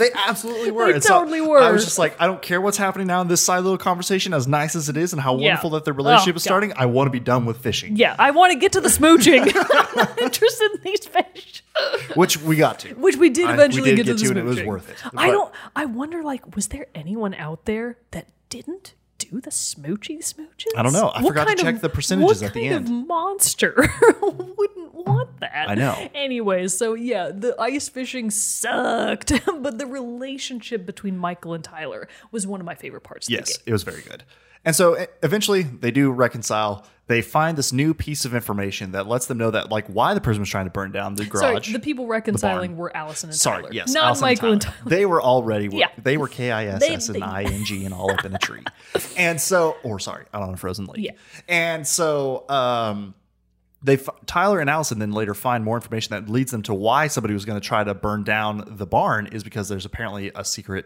They 0.01 0.11
absolutely 0.27 0.71
were. 0.71 0.87
They 0.87 0.95
And 0.95 1.03
so 1.03 1.19
totally 1.21 1.43
were. 1.43 1.61
I 1.61 1.71
was 1.73 1.85
just 1.85 1.99
like, 1.99 2.19
I 2.19 2.27
don't 2.27 2.41
care 2.41 2.59
what's 2.59 2.79
happening 2.79 3.07
now 3.07 3.21
in 3.21 3.29
this 3.29 3.43
side 3.43 3.59
little 3.59 3.77
conversation, 3.77 4.33
as 4.33 4.49
nice 4.49 4.75
as 4.75 4.89
it 4.89 4.97
is 4.97 5.13
and 5.13 5.21
how 5.21 5.37
Yeah. 5.37 5.49
wonderful 5.49 5.71
that 5.71 5.85
their 5.85 5.93
relationship 5.93 6.35
Oh, 6.35 6.39
is 6.39 6.43
God. 6.45 6.49
starting. 6.49 6.73
I 6.77 6.87
want 6.87 7.09
to 7.09 7.11
be 7.11 7.21
done 7.21 7.45
with 7.45 7.59
fishing, 7.59 7.97
yeah, 7.97 8.17
I 8.19 8.31
want 8.31 8.53
to 8.53 8.59
get 8.59 8.73
to 8.73 8.81
the 8.81 8.89
smooching. 8.89 9.43
I'm 9.55 9.97
not 9.97 10.19
interested 10.19 10.71
in 10.75 10.81
these 10.83 11.05
fish. 11.07 11.63
which 12.15 12.41
we 12.41 12.57
got 12.57 12.79
to. 12.81 12.95
Which 12.95 13.17
we 13.17 13.29
did 13.29 13.47
I- 13.47 13.49
we 13.49 13.55
eventually 13.55 13.91
did 13.91 13.97
get, 13.97 14.07
get 14.07 14.19
to, 14.19 14.25
to, 14.29 14.35
the 14.35 14.41
and 14.41 14.49
it 14.49 14.51
was 14.51 14.63
worth 14.63 14.89
it. 14.91 14.97
I 15.15 15.31
don't. 15.31 15.53
I 15.77 15.85
wonder, 15.85 16.23
like, 16.23 16.57
was 16.57 16.69
there 16.69 16.87
anyone 16.95 17.35
out 17.35 17.67
there 17.67 17.99
that 18.13 18.29
didn't 18.49 18.95
do 19.31 19.41
the 19.41 19.51
smoochy 19.51 20.18
smooches? 20.18 20.66
I 20.76 20.83
don't 20.83 20.93
know. 20.93 21.09
I 21.09 21.22
What 21.22 21.28
forgot 21.31 21.49
to 21.49 21.55
check 21.55 21.76
of- 21.76 21.81
the 21.81 21.89
percentages 21.89 22.43
at 22.43 22.53
the 22.55 22.68
kind 22.68 22.74
of 22.74 22.87
end. 22.91 23.07
monster 23.09 23.74
wouldn't 24.22 24.95
want 24.95 25.41
that? 25.41 25.70
I 25.70 25.74
know. 25.74 26.09
Anyways, 26.14 26.76
so 26.76 26.95
yeah, 26.95 27.31
the 27.33 27.55
ice 27.61 27.89
fishing 27.89 28.31
sucked, 28.31 29.33
but 29.62 29.78
the 29.78 29.87
relationship 29.87 30.85
between 30.87 31.16
Michael 31.16 31.55
and 31.55 31.62
Tyler 31.64 32.09
was 32.33 32.47
one 32.47 32.61
of 32.61 32.66
my 32.66 32.74
favorite 32.74 33.03
parts. 33.03 33.28
Yes, 33.31 33.59
it 33.66 33.72
was 33.72 33.83
very 33.83 34.03
good. 34.03 34.24
And 34.65 34.77
so 34.77 35.07
eventually 35.23 35.63
they 35.63 35.91
do 35.91 36.11
reconcile. 36.11 36.85
They 37.07 37.23
find 37.23 37.59
this 37.59 37.73
new 37.73 37.93
piece 37.93 38.25
of 38.25 38.35
information 38.35 38.93
that 38.93 39.09
lets 39.09 39.27
them 39.27 39.37
know 39.39 39.51
that 39.51 39.69
like 39.71 39.87
why 39.89 40.15
the 40.15 40.21
prison 40.21 40.41
was 40.43 40.49
trying 40.49 40.67
to 40.67 40.71
burn 40.71 40.93
down 40.93 41.17
the 41.17 41.25
garage. 41.25 41.65
Sorry, 41.67 41.73
the 41.73 41.81
people 41.83 42.07
reconciling 42.07 42.77
were 42.77 42.93
Alyson 42.95 43.31
and 43.31 43.35
Sorry, 43.35 43.63
Tyler. 43.63 43.73
yes, 43.75 43.93
not 43.93 44.05
Alyson 44.05 44.21
Michael 44.23 44.53
and 44.53 44.61
Tyler. 44.63 44.77
They 44.87 45.07
were 45.07 45.21
already 45.21 45.69
Yeah. 45.73 45.89
they 46.01 46.17
were 46.19 46.29
K 46.39 46.53
I 46.53 46.67
S 46.67 46.83
S 46.85 47.07
They- 47.09 47.15
and 47.15 47.23
they- 47.23 47.27
I 47.27 47.43
N 47.45 47.65
G 47.65 47.85
and 47.85 47.93
all 47.93 48.13
up 48.13 48.25
in 48.25 48.35
a 48.35 48.39
tree. 48.39 48.63
And 49.17 49.41
so 49.41 49.77
or 49.83 49.99
sorry, 49.99 50.27
out 50.33 50.43
on 50.43 50.55
a 50.55 50.57
frozen 50.57 50.85
lake. 50.87 50.99
Yeah. 51.05 51.13
And 51.49 51.85
so 51.87 52.49
um 52.49 53.15
they 53.83 53.95
f- 53.95 54.09
Tyler 54.27 54.61
and 54.61 54.69
Alyson 54.71 54.99
then 54.99 55.11
later 55.13 55.33
find 55.35 55.65
more 55.65 55.77
information 55.77 56.11
that 56.15 56.31
leads 56.31 56.53
them 56.53 56.63
to 56.65 56.75
why 56.75 57.07
somebody 57.09 57.33
was 57.35 57.45
going 57.47 57.59
to 57.59 57.67
try 57.67 57.83
to 57.83 57.95
burn 57.95 58.23
down 58.25 58.63
the 58.77 58.87
barn 58.87 59.27
is 59.29 59.43
because 59.43 59.69
there's 59.71 59.87
apparently 59.87 60.31
a 60.35 60.45
secret 60.45 60.85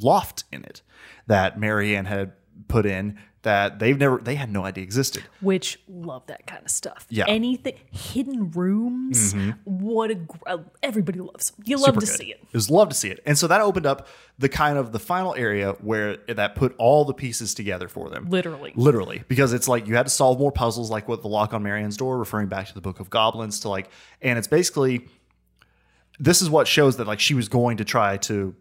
loft 0.00 0.44
in 0.52 0.62
it 0.64 0.80
that 1.26 1.58
Marianne 1.58 2.04
had 2.04 2.32
put 2.68 2.86
in 2.86 3.18
that 3.42 3.78
they've 3.78 3.96
never 3.96 4.18
they 4.18 4.34
had 4.34 4.52
no 4.52 4.64
idea 4.66 4.84
existed. 4.84 5.22
which 5.40 5.78
love 5.88 6.26
that 6.26 6.46
kind 6.46 6.62
of 6.62 6.70
stuff. 6.70 7.06
Yeah. 7.08 7.24
Mm-hmm. 7.24 7.32
anything 7.32 7.74
hidden 7.90 8.50
rooms. 8.50 9.34
What 9.64 10.10
a 10.10 10.14
gr- 10.16 10.36
uh, 10.46 10.58
everybody 10.82 11.20
loves. 11.20 11.52
You 11.64 11.76
love 11.76 11.86
Super 11.86 12.00
to 12.00 12.06
good. 12.06 12.16
see 12.18 12.30
it. 12.32 12.40
It 12.42 12.52
was 12.52 12.70
love 12.70 12.90
to 12.90 12.94
see 12.94 13.08
it. 13.08 13.22
And 13.24 13.38
so 13.38 13.46
that 13.46 13.62
opened 13.62 13.86
up 13.86 14.08
the 14.38 14.50
kind 14.50 14.76
of 14.76 14.92
the 14.92 14.98
final 14.98 15.34
area 15.34 15.72
where 15.80 16.18
that 16.28 16.54
put 16.54 16.74
all 16.76 17.06
the 17.06 17.14
pieces 17.14 17.54
together 17.54 17.88
for 17.88 18.10
them. 18.10 18.26
Literally. 18.28 18.72
Literally. 18.76 19.22
Because 19.26 19.54
it's 19.54 19.68
like 19.68 19.86
you 19.86 19.96
had 19.96 20.04
to 20.06 20.10
solve 20.10 20.38
more 20.38 20.52
puzzles 20.52 20.90
like 20.90 21.08
what 21.08 21.22
the 21.22 21.28
lock 21.28 21.54
on 21.54 21.62
Marianne's 21.62 21.96
door, 21.96 22.18
referring 22.18 22.48
back 22.48 22.66
to 22.66 22.74
the 22.74 22.82
Book 22.82 23.00
of 23.00 23.08
Goblins 23.08 23.60
to 23.60 23.70
like 23.70 23.88
and 24.20 24.38
it's 24.38 24.48
basically 24.48 25.08
this 26.18 26.42
is 26.42 26.50
what 26.50 26.68
shows 26.68 26.98
that 26.98 27.06
like 27.06 27.20
she 27.20 27.32
was 27.32 27.48
going 27.48 27.78
to 27.78 27.84
try 27.84 28.18
to 28.18 28.54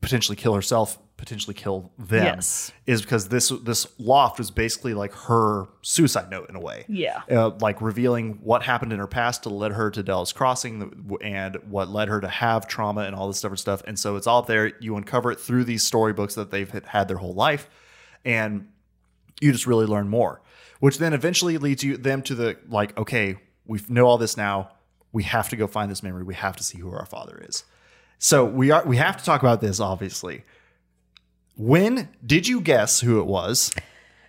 potentially 0.00 0.36
kill 0.36 0.54
herself, 0.54 0.98
potentially 1.16 1.54
kill 1.54 1.90
them. 1.98 2.22
Yes. 2.24 2.70
Is 2.86 3.02
because 3.02 3.28
this 3.28 3.48
this 3.62 3.86
loft 3.98 4.38
was 4.38 4.50
basically 4.50 4.94
like 4.94 5.12
her 5.14 5.66
suicide 5.82 6.30
note 6.30 6.48
in 6.50 6.54
a 6.56 6.60
way 6.60 6.84
Yeah. 6.88 7.22
uh, 7.30 7.50
like 7.60 7.80
revealing 7.80 8.38
what 8.42 8.62
happened 8.62 8.92
in 8.92 8.98
her 8.98 9.06
past 9.06 9.42
to 9.44 9.48
lead 9.48 9.72
her 9.72 9.90
to 9.90 10.02
Delos 10.02 10.32
Crossing 10.32 11.18
and 11.22 11.56
what 11.68 11.88
led 11.88 12.08
her 12.08 12.20
to 12.20 12.28
have 12.28 12.66
trauma 12.68 13.02
and 13.02 13.14
all 13.16 13.26
this 13.28 13.40
different 13.40 13.60
stuff. 13.60 13.82
And 13.86 13.98
so 13.98 14.16
it's 14.16 14.26
all 14.26 14.42
there. 14.42 14.72
You 14.80 14.96
uncover 14.96 15.32
it 15.32 15.40
through 15.40 15.64
these 15.64 15.82
storybooks 15.84 16.34
that 16.34 16.50
they've 16.50 16.70
had- 16.70 16.86
had 16.86 17.08
their 17.08 17.16
whole 17.16 17.34
life, 17.34 17.68
and 18.24 18.68
you 19.40 19.52
just 19.52 19.66
really 19.66 19.86
learn 19.86 20.08
more. 20.08 20.42
Which 20.78 20.98
then 20.98 21.14
eventually 21.14 21.56
leads 21.56 21.82
you 21.82 21.96
them 21.96 22.20
to 22.22 22.34
the 22.34 22.58
like, 22.68 22.96
okay, 22.98 23.36
we 23.64 23.80
know 23.88 24.06
all 24.06 24.18
this 24.18 24.36
now. 24.36 24.70
We 25.12 25.22
have 25.22 25.48
to 25.48 25.56
go 25.56 25.66
find 25.66 25.90
this 25.90 26.02
memory. 26.02 26.22
We 26.22 26.34
have 26.34 26.54
to 26.56 26.62
see 26.62 26.78
who 26.78 26.90
our 26.92 27.06
father 27.06 27.42
is. 27.48 27.64
So 28.18 28.44
we 28.44 28.70
are 28.70 28.84
we 28.84 28.96
have 28.96 29.16
to 29.16 29.24
talk 29.24 29.42
about 29.42 29.60
this 29.60 29.80
obviously. 29.80 30.44
When 31.56 32.08
did 32.24 32.46
you 32.48 32.60
guess 32.60 33.00
who 33.00 33.20
it 33.20 33.26
was? 33.26 33.72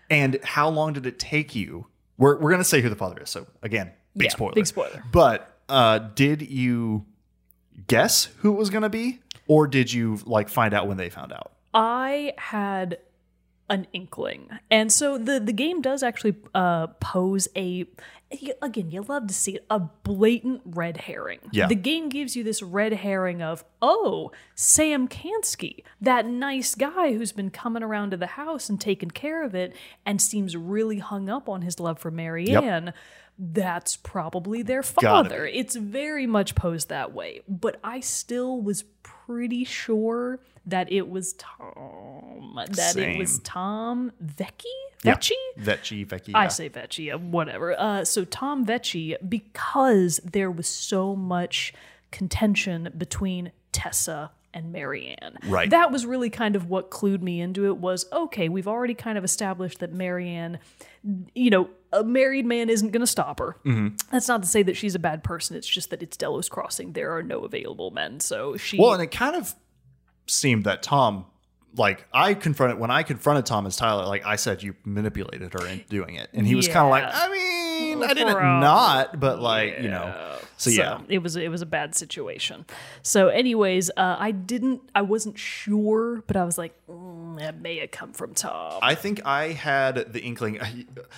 And 0.10 0.40
how 0.44 0.70
long 0.70 0.94
did 0.94 1.06
it 1.06 1.20
take 1.20 1.54
you? 1.56 1.88
We're, 2.18 2.36
we're 2.38 2.50
going 2.50 2.60
to 2.62 2.64
say 2.64 2.80
who 2.82 2.88
the 2.88 2.96
father 2.96 3.22
is. 3.24 3.30
So, 3.30 3.46
again, 3.62 3.92
big 4.16 4.28
Yeah, 4.28 4.32
spoiler. 4.32 4.54
big 4.54 4.66
spoiler. 4.66 5.04
But 5.12 5.54
uh, 5.68 6.00
did 6.00 6.42
you 6.50 7.06
guess 7.88 8.30
who 8.38 8.54
it 8.54 8.58
was 8.58 8.70
going 8.70 8.84
to 8.84 8.90
be? 8.90 9.20
Or 9.48 9.68
did 9.68 9.92
you 9.92 10.20
like 10.26 10.48
find 10.48 10.74
out 10.74 10.88
when 10.88 10.96
they 10.96 11.10
found 11.10 11.34
out? 11.34 11.52
I 11.74 12.34
had 12.38 13.00
an 13.70 13.88
inkling, 13.94 14.50
and 14.72 14.92
so 14.92 15.18
the 15.18 15.40
the 15.40 15.54
game 15.54 15.82
does 15.82 16.04
actually 16.04 16.36
uh, 16.56 16.88
pose 17.00 17.48
a. 17.56 17.86
Again, 18.62 18.92
you 18.92 19.04
love 19.04 19.28
to 19.28 19.34
see 19.34 19.56
it 19.56 19.66
a 19.70 19.80
blatant 19.80 20.62
red 20.66 20.98
herring. 20.98 21.40
Yeah. 21.54 21.68
The 21.68 21.76
game 21.76 22.10
gives 22.10 22.36
you 22.36 22.44
this 22.44 22.62
red 22.62 22.92
herring 22.92 23.42
of, 23.42 23.64
oh, 23.82 24.34
Sam 24.54 25.08
Kansky, 25.08 25.84
that 26.02 26.26
nice 26.26 26.76
guy 26.76 27.14
who's 27.14 27.32
been 27.32 27.50
coming 27.50 27.84
around 27.84 28.12
to 28.12 28.18
the 28.18 28.28
house 28.28 28.68
and 28.68 28.82
taking 28.82 29.12
care 29.12 29.46
of 29.46 29.56
it 29.56 29.74
and 30.06 30.22
seems 30.22 30.58
really 30.58 31.00
hung 31.00 31.30
up 31.30 31.48
on 31.48 31.62
his 31.62 31.80
love 31.80 32.00
for 32.00 32.12
Marianne. 32.12 32.92
That's 33.40 33.96
probably 33.96 34.62
their 34.62 34.84
father. 34.84 35.46
It's 35.46 35.78
very 35.78 36.28
much 36.28 36.54
posed 36.54 36.90
that 36.90 37.14
way. 37.14 37.44
But 37.48 37.80
I 37.82 38.02
still 38.02 38.62
was 38.62 38.84
pretty 39.04 39.64
sure 39.64 40.42
that 40.68 40.92
it 40.92 41.10
was 41.10 41.34
Tom. 41.34 42.60
That 42.72 42.96
it 42.96 43.18
was 43.18 43.40
Tom 43.40 44.12
Vecchi? 44.24 44.66
Yeah. 45.04 45.16
Vecchi? 45.16 45.32
Vecchi, 45.60 46.06
Vecchi. 46.06 46.32
I 46.36 46.48
say 46.50 46.70
Vecchi, 46.70 47.18
whatever. 47.20 47.80
Uh, 47.80 48.04
so 48.06 48.26
Tom 48.26 48.66
Vecchi, 48.66 49.16
because 49.28 50.20
there 50.24 50.52
was 50.52 50.68
so 50.68 51.16
much 51.16 51.74
contention 52.12 52.94
between 52.98 53.52
Tessa 53.72 54.32
and 54.54 54.72
Marianne. 54.72 55.38
Right. 55.46 55.70
That 55.70 55.92
was 55.92 56.06
really 56.06 56.30
kind 56.30 56.56
of 56.56 56.68
what 56.68 56.90
clued 56.90 57.22
me 57.22 57.42
into 57.42 57.68
it 57.68 57.78
was 57.78 58.06
okay, 58.12 58.50
we've 58.50 58.68
already 58.68 58.96
kind 58.96 59.18
of 59.18 59.24
established 59.24 59.80
that 59.80 59.94
Marianne, 59.94 60.60
you 61.36 61.50
know, 61.50 61.70
a 61.94 62.04
married 62.04 62.46
man 62.46 62.70
isn't 62.70 62.90
going 62.90 63.02
to 63.02 63.08
stop 63.08 63.40
her. 63.40 63.58
Mm-hmm. 63.66 63.96
That's 64.12 64.28
not 64.28 64.42
to 64.42 64.48
say 64.48 64.64
that 64.64 64.76
she's 64.76 64.96
a 64.96 65.00
bad 65.00 65.24
person. 65.24 65.56
It's 65.56 65.68
just 65.68 65.92
that 65.92 66.02
it's 66.02 66.18
Delos 66.18 66.50
Crossing. 66.50 66.94
There 66.94 67.16
are 67.16 67.24
no 67.24 67.42
available 67.42 67.92
men. 67.92 68.20
So 68.20 68.58
she. 68.58 68.80
Well, 68.80 68.94
and 68.94 69.04
it 69.04 69.12
kind 69.12 69.36
of 69.36 69.54
seemed 70.28 70.66
that 70.66 70.84
Tom, 70.84 71.26
like, 71.76 72.06
I 72.14 72.34
confronted, 72.34 72.80
when 72.80 72.92
I 72.92 73.04
confronted 73.04 73.46
Tom 73.46 73.66
as 73.66 73.76
Tyler, 73.76 74.06
like 74.06 74.26
I 74.26 74.36
said, 74.36 74.64
you 74.64 74.76
manipulated 74.84 75.54
her 75.54 75.66
in 75.68 75.84
doing 75.90 76.16
it. 76.16 76.30
And 76.34 76.46
he 76.48 76.56
was 76.56 76.68
kind 76.68 76.86
of 76.86 76.90
like, 76.90 77.04
I 77.06 77.30
mean, 77.30 78.04
I 78.04 78.14
didn't 78.14 78.60
not, 78.60 79.20
but 79.20 79.40
like, 79.40 79.80
you 79.80 79.90
know. 79.90 80.38
So, 80.60 80.72
yeah. 80.72 81.02
it 81.08 81.20
was 81.20 81.36
it 81.36 81.50
was 81.50 81.62
a 81.62 81.68
bad 81.68 81.94
situation. 81.94 82.66
So, 83.04 83.28
anyways, 83.28 83.92
uh, 83.92 84.16
I 84.18 84.32
didn't, 84.32 84.82
I 84.96 85.04
wasn't 85.04 85.38
sure, 85.38 86.24
but 86.26 86.36
I 86.36 86.46
was 86.46 86.58
like, 86.58 86.74
mm, 86.90 87.38
that 87.38 87.62
may 87.62 87.78
have 87.78 87.92
come 87.92 88.12
from 88.12 88.34
Tom. 88.34 88.80
I 88.82 88.96
think 88.96 89.24
I 89.24 89.50
had 89.50 90.14
the 90.14 90.20
inkling. 90.20 90.60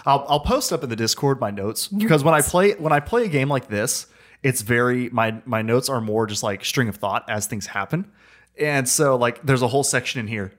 I'll, 0.06 0.26
I'll 0.28 0.40
post 0.42 0.74
up 0.74 0.84
in 0.84 0.90
the 0.90 0.98
Discord 0.98 1.40
my 1.40 1.52
notes 1.52 1.88
because 1.88 2.22
when 2.22 2.34
I 2.34 2.42
play 2.42 2.74
when 2.74 2.92
I 2.92 3.00
play 3.00 3.24
a 3.24 3.28
game 3.30 3.48
like 3.48 3.70
this, 3.70 4.08
it's 4.44 4.62
very 4.62 5.10
my 5.10 5.42
my 5.46 5.62
notes 5.62 5.88
are 5.88 6.02
more 6.02 6.28
just 6.28 6.44
like 6.44 6.66
string 6.66 6.90
of 6.90 6.98
thought 6.98 7.24
as 7.30 7.48
things 7.48 7.68
happen, 7.68 8.12
and 8.60 8.88
so 8.88 9.16
like 9.16 9.42
there's 9.44 9.62
a 9.62 9.68
whole 9.68 9.84
section 9.84 10.20
in 10.20 10.28
here 10.28 10.52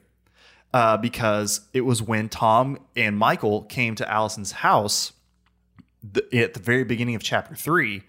uh, 0.72 0.96
because 0.96 1.60
it 1.72 1.82
was 1.82 2.02
when 2.02 2.28
Tom 2.28 2.78
and 2.96 3.16
Michael 3.18 3.62
came 3.62 3.94
to 3.96 4.04
Alyson's 4.04 4.52
house 4.52 5.12
the, 6.02 6.24
at 6.36 6.54
the 6.54 6.60
very 6.60 6.84
beginning 6.84 7.14
of 7.14 7.22
chapter 7.22 7.54
three 7.54 8.02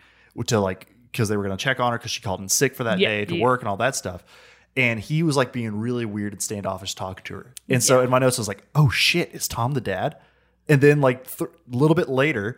to 0.47 0.59
like 0.59 0.87
because 1.11 1.27
they 1.27 1.35
were 1.35 1.43
going 1.43 1.57
to 1.57 1.61
check 1.61 1.79
on 1.79 1.91
her 1.91 1.97
because 1.97 2.11
she 2.11 2.21
called 2.21 2.39
in 2.39 2.47
sick 2.47 2.73
for 2.73 2.85
that 2.85 2.99
Yeah, 2.99 3.09
day 3.09 3.25
to 3.25 3.35
yeah. 3.35 3.43
work 3.43 3.61
and 3.61 3.67
all 3.67 3.77
that 3.77 3.95
stuff. 3.95 4.23
And 4.77 4.97
he 5.01 5.23
was 5.23 5.35
like 5.35 5.51
being 5.51 5.75
really 5.77 6.05
weird 6.05 6.31
and 6.31 6.41
standoffish 6.41 6.95
talking 6.95 7.25
to 7.25 7.33
her. 7.33 7.53
And 7.67 7.83
so 7.83 7.99
in 7.99 8.09
my 8.09 8.19
notes, 8.19 8.39
I 8.39 8.41
was 8.41 8.47
like, 8.47 8.63
oh 8.75 8.89
shit, 8.89 9.33
is 9.33 9.49
Tom 9.49 9.73
the 9.73 9.81
dad? 9.81 10.15
And 10.69 10.79
then 10.79 11.01
like 11.01 11.27
a 11.41 11.47
little 11.69 11.95
bit 11.95 12.07
later, 12.07 12.57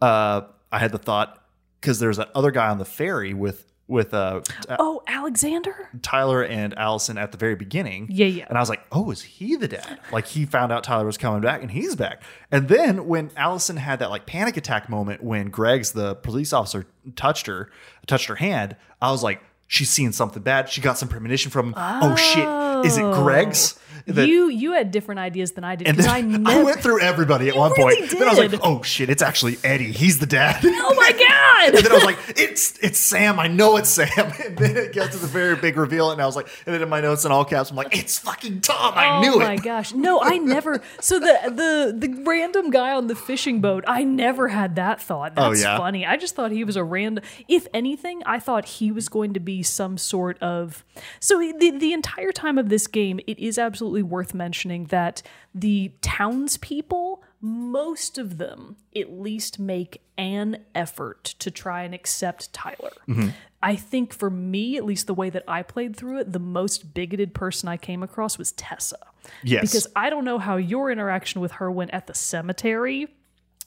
uh, 0.00 0.42
I 0.70 0.78
had 0.78 0.92
the 0.92 0.98
thought 0.98 1.42
because 1.80 1.98
there's 1.98 2.18
that 2.18 2.30
other 2.36 2.52
guy 2.52 2.68
on 2.68 2.78
the 2.78 2.84
ferry 2.84 3.34
with 3.34 3.67
with 3.88 4.12
uh, 4.12 4.42
oh, 4.78 5.02
Alexander? 5.06 5.88
Tyler 6.02 6.44
and 6.44 6.74
Alyson 6.76 7.18
at 7.18 7.32
the 7.32 7.38
very 7.38 7.56
beginning. 7.56 8.06
Yeah, 8.10 8.26
yeah. 8.26 8.46
And 8.48 8.56
I 8.56 8.60
was 8.60 8.68
like, 8.68 8.82
oh, 8.92 9.10
is 9.10 9.22
he 9.22 9.56
the 9.56 9.66
dad? 9.66 9.98
Like 10.12 10.26
he 10.26 10.44
found 10.44 10.70
out 10.70 10.84
Tyler 10.84 11.06
was 11.06 11.16
coming 11.16 11.40
back 11.40 11.62
and 11.62 11.70
he's 11.70 11.96
back. 11.96 12.22
And 12.52 12.68
then 12.68 13.06
when 13.08 13.30
Alyson 13.30 13.78
had 13.78 13.98
that 13.98 14.10
like 14.10 14.26
panic 14.26 14.56
attack 14.56 14.88
moment 14.88 15.24
when 15.24 15.48
Greg's 15.48 15.92
the 15.92 16.14
police 16.14 16.52
officer 16.52 16.86
touched 17.16 17.46
her, 17.46 17.70
touched 18.06 18.26
her 18.26 18.36
hand, 18.36 18.76
I 19.00 19.10
was 19.10 19.22
like, 19.22 19.42
she's 19.66 19.90
seeing 19.90 20.12
something 20.12 20.42
bad. 20.42 20.68
She 20.68 20.80
got 20.80 20.98
some 20.98 21.08
premonition 21.08 21.50
from 21.50 21.68
him. 21.68 21.74
Oh, 21.76 22.14
shit. 22.14 22.86
Is 22.86 22.98
it 22.98 23.14
Greg's? 23.14 23.78
that- 24.14 24.28
you 24.28 24.48
you 24.48 24.72
had 24.72 24.90
different 24.90 25.18
ideas 25.18 25.52
than 25.52 25.64
I 25.64 25.76
did 25.76 25.86
because 25.86 26.06
I 26.06 26.18
I, 26.46 26.62
went 26.62 26.80
through 26.80 27.00
everybody 27.00 27.48
at 27.48 27.56
one 27.56 27.72
really 27.72 27.96
point. 27.96 28.10
Then 28.10 28.22
I 28.22 28.30
was 28.30 28.38
like, 28.38 28.60
"Oh 28.62 28.82
shit, 28.82 29.10
it's 29.10 29.22
actually 29.22 29.58
Eddie. 29.62 29.92
He's 29.92 30.18
the 30.18 30.26
dad." 30.26 30.60
oh 30.64 30.94
my 30.96 31.12
god! 31.12 31.20
And 31.66 31.76
then 31.76 31.90
I 31.90 31.94
was 31.94 32.04
like, 32.04 32.18
"It's 32.36 32.78
it's 32.78 32.98
Sam. 32.98 33.38
I 33.38 33.48
know 33.48 33.76
it's 33.76 33.90
Sam." 33.90 34.08
And 34.48 34.56
then 34.56 34.76
it 34.76 34.92
gets 34.92 35.10
to 35.10 35.18
the 35.18 35.26
very 35.26 35.56
big 35.56 35.76
reveal, 35.76 36.10
and 36.10 36.22
I 36.22 36.26
was 36.26 36.36
like, 36.36 36.48
and 36.64 36.74
then 36.74 36.82
in 36.82 36.88
my 36.88 37.00
notes 37.00 37.24
in 37.24 37.32
all 37.32 37.44
caps, 37.44 37.70
I'm 37.70 37.76
like, 37.76 37.96
"It's 37.96 38.18
fucking 38.18 38.60
Tom. 38.60 38.94
I 38.94 39.16
oh 39.16 39.20
knew 39.20 39.40
it. 39.40 39.44
Oh 39.44 39.48
my 39.48 39.56
gosh! 39.56 39.92
No, 39.92 40.20
I 40.22 40.38
never. 40.38 40.80
So 41.00 41.18
the 41.18 41.38
the 41.44 42.08
the 42.08 42.22
random 42.22 42.70
guy 42.70 42.92
on 42.92 43.06
the 43.08 43.14
fishing 43.14 43.60
boat, 43.60 43.84
I 43.86 44.04
never 44.04 44.48
had 44.48 44.76
that 44.76 45.02
thought. 45.02 45.32
Oh, 45.36 45.50
That's 45.50 45.62
yeah? 45.62 45.76
funny. 45.76 46.06
I 46.06 46.16
just 46.16 46.34
thought 46.34 46.52
he 46.52 46.64
was 46.64 46.76
a 46.76 46.84
random. 46.84 47.24
If 47.48 47.66
anything, 47.74 48.22
I 48.24 48.38
thought 48.38 48.64
he 48.64 48.92
was 48.92 49.08
going 49.08 49.34
to 49.34 49.40
be 49.40 49.62
some 49.62 49.98
sort 49.98 50.38
of. 50.42 50.84
So 51.20 51.38
the 51.38 51.70
the 51.72 51.92
entire 51.92 52.32
time 52.32 52.58
of 52.58 52.68
this 52.68 52.86
game, 52.86 53.20
it 53.26 53.38
is 53.38 53.58
absolutely 53.58 54.02
worth 54.02 54.34
mentioning 54.34 54.86
that 54.86 55.22
the 55.54 55.92
townspeople, 56.02 57.22
most 57.40 58.18
of 58.18 58.38
them, 58.38 58.76
at 58.96 59.12
least 59.12 59.58
make 59.58 60.00
an 60.16 60.64
effort 60.74 61.24
to 61.38 61.50
try 61.50 61.82
and 61.84 61.94
accept 61.94 62.52
Tyler. 62.52 62.90
Mm-hmm. 63.08 63.28
I 63.62 63.76
think 63.76 64.12
for 64.12 64.30
me, 64.30 64.76
at 64.76 64.84
least 64.84 65.06
the 65.06 65.14
way 65.14 65.30
that 65.30 65.44
I 65.48 65.62
played 65.62 65.96
through 65.96 66.18
it, 66.18 66.32
the 66.32 66.38
most 66.38 66.94
bigoted 66.94 67.34
person 67.34 67.68
I 67.68 67.76
came 67.76 68.02
across 68.02 68.38
was 68.38 68.52
Tessa. 68.52 68.98
Yes. 69.42 69.62
Because 69.62 69.86
I 69.96 70.10
don't 70.10 70.24
know 70.24 70.38
how 70.38 70.56
your 70.56 70.90
interaction 70.90 71.40
with 71.40 71.52
her 71.52 71.70
went 71.70 71.92
at 71.92 72.06
the 72.06 72.14
cemetery, 72.14 73.08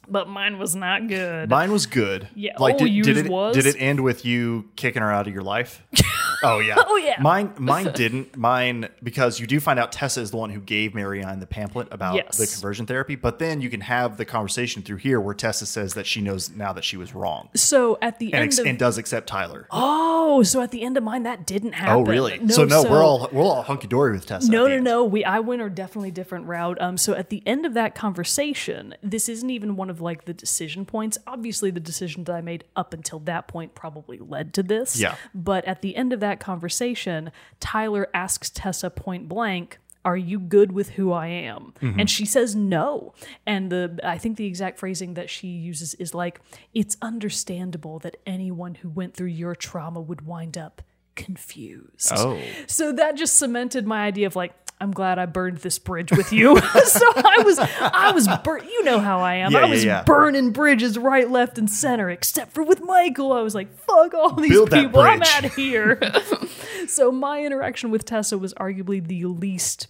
but 0.07 0.27
mine 0.27 0.57
was 0.59 0.75
not 0.75 1.07
good. 1.07 1.49
Mine 1.49 1.71
was 1.71 1.85
good. 1.85 2.27
Yeah. 2.35 2.53
Like, 2.57 2.75
Oh, 2.75 2.85
did, 2.85 3.03
did 3.03 3.17
it 3.17 3.29
was? 3.29 3.55
did 3.55 3.65
it 3.65 3.75
end 3.79 3.99
with 4.01 4.25
you 4.25 4.69
kicking 4.75 5.01
her 5.01 5.11
out 5.11 5.27
of 5.27 5.33
your 5.33 5.43
life? 5.43 5.83
oh 6.43 6.59
yeah. 6.59 6.75
Oh, 6.77 6.97
yeah. 6.97 7.17
Mine 7.21 7.53
mine 7.57 7.91
didn't. 7.95 8.35
Mine 8.37 8.89
because 9.03 9.39
you 9.39 9.47
do 9.47 9.59
find 9.59 9.79
out 9.79 9.91
Tessa 9.91 10.21
is 10.21 10.31
the 10.31 10.37
one 10.37 10.49
who 10.49 10.59
gave 10.59 10.93
Marianne 10.95 11.39
the 11.39 11.47
pamphlet 11.47 11.87
about 11.91 12.15
Yes. 12.15 12.37
the 12.37 12.47
conversion 12.47 12.85
therapy, 12.85 13.15
but 13.15 13.39
then 13.39 13.61
you 13.61 13.69
can 13.69 13.81
have 13.81 14.17
the 14.17 14.25
conversation 14.25 14.81
through 14.81 14.97
here 14.97 15.19
where 15.19 15.33
Tessa 15.33 15.65
says 15.65 15.93
that 15.93 16.05
she 16.05 16.21
knows 16.21 16.49
now 16.49 16.73
that 16.73 16.83
she 16.83 16.97
was 16.97 17.13
wrong 17.15 17.49
So 17.55 17.97
at 18.01 18.19
the 18.19 18.27
and, 18.27 18.35
end 18.35 18.43
ex- 18.45 18.59
of 18.59 18.65
and 18.65 18.77
does 18.79 18.97
accept 18.97 19.27
Tyler. 19.27 19.67
oh, 19.71 20.43
so 20.43 20.61
at 20.61 20.71
the 20.71 20.81
end 20.83 20.97
of 20.97 21.03
mine 21.03 21.23
that 21.23 21.45
didn't 21.45 21.73
happen. 21.73 21.93
oh 21.95 22.01
really? 22.09 22.47
so 22.49 22.63
no, 22.65 22.83
we're 22.83 23.03
all 23.03 23.29
we're 23.31 23.43
all 23.43 23.61
hunky 23.63 23.87
dory 23.87 24.13
with 24.13 24.25
Tessa. 24.25 24.49
No, 24.51 24.67
no, 24.67 24.73
end. 24.75 24.83
no. 24.83 25.03
We 25.05 25.23
I 25.23 25.39
went 25.39 25.61
a 25.61 25.69
definitely 25.69 26.11
different 26.11 26.47
route. 26.47 26.81
Um, 26.81 26.97
so 26.97 27.13
at 27.13 27.29
the 27.29 27.43
end 27.45 27.65
of 27.65 27.73
that 27.75 27.95
conversation, 27.95 28.95
this 29.03 29.27
isn't 29.29 29.49
even 29.49 29.75
one 29.75 29.89
of 29.89 29.99
like 30.01 30.25
the 30.25 30.33
decision 30.33 30.85
points. 30.85 31.17
Obviously, 31.27 31.71
the 31.71 31.79
decision 31.79 32.23
that 32.25 32.33
I 32.35 32.41
made 32.41 32.63
up 32.75 32.93
until 32.93 33.19
that 33.19 33.47
point 33.47 33.75
probably 33.75 34.17
led 34.17 34.53
to 34.55 34.63
this. 34.63 34.99
Yeah. 34.99 35.15
But 35.35 35.65
at 35.65 35.81
the 35.81 35.95
end 35.95 36.13
of 36.13 36.19
that 36.21 36.30
conversation, 36.39 37.31
Tyler 37.59 38.07
asks 38.13 38.49
Tessa 38.49 38.89
point 38.89 39.27
blank. 39.27 39.79
Are 40.03 40.17
you 40.17 40.39
good 40.39 40.71
with 40.71 40.91
who 40.91 41.11
I 41.11 41.27
am? 41.27 41.73
Mm-hmm. 41.79 41.99
And 41.99 42.09
she 42.09 42.25
says 42.25 42.55
no. 42.55 43.13
And 43.45 43.71
the 43.71 43.99
I 44.03 44.17
think 44.17 44.37
the 44.37 44.47
exact 44.47 44.79
phrasing 44.79 45.13
that 45.13 45.29
she 45.29 45.47
uses 45.47 45.93
is 45.93 46.15
like, 46.15 46.41
"It's 46.73 46.97
understandable 47.03 47.99
that 47.99 48.17
anyone 48.25 48.75
who 48.75 48.89
went 48.89 49.13
through 49.13 49.27
your 49.27 49.53
trauma 49.53 50.01
would 50.01 50.25
wind 50.25 50.57
up 50.57 50.81
confused." 51.15 52.13
Oh. 52.15 52.41
So 52.65 52.91
that 52.93 53.15
just 53.15 53.37
cemented 53.37 53.85
my 53.85 54.05
idea 54.05 54.25
of 54.25 54.35
like, 54.35 54.60
I'm 54.81 54.91
glad 54.91 55.19
I 55.19 55.27
burned 55.27 55.57
this 55.57 55.77
bridge 55.77 56.11
with 56.11 56.33
you. 56.33 56.57
so 56.85 57.05
I 57.15 57.43
was, 57.45 57.59
I 57.59 58.11
was, 58.13 58.27
bur- 58.43 58.63
you 58.63 58.83
know 58.83 58.99
how 58.99 59.19
I 59.19 59.35
am. 59.35 59.51
Yeah, 59.51 59.59
I 59.59 59.65
was 59.65 59.85
yeah. 59.85 60.03
burning 60.03 60.51
bridges 60.51 60.97
right, 60.97 61.29
left, 61.29 61.59
and 61.59 61.69
center, 61.69 62.09
except 62.09 62.51
for 62.53 62.63
with 62.63 62.81
Michael. 62.81 63.31
I 63.31 63.41
was 63.41 63.53
like, 63.53 63.71
fuck 63.77 64.15
all 64.15 64.33
these 64.33 64.49
Build 64.49 64.71
people. 64.71 64.99
I'm 64.99 65.21
out 65.21 65.45
of 65.45 65.53
here. 65.53 65.99
so 66.87 67.11
my 67.11 67.43
interaction 67.43 67.91
with 67.91 68.05
Tessa 68.05 68.37
was 68.39 68.55
arguably 68.55 69.05
the 69.05 69.25
least 69.25 69.87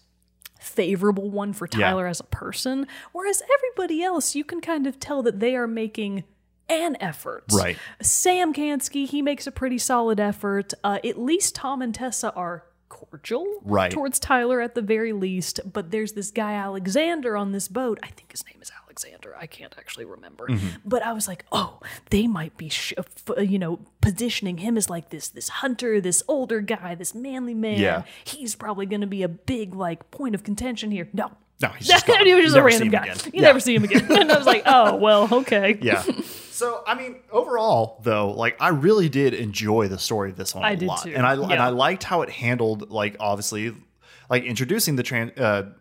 favorable 0.60 1.32
one 1.32 1.54
for 1.54 1.68
Yeah. 1.72 1.88
Tyler 1.88 2.06
as 2.06 2.20
a 2.20 2.26
person. 2.26 2.86
Whereas 3.14 3.42
everybody 3.56 4.04
else, 4.04 4.36
you 4.36 4.44
can 4.44 4.60
kind 4.60 4.86
of 4.88 5.00
tell 5.00 5.24
that 5.24 5.40
they 5.40 5.56
are 5.56 5.68
making 5.68 6.26
an 6.70 6.98
effort. 7.00 7.46
Right. 7.52 7.78
Sam 8.02 8.54
Kansky, 8.54 9.08
he 9.08 9.22
makes 9.22 9.48
a 9.48 9.52
pretty 9.52 9.78
solid 9.78 10.20
effort. 10.20 10.74
Uh, 10.84 11.00
at 11.04 11.18
least 11.18 11.56
Tom 11.56 11.82
and 11.82 11.96
Tessa 11.96 12.34
are 12.34 12.66
cordial 12.92 13.46
Right. 13.64 13.90
towards 13.90 14.20
Tyler 14.20 14.60
at 14.62 14.76
the 14.76 14.82
very 14.82 15.14
least. 15.14 15.62
But 15.72 15.92
there's 15.92 16.12
this 16.12 16.30
guy 16.30 16.54
Alexander 16.54 17.38
on 17.38 17.54
this 17.54 17.68
boat. 17.70 17.98
I 18.04 18.08
think 18.08 18.32
his 18.32 18.46
name 18.46 18.62
is 18.62 18.70
Alexander. 18.84 19.34
I 19.40 19.48
can't 19.48 19.74
actually 19.78 20.04
remember. 20.06 20.48
Mm-hmm. 20.48 20.68
But 20.86 21.02
I 21.04 21.14
was 21.14 21.28
like, 21.28 21.46
oh, 21.54 21.80
they 22.10 22.28
might 22.28 22.58
be, 22.58 22.68
sh- 22.70 22.94
f- 22.98 23.24
you 23.50 23.58
know, 23.58 23.80
positioning 24.02 24.58
him 24.58 24.78
as 24.78 24.90
like 24.90 25.10
this 25.10 25.30
this 25.30 25.48
hunter, 25.50 26.02
this 26.02 26.22
older 26.28 26.60
guy, 26.60 26.94
this 26.96 27.16
manly 27.16 27.54
man. 27.54 27.80
Yeah. 27.80 28.04
He's 28.26 28.54
probably 28.56 28.86
going 28.86 29.02
to 29.02 29.08
be 29.08 29.24
a 29.24 29.30
big 29.30 29.74
like 29.74 30.12
point 30.12 30.36
of 30.36 30.44
contention 30.44 30.92
here. 30.92 31.08
No. 31.14 31.32
No, 31.62 31.70
he's 31.70 31.88
just 31.90 32.06
gone. 32.08 32.26
he 32.26 32.34
was 32.34 32.42
You 32.42 32.48
just 32.48 32.58
a 32.58 32.64
random 32.64 32.90
guy. 32.90 33.04
again. 33.06 33.18
You 33.26 33.32
Yeah. 33.36 33.42
never 33.42 33.60
see 33.60 33.76
him 33.76 33.84
again. 33.84 34.06
and 34.12 34.32
I 34.32 34.38
was 34.38 34.48
like, 34.48 34.64
oh, 34.66 34.96
well, 34.96 35.28
okay. 35.32 35.78
Yeah. 35.82 36.04
So 36.52 36.84
I 36.86 36.94
mean, 36.96 37.16
overall 37.32 38.00
though, 38.04 38.32
like 38.32 38.56
I 38.62 38.70
really 38.70 39.10
did 39.10 39.34
enjoy 39.34 39.88
the 39.88 39.98
story 39.98 40.30
of 40.30 40.38
this 40.38 40.54
one 40.54 40.64
a 40.64 40.68
I 40.68 40.76
did 40.76 40.88
lot, 40.88 41.04
too. 41.04 41.14
and 41.16 41.26
I 41.26 41.34
and 41.34 41.54
I 41.54 41.70
liked 41.70 42.04
how 42.04 42.22
it 42.22 42.30
handled 42.30 42.92
like 42.92 43.16
obviously 43.20 43.74
like 44.30 44.44
introducing 44.44 44.96
the 44.96 45.04
trans. 45.04 45.32
Uh, 45.38 45.72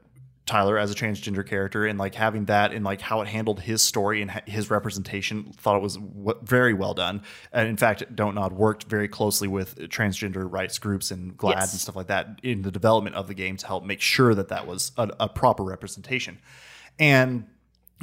Tyler 0.46 0.78
as 0.78 0.90
a 0.90 0.94
transgender 0.94 1.46
character 1.46 1.86
and 1.86 1.96
like 1.98 2.14
having 2.16 2.46
that 2.46 2.72
and 2.72 2.84
like 2.84 3.00
how 3.00 3.20
it 3.20 3.28
handled 3.28 3.60
his 3.60 3.82
story 3.82 4.20
and 4.20 4.30
his 4.46 4.68
representation 4.68 5.52
thought 5.56 5.76
it 5.76 5.82
was 5.82 5.96
w- 5.96 6.38
very 6.42 6.74
well 6.74 6.92
done 6.92 7.22
and 7.52 7.68
in 7.68 7.76
fact 7.76 8.02
don't 8.16 8.34
nod 8.34 8.52
worked 8.52 8.84
very 8.84 9.06
closely 9.06 9.46
with 9.46 9.76
transgender 9.90 10.50
rights 10.50 10.78
groups 10.78 11.12
and 11.12 11.36
glad 11.36 11.58
Yes. 11.58 11.72
and 11.72 11.80
stuff 11.80 11.94
like 11.94 12.08
that 12.08 12.40
in 12.42 12.62
the 12.62 12.72
development 12.72 13.14
of 13.14 13.28
the 13.28 13.34
game 13.34 13.56
to 13.58 13.66
help 13.66 13.84
make 13.84 14.00
sure 14.00 14.34
that 14.34 14.48
that 14.48 14.66
was 14.66 14.90
a, 14.96 15.10
a 15.20 15.28
proper 15.28 15.62
representation 15.62 16.38
and 16.98 17.44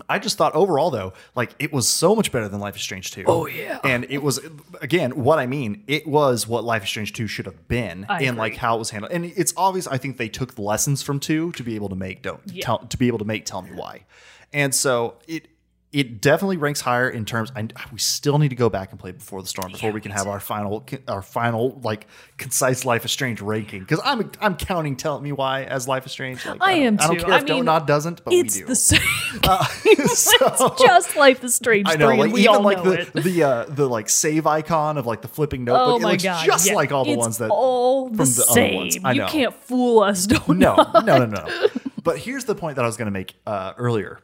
I 0.09 0.19
just 0.19 0.37
thought 0.37 0.53
overall 0.53 0.91
though, 0.91 1.13
like 1.35 1.55
it 1.59 1.73
was 1.73 1.87
so 1.87 2.15
much 2.15 2.31
better 2.31 2.47
than 2.47 2.59
Life 2.59 2.75
is 2.75 2.81
Strange 2.81 3.11
2. 3.11 3.23
Oh, 3.27 3.47
yeah. 3.47 3.79
And 3.83 4.05
it 4.09 4.19
was 4.21 4.39
again, 4.81 5.23
what 5.23 5.39
I 5.39 5.47
mean, 5.47 5.83
it 5.87 6.05
was 6.07 6.47
what 6.47 6.63
Life 6.63 6.83
is 6.83 6.89
Strange 6.89 7.13
2 7.13 7.27
should 7.27 7.45
have 7.45 7.67
been 7.67 8.05
I 8.07 8.21
agree. 8.21 8.31
like 8.31 8.55
how 8.57 8.75
it 8.75 8.79
was 8.79 8.91
handled. 8.91 9.11
And 9.11 9.25
it's 9.25 9.53
obvious 9.57 9.87
I 9.87 9.97
think 9.97 10.17
they 10.17 10.29
took 10.29 10.55
the 10.55 10.61
lessons 10.61 11.01
from 11.01 11.19
2 11.19 11.51
to 11.53 11.63
be 11.63 11.75
able 11.75 11.89
to 11.89 11.95
make 11.95 12.21
don't 12.21 12.41
Yeah. 12.45 12.63
tell 12.65 12.77
to 12.79 12.97
be 12.97 13.07
able 13.07 13.19
to 13.19 13.25
make 13.25 13.45
tell 13.45 13.61
me 13.61 13.71
why. 13.73 14.05
And 14.53 14.73
so 14.73 15.15
it 15.27 15.47
it 15.93 16.19
definitely 16.19 16.57
ranks 16.57 16.81
higher 16.81 17.09
in 17.09 17.23
terms. 17.23 17.49
I, 17.55 17.67
we 17.93 17.97
still 17.99 18.37
need 18.39 18.49
to 18.49 18.55
go 18.57 18.69
back 18.69 18.91
and 18.91 18.99
play 18.99 19.11
Before 19.13 19.41
the 19.41 19.47
Storm 19.47 19.71
before 19.71 19.91
we 19.91 20.01
can 20.01 20.11
have 20.11 20.27
our 20.27 20.39
final, 20.41 20.85
our 21.07 21.21
final 21.21 21.79
like 21.81 22.07
concise 22.37 22.83
Life 22.83 23.05
is 23.05 23.11
Strange 23.11 23.41
ranking. 23.41 23.79
Because 23.81 24.01
I'm 24.03 24.29
I'm 24.41 24.55
counting 24.57 24.97
Tell 24.97 25.19
Me 25.21 25.31
Why 25.31 25.63
as 25.63 25.87
Life 25.87 26.05
is 26.05 26.11
Strange. 26.11 26.45
Like, 26.45 26.57
I 26.61 26.73
don't- 26.75 26.83
am 26.83 26.93
I 26.99 27.07
don't 27.07 27.15
too. 27.19 27.23
care 27.25 27.33
I 27.33 27.37
if 27.37 27.43
mean, 27.45 27.65
Nod 27.65 27.87
doesn't, 27.87 28.23
but 28.25 28.31
we 28.31 28.41
It's 28.41 28.55
do. 28.57 28.65
the 28.65 28.75
same. 28.75 28.99
so, 30.07 30.67
it's 30.67 30.81
just 30.81 31.15
Life 31.15 31.43
is 31.43 31.55
Strange 31.55 31.87
I 31.89 31.95
know, 31.95 32.09
3, 32.09 32.17
like 32.17 32.31
we 32.33 32.41
even 32.41 32.55
all 32.55 32.61
like 32.61 32.83
know 32.83 32.91
the 32.91 33.01
it. 33.01 33.13
the 33.13 33.43
uh, 33.43 33.65
the 33.69 33.87
like 33.87 34.09
save 34.09 34.45
icon 34.45 34.97
of 34.97 35.05
like 35.05 35.21
the 35.21 35.27
flipping 35.29 35.63
notebook. 35.63 35.87
Oh 35.87 35.95
it 35.97 36.01
my 36.01 36.11
looks 36.11 36.23
god! 36.23 36.45
just 36.45 36.67
yeah. 36.67 36.75
like 36.75 36.91
all 36.91 37.05
the 37.05 37.11
It's 37.11 37.17
ones 37.17 37.37
that. 37.37 37.49
all 37.49 38.09
the 38.09 38.17
the 38.17 38.25
same. 38.25 38.91
I 39.05 39.13
You 39.13 39.25
can't 39.25 39.53
fool 39.53 40.01
us. 40.03 40.25
Don't 40.27 40.59
no, 40.59 40.75
no, 41.05 41.17
no, 41.19 41.25
no. 41.25 41.67
But 42.03 42.19
here's 42.19 42.45
the 42.45 42.55
point 42.55 42.75
that 42.75 42.83
I 42.83 42.87
was 42.87 42.97
going 42.97 43.07
to 43.07 43.11
make 43.11 43.35
uh, 43.45 43.73
earlier 43.77 44.19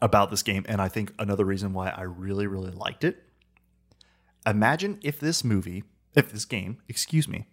about 0.00 0.30
this 0.30 0.42
game, 0.42 0.64
and 0.68 0.80
I 0.80 0.88
think 0.88 1.12
another 1.18 1.44
reason 1.44 1.72
why 1.72 1.88
I 1.90 2.02
really, 2.02 2.46
really 2.46 2.70
liked 2.70 3.04
it. 3.04 3.22
Imagine 4.46 4.98
if 5.02 5.18
this 5.20 5.42
movie, 5.44 5.84
if 6.14 6.30
this 6.32 6.44
game, 6.44 6.78
excuse 6.88 7.26
me, 7.28 7.46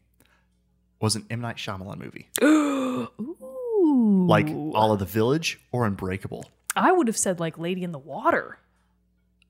was 1.02 1.16
an 1.16 1.26
M 1.30 1.42
Night 1.42 1.58
Shyamalan 1.58 1.98
movie, 1.98 2.30
Ooh. 2.44 4.26
like 4.28 4.48
all 4.50 4.92
of 4.94 5.00
The 5.00 5.06
Village 5.06 5.60
or 5.72 5.86
Unbreakable. 5.86 6.46
I 6.76 6.92
would 6.92 7.08
have 7.08 7.18
said 7.18 7.40
like 7.40 7.58
Lady 7.58 7.84
in 7.84 7.92
the 7.92 8.00
Water. 8.00 8.60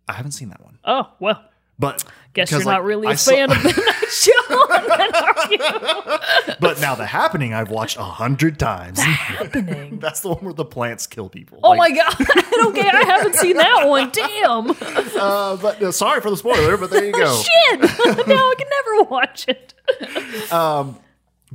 I 0.08 0.14
haven't 0.14 0.32
seen 0.34 0.50
that 0.50 0.64
one, 0.64 0.80
Oh 0.86 1.12
well. 1.20 1.44
but 1.80 2.04
Guess 2.34 2.52
you're 2.52 2.60
because, 2.60 2.68
not 2.68 2.84
really 2.84 3.08
a 3.08 3.12
I 3.12 3.16
saw- 3.16 3.32
fan 3.32 3.52
of 3.52 3.58
the 3.64 3.70
Night 3.70 4.10
Shyamalan, 4.10 4.30
then, 4.30 4.30
are 4.30 4.44
you? 4.44 4.45
But 6.60 6.80
now 6.80 6.96
the 6.96 7.06
happening 7.06 7.54
I've 7.54 7.70
watched 7.70 7.98
a 7.98 8.04
hundred 8.04 8.58
times. 8.60 9.00
Happening. 9.00 10.00
That's 10.02 10.22
the 10.22 10.30
one 10.30 10.44
where 10.44 10.54
the 10.54 10.66
plants 10.66 11.06
kill 11.08 11.30
people. 11.30 11.60
Oh 11.64 11.70
Like, 11.72 11.78
my 11.78 11.92
god! 11.92 12.14
okay, 12.68 12.88
I 12.90 13.04
haven't 13.06 13.36
seen 13.36 13.58
that 13.58 13.88
one. 13.88 14.10
Damn. 14.12 14.72
Uh, 14.72 15.58
but 15.58 15.82
uh, 15.82 15.92
sorry 15.92 16.22
for 16.22 16.30
the 16.30 16.38
spoiler, 16.38 16.78
but 16.78 16.90
there 16.92 17.06
you 17.06 17.12
go. 17.12 17.36
Shit. 17.42 17.80
no, 17.82 18.36
I 18.36 18.56
can 18.58 18.68
never 18.70 19.10
watch 19.10 19.46
it. 19.48 19.74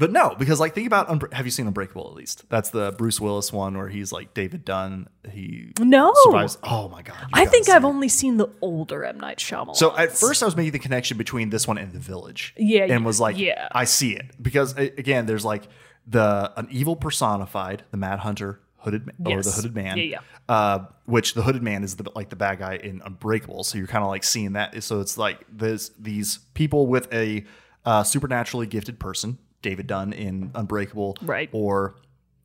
But 0.00 0.10
no, 0.12 0.34
because 0.36 0.58
like 0.58 0.74
think 0.74 0.86
about 0.86 1.08
Unbre- 1.08 1.32
have 1.34 1.44
you 1.44 1.50
seen 1.52 1.66
Unbreakable 1.66 2.08
at 2.08 2.14
least? 2.14 2.48
That's 2.48 2.70
the 2.70 2.92
Bruce 2.96 3.20
Willis 3.20 3.52
one 3.52 3.76
where 3.76 3.88
he's 3.88 4.10
like 4.12 4.32
David 4.34 4.64
Dunn. 4.64 5.08
He 5.30 5.72
No. 5.78 6.12
survives. 6.24 6.56
Oh 6.64 6.88
my 6.88 7.02
god! 7.02 7.16
I 7.34 7.44
think 7.44 7.68
I've 7.68 7.84
it. 7.84 7.86
only 7.86 8.08
seen 8.08 8.38
the 8.38 8.48
older 8.62 9.04
M 9.04 9.20
Night 9.20 9.36
Shyamalan. 9.38 9.76
So 9.76 9.94
at 9.96 10.10
first 10.12 10.42
I 10.42 10.46
was 10.46 10.56
making 10.56 10.72
the 10.72 10.78
connection 10.78 11.18
between 11.18 11.50
this 11.50 11.68
one 11.68 11.76
and 11.76 11.92
The 11.92 11.98
Village. 11.98 12.54
Yeah, 12.56 12.86
and 12.88 13.04
was 13.04 13.20
like, 13.20 13.36
yeah. 13.38 13.68
I 13.72 13.84
see 13.84 14.16
it 14.16 14.30
because 14.40 14.72
again, 14.76 15.26
there's 15.26 15.44
like 15.44 15.68
the 16.06 16.50
an 16.56 16.66
evil 16.70 16.96
personified, 16.96 17.84
the 17.90 17.98
Mad 17.98 18.20
Hunter 18.20 18.60
hooded 18.78 19.06
ma- 19.18 19.30
or 19.32 19.42
the 19.42 19.50
hooded 19.50 19.74
man. 19.74 19.98
Yeah, 19.98 20.04
yeah. 20.04 20.18
Uh, 20.48 20.86
which 21.04 21.34
the 21.34 21.42
hooded 21.42 21.62
man 21.62 21.84
is 21.84 21.96
the 21.96 22.10
like 22.16 22.30
the 22.30 22.36
bad 22.36 22.58
guy 22.58 22.76
in 22.76 23.02
Unbreakable. 23.04 23.64
So 23.64 23.76
you're 23.76 23.86
kind 23.86 24.02
of 24.02 24.08
like 24.08 24.24
seeing 24.24 24.54
that. 24.54 24.82
So 24.82 25.00
it's 25.00 25.18
like 25.18 25.44
there's 25.52 25.90
these 25.98 26.38
people 26.54 26.86
with 26.86 27.12
a 27.12 27.44
uh, 27.84 28.02
supernaturally 28.02 28.66
gifted 28.66 28.98
person, 28.98 29.36
David 29.62 29.86
Dunn 29.86 30.12
in 30.12 30.50
Unbreakable, 30.54 31.16
Right. 31.22 31.48
Or 31.52 31.94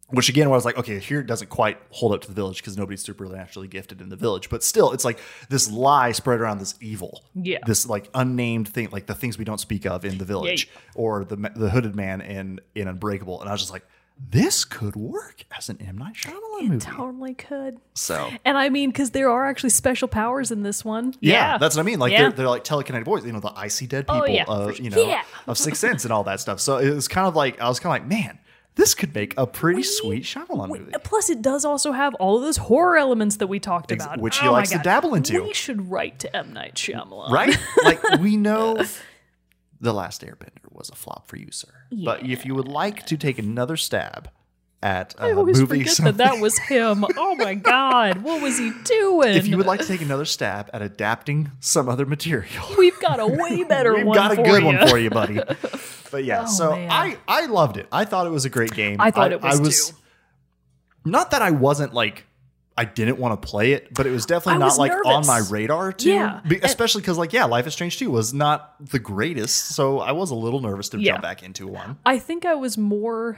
which 0.09 0.30
again, 0.30 0.45
I 0.45 0.51
was 0.51 0.66
like, 0.66 0.78
okay, 0.78 1.00
here 1.00 1.20
it 1.20 1.25
doesn't 1.25 1.47
quite 1.50 1.79
hold 1.89 2.13
up 2.13 2.21
to 2.21 2.28
the 2.28 2.33
village 2.36 2.58
because 2.58 2.78
nobody's 2.78 3.01
supernaturally 3.01 3.67
gifted 3.67 4.01
in 4.01 4.09
the 4.09 4.16
village. 4.16 4.51
But 4.51 4.63
still, 4.63 4.92
it's 4.92 5.04
like 5.04 5.17
this 5.50 5.71
lie 5.71 6.12
spread 6.12 6.39
around 6.39 6.59
this 6.59 6.75
evil, 6.79 7.24
Yeah. 7.33 7.58
this 7.66 7.87
like 7.87 8.08
unnamed 8.13 8.67
thing, 8.70 8.89
like 8.92 9.08
the 9.08 9.16
things 9.16 9.39
we 9.39 9.46
don't 9.46 9.59
speak 9.59 9.87
of 9.87 10.05
in 10.05 10.20
the 10.20 10.25
village, 10.25 10.70
or 10.93 11.25
the 11.25 11.36
the 11.55 11.71
hooded 11.71 11.96
man 11.96 12.21
in 12.21 12.59
in 12.75 12.87
Unbreakable. 12.87 13.39
And 13.42 13.50
I 13.50 13.51
was 13.51 13.62
just 13.62 13.74
like, 13.74 13.83
this 14.17 14.63
could 14.66 14.96
work 14.96 15.43
as 15.55 15.70
an 15.70 15.78
M 15.86 15.97
Night 15.97 16.13
Shyamalan 16.16 16.67
movie. 16.70 16.78
Totally 16.86 17.33
could. 17.33 17.78
So 17.96 18.29
And 18.46 18.58
I 18.58 18.70
mean, 18.70 18.89
because 18.89 19.12
there 19.12 19.29
are 19.29 19.46
actually 19.46 19.71
special 19.71 20.08
powers 20.08 20.51
in 20.51 20.63
this 20.63 20.86
one. 20.86 21.13
yeah, 21.20 21.58
that's 21.58 21.75
what 21.75 21.82
I 21.82 21.86
mean. 21.86 22.00
Like 22.00 22.12
Yeah. 22.13 22.21
they're, 22.24 22.32
they're 22.32 22.47
like 22.50 22.63
telekinetic 22.63 23.04
voice. 23.05 23.25
You 23.25 23.33
know, 23.33 23.39
the 23.42 23.51
I 23.55 23.67
see 23.67 23.87
dead 23.87 24.05
oh, 24.08 24.21
people 24.21 24.24
Oh, 24.24 24.33
yeah, 24.33 24.43
of 24.70 24.79
you 24.79 24.89
know 24.89 25.05
Yeah. 25.05 25.24
of 25.47 25.58
Sixth 25.58 25.82
Sense 25.82 26.05
and 26.05 26.13
all 26.13 26.24
that 26.24 26.39
stuff. 26.39 26.59
So 26.62 26.78
it 26.78 26.93
was 26.93 27.08
kind 27.08 27.28
of 27.28 27.36
like 27.36 27.59
I 27.59 27.67
was 27.67 27.79
kind 27.79 27.96
of 27.96 28.01
like, 28.09 28.09
man, 28.09 28.39
this 28.75 28.93
could 28.96 29.13
make 29.13 29.33
a 29.37 29.46
pretty 29.47 29.83
sweet 29.83 30.24
Shyamalan 30.24 30.70
movie. 30.70 30.92
Plus, 31.04 31.29
it 31.29 31.42
does 31.42 31.63
also 31.66 31.92
have 31.92 32.13
all 32.16 32.37
of 32.37 32.43
those 32.43 32.58
horror 32.58 32.97
elements 32.97 33.37
that 33.37 33.47
we 33.47 33.59
talked 33.59 33.92
Ex- 33.92 34.04
about, 34.05 34.20
which 34.20 34.39
oh 34.39 34.42
he 34.43 34.47
Oh 34.47 34.51
likes 34.54 34.70
to 34.71 34.79
dabble 34.79 35.13
into. 35.16 35.43
We 35.43 35.54
should 35.54 35.89
write 35.89 36.20
to 36.20 36.36
M 36.36 36.54
Night 36.54 36.75
Shyamalan, 36.75 37.29
right? 37.32 37.58
like 37.83 38.01
we 38.20 38.37
know 38.37 38.82
the 39.81 39.93
last 39.93 40.21
Airbender 40.21 40.71
was 40.71 40.89
a 40.89 40.95
flop 40.95 41.27
for 41.27 41.37
you, 41.37 41.47
sir. 41.51 41.69
But 41.91 42.23
if 42.25 42.45
you 42.45 42.55
would 42.55 42.67
like 42.67 43.05
to 43.07 43.17
take 43.17 43.37
another 43.39 43.77
stab 43.77 44.29
at 44.83 45.15
I 45.17 45.29
a 45.29 45.35
always 45.37 45.59
movie, 45.59 45.79
forget 45.79 45.93
some- 45.93 46.05
that 46.05 46.17
that 46.17 46.39
was 46.39 46.57
him. 46.59 47.05
Oh 47.17 47.35
my 47.35 47.55
God, 47.55 48.21
what 48.23 48.41
was 48.41 48.57
he 48.57 48.71
doing? 48.83 49.29
if 49.35 49.47
you 49.47 49.57
would 49.57 49.65
like 49.65 49.79
to 49.81 49.87
take 49.87 50.01
another 50.01 50.25
stab 50.25 50.69
at 50.73 50.81
adapting 50.81 51.51
some 51.59 51.89
other 51.89 52.05
material, 52.05 52.51
We've 52.77 52.99
got 52.99 53.19
a 53.19 53.27
way 53.27 53.63
better 53.67 53.91
one. 53.93 53.99
we've 54.01 54.07
one 54.07 54.15
got 54.15 54.31
a 54.33 54.35
good 54.35 54.61
you. 54.61 54.65
one 54.65 54.87
for 54.87 54.97
you, 54.97 55.09
buddy. 55.09 55.39
But 56.11 56.23
yeah, 56.23 56.43
Oh, 56.43 56.51
so 56.51 56.71
man. 56.75 56.91
I 56.91 57.17
I 57.27 57.45
loved 57.47 57.77
it. 57.77 57.87
I 57.91 58.05
thought 58.05 58.27
it 58.27 58.31
was 58.31 58.45
a 58.45 58.49
great 58.49 58.71
game. 58.71 58.97
I 58.99 59.11
thought 59.11 59.31
it 59.31 59.41
was 59.41 59.89
too. 59.89 59.95
Not 61.03 61.31
that 61.31 61.41
I 61.41 61.51
wasn't 61.51 61.93
like. 61.93 62.25
I 62.77 62.83
didn't 62.85 63.17
want 63.19 63.41
to 63.41 63.47
play 63.47 63.71
it, 63.71 63.93
but 63.93 64.05
it 64.05 64.11
was 64.11 64.25
definitely 64.25 64.55
I 64.55 64.57
not 64.57 64.65
was 64.65 64.77
like 64.79 64.91
on 65.05 65.25
my 65.25 65.41
radar 65.49 65.93
too. 65.93 66.09
Yeah. 66.09 66.41
Be- 66.47 66.59
especially 66.61 67.01
because 67.01 67.17
like 67.17 67.31
yeah, 67.31 67.45
Life 67.45 67.67
is 67.67 67.73
Strange 67.73 67.97
2 67.99 68.09
was 68.11 68.33
not 68.33 68.75
the 68.91 68.99
greatest, 68.99 69.69
so 69.75 69.99
I 69.99 70.11
was 70.11 70.29
a 70.31 70.35
little 70.35 70.59
nervous 70.59 70.89
to 70.89 70.99
Yeah. 70.99 71.13
jump 71.13 71.21
back 71.23 71.41
into 71.43 71.67
one. 71.67 71.97
I 72.05 72.19
think 72.19 72.45
I 72.45 72.55
was 72.55 72.77
more 72.77 73.37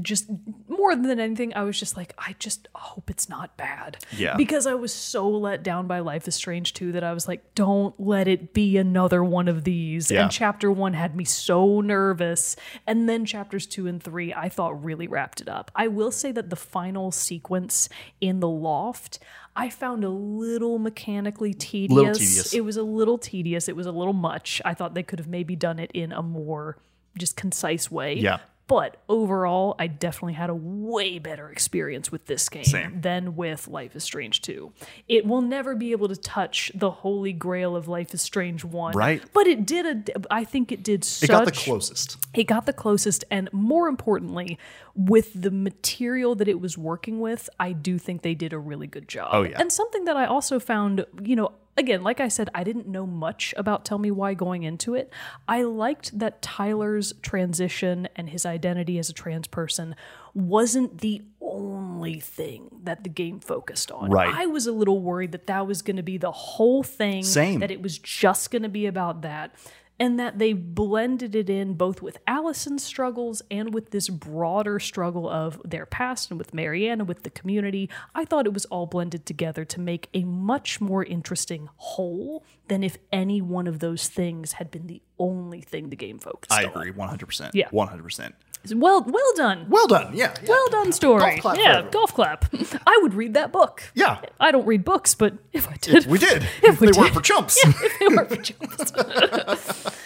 just 0.00 0.30
more 0.68 0.96
than 0.96 1.20
anything 1.20 1.52
I 1.54 1.62
was 1.64 1.78
just 1.78 1.96
like 1.96 2.14
I 2.16 2.34
just 2.38 2.68
hope 2.74 3.10
it's 3.10 3.28
not 3.28 3.56
bad. 3.56 3.98
Yeah. 4.16 4.36
Because 4.36 4.66
I 4.66 4.74
was 4.74 4.92
so 4.92 5.28
let 5.28 5.62
down 5.62 5.86
by 5.86 6.00
Life 6.00 6.26
is 6.26 6.34
Strange 6.34 6.72
2 6.74 6.92
that 6.92 7.04
I 7.04 7.12
was 7.12 7.28
like 7.28 7.54
don't 7.54 7.98
let 8.00 8.28
it 8.28 8.54
be 8.54 8.78
another 8.78 9.22
one 9.22 9.48
of 9.48 9.64
these. 9.64 10.10
Yeah. 10.10 10.22
And 10.22 10.30
chapter 10.30 10.70
1 10.70 10.94
had 10.94 11.14
me 11.14 11.24
so 11.24 11.80
nervous 11.80 12.56
and 12.86 13.08
then 13.08 13.24
chapters 13.24 13.66
2 13.66 13.86
and 13.86 14.02
3 14.02 14.32
I 14.32 14.48
thought 14.48 14.82
really 14.82 15.06
wrapped 15.06 15.40
it 15.40 15.48
up. 15.48 15.70
I 15.74 15.88
will 15.88 16.10
say 16.10 16.32
that 16.32 16.50
the 16.50 16.56
final 16.56 17.10
sequence 17.10 17.88
in 18.20 18.40
the 18.40 18.48
loft 18.48 19.18
I 19.54 19.68
found 19.68 20.02
a 20.02 20.08
little 20.08 20.78
mechanically 20.78 21.52
tedious. 21.52 21.94
Little 21.94 22.14
tedious. 22.14 22.54
It 22.54 22.62
was 22.62 22.78
a 22.78 22.82
little 22.82 23.18
tedious. 23.18 23.68
It 23.68 23.76
was 23.76 23.86
a 23.86 23.92
little 23.92 24.14
much. 24.14 24.62
I 24.64 24.72
thought 24.72 24.94
they 24.94 25.02
could 25.02 25.18
have 25.18 25.28
maybe 25.28 25.56
done 25.56 25.78
it 25.78 25.90
in 25.92 26.10
a 26.10 26.22
more 26.22 26.78
just 27.18 27.36
concise 27.36 27.90
way. 27.90 28.14
Yeah. 28.14 28.38
But 28.72 28.96
overall, 29.08 29.74
I 29.78 29.86
definitely 29.86 30.32
had 30.32 30.48
a 30.50 30.54
way 30.54 31.18
better 31.18 31.50
experience 31.50 32.10
with 32.10 32.24
this 32.26 32.48
game 32.48 32.64
Same. 32.64 33.00
than 33.02 33.36
with 33.36 33.68
Life 33.68 33.94
is 33.94 34.02
Strange 34.02 34.40
2. 34.42 34.72
It 35.08 35.26
will 35.26 35.42
never 35.42 35.74
be 35.74 35.92
able 35.92 36.08
to 36.08 36.16
touch 36.16 36.72
the 36.74 36.90
holy 36.90 37.32
grail 37.34 37.76
of 37.76 37.86
Life 37.86 38.14
is 38.14 38.22
Strange 38.22 38.64
1. 38.64 38.94
Right. 38.94 39.22
But 39.34 39.46
it 39.46 39.66
did 39.66 40.08
a 40.08 40.22
I 40.32 40.44
think 40.44 40.72
it 40.72 40.82
did 40.82 41.04
such 41.04 41.28
It 41.28 41.32
got 41.32 41.44
the 41.44 41.52
closest. 41.52 42.16
it 42.34 42.44
got 42.44 42.64
the 42.66 42.72
closest 42.72 43.24
and 43.30 43.50
more 43.52 43.88
importantly 43.88 44.58
with 44.94 45.32
the 45.40 45.50
material 45.50 46.34
that 46.36 46.48
it 46.48 46.60
was 46.60 46.76
working 46.76 47.20
with 47.20 47.48
i 47.58 47.72
do 47.72 47.98
think 47.98 48.20
they 48.22 48.34
did 48.34 48.52
a 48.52 48.58
really 48.58 48.86
good 48.86 49.08
job 49.08 49.30
Oh, 49.32 49.42
yeah. 49.42 49.58
and 49.60 49.72
something 49.72 50.04
that 50.04 50.16
i 50.18 50.26
also 50.26 50.58
found 50.60 51.06
you 51.22 51.34
know 51.36 51.52
again 51.76 52.02
like 52.02 52.20
i 52.20 52.28
said 52.28 52.48
i 52.54 52.62
didn't 52.62 52.86
know 52.86 53.06
much 53.06 53.54
about 53.56 53.84
tell 53.84 53.98
me 53.98 54.10
why 54.10 54.34
going 54.34 54.62
into 54.62 54.94
it 54.94 55.12
i 55.48 55.62
liked 55.62 56.18
that 56.18 56.42
tyler's 56.42 57.12
transition 57.22 58.08
and 58.16 58.30
his 58.30 58.44
identity 58.44 58.98
as 58.98 59.08
a 59.08 59.12
trans 59.12 59.46
person 59.46 59.94
wasn't 60.34 60.98
the 61.00 61.22
only 61.40 62.18
thing 62.20 62.68
that 62.82 63.04
the 63.04 63.10
game 63.10 63.38
focused 63.40 63.90
on 63.90 64.10
Right. 64.10 64.32
i 64.34 64.46
was 64.46 64.66
a 64.66 64.72
little 64.72 65.00
worried 65.00 65.32
that 65.32 65.46
that 65.46 65.66
was 65.66 65.82
going 65.82 65.96
to 65.96 66.02
be 66.02 66.18
the 66.18 66.32
whole 66.32 66.82
thing 66.82 67.22
Same. 67.22 67.60
that 67.60 67.70
it 67.70 67.82
was 67.82 67.98
just 67.98 68.50
going 68.50 68.62
to 68.62 68.68
be 68.68 68.86
about 68.86 69.22
that 69.22 69.54
and 69.98 70.18
that 70.18 70.38
they 70.38 70.52
blended 70.52 71.34
it 71.34 71.48
in 71.48 71.74
both 71.74 72.02
with 72.02 72.18
Alyson's 72.26 72.82
struggles 72.82 73.42
and 73.50 73.72
with 73.72 73.90
this 73.90 74.08
broader 74.08 74.80
struggle 74.80 75.28
of 75.28 75.60
their 75.64 75.86
past 75.86 76.30
and 76.30 76.38
with 76.38 76.52
Marianne 76.52 77.00
and 77.00 77.08
with 77.08 77.22
the 77.22 77.30
community. 77.30 77.88
I 78.14 78.24
thought 78.24 78.46
it 78.46 78.54
was 78.54 78.64
all 78.66 78.86
blended 78.86 79.26
together 79.26 79.64
to 79.64 79.80
make 79.80 80.08
a 80.14 80.24
much 80.24 80.80
more 80.80 81.04
interesting 81.04 81.68
whole 81.76 82.44
than 82.68 82.82
if 82.82 82.98
any 83.12 83.40
one 83.40 83.66
of 83.66 83.78
those 83.78 84.08
things 84.08 84.52
had 84.52 84.70
been 84.70 84.86
the 84.86 85.02
only 85.18 85.60
thing 85.60 85.90
the 85.90 85.96
game 85.96 86.18
focused 86.18 86.52
I 86.52 86.64
on. 86.64 86.70
agree, 86.70 86.90
one 86.90 87.08
hundred 87.08 87.26
percent. 87.26 87.54
Yeah. 87.54 87.68
one 87.70 87.88
hundred 87.88 88.04
percent. 88.04 88.34
Well, 88.74 89.02
well 89.02 89.32
done. 89.34 89.66
Well 89.68 89.86
done. 89.88 90.14
Yeah. 90.14 90.34
yeah. 90.42 90.48
Well 90.48 90.68
done 90.70 90.92
story. 90.92 91.20
Golf 91.20 91.40
clap 91.40 91.56
yeah, 91.58 91.88
golf 91.90 92.14
clap. 92.14 92.44
I 92.86 92.98
would 93.02 93.14
read 93.14 93.34
that 93.34 93.50
book. 93.52 93.82
Yeah. 93.94 94.20
I 94.38 94.52
don't 94.52 94.66
read 94.66 94.84
books, 94.84 95.14
but 95.14 95.34
if 95.52 95.68
I 95.68 95.76
did, 95.80 96.06
We 96.06 96.18
did. 96.18 96.46
If 96.62 96.80
we 96.80 96.90
they 96.90 96.98
weren't 96.98 97.14
for 97.14 97.20
chumps. 97.20 97.58
Yeah, 97.64 97.72
If 97.82 97.98
they 97.98 98.08
weren't 98.08 98.28
for 98.28 98.36
jokes. 98.36 99.96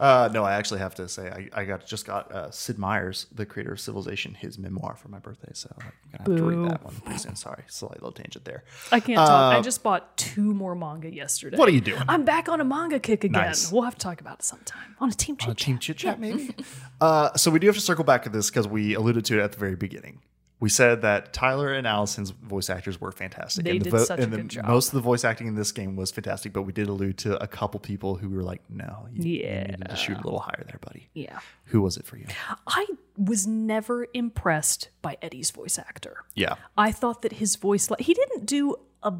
Uh, 0.00 0.28
no, 0.32 0.44
I 0.44 0.54
actually 0.54 0.80
have 0.80 0.94
to 0.96 1.08
say 1.08 1.28
I, 1.28 1.60
I 1.60 1.64
got 1.64 1.86
just 1.86 2.06
got 2.06 2.30
uh, 2.32 2.50
Sid 2.50 2.78
Meier's, 2.78 3.26
the 3.34 3.46
creator 3.46 3.72
of 3.72 3.80
Civilization, 3.80 4.34
his 4.34 4.58
memoir 4.58 4.96
for 4.96 5.08
my 5.08 5.18
birthday. 5.18 5.50
So 5.54 5.72
I'm 5.78 5.92
gonna 6.12 6.18
have 6.18 6.36
to 6.38 6.44
read 6.44 6.70
that 6.70 6.84
one 6.84 6.94
pretty 7.04 7.18
soon. 7.18 7.36
Sorry, 7.36 7.62
slight 7.68 7.94
little 7.94 8.12
tangent 8.12 8.44
there. 8.44 8.64
I 8.92 9.00
can't 9.00 9.16
talk. 9.16 9.54
I 9.54 9.60
just 9.60 9.82
bought 9.82 10.16
two 10.16 10.54
more 10.54 10.74
manga 10.74 11.12
yesterday. 11.12 11.56
Uh, 11.56 11.58
What 11.60 11.68
are 11.68 11.72
you 11.72 11.80
doing? 11.80 12.02
I'm 12.08 12.24
back 12.24 12.48
on 12.48 12.60
a 12.60 12.64
manga 12.64 12.98
kick 12.98 13.24
again. 13.24 13.42
Nice. 13.42 13.70
We'll 13.72 13.82
have 13.82 13.94
to 13.94 14.00
talk 14.00 14.20
about 14.20 14.40
it 14.40 14.44
sometime 14.44 14.96
on 15.00 15.08
a 15.10 15.12
team 15.12 15.36
chit 15.36 15.50
Uh, 15.50 15.54
team 15.54 15.78
chit 15.78 15.96
chat, 15.96 16.18
maybe. 16.20 16.54
uh, 17.00 17.34
so 17.36 17.50
we 17.50 17.58
do 17.58 17.66
have 17.66 17.76
to 17.76 17.80
circle 17.82 18.04
back 18.04 18.22
to 18.24 18.28
this 18.30 18.50
because 18.50 18.66
we 18.68 18.94
alluded 18.94 19.24
to 19.26 19.38
it 19.38 19.42
at 19.42 19.52
the 19.52 19.58
very 19.58 19.76
beginning. 19.76 20.20
We 20.60 20.68
said 20.70 21.02
that 21.02 21.32
Tyler 21.32 21.72
and 21.74 21.86
Alyson's 21.86 22.30
voice 22.30 22.70
actors 22.70 23.00
were 23.00 23.12
fantastic. 23.12 23.64
They 23.64 23.72
and 23.72 23.80
the 23.82 23.90
did 23.90 24.00
such 24.06 24.18
a 24.18 24.22
and 24.22 24.32
the- 24.32 24.36
good 24.38 24.48
job. 24.48 24.66
Most 24.66 24.88
of 24.88 24.94
the 24.94 25.00
voice 25.00 25.24
acting 25.24 25.46
in 25.46 25.56
this 25.56 25.72
game 25.72 25.96
was 25.96 26.10
fantastic, 26.10 26.52
but 26.52 26.62
we 26.62 26.72
did 26.72 26.88
allude 26.88 27.18
to 27.18 27.42
a 27.42 27.46
couple 27.46 27.80
people 27.80 28.14
who 28.16 28.30
were 28.30 28.42
like, 28.42 28.62
"No, 28.70 29.06
you, 29.12 29.22
you 29.24 29.42
needed 29.42 29.86
to 29.90 29.96
shoot 29.96 30.16
a 30.16 30.22
little 30.22 30.38
higher 30.38 30.64
there, 30.66 30.78
buddy." 30.80 31.08
Yeah. 31.12 31.38
Who 31.66 31.82
was 31.82 31.96
it 31.96 32.06
for 32.06 32.16
you? 32.16 32.26
I 32.66 32.86
was 33.18 33.46
never 33.46 34.06
impressed 34.14 34.90
by 35.02 35.18
Eddie's 35.20 35.50
voice 35.50 35.78
actor. 35.78 36.18
Yeah, 36.34 36.54
I 36.78 36.92
thought 36.92 37.22
that 37.22 37.34
his 37.34 37.56
voice, 37.56 37.90
like, 37.90 38.00
he 38.00 38.14
didn't 38.14 38.46
do 38.46 38.76
a 39.02 39.12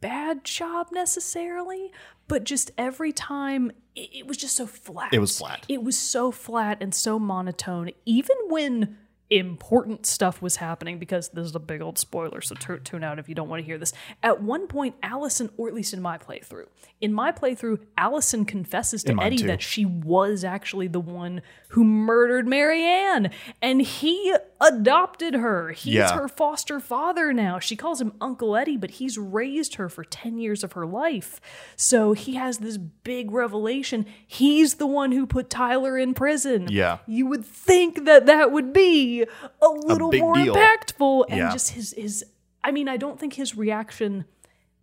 bad 0.00 0.44
job 0.44 0.88
necessarily, 0.92 1.92
but 2.28 2.44
just 2.44 2.70
every 2.78 3.12
time 3.12 3.70
it, 3.94 4.10
it 4.12 4.26
was 4.26 4.36
just 4.36 4.56
so 4.56 4.66
flat. 4.66 5.12
It 5.12 5.18
was 5.18 5.36
flat. 5.38 5.64
It 5.68 5.82
was 5.82 5.98
so 5.98 6.30
flat 6.30 6.78
and 6.80 6.94
so 6.94 7.18
monotone, 7.18 7.90
even 8.04 8.36
when 8.48 8.96
important 9.30 10.06
stuff 10.06 10.40
was 10.40 10.56
happening 10.56 10.98
because 10.98 11.28
this 11.30 11.44
is 11.44 11.54
a 11.54 11.60
big 11.60 11.82
old 11.82 11.98
spoiler 11.98 12.40
so 12.40 12.54
tu- 12.54 12.78
tune 12.78 13.04
out 13.04 13.18
if 13.18 13.28
you 13.28 13.34
don't 13.34 13.48
want 13.48 13.60
to 13.60 13.66
hear 13.66 13.76
this 13.76 13.92
at 14.22 14.42
one 14.42 14.66
point 14.66 14.94
alyson 15.02 15.50
or 15.58 15.68
at 15.68 15.74
least 15.74 15.92
in 15.92 16.00
my 16.00 16.16
playthrough 16.16 16.64
in 17.02 17.12
my 17.12 17.30
playthrough 17.30 17.78
alyson 17.98 18.46
confesses 18.46 19.02
to 19.02 19.14
eddie 19.20 19.36
too. 19.36 19.46
that 19.46 19.60
she 19.60 19.84
was 19.84 20.44
actually 20.44 20.86
the 20.88 21.00
one 21.00 21.42
who 21.68 21.84
murdered 21.84 22.46
marianne 22.46 23.30
and 23.60 23.82
he 23.82 24.34
adopted 24.60 25.34
her 25.34 25.70
he's 25.70 25.94
Yeah. 25.94 26.14
her 26.18 26.26
foster 26.28 26.80
father 26.80 27.32
now. 27.32 27.58
She 27.58 27.76
calls 27.76 28.00
him 28.00 28.12
Uncle 28.20 28.56
Eddie, 28.56 28.76
but 28.76 28.92
he's 28.92 29.16
raised 29.16 29.76
her 29.76 29.88
for 29.88 30.02
10 30.04 30.38
years 30.38 30.64
of 30.64 30.72
her 30.72 30.84
life. 30.86 31.40
So 31.76 32.12
he 32.12 32.34
has 32.34 32.58
this 32.58 32.76
big 32.76 33.30
revelation. 33.30 34.04
He's 34.26 34.74
the 34.74 34.86
one 34.86 35.12
who 35.12 35.26
put 35.26 35.48
Tyler 35.50 35.96
in 35.96 36.12
prison. 36.14 36.66
Yeah. 36.70 36.98
You 37.06 37.26
would 37.26 37.44
think 37.44 38.04
that 38.04 38.26
that 38.26 38.50
would 38.50 38.72
be 38.72 39.24
a 39.62 39.68
little 39.68 40.10
big 40.10 40.22
more 40.22 40.34
deal. 40.34 40.54
impactful. 40.54 41.26
And 41.28 41.38
Yeah. 41.38 41.52
just 41.52 41.70
his, 41.70 41.92
his, 41.96 42.24
I 42.64 42.72
mean, 42.72 42.88
I 42.88 42.96
don't 42.96 43.18
think 43.20 43.34
his 43.34 43.56
reaction 43.56 44.24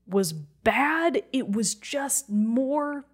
was 0.07 0.31
bad. 0.33 1.23
It 1.33 1.51
was 1.51 1.75
just 1.75 2.29
more 2.29 3.05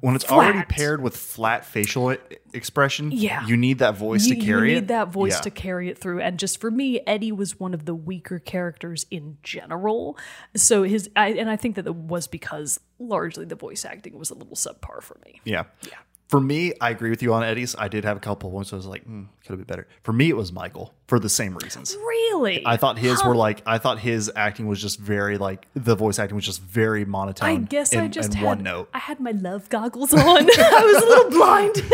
when 0.00 0.14
it's 0.14 0.24
already 0.30 0.62
paired 0.68 1.02
with 1.02 1.16
flat 1.16 1.64
facial 1.64 2.16
expression, 2.52 3.10
Yeah. 3.12 3.46
you 3.46 3.56
need 3.56 3.78
that 3.78 3.96
voice 3.96 4.26
you, 4.26 4.34
to 4.36 4.40
carry 4.44 4.68
it. 4.68 4.72
you 4.72 4.76
it. 4.78 4.80
need 4.82 4.88
that 4.88 5.08
voice 5.08 5.34
Yeah. 5.34 5.40
to 5.40 5.50
carry 5.50 5.88
it 5.88 5.98
through 5.98 6.20
and 6.20 6.38
just 6.38 6.60
for 6.60 6.70
me 6.70 7.00
eddie 7.06 7.32
was 7.32 7.58
one 7.58 7.72
of 7.74 7.84
the 7.86 7.94
weaker 7.94 8.38
characters 8.38 9.06
in 9.10 9.38
general 9.42 10.16
so 10.54 10.82
his 10.82 11.08
I, 11.16 11.28
and 11.32 11.48
i 11.48 11.56
think 11.56 11.76
that 11.76 11.86
it 11.86 11.94
was 11.94 12.26
because 12.26 12.78
largely 12.98 13.44
the 13.44 13.54
voice 13.56 13.84
acting 13.84 14.18
was 14.18 14.30
a 14.30 14.34
little 14.34 14.54
subpar 14.56 15.02
for 15.02 15.18
me 15.24 15.40
Yeah. 15.44 15.64
Yeah. 15.82 15.94
For 16.32 16.40
me, 16.40 16.72
I 16.80 16.88
agree 16.88 17.10
with 17.10 17.22
you 17.22 17.34
on 17.34 17.44
Eddie's. 17.44 17.76
I 17.76 17.88
did 17.88 18.06
have 18.06 18.16
a 18.16 18.20
couple 18.20 18.48
of 18.48 18.54
ones. 18.54 18.72
I 18.72 18.76
was 18.76 18.86
like, 18.86 19.04
hmm, 19.04 19.24
could 19.42 19.50
have 19.50 19.58
been 19.58 19.66
better. 19.66 19.86
For 20.02 20.14
me, 20.14 20.30
it 20.30 20.34
was 20.34 20.50
Michael 20.50 20.94
for 21.06 21.18
the 21.18 21.28
same 21.28 21.54
reasons. 21.56 21.94
Really? 21.94 22.62
I 22.64 22.78
thought 22.78 22.96
his 22.96 23.22
were 23.22 23.36
like 23.36 23.60
I 23.66 23.76
thought 23.76 23.98
his 23.98 24.32
acting 24.34 24.66
was 24.66 24.80
just 24.80 24.98
very 24.98 25.36
like 25.36 25.66
the 25.74 25.94
voice 25.94 26.18
acting 26.18 26.36
was 26.36 26.46
just 26.46 26.62
very 26.62 27.04
monotone. 27.04 27.50
I 27.50 27.56
guess 27.56 27.94
I 27.94 28.08
just 28.08 28.32
had 28.32 28.46
one 28.46 28.62
note. 28.62 28.88
I 28.94 28.98
had 28.98 29.20
my 29.20 29.32
love 29.32 29.68
goggles 29.68 30.14
on. 30.14 30.22
I 30.24 30.34
was 30.38 31.02
a 31.02 31.06
little 31.06 31.30
blinded. 31.32 31.92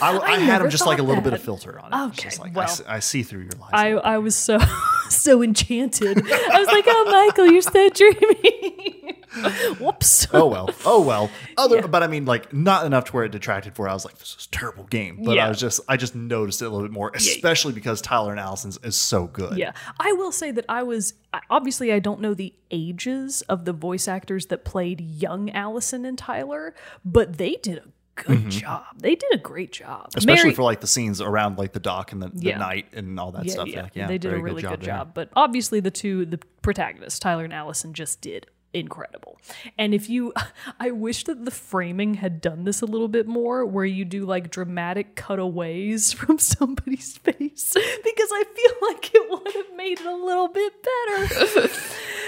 I, 0.00 0.18
I, 0.32 0.38
had 0.38 0.46
never 0.46 0.64
him 0.64 0.70
just 0.70 0.86
like 0.86 0.98
a 0.98 1.02
little 1.02 1.22
bit 1.22 1.34
of 1.34 1.42
filter 1.42 1.78
on 1.78 1.92
it. 1.92 2.06
Okay, 2.12 2.30
just 2.30 2.40
like, 2.40 2.52
I 2.52 2.54
well, 2.54 2.64
s- 2.64 2.82
I, 2.88 3.00
see 3.00 3.22
through 3.22 3.42
your 3.42 3.52
lies. 3.60 3.70
I, 3.74 3.90
I 3.90 4.16
was 4.16 4.34
so 4.34 4.60
so 5.10 5.42
enchanted. 5.42 6.22
I 6.26 6.58
was 6.58 6.68
like, 6.68 6.86
"Oh, 6.88 7.04
Michael, 7.26 7.52
you're 7.52 7.60
so 7.60 7.90
dreamy." 7.90 9.03
Whoops. 9.80 10.26
oh 10.32 10.46
well, 10.46 10.70
oh 10.84 11.02
well. 11.02 11.30
Other, 11.56 11.76
Yeah. 11.76 11.86
but 11.86 12.02
I 12.02 12.06
mean, 12.06 12.24
like 12.24 12.52
not 12.52 12.86
enough 12.86 13.04
to 13.06 13.12
where 13.12 13.24
it 13.24 13.32
detracted. 13.32 13.74
For 13.74 13.88
I 13.88 13.92
was 13.92 14.04
like, 14.04 14.18
this 14.18 14.36
is 14.38 14.46
a 14.46 14.50
terrible 14.56 14.84
game. 14.84 15.20
But 15.24 15.36
Yeah. 15.36 15.46
I 15.46 15.48
was 15.48 15.58
just, 15.60 15.80
I 15.88 15.96
just 15.96 16.14
noticed 16.14 16.62
it 16.62 16.66
a 16.66 16.68
little 16.68 16.86
bit 16.86 16.92
more, 16.92 17.10
especially 17.14 17.72
because 17.72 18.00
Tyler 18.00 18.30
and 18.32 18.40
Alyson's 18.40 18.78
is 18.82 18.96
so 18.96 19.26
good. 19.26 19.56
Yeah, 19.58 19.72
I 19.98 20.12
will 20.12 20.32
say 20.32 20.50
that 20.52 20.64
I 20.68 20.82
was 20.82 21.14
obviously 21.50 21.92
I 21.92 21.98
don't 21.98 22.20
know 22.20 22.34
the 22.34 22.54
ages 22.70 23.42
of 23.42 23.64
the 23.64 23.72
voice 23.72 24.08
actors 24.08 24.46
that 24.46 24.64
played 24.64 25.00
young 25.00 25.50
Alyson 25.50 26.04
and 26.06 26.16
Tyler, 26.18 26.74
but 27.04 27.38
they 27.38 27.54
did 27.56 27.78
a 27.78 27.82
good 28.22 28.48
job. 28.50 28.84
They 28.96 29.16
did 29.16 29.32
a 29.32 29.38
great 29.38 29.72
job, 29.72 30.08
Mm-hmm. 30.10 30.18
especially 30.18 30.44
Mary- 30.44 30.54
for 30.54 30.62
like 30.62 30.80
the 30.80 30.86
scenes 30.86 31.20
around 31.20 31.58
like 31.58 31.72
the 31.72 31.80
dock 31.80 32.12
and 32.12 32.22
the, 32.22 32.28
the 32.28 32.44
Yeah. 32.46 32.58
night 32.58 32.86
and 32.92 33.18
all 33.18 33.32
that 33.32 33.44
yeah, 33.44 33.52
stuff. 33.52 33.68
yeah, 33.68 33.88
yeah, 33.94 34.06
they 34.06 34.18
did 34.18 34.32
a 34.32 34.38
really 34.38 34.62
good 34.62 34.80
there. 34.80 34.94
job. 34.94 35.10
But 35.14 35.30
obviously, 35.34 35.80
the 35.80 35.90
two 35.90 36.24
the 36.24 36.38
protagonists, 36.62 37.18
Tyler 37.18 37.42
and 37.44 37.52
Alyson, 37.52 37.92
just 37.92 38.20
did 38.20 38.46
incredible. 38.74 39.38
And 39.78 39.94
if 39.94 40.10
you, 40.10 40.32
I 40.80 40.90
wish 40.90 41.24
that 41.24 41.44
the 41.44 41.50
framing 41.50 42.14
had 42.14 42.40
done 42.40 42.64
this 42.64 42.82
a 42.82 42.86
little 42.86 43.08
bit 43.08 43.26
more, 43.26 43.64
where 43.64 43.84
you 43.84 44.04
do 44.04 44.26
like 44.26 44.50
dramatic 44.50 45.14
cutaways 45.16 46.12
from 46.18 46.38
somebody's 46.38 47.16
face, 47.16 47.72
because 48.04 48.28
I 48.32 48.44
feel 48.54 48.88
like 48.88 49.14
it 49.14 49.30
would 49.30 49.54
have 49.54 49.76
made 49.76 50.00
it 50.00 50.06
a 50.06 50.16
little 50.16 50.48
bit 50.48 50.72
better. 50.82 51.70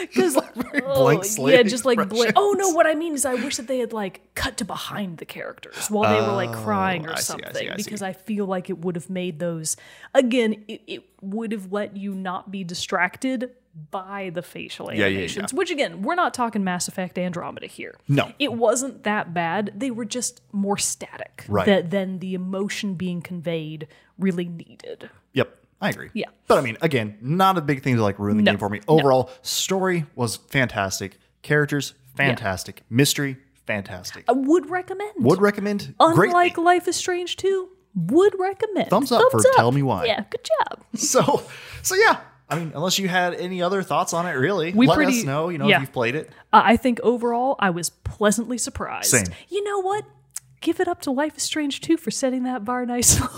Because 0.14 0.36
oh, 0.36 1.02
blank 1.02 1.24
slate 1.24 1.54
yeah, 1.56 1.62
just 1.62 1.84
like 1.84 2.08
blank. 2.08 2.32
Oh 2.36 2.54
no, 2.58 2.70
what 2.70 2.86
I 2.86 2.94
mean 2.94 3.14
is 3.14 3.24
I 3.24 3.34
wish 3.34 3.56
that 3.56 3.66
they 3.66 3.78
had 3.78 3.92
like 3.92 4.20
cut 4.34 4.56
to 4.58 4.64
behind 4.64 5.18
the 5.18 5.24
characters 5.26 5.90
while 5.90 6.12
they 6.12 6.26
were 6.26 6.34
like 6.34 6.52
crying 6.52 7.06
Oh, 7.06 7.10
or 7.10 7.12
I 7.12 7.16
see, 7.16 7.34
I 7.34 7.36
see, 7.36 7.42
something, 7.44 7.70
I 7.70 7.76
see. 7.76 7.82
because 7.84 8.02
I 8.02 8.12
feel 8.12 8.46
like 8.46 8.70
it 8.70 8.78
would 8.78 8.94
have 8.96 9.10
made 9.10 9.38
those 9.38 9.76
again. 10.14 10.64
It, 10.68 10.82
it 10.86 11.04
would 11.20 11.52
have 11.52 11.72
let 11.72 11.96
you 11.96 12.14
not 12.14 12.50
be 12.50 12.64
distracted 12.64 13.50
by 13.90 14.30
the 14.32 14.40
facial 14.42 14.90
yeah, 14.90 15.00
yeah. 15.00 15.06
animations. 15.06 15.52
Which 15.52 15.70
again, 15.70 16.00
we're 16.02 16.14
not 16.14 16.32
talking 16.32 16.64
Mass 16.64 16.88
Effect 16.88 17.18
Andromeda 17.18 17.66
here. 17.66 17.94
No. 18.08 18.32
it 18.38 18.54
wasn't 18.54 19.04
that 19.04 19.34
bad. 19.34 19.70
They 19.76 19.90
were 19.90 20.06
just 20.06 20.40
more 20.52 20.78
static 20.78 21.44
Right. 21.46 21.66
that 21.66 21.90
than 21.90 22.20
the 22.20 22.32
emotion 22.34 22.94
being 22.94 23.20
conveyed 23.20 23.86
really 24.18 24.46
needed. 24.46 25.10
I 25.80 25.90
agree. 25.90 26.10
Yeah. 26.14 26.28
but 26.46 26.58
I 26.58 26.60
mean, 26.62 26.76
again, 26.80 27.18
not 27.20 27.58
a 27.58 27.60
big 27.60 27.82
thing 27.82 27.96
to 27.96 28.02
like 28.02 28.18
ruin 28.18 28.36
the 28.36 28.42
No, 28.42 28.52
game 28.52 28.58
for 28.58 28.68
me. 28.68 28.80
Overall, 28.88 29.30
story 29.42 30.06
was 30.14 30.36
fantastic. 30.36 31.18
Characters, 31.42 31.92
fantastic. 32.14 32.82
Mystery, 32.88 33.36
fantastic. 33.66 34.24
I 34.28 34.32
would 34.32 34.70
recommend. 34.70 35.12
Would 35.18 35.40
recommend. 35.40 35.94
Unlike 36.00 36.16
greatly. 36.54 36.64
Life 36.64 36.88
is 36.88 36.96
Strange 36.96 37.36
2, 37.36 37.68
would 37.94 38.34
recommend. 38.38 38.88
Thumbs 38.88 39.12
up 39.12 39.22
for 39.30 39.40
Tell 39.54 39.70
Me 39.72 39.82
Why. 39.82 40.06
Yeah, 40.06 40.24
good 40.30 40.48
job. 40.68 40.82
So, 40.96 41.42
so 41.82 41.94
yeah. 41.94 42.20
I 42.48 42.56
mean, 42.58 42.72
unless 42.76 42.98
you 42.98 43.08
had 43.08 43.34
any 43.34 43.60
other 43.60 43.82
thoughts 43.82 44.12
on 44.14 44.24
it, 44.26 44.32
really, 44.32 44.72
We 44.72 44.86
let 44.86 44.94
pretty- 44.94 45.18
us 45.18 45.24
know. 45.24 45.48
You 45.50 45.58
know, 45.58 45.66
yeah. 45.68 45.76
if 45.76 45.80
you've 45.82 45.92
played 45.92 46.14
it. 46.14 46.30
Uh, 46.52 46.62
I 46.64 46.76
think 46.76 47.00
overall, 47.02 47.56
I 47.58 47.70
was 47.70 47.90
pleasantly 47.90 48.56
surprised. 48.56 49.10
Same. 49.10 49.26
You 49.48 49.62
know 49.64 49.80
what? 49.82 50.04
Give 50.66 50.80
it 50.80 50.88
up 50.88 51.00
to 51.02 51.12
Life 51.12 51.36
is 51.36 51.44
Strange 51.44 51.80
2 51.80 51.96
for 51.96 52.10
setting 52.10 52.42
that 52.42 52.64
bar 52.64 52.84
nice. 52.84 53.20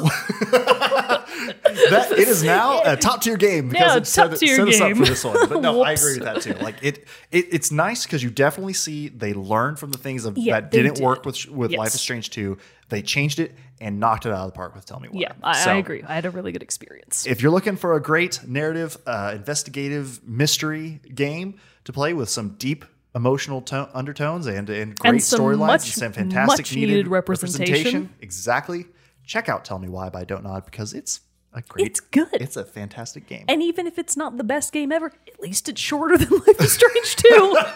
That 1.90 2.08
it 2.12 2.26
is 2.26 2.42
now 2.42 2.80
a 2.84 2.96
top 2.96 3.20
tier 3.20 3.36
game 3.36 3.68
because 3.68 3.86
Yeah, 3.92 3.96
it 3.98 4.06
set, 4.06 4.38
tier 4.38 4.56
set 4.56 4.68
us 4.68 4.80
up 4.80 4.96
for 4.96 5.04
this 5.04 5.24
one. 5.24 5.48
But 5.48 5.60
no, 5.60 5.82
I 5.84 5.92
agree 5.92 6.14
with 6.14 6.24
that 6.24 6.40
too. 6.40 6.54
Like 6.54 6.76
it, 6.82 7.06
it 7.30 7.48
it's 7.52 7.70
nice 7.70 8.04
because 8.04 8.22
you 8.22 8.30
definitely 8.30 8.72
see 8.72 9.08
they 9.08 9.34
learned 9.34 9.78
from 9.78 9.90
the 9.90 9.98
things 9.98 10.24
of, 10.24 10.38
Yeah, 10.38 10.54
that 10.60 10.70
didn't 10.70 10.94
did. 10.94 11.04
work 11.04 11.26
with 11.26 11.46
with 11.50 11.72
Life 11.72 11.94
is 11.94 12.00
Strange 12.00 12.30
two. 12.30 12.56
They 12.88 13.02
changed 13.02 13.40
it 13.40 13.54
and 13.78 14.00
knocked 14.00 14.24
it 14.24 14.32
out 14.32 14.46
of 14.46 14.52
the 14.52 14.56
park 14.56 14.74
with 14.74 14.86
Tell 14.86 15.00
Me 15.00 15.08
Why. 15.10 15.20
yeah, 15.20 15.32
I, 15.42 15.62
So, 15.64 15.70
I 15.72 15.74
agree. 15.76 16.02
I 16.02 16.14
had 16.14 16.24
a 16.24 16.30
really 16.30 16.50
good 16.52 16.62
experience. 16.62 17.26
If 17.26 17.42
you're 17.42 17.52
looking 17.52 17.76
for 17.76 17.94
a 17.94 18.00
great 18.00 18.40
narrative, 18.48 18.96
uh, 19.06 19.32
investigative 19.36 20.26
mystery 20.26 21.00
game 21.14 21.58
to 21.84 21.92
play 21.92 22.14
with 22.14 22.30
some 22.30 22.54
deep 22.56 22.86
emotional 23.14 23.60
to- 23.62 23.88
undertones 23.94 24.46
and 24.46 24.68
and 24.70 24.98
great 24.98 25.14
storylines 25.22 25.72
and 25.72 25.82
some 25.82 26.12
fantastic 26.12 26.66
much 26.66 26.74
needed 26.74 27.08
representation. 27.08 28.14
exactly. 28.20 28.86
Check 29.24 29.48
out 29.48 29.64
Tell 29.64 29.78
Me 29.78 29.88
Why 29.88 30.08
by 30.08 30.24
Don't 30.24 30.42
Nod 30.42 30.64
because 30.64 30.94
it's 30.94 31.20
a 31.58 31.62
great. 31.62 31.86
It's 31.86 32.00
good. 32.00 32.28
It's 32.32 32.56
a 32.56 32.64
fantastic 32.64 33.26
game. 33.26 33.44
and 33.48 33.62
even 33.62 33.86
if 33.86 33.98
it's 33.98 34.16
not 34.16 34.36
the 34.38 34.44
best 34.44 34.72
game 34.72 34.90
ever, 34.92 35.06
at 35.26 35.40
least 35.40 35.68
it's 35.68 35.80
shorter 35.80 36.16
than 36.16 36.28
Life 36.46 36.60
is 36.60 36.72
Strange 36.72 37.16
2. 37.16 37.56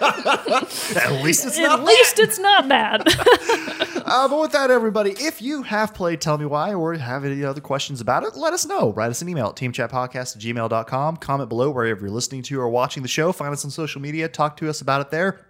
At 0.97 1.23
least 1.23 1.45
it's 1.47 1.59
at 1.59 1.63
not. 1.65 1.85
least 1.85 2.19
it's 2.19 2.39
not 2.39 2.69
bad. 2.69 3.03
Uh, 4.05 4.27
but 4.29 4.41
with 4.41 4.53
that, 4.53 4.69
everybody, 4.71 5.13
if 5.13 5.41
you 5.41 5.63
have 5.63 5.95
played 5.95 6.21
Tell 6.21 6.37
Me 6.37 6.45
Why 6.45 6.75
or 6.75 6.93
have 6.95 7.25
any 7.25 7.45
other 7.45 7.61
questions 7.61 8.01
about 8.01 8.25
it, 8.25 8.37
let 8.37 8.53
us 8.53 8.67
know. 8.67 8.93
Write 8.93 9.11
us 9.11 9.23
an 9.23 9.29
email 9.29 9.47
at 9.47 9.55
teamchatpodcast 9.57 10.37
at 10.37 10.43
gmail.com. 10.43 11.17
Comment 11.19 11.49
below 11.49 11.71
wherever 11.71 12.01
you're 12.01 12.11
listening 12.11 12.43
to 12.43 12.61
or 12.61 12.69
watching 12.69 13.03
the 13.05 13.09
show. 13.09 13.31
Find 13.33 13.53
us 13.53 13.65
on 13.65 13.71
social 13.71 14.03
media. 14.03 14.29
Talk 14.29 14.57
to 14.59 14.69
us 14.69 14.81
about 14.81 15.01
it 15.03 15.11
there. 15.11 15.47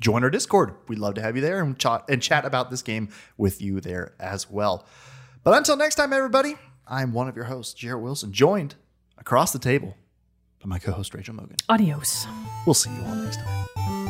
Join 0.00 0.24
our 0.24 0.30
Discord. 0.30 0.74
We'd 0.88 0.98
love 0.98 1.14
to 1.14 1.22
have 1.22 1.36
you 1.36 1.42
there 1.42 1.62
and 1.62 1.78
chat, 1.78 2.04
and 2.08 2.20
chat 2.20 2.44
about 2.44 2.70
this 2.70 2.82
game 2.82 3.08
with 3.38 3.62
you 3.62 3.80
there 3.80 4.14
as 4.18 4.50
well. 4.50 4.84
But 5.44 5.56
until 5.56 5.76
next 5.76 5.94
time, 5.94 6.12
everybody, 6.12 6.56
I'm 6.86 7.12
one 7.12 7.28
of 7.28 7.36
your 7.36 7.46
hosts, 7.46 7.74
Jarrett 7.74 8.02
Wilson, 8.02 8.32
joined 8.32 8.74
across 9.18 9.52
the 9.52 9.58
table 9.58 9.96
by 10.60 10.68
my 10.68 10.78
co 10.78 10.92
host, 10.92 11.14
Rachel 11.14 11.34
Mogan. 11.34 11.56
Adios. 11.68 12.26
We'll 12.66 12.74
see 12.74 12.90
you 12.90 13.02
all 13.04 13.14
next 13.14 13.38
time. 13.38 14.01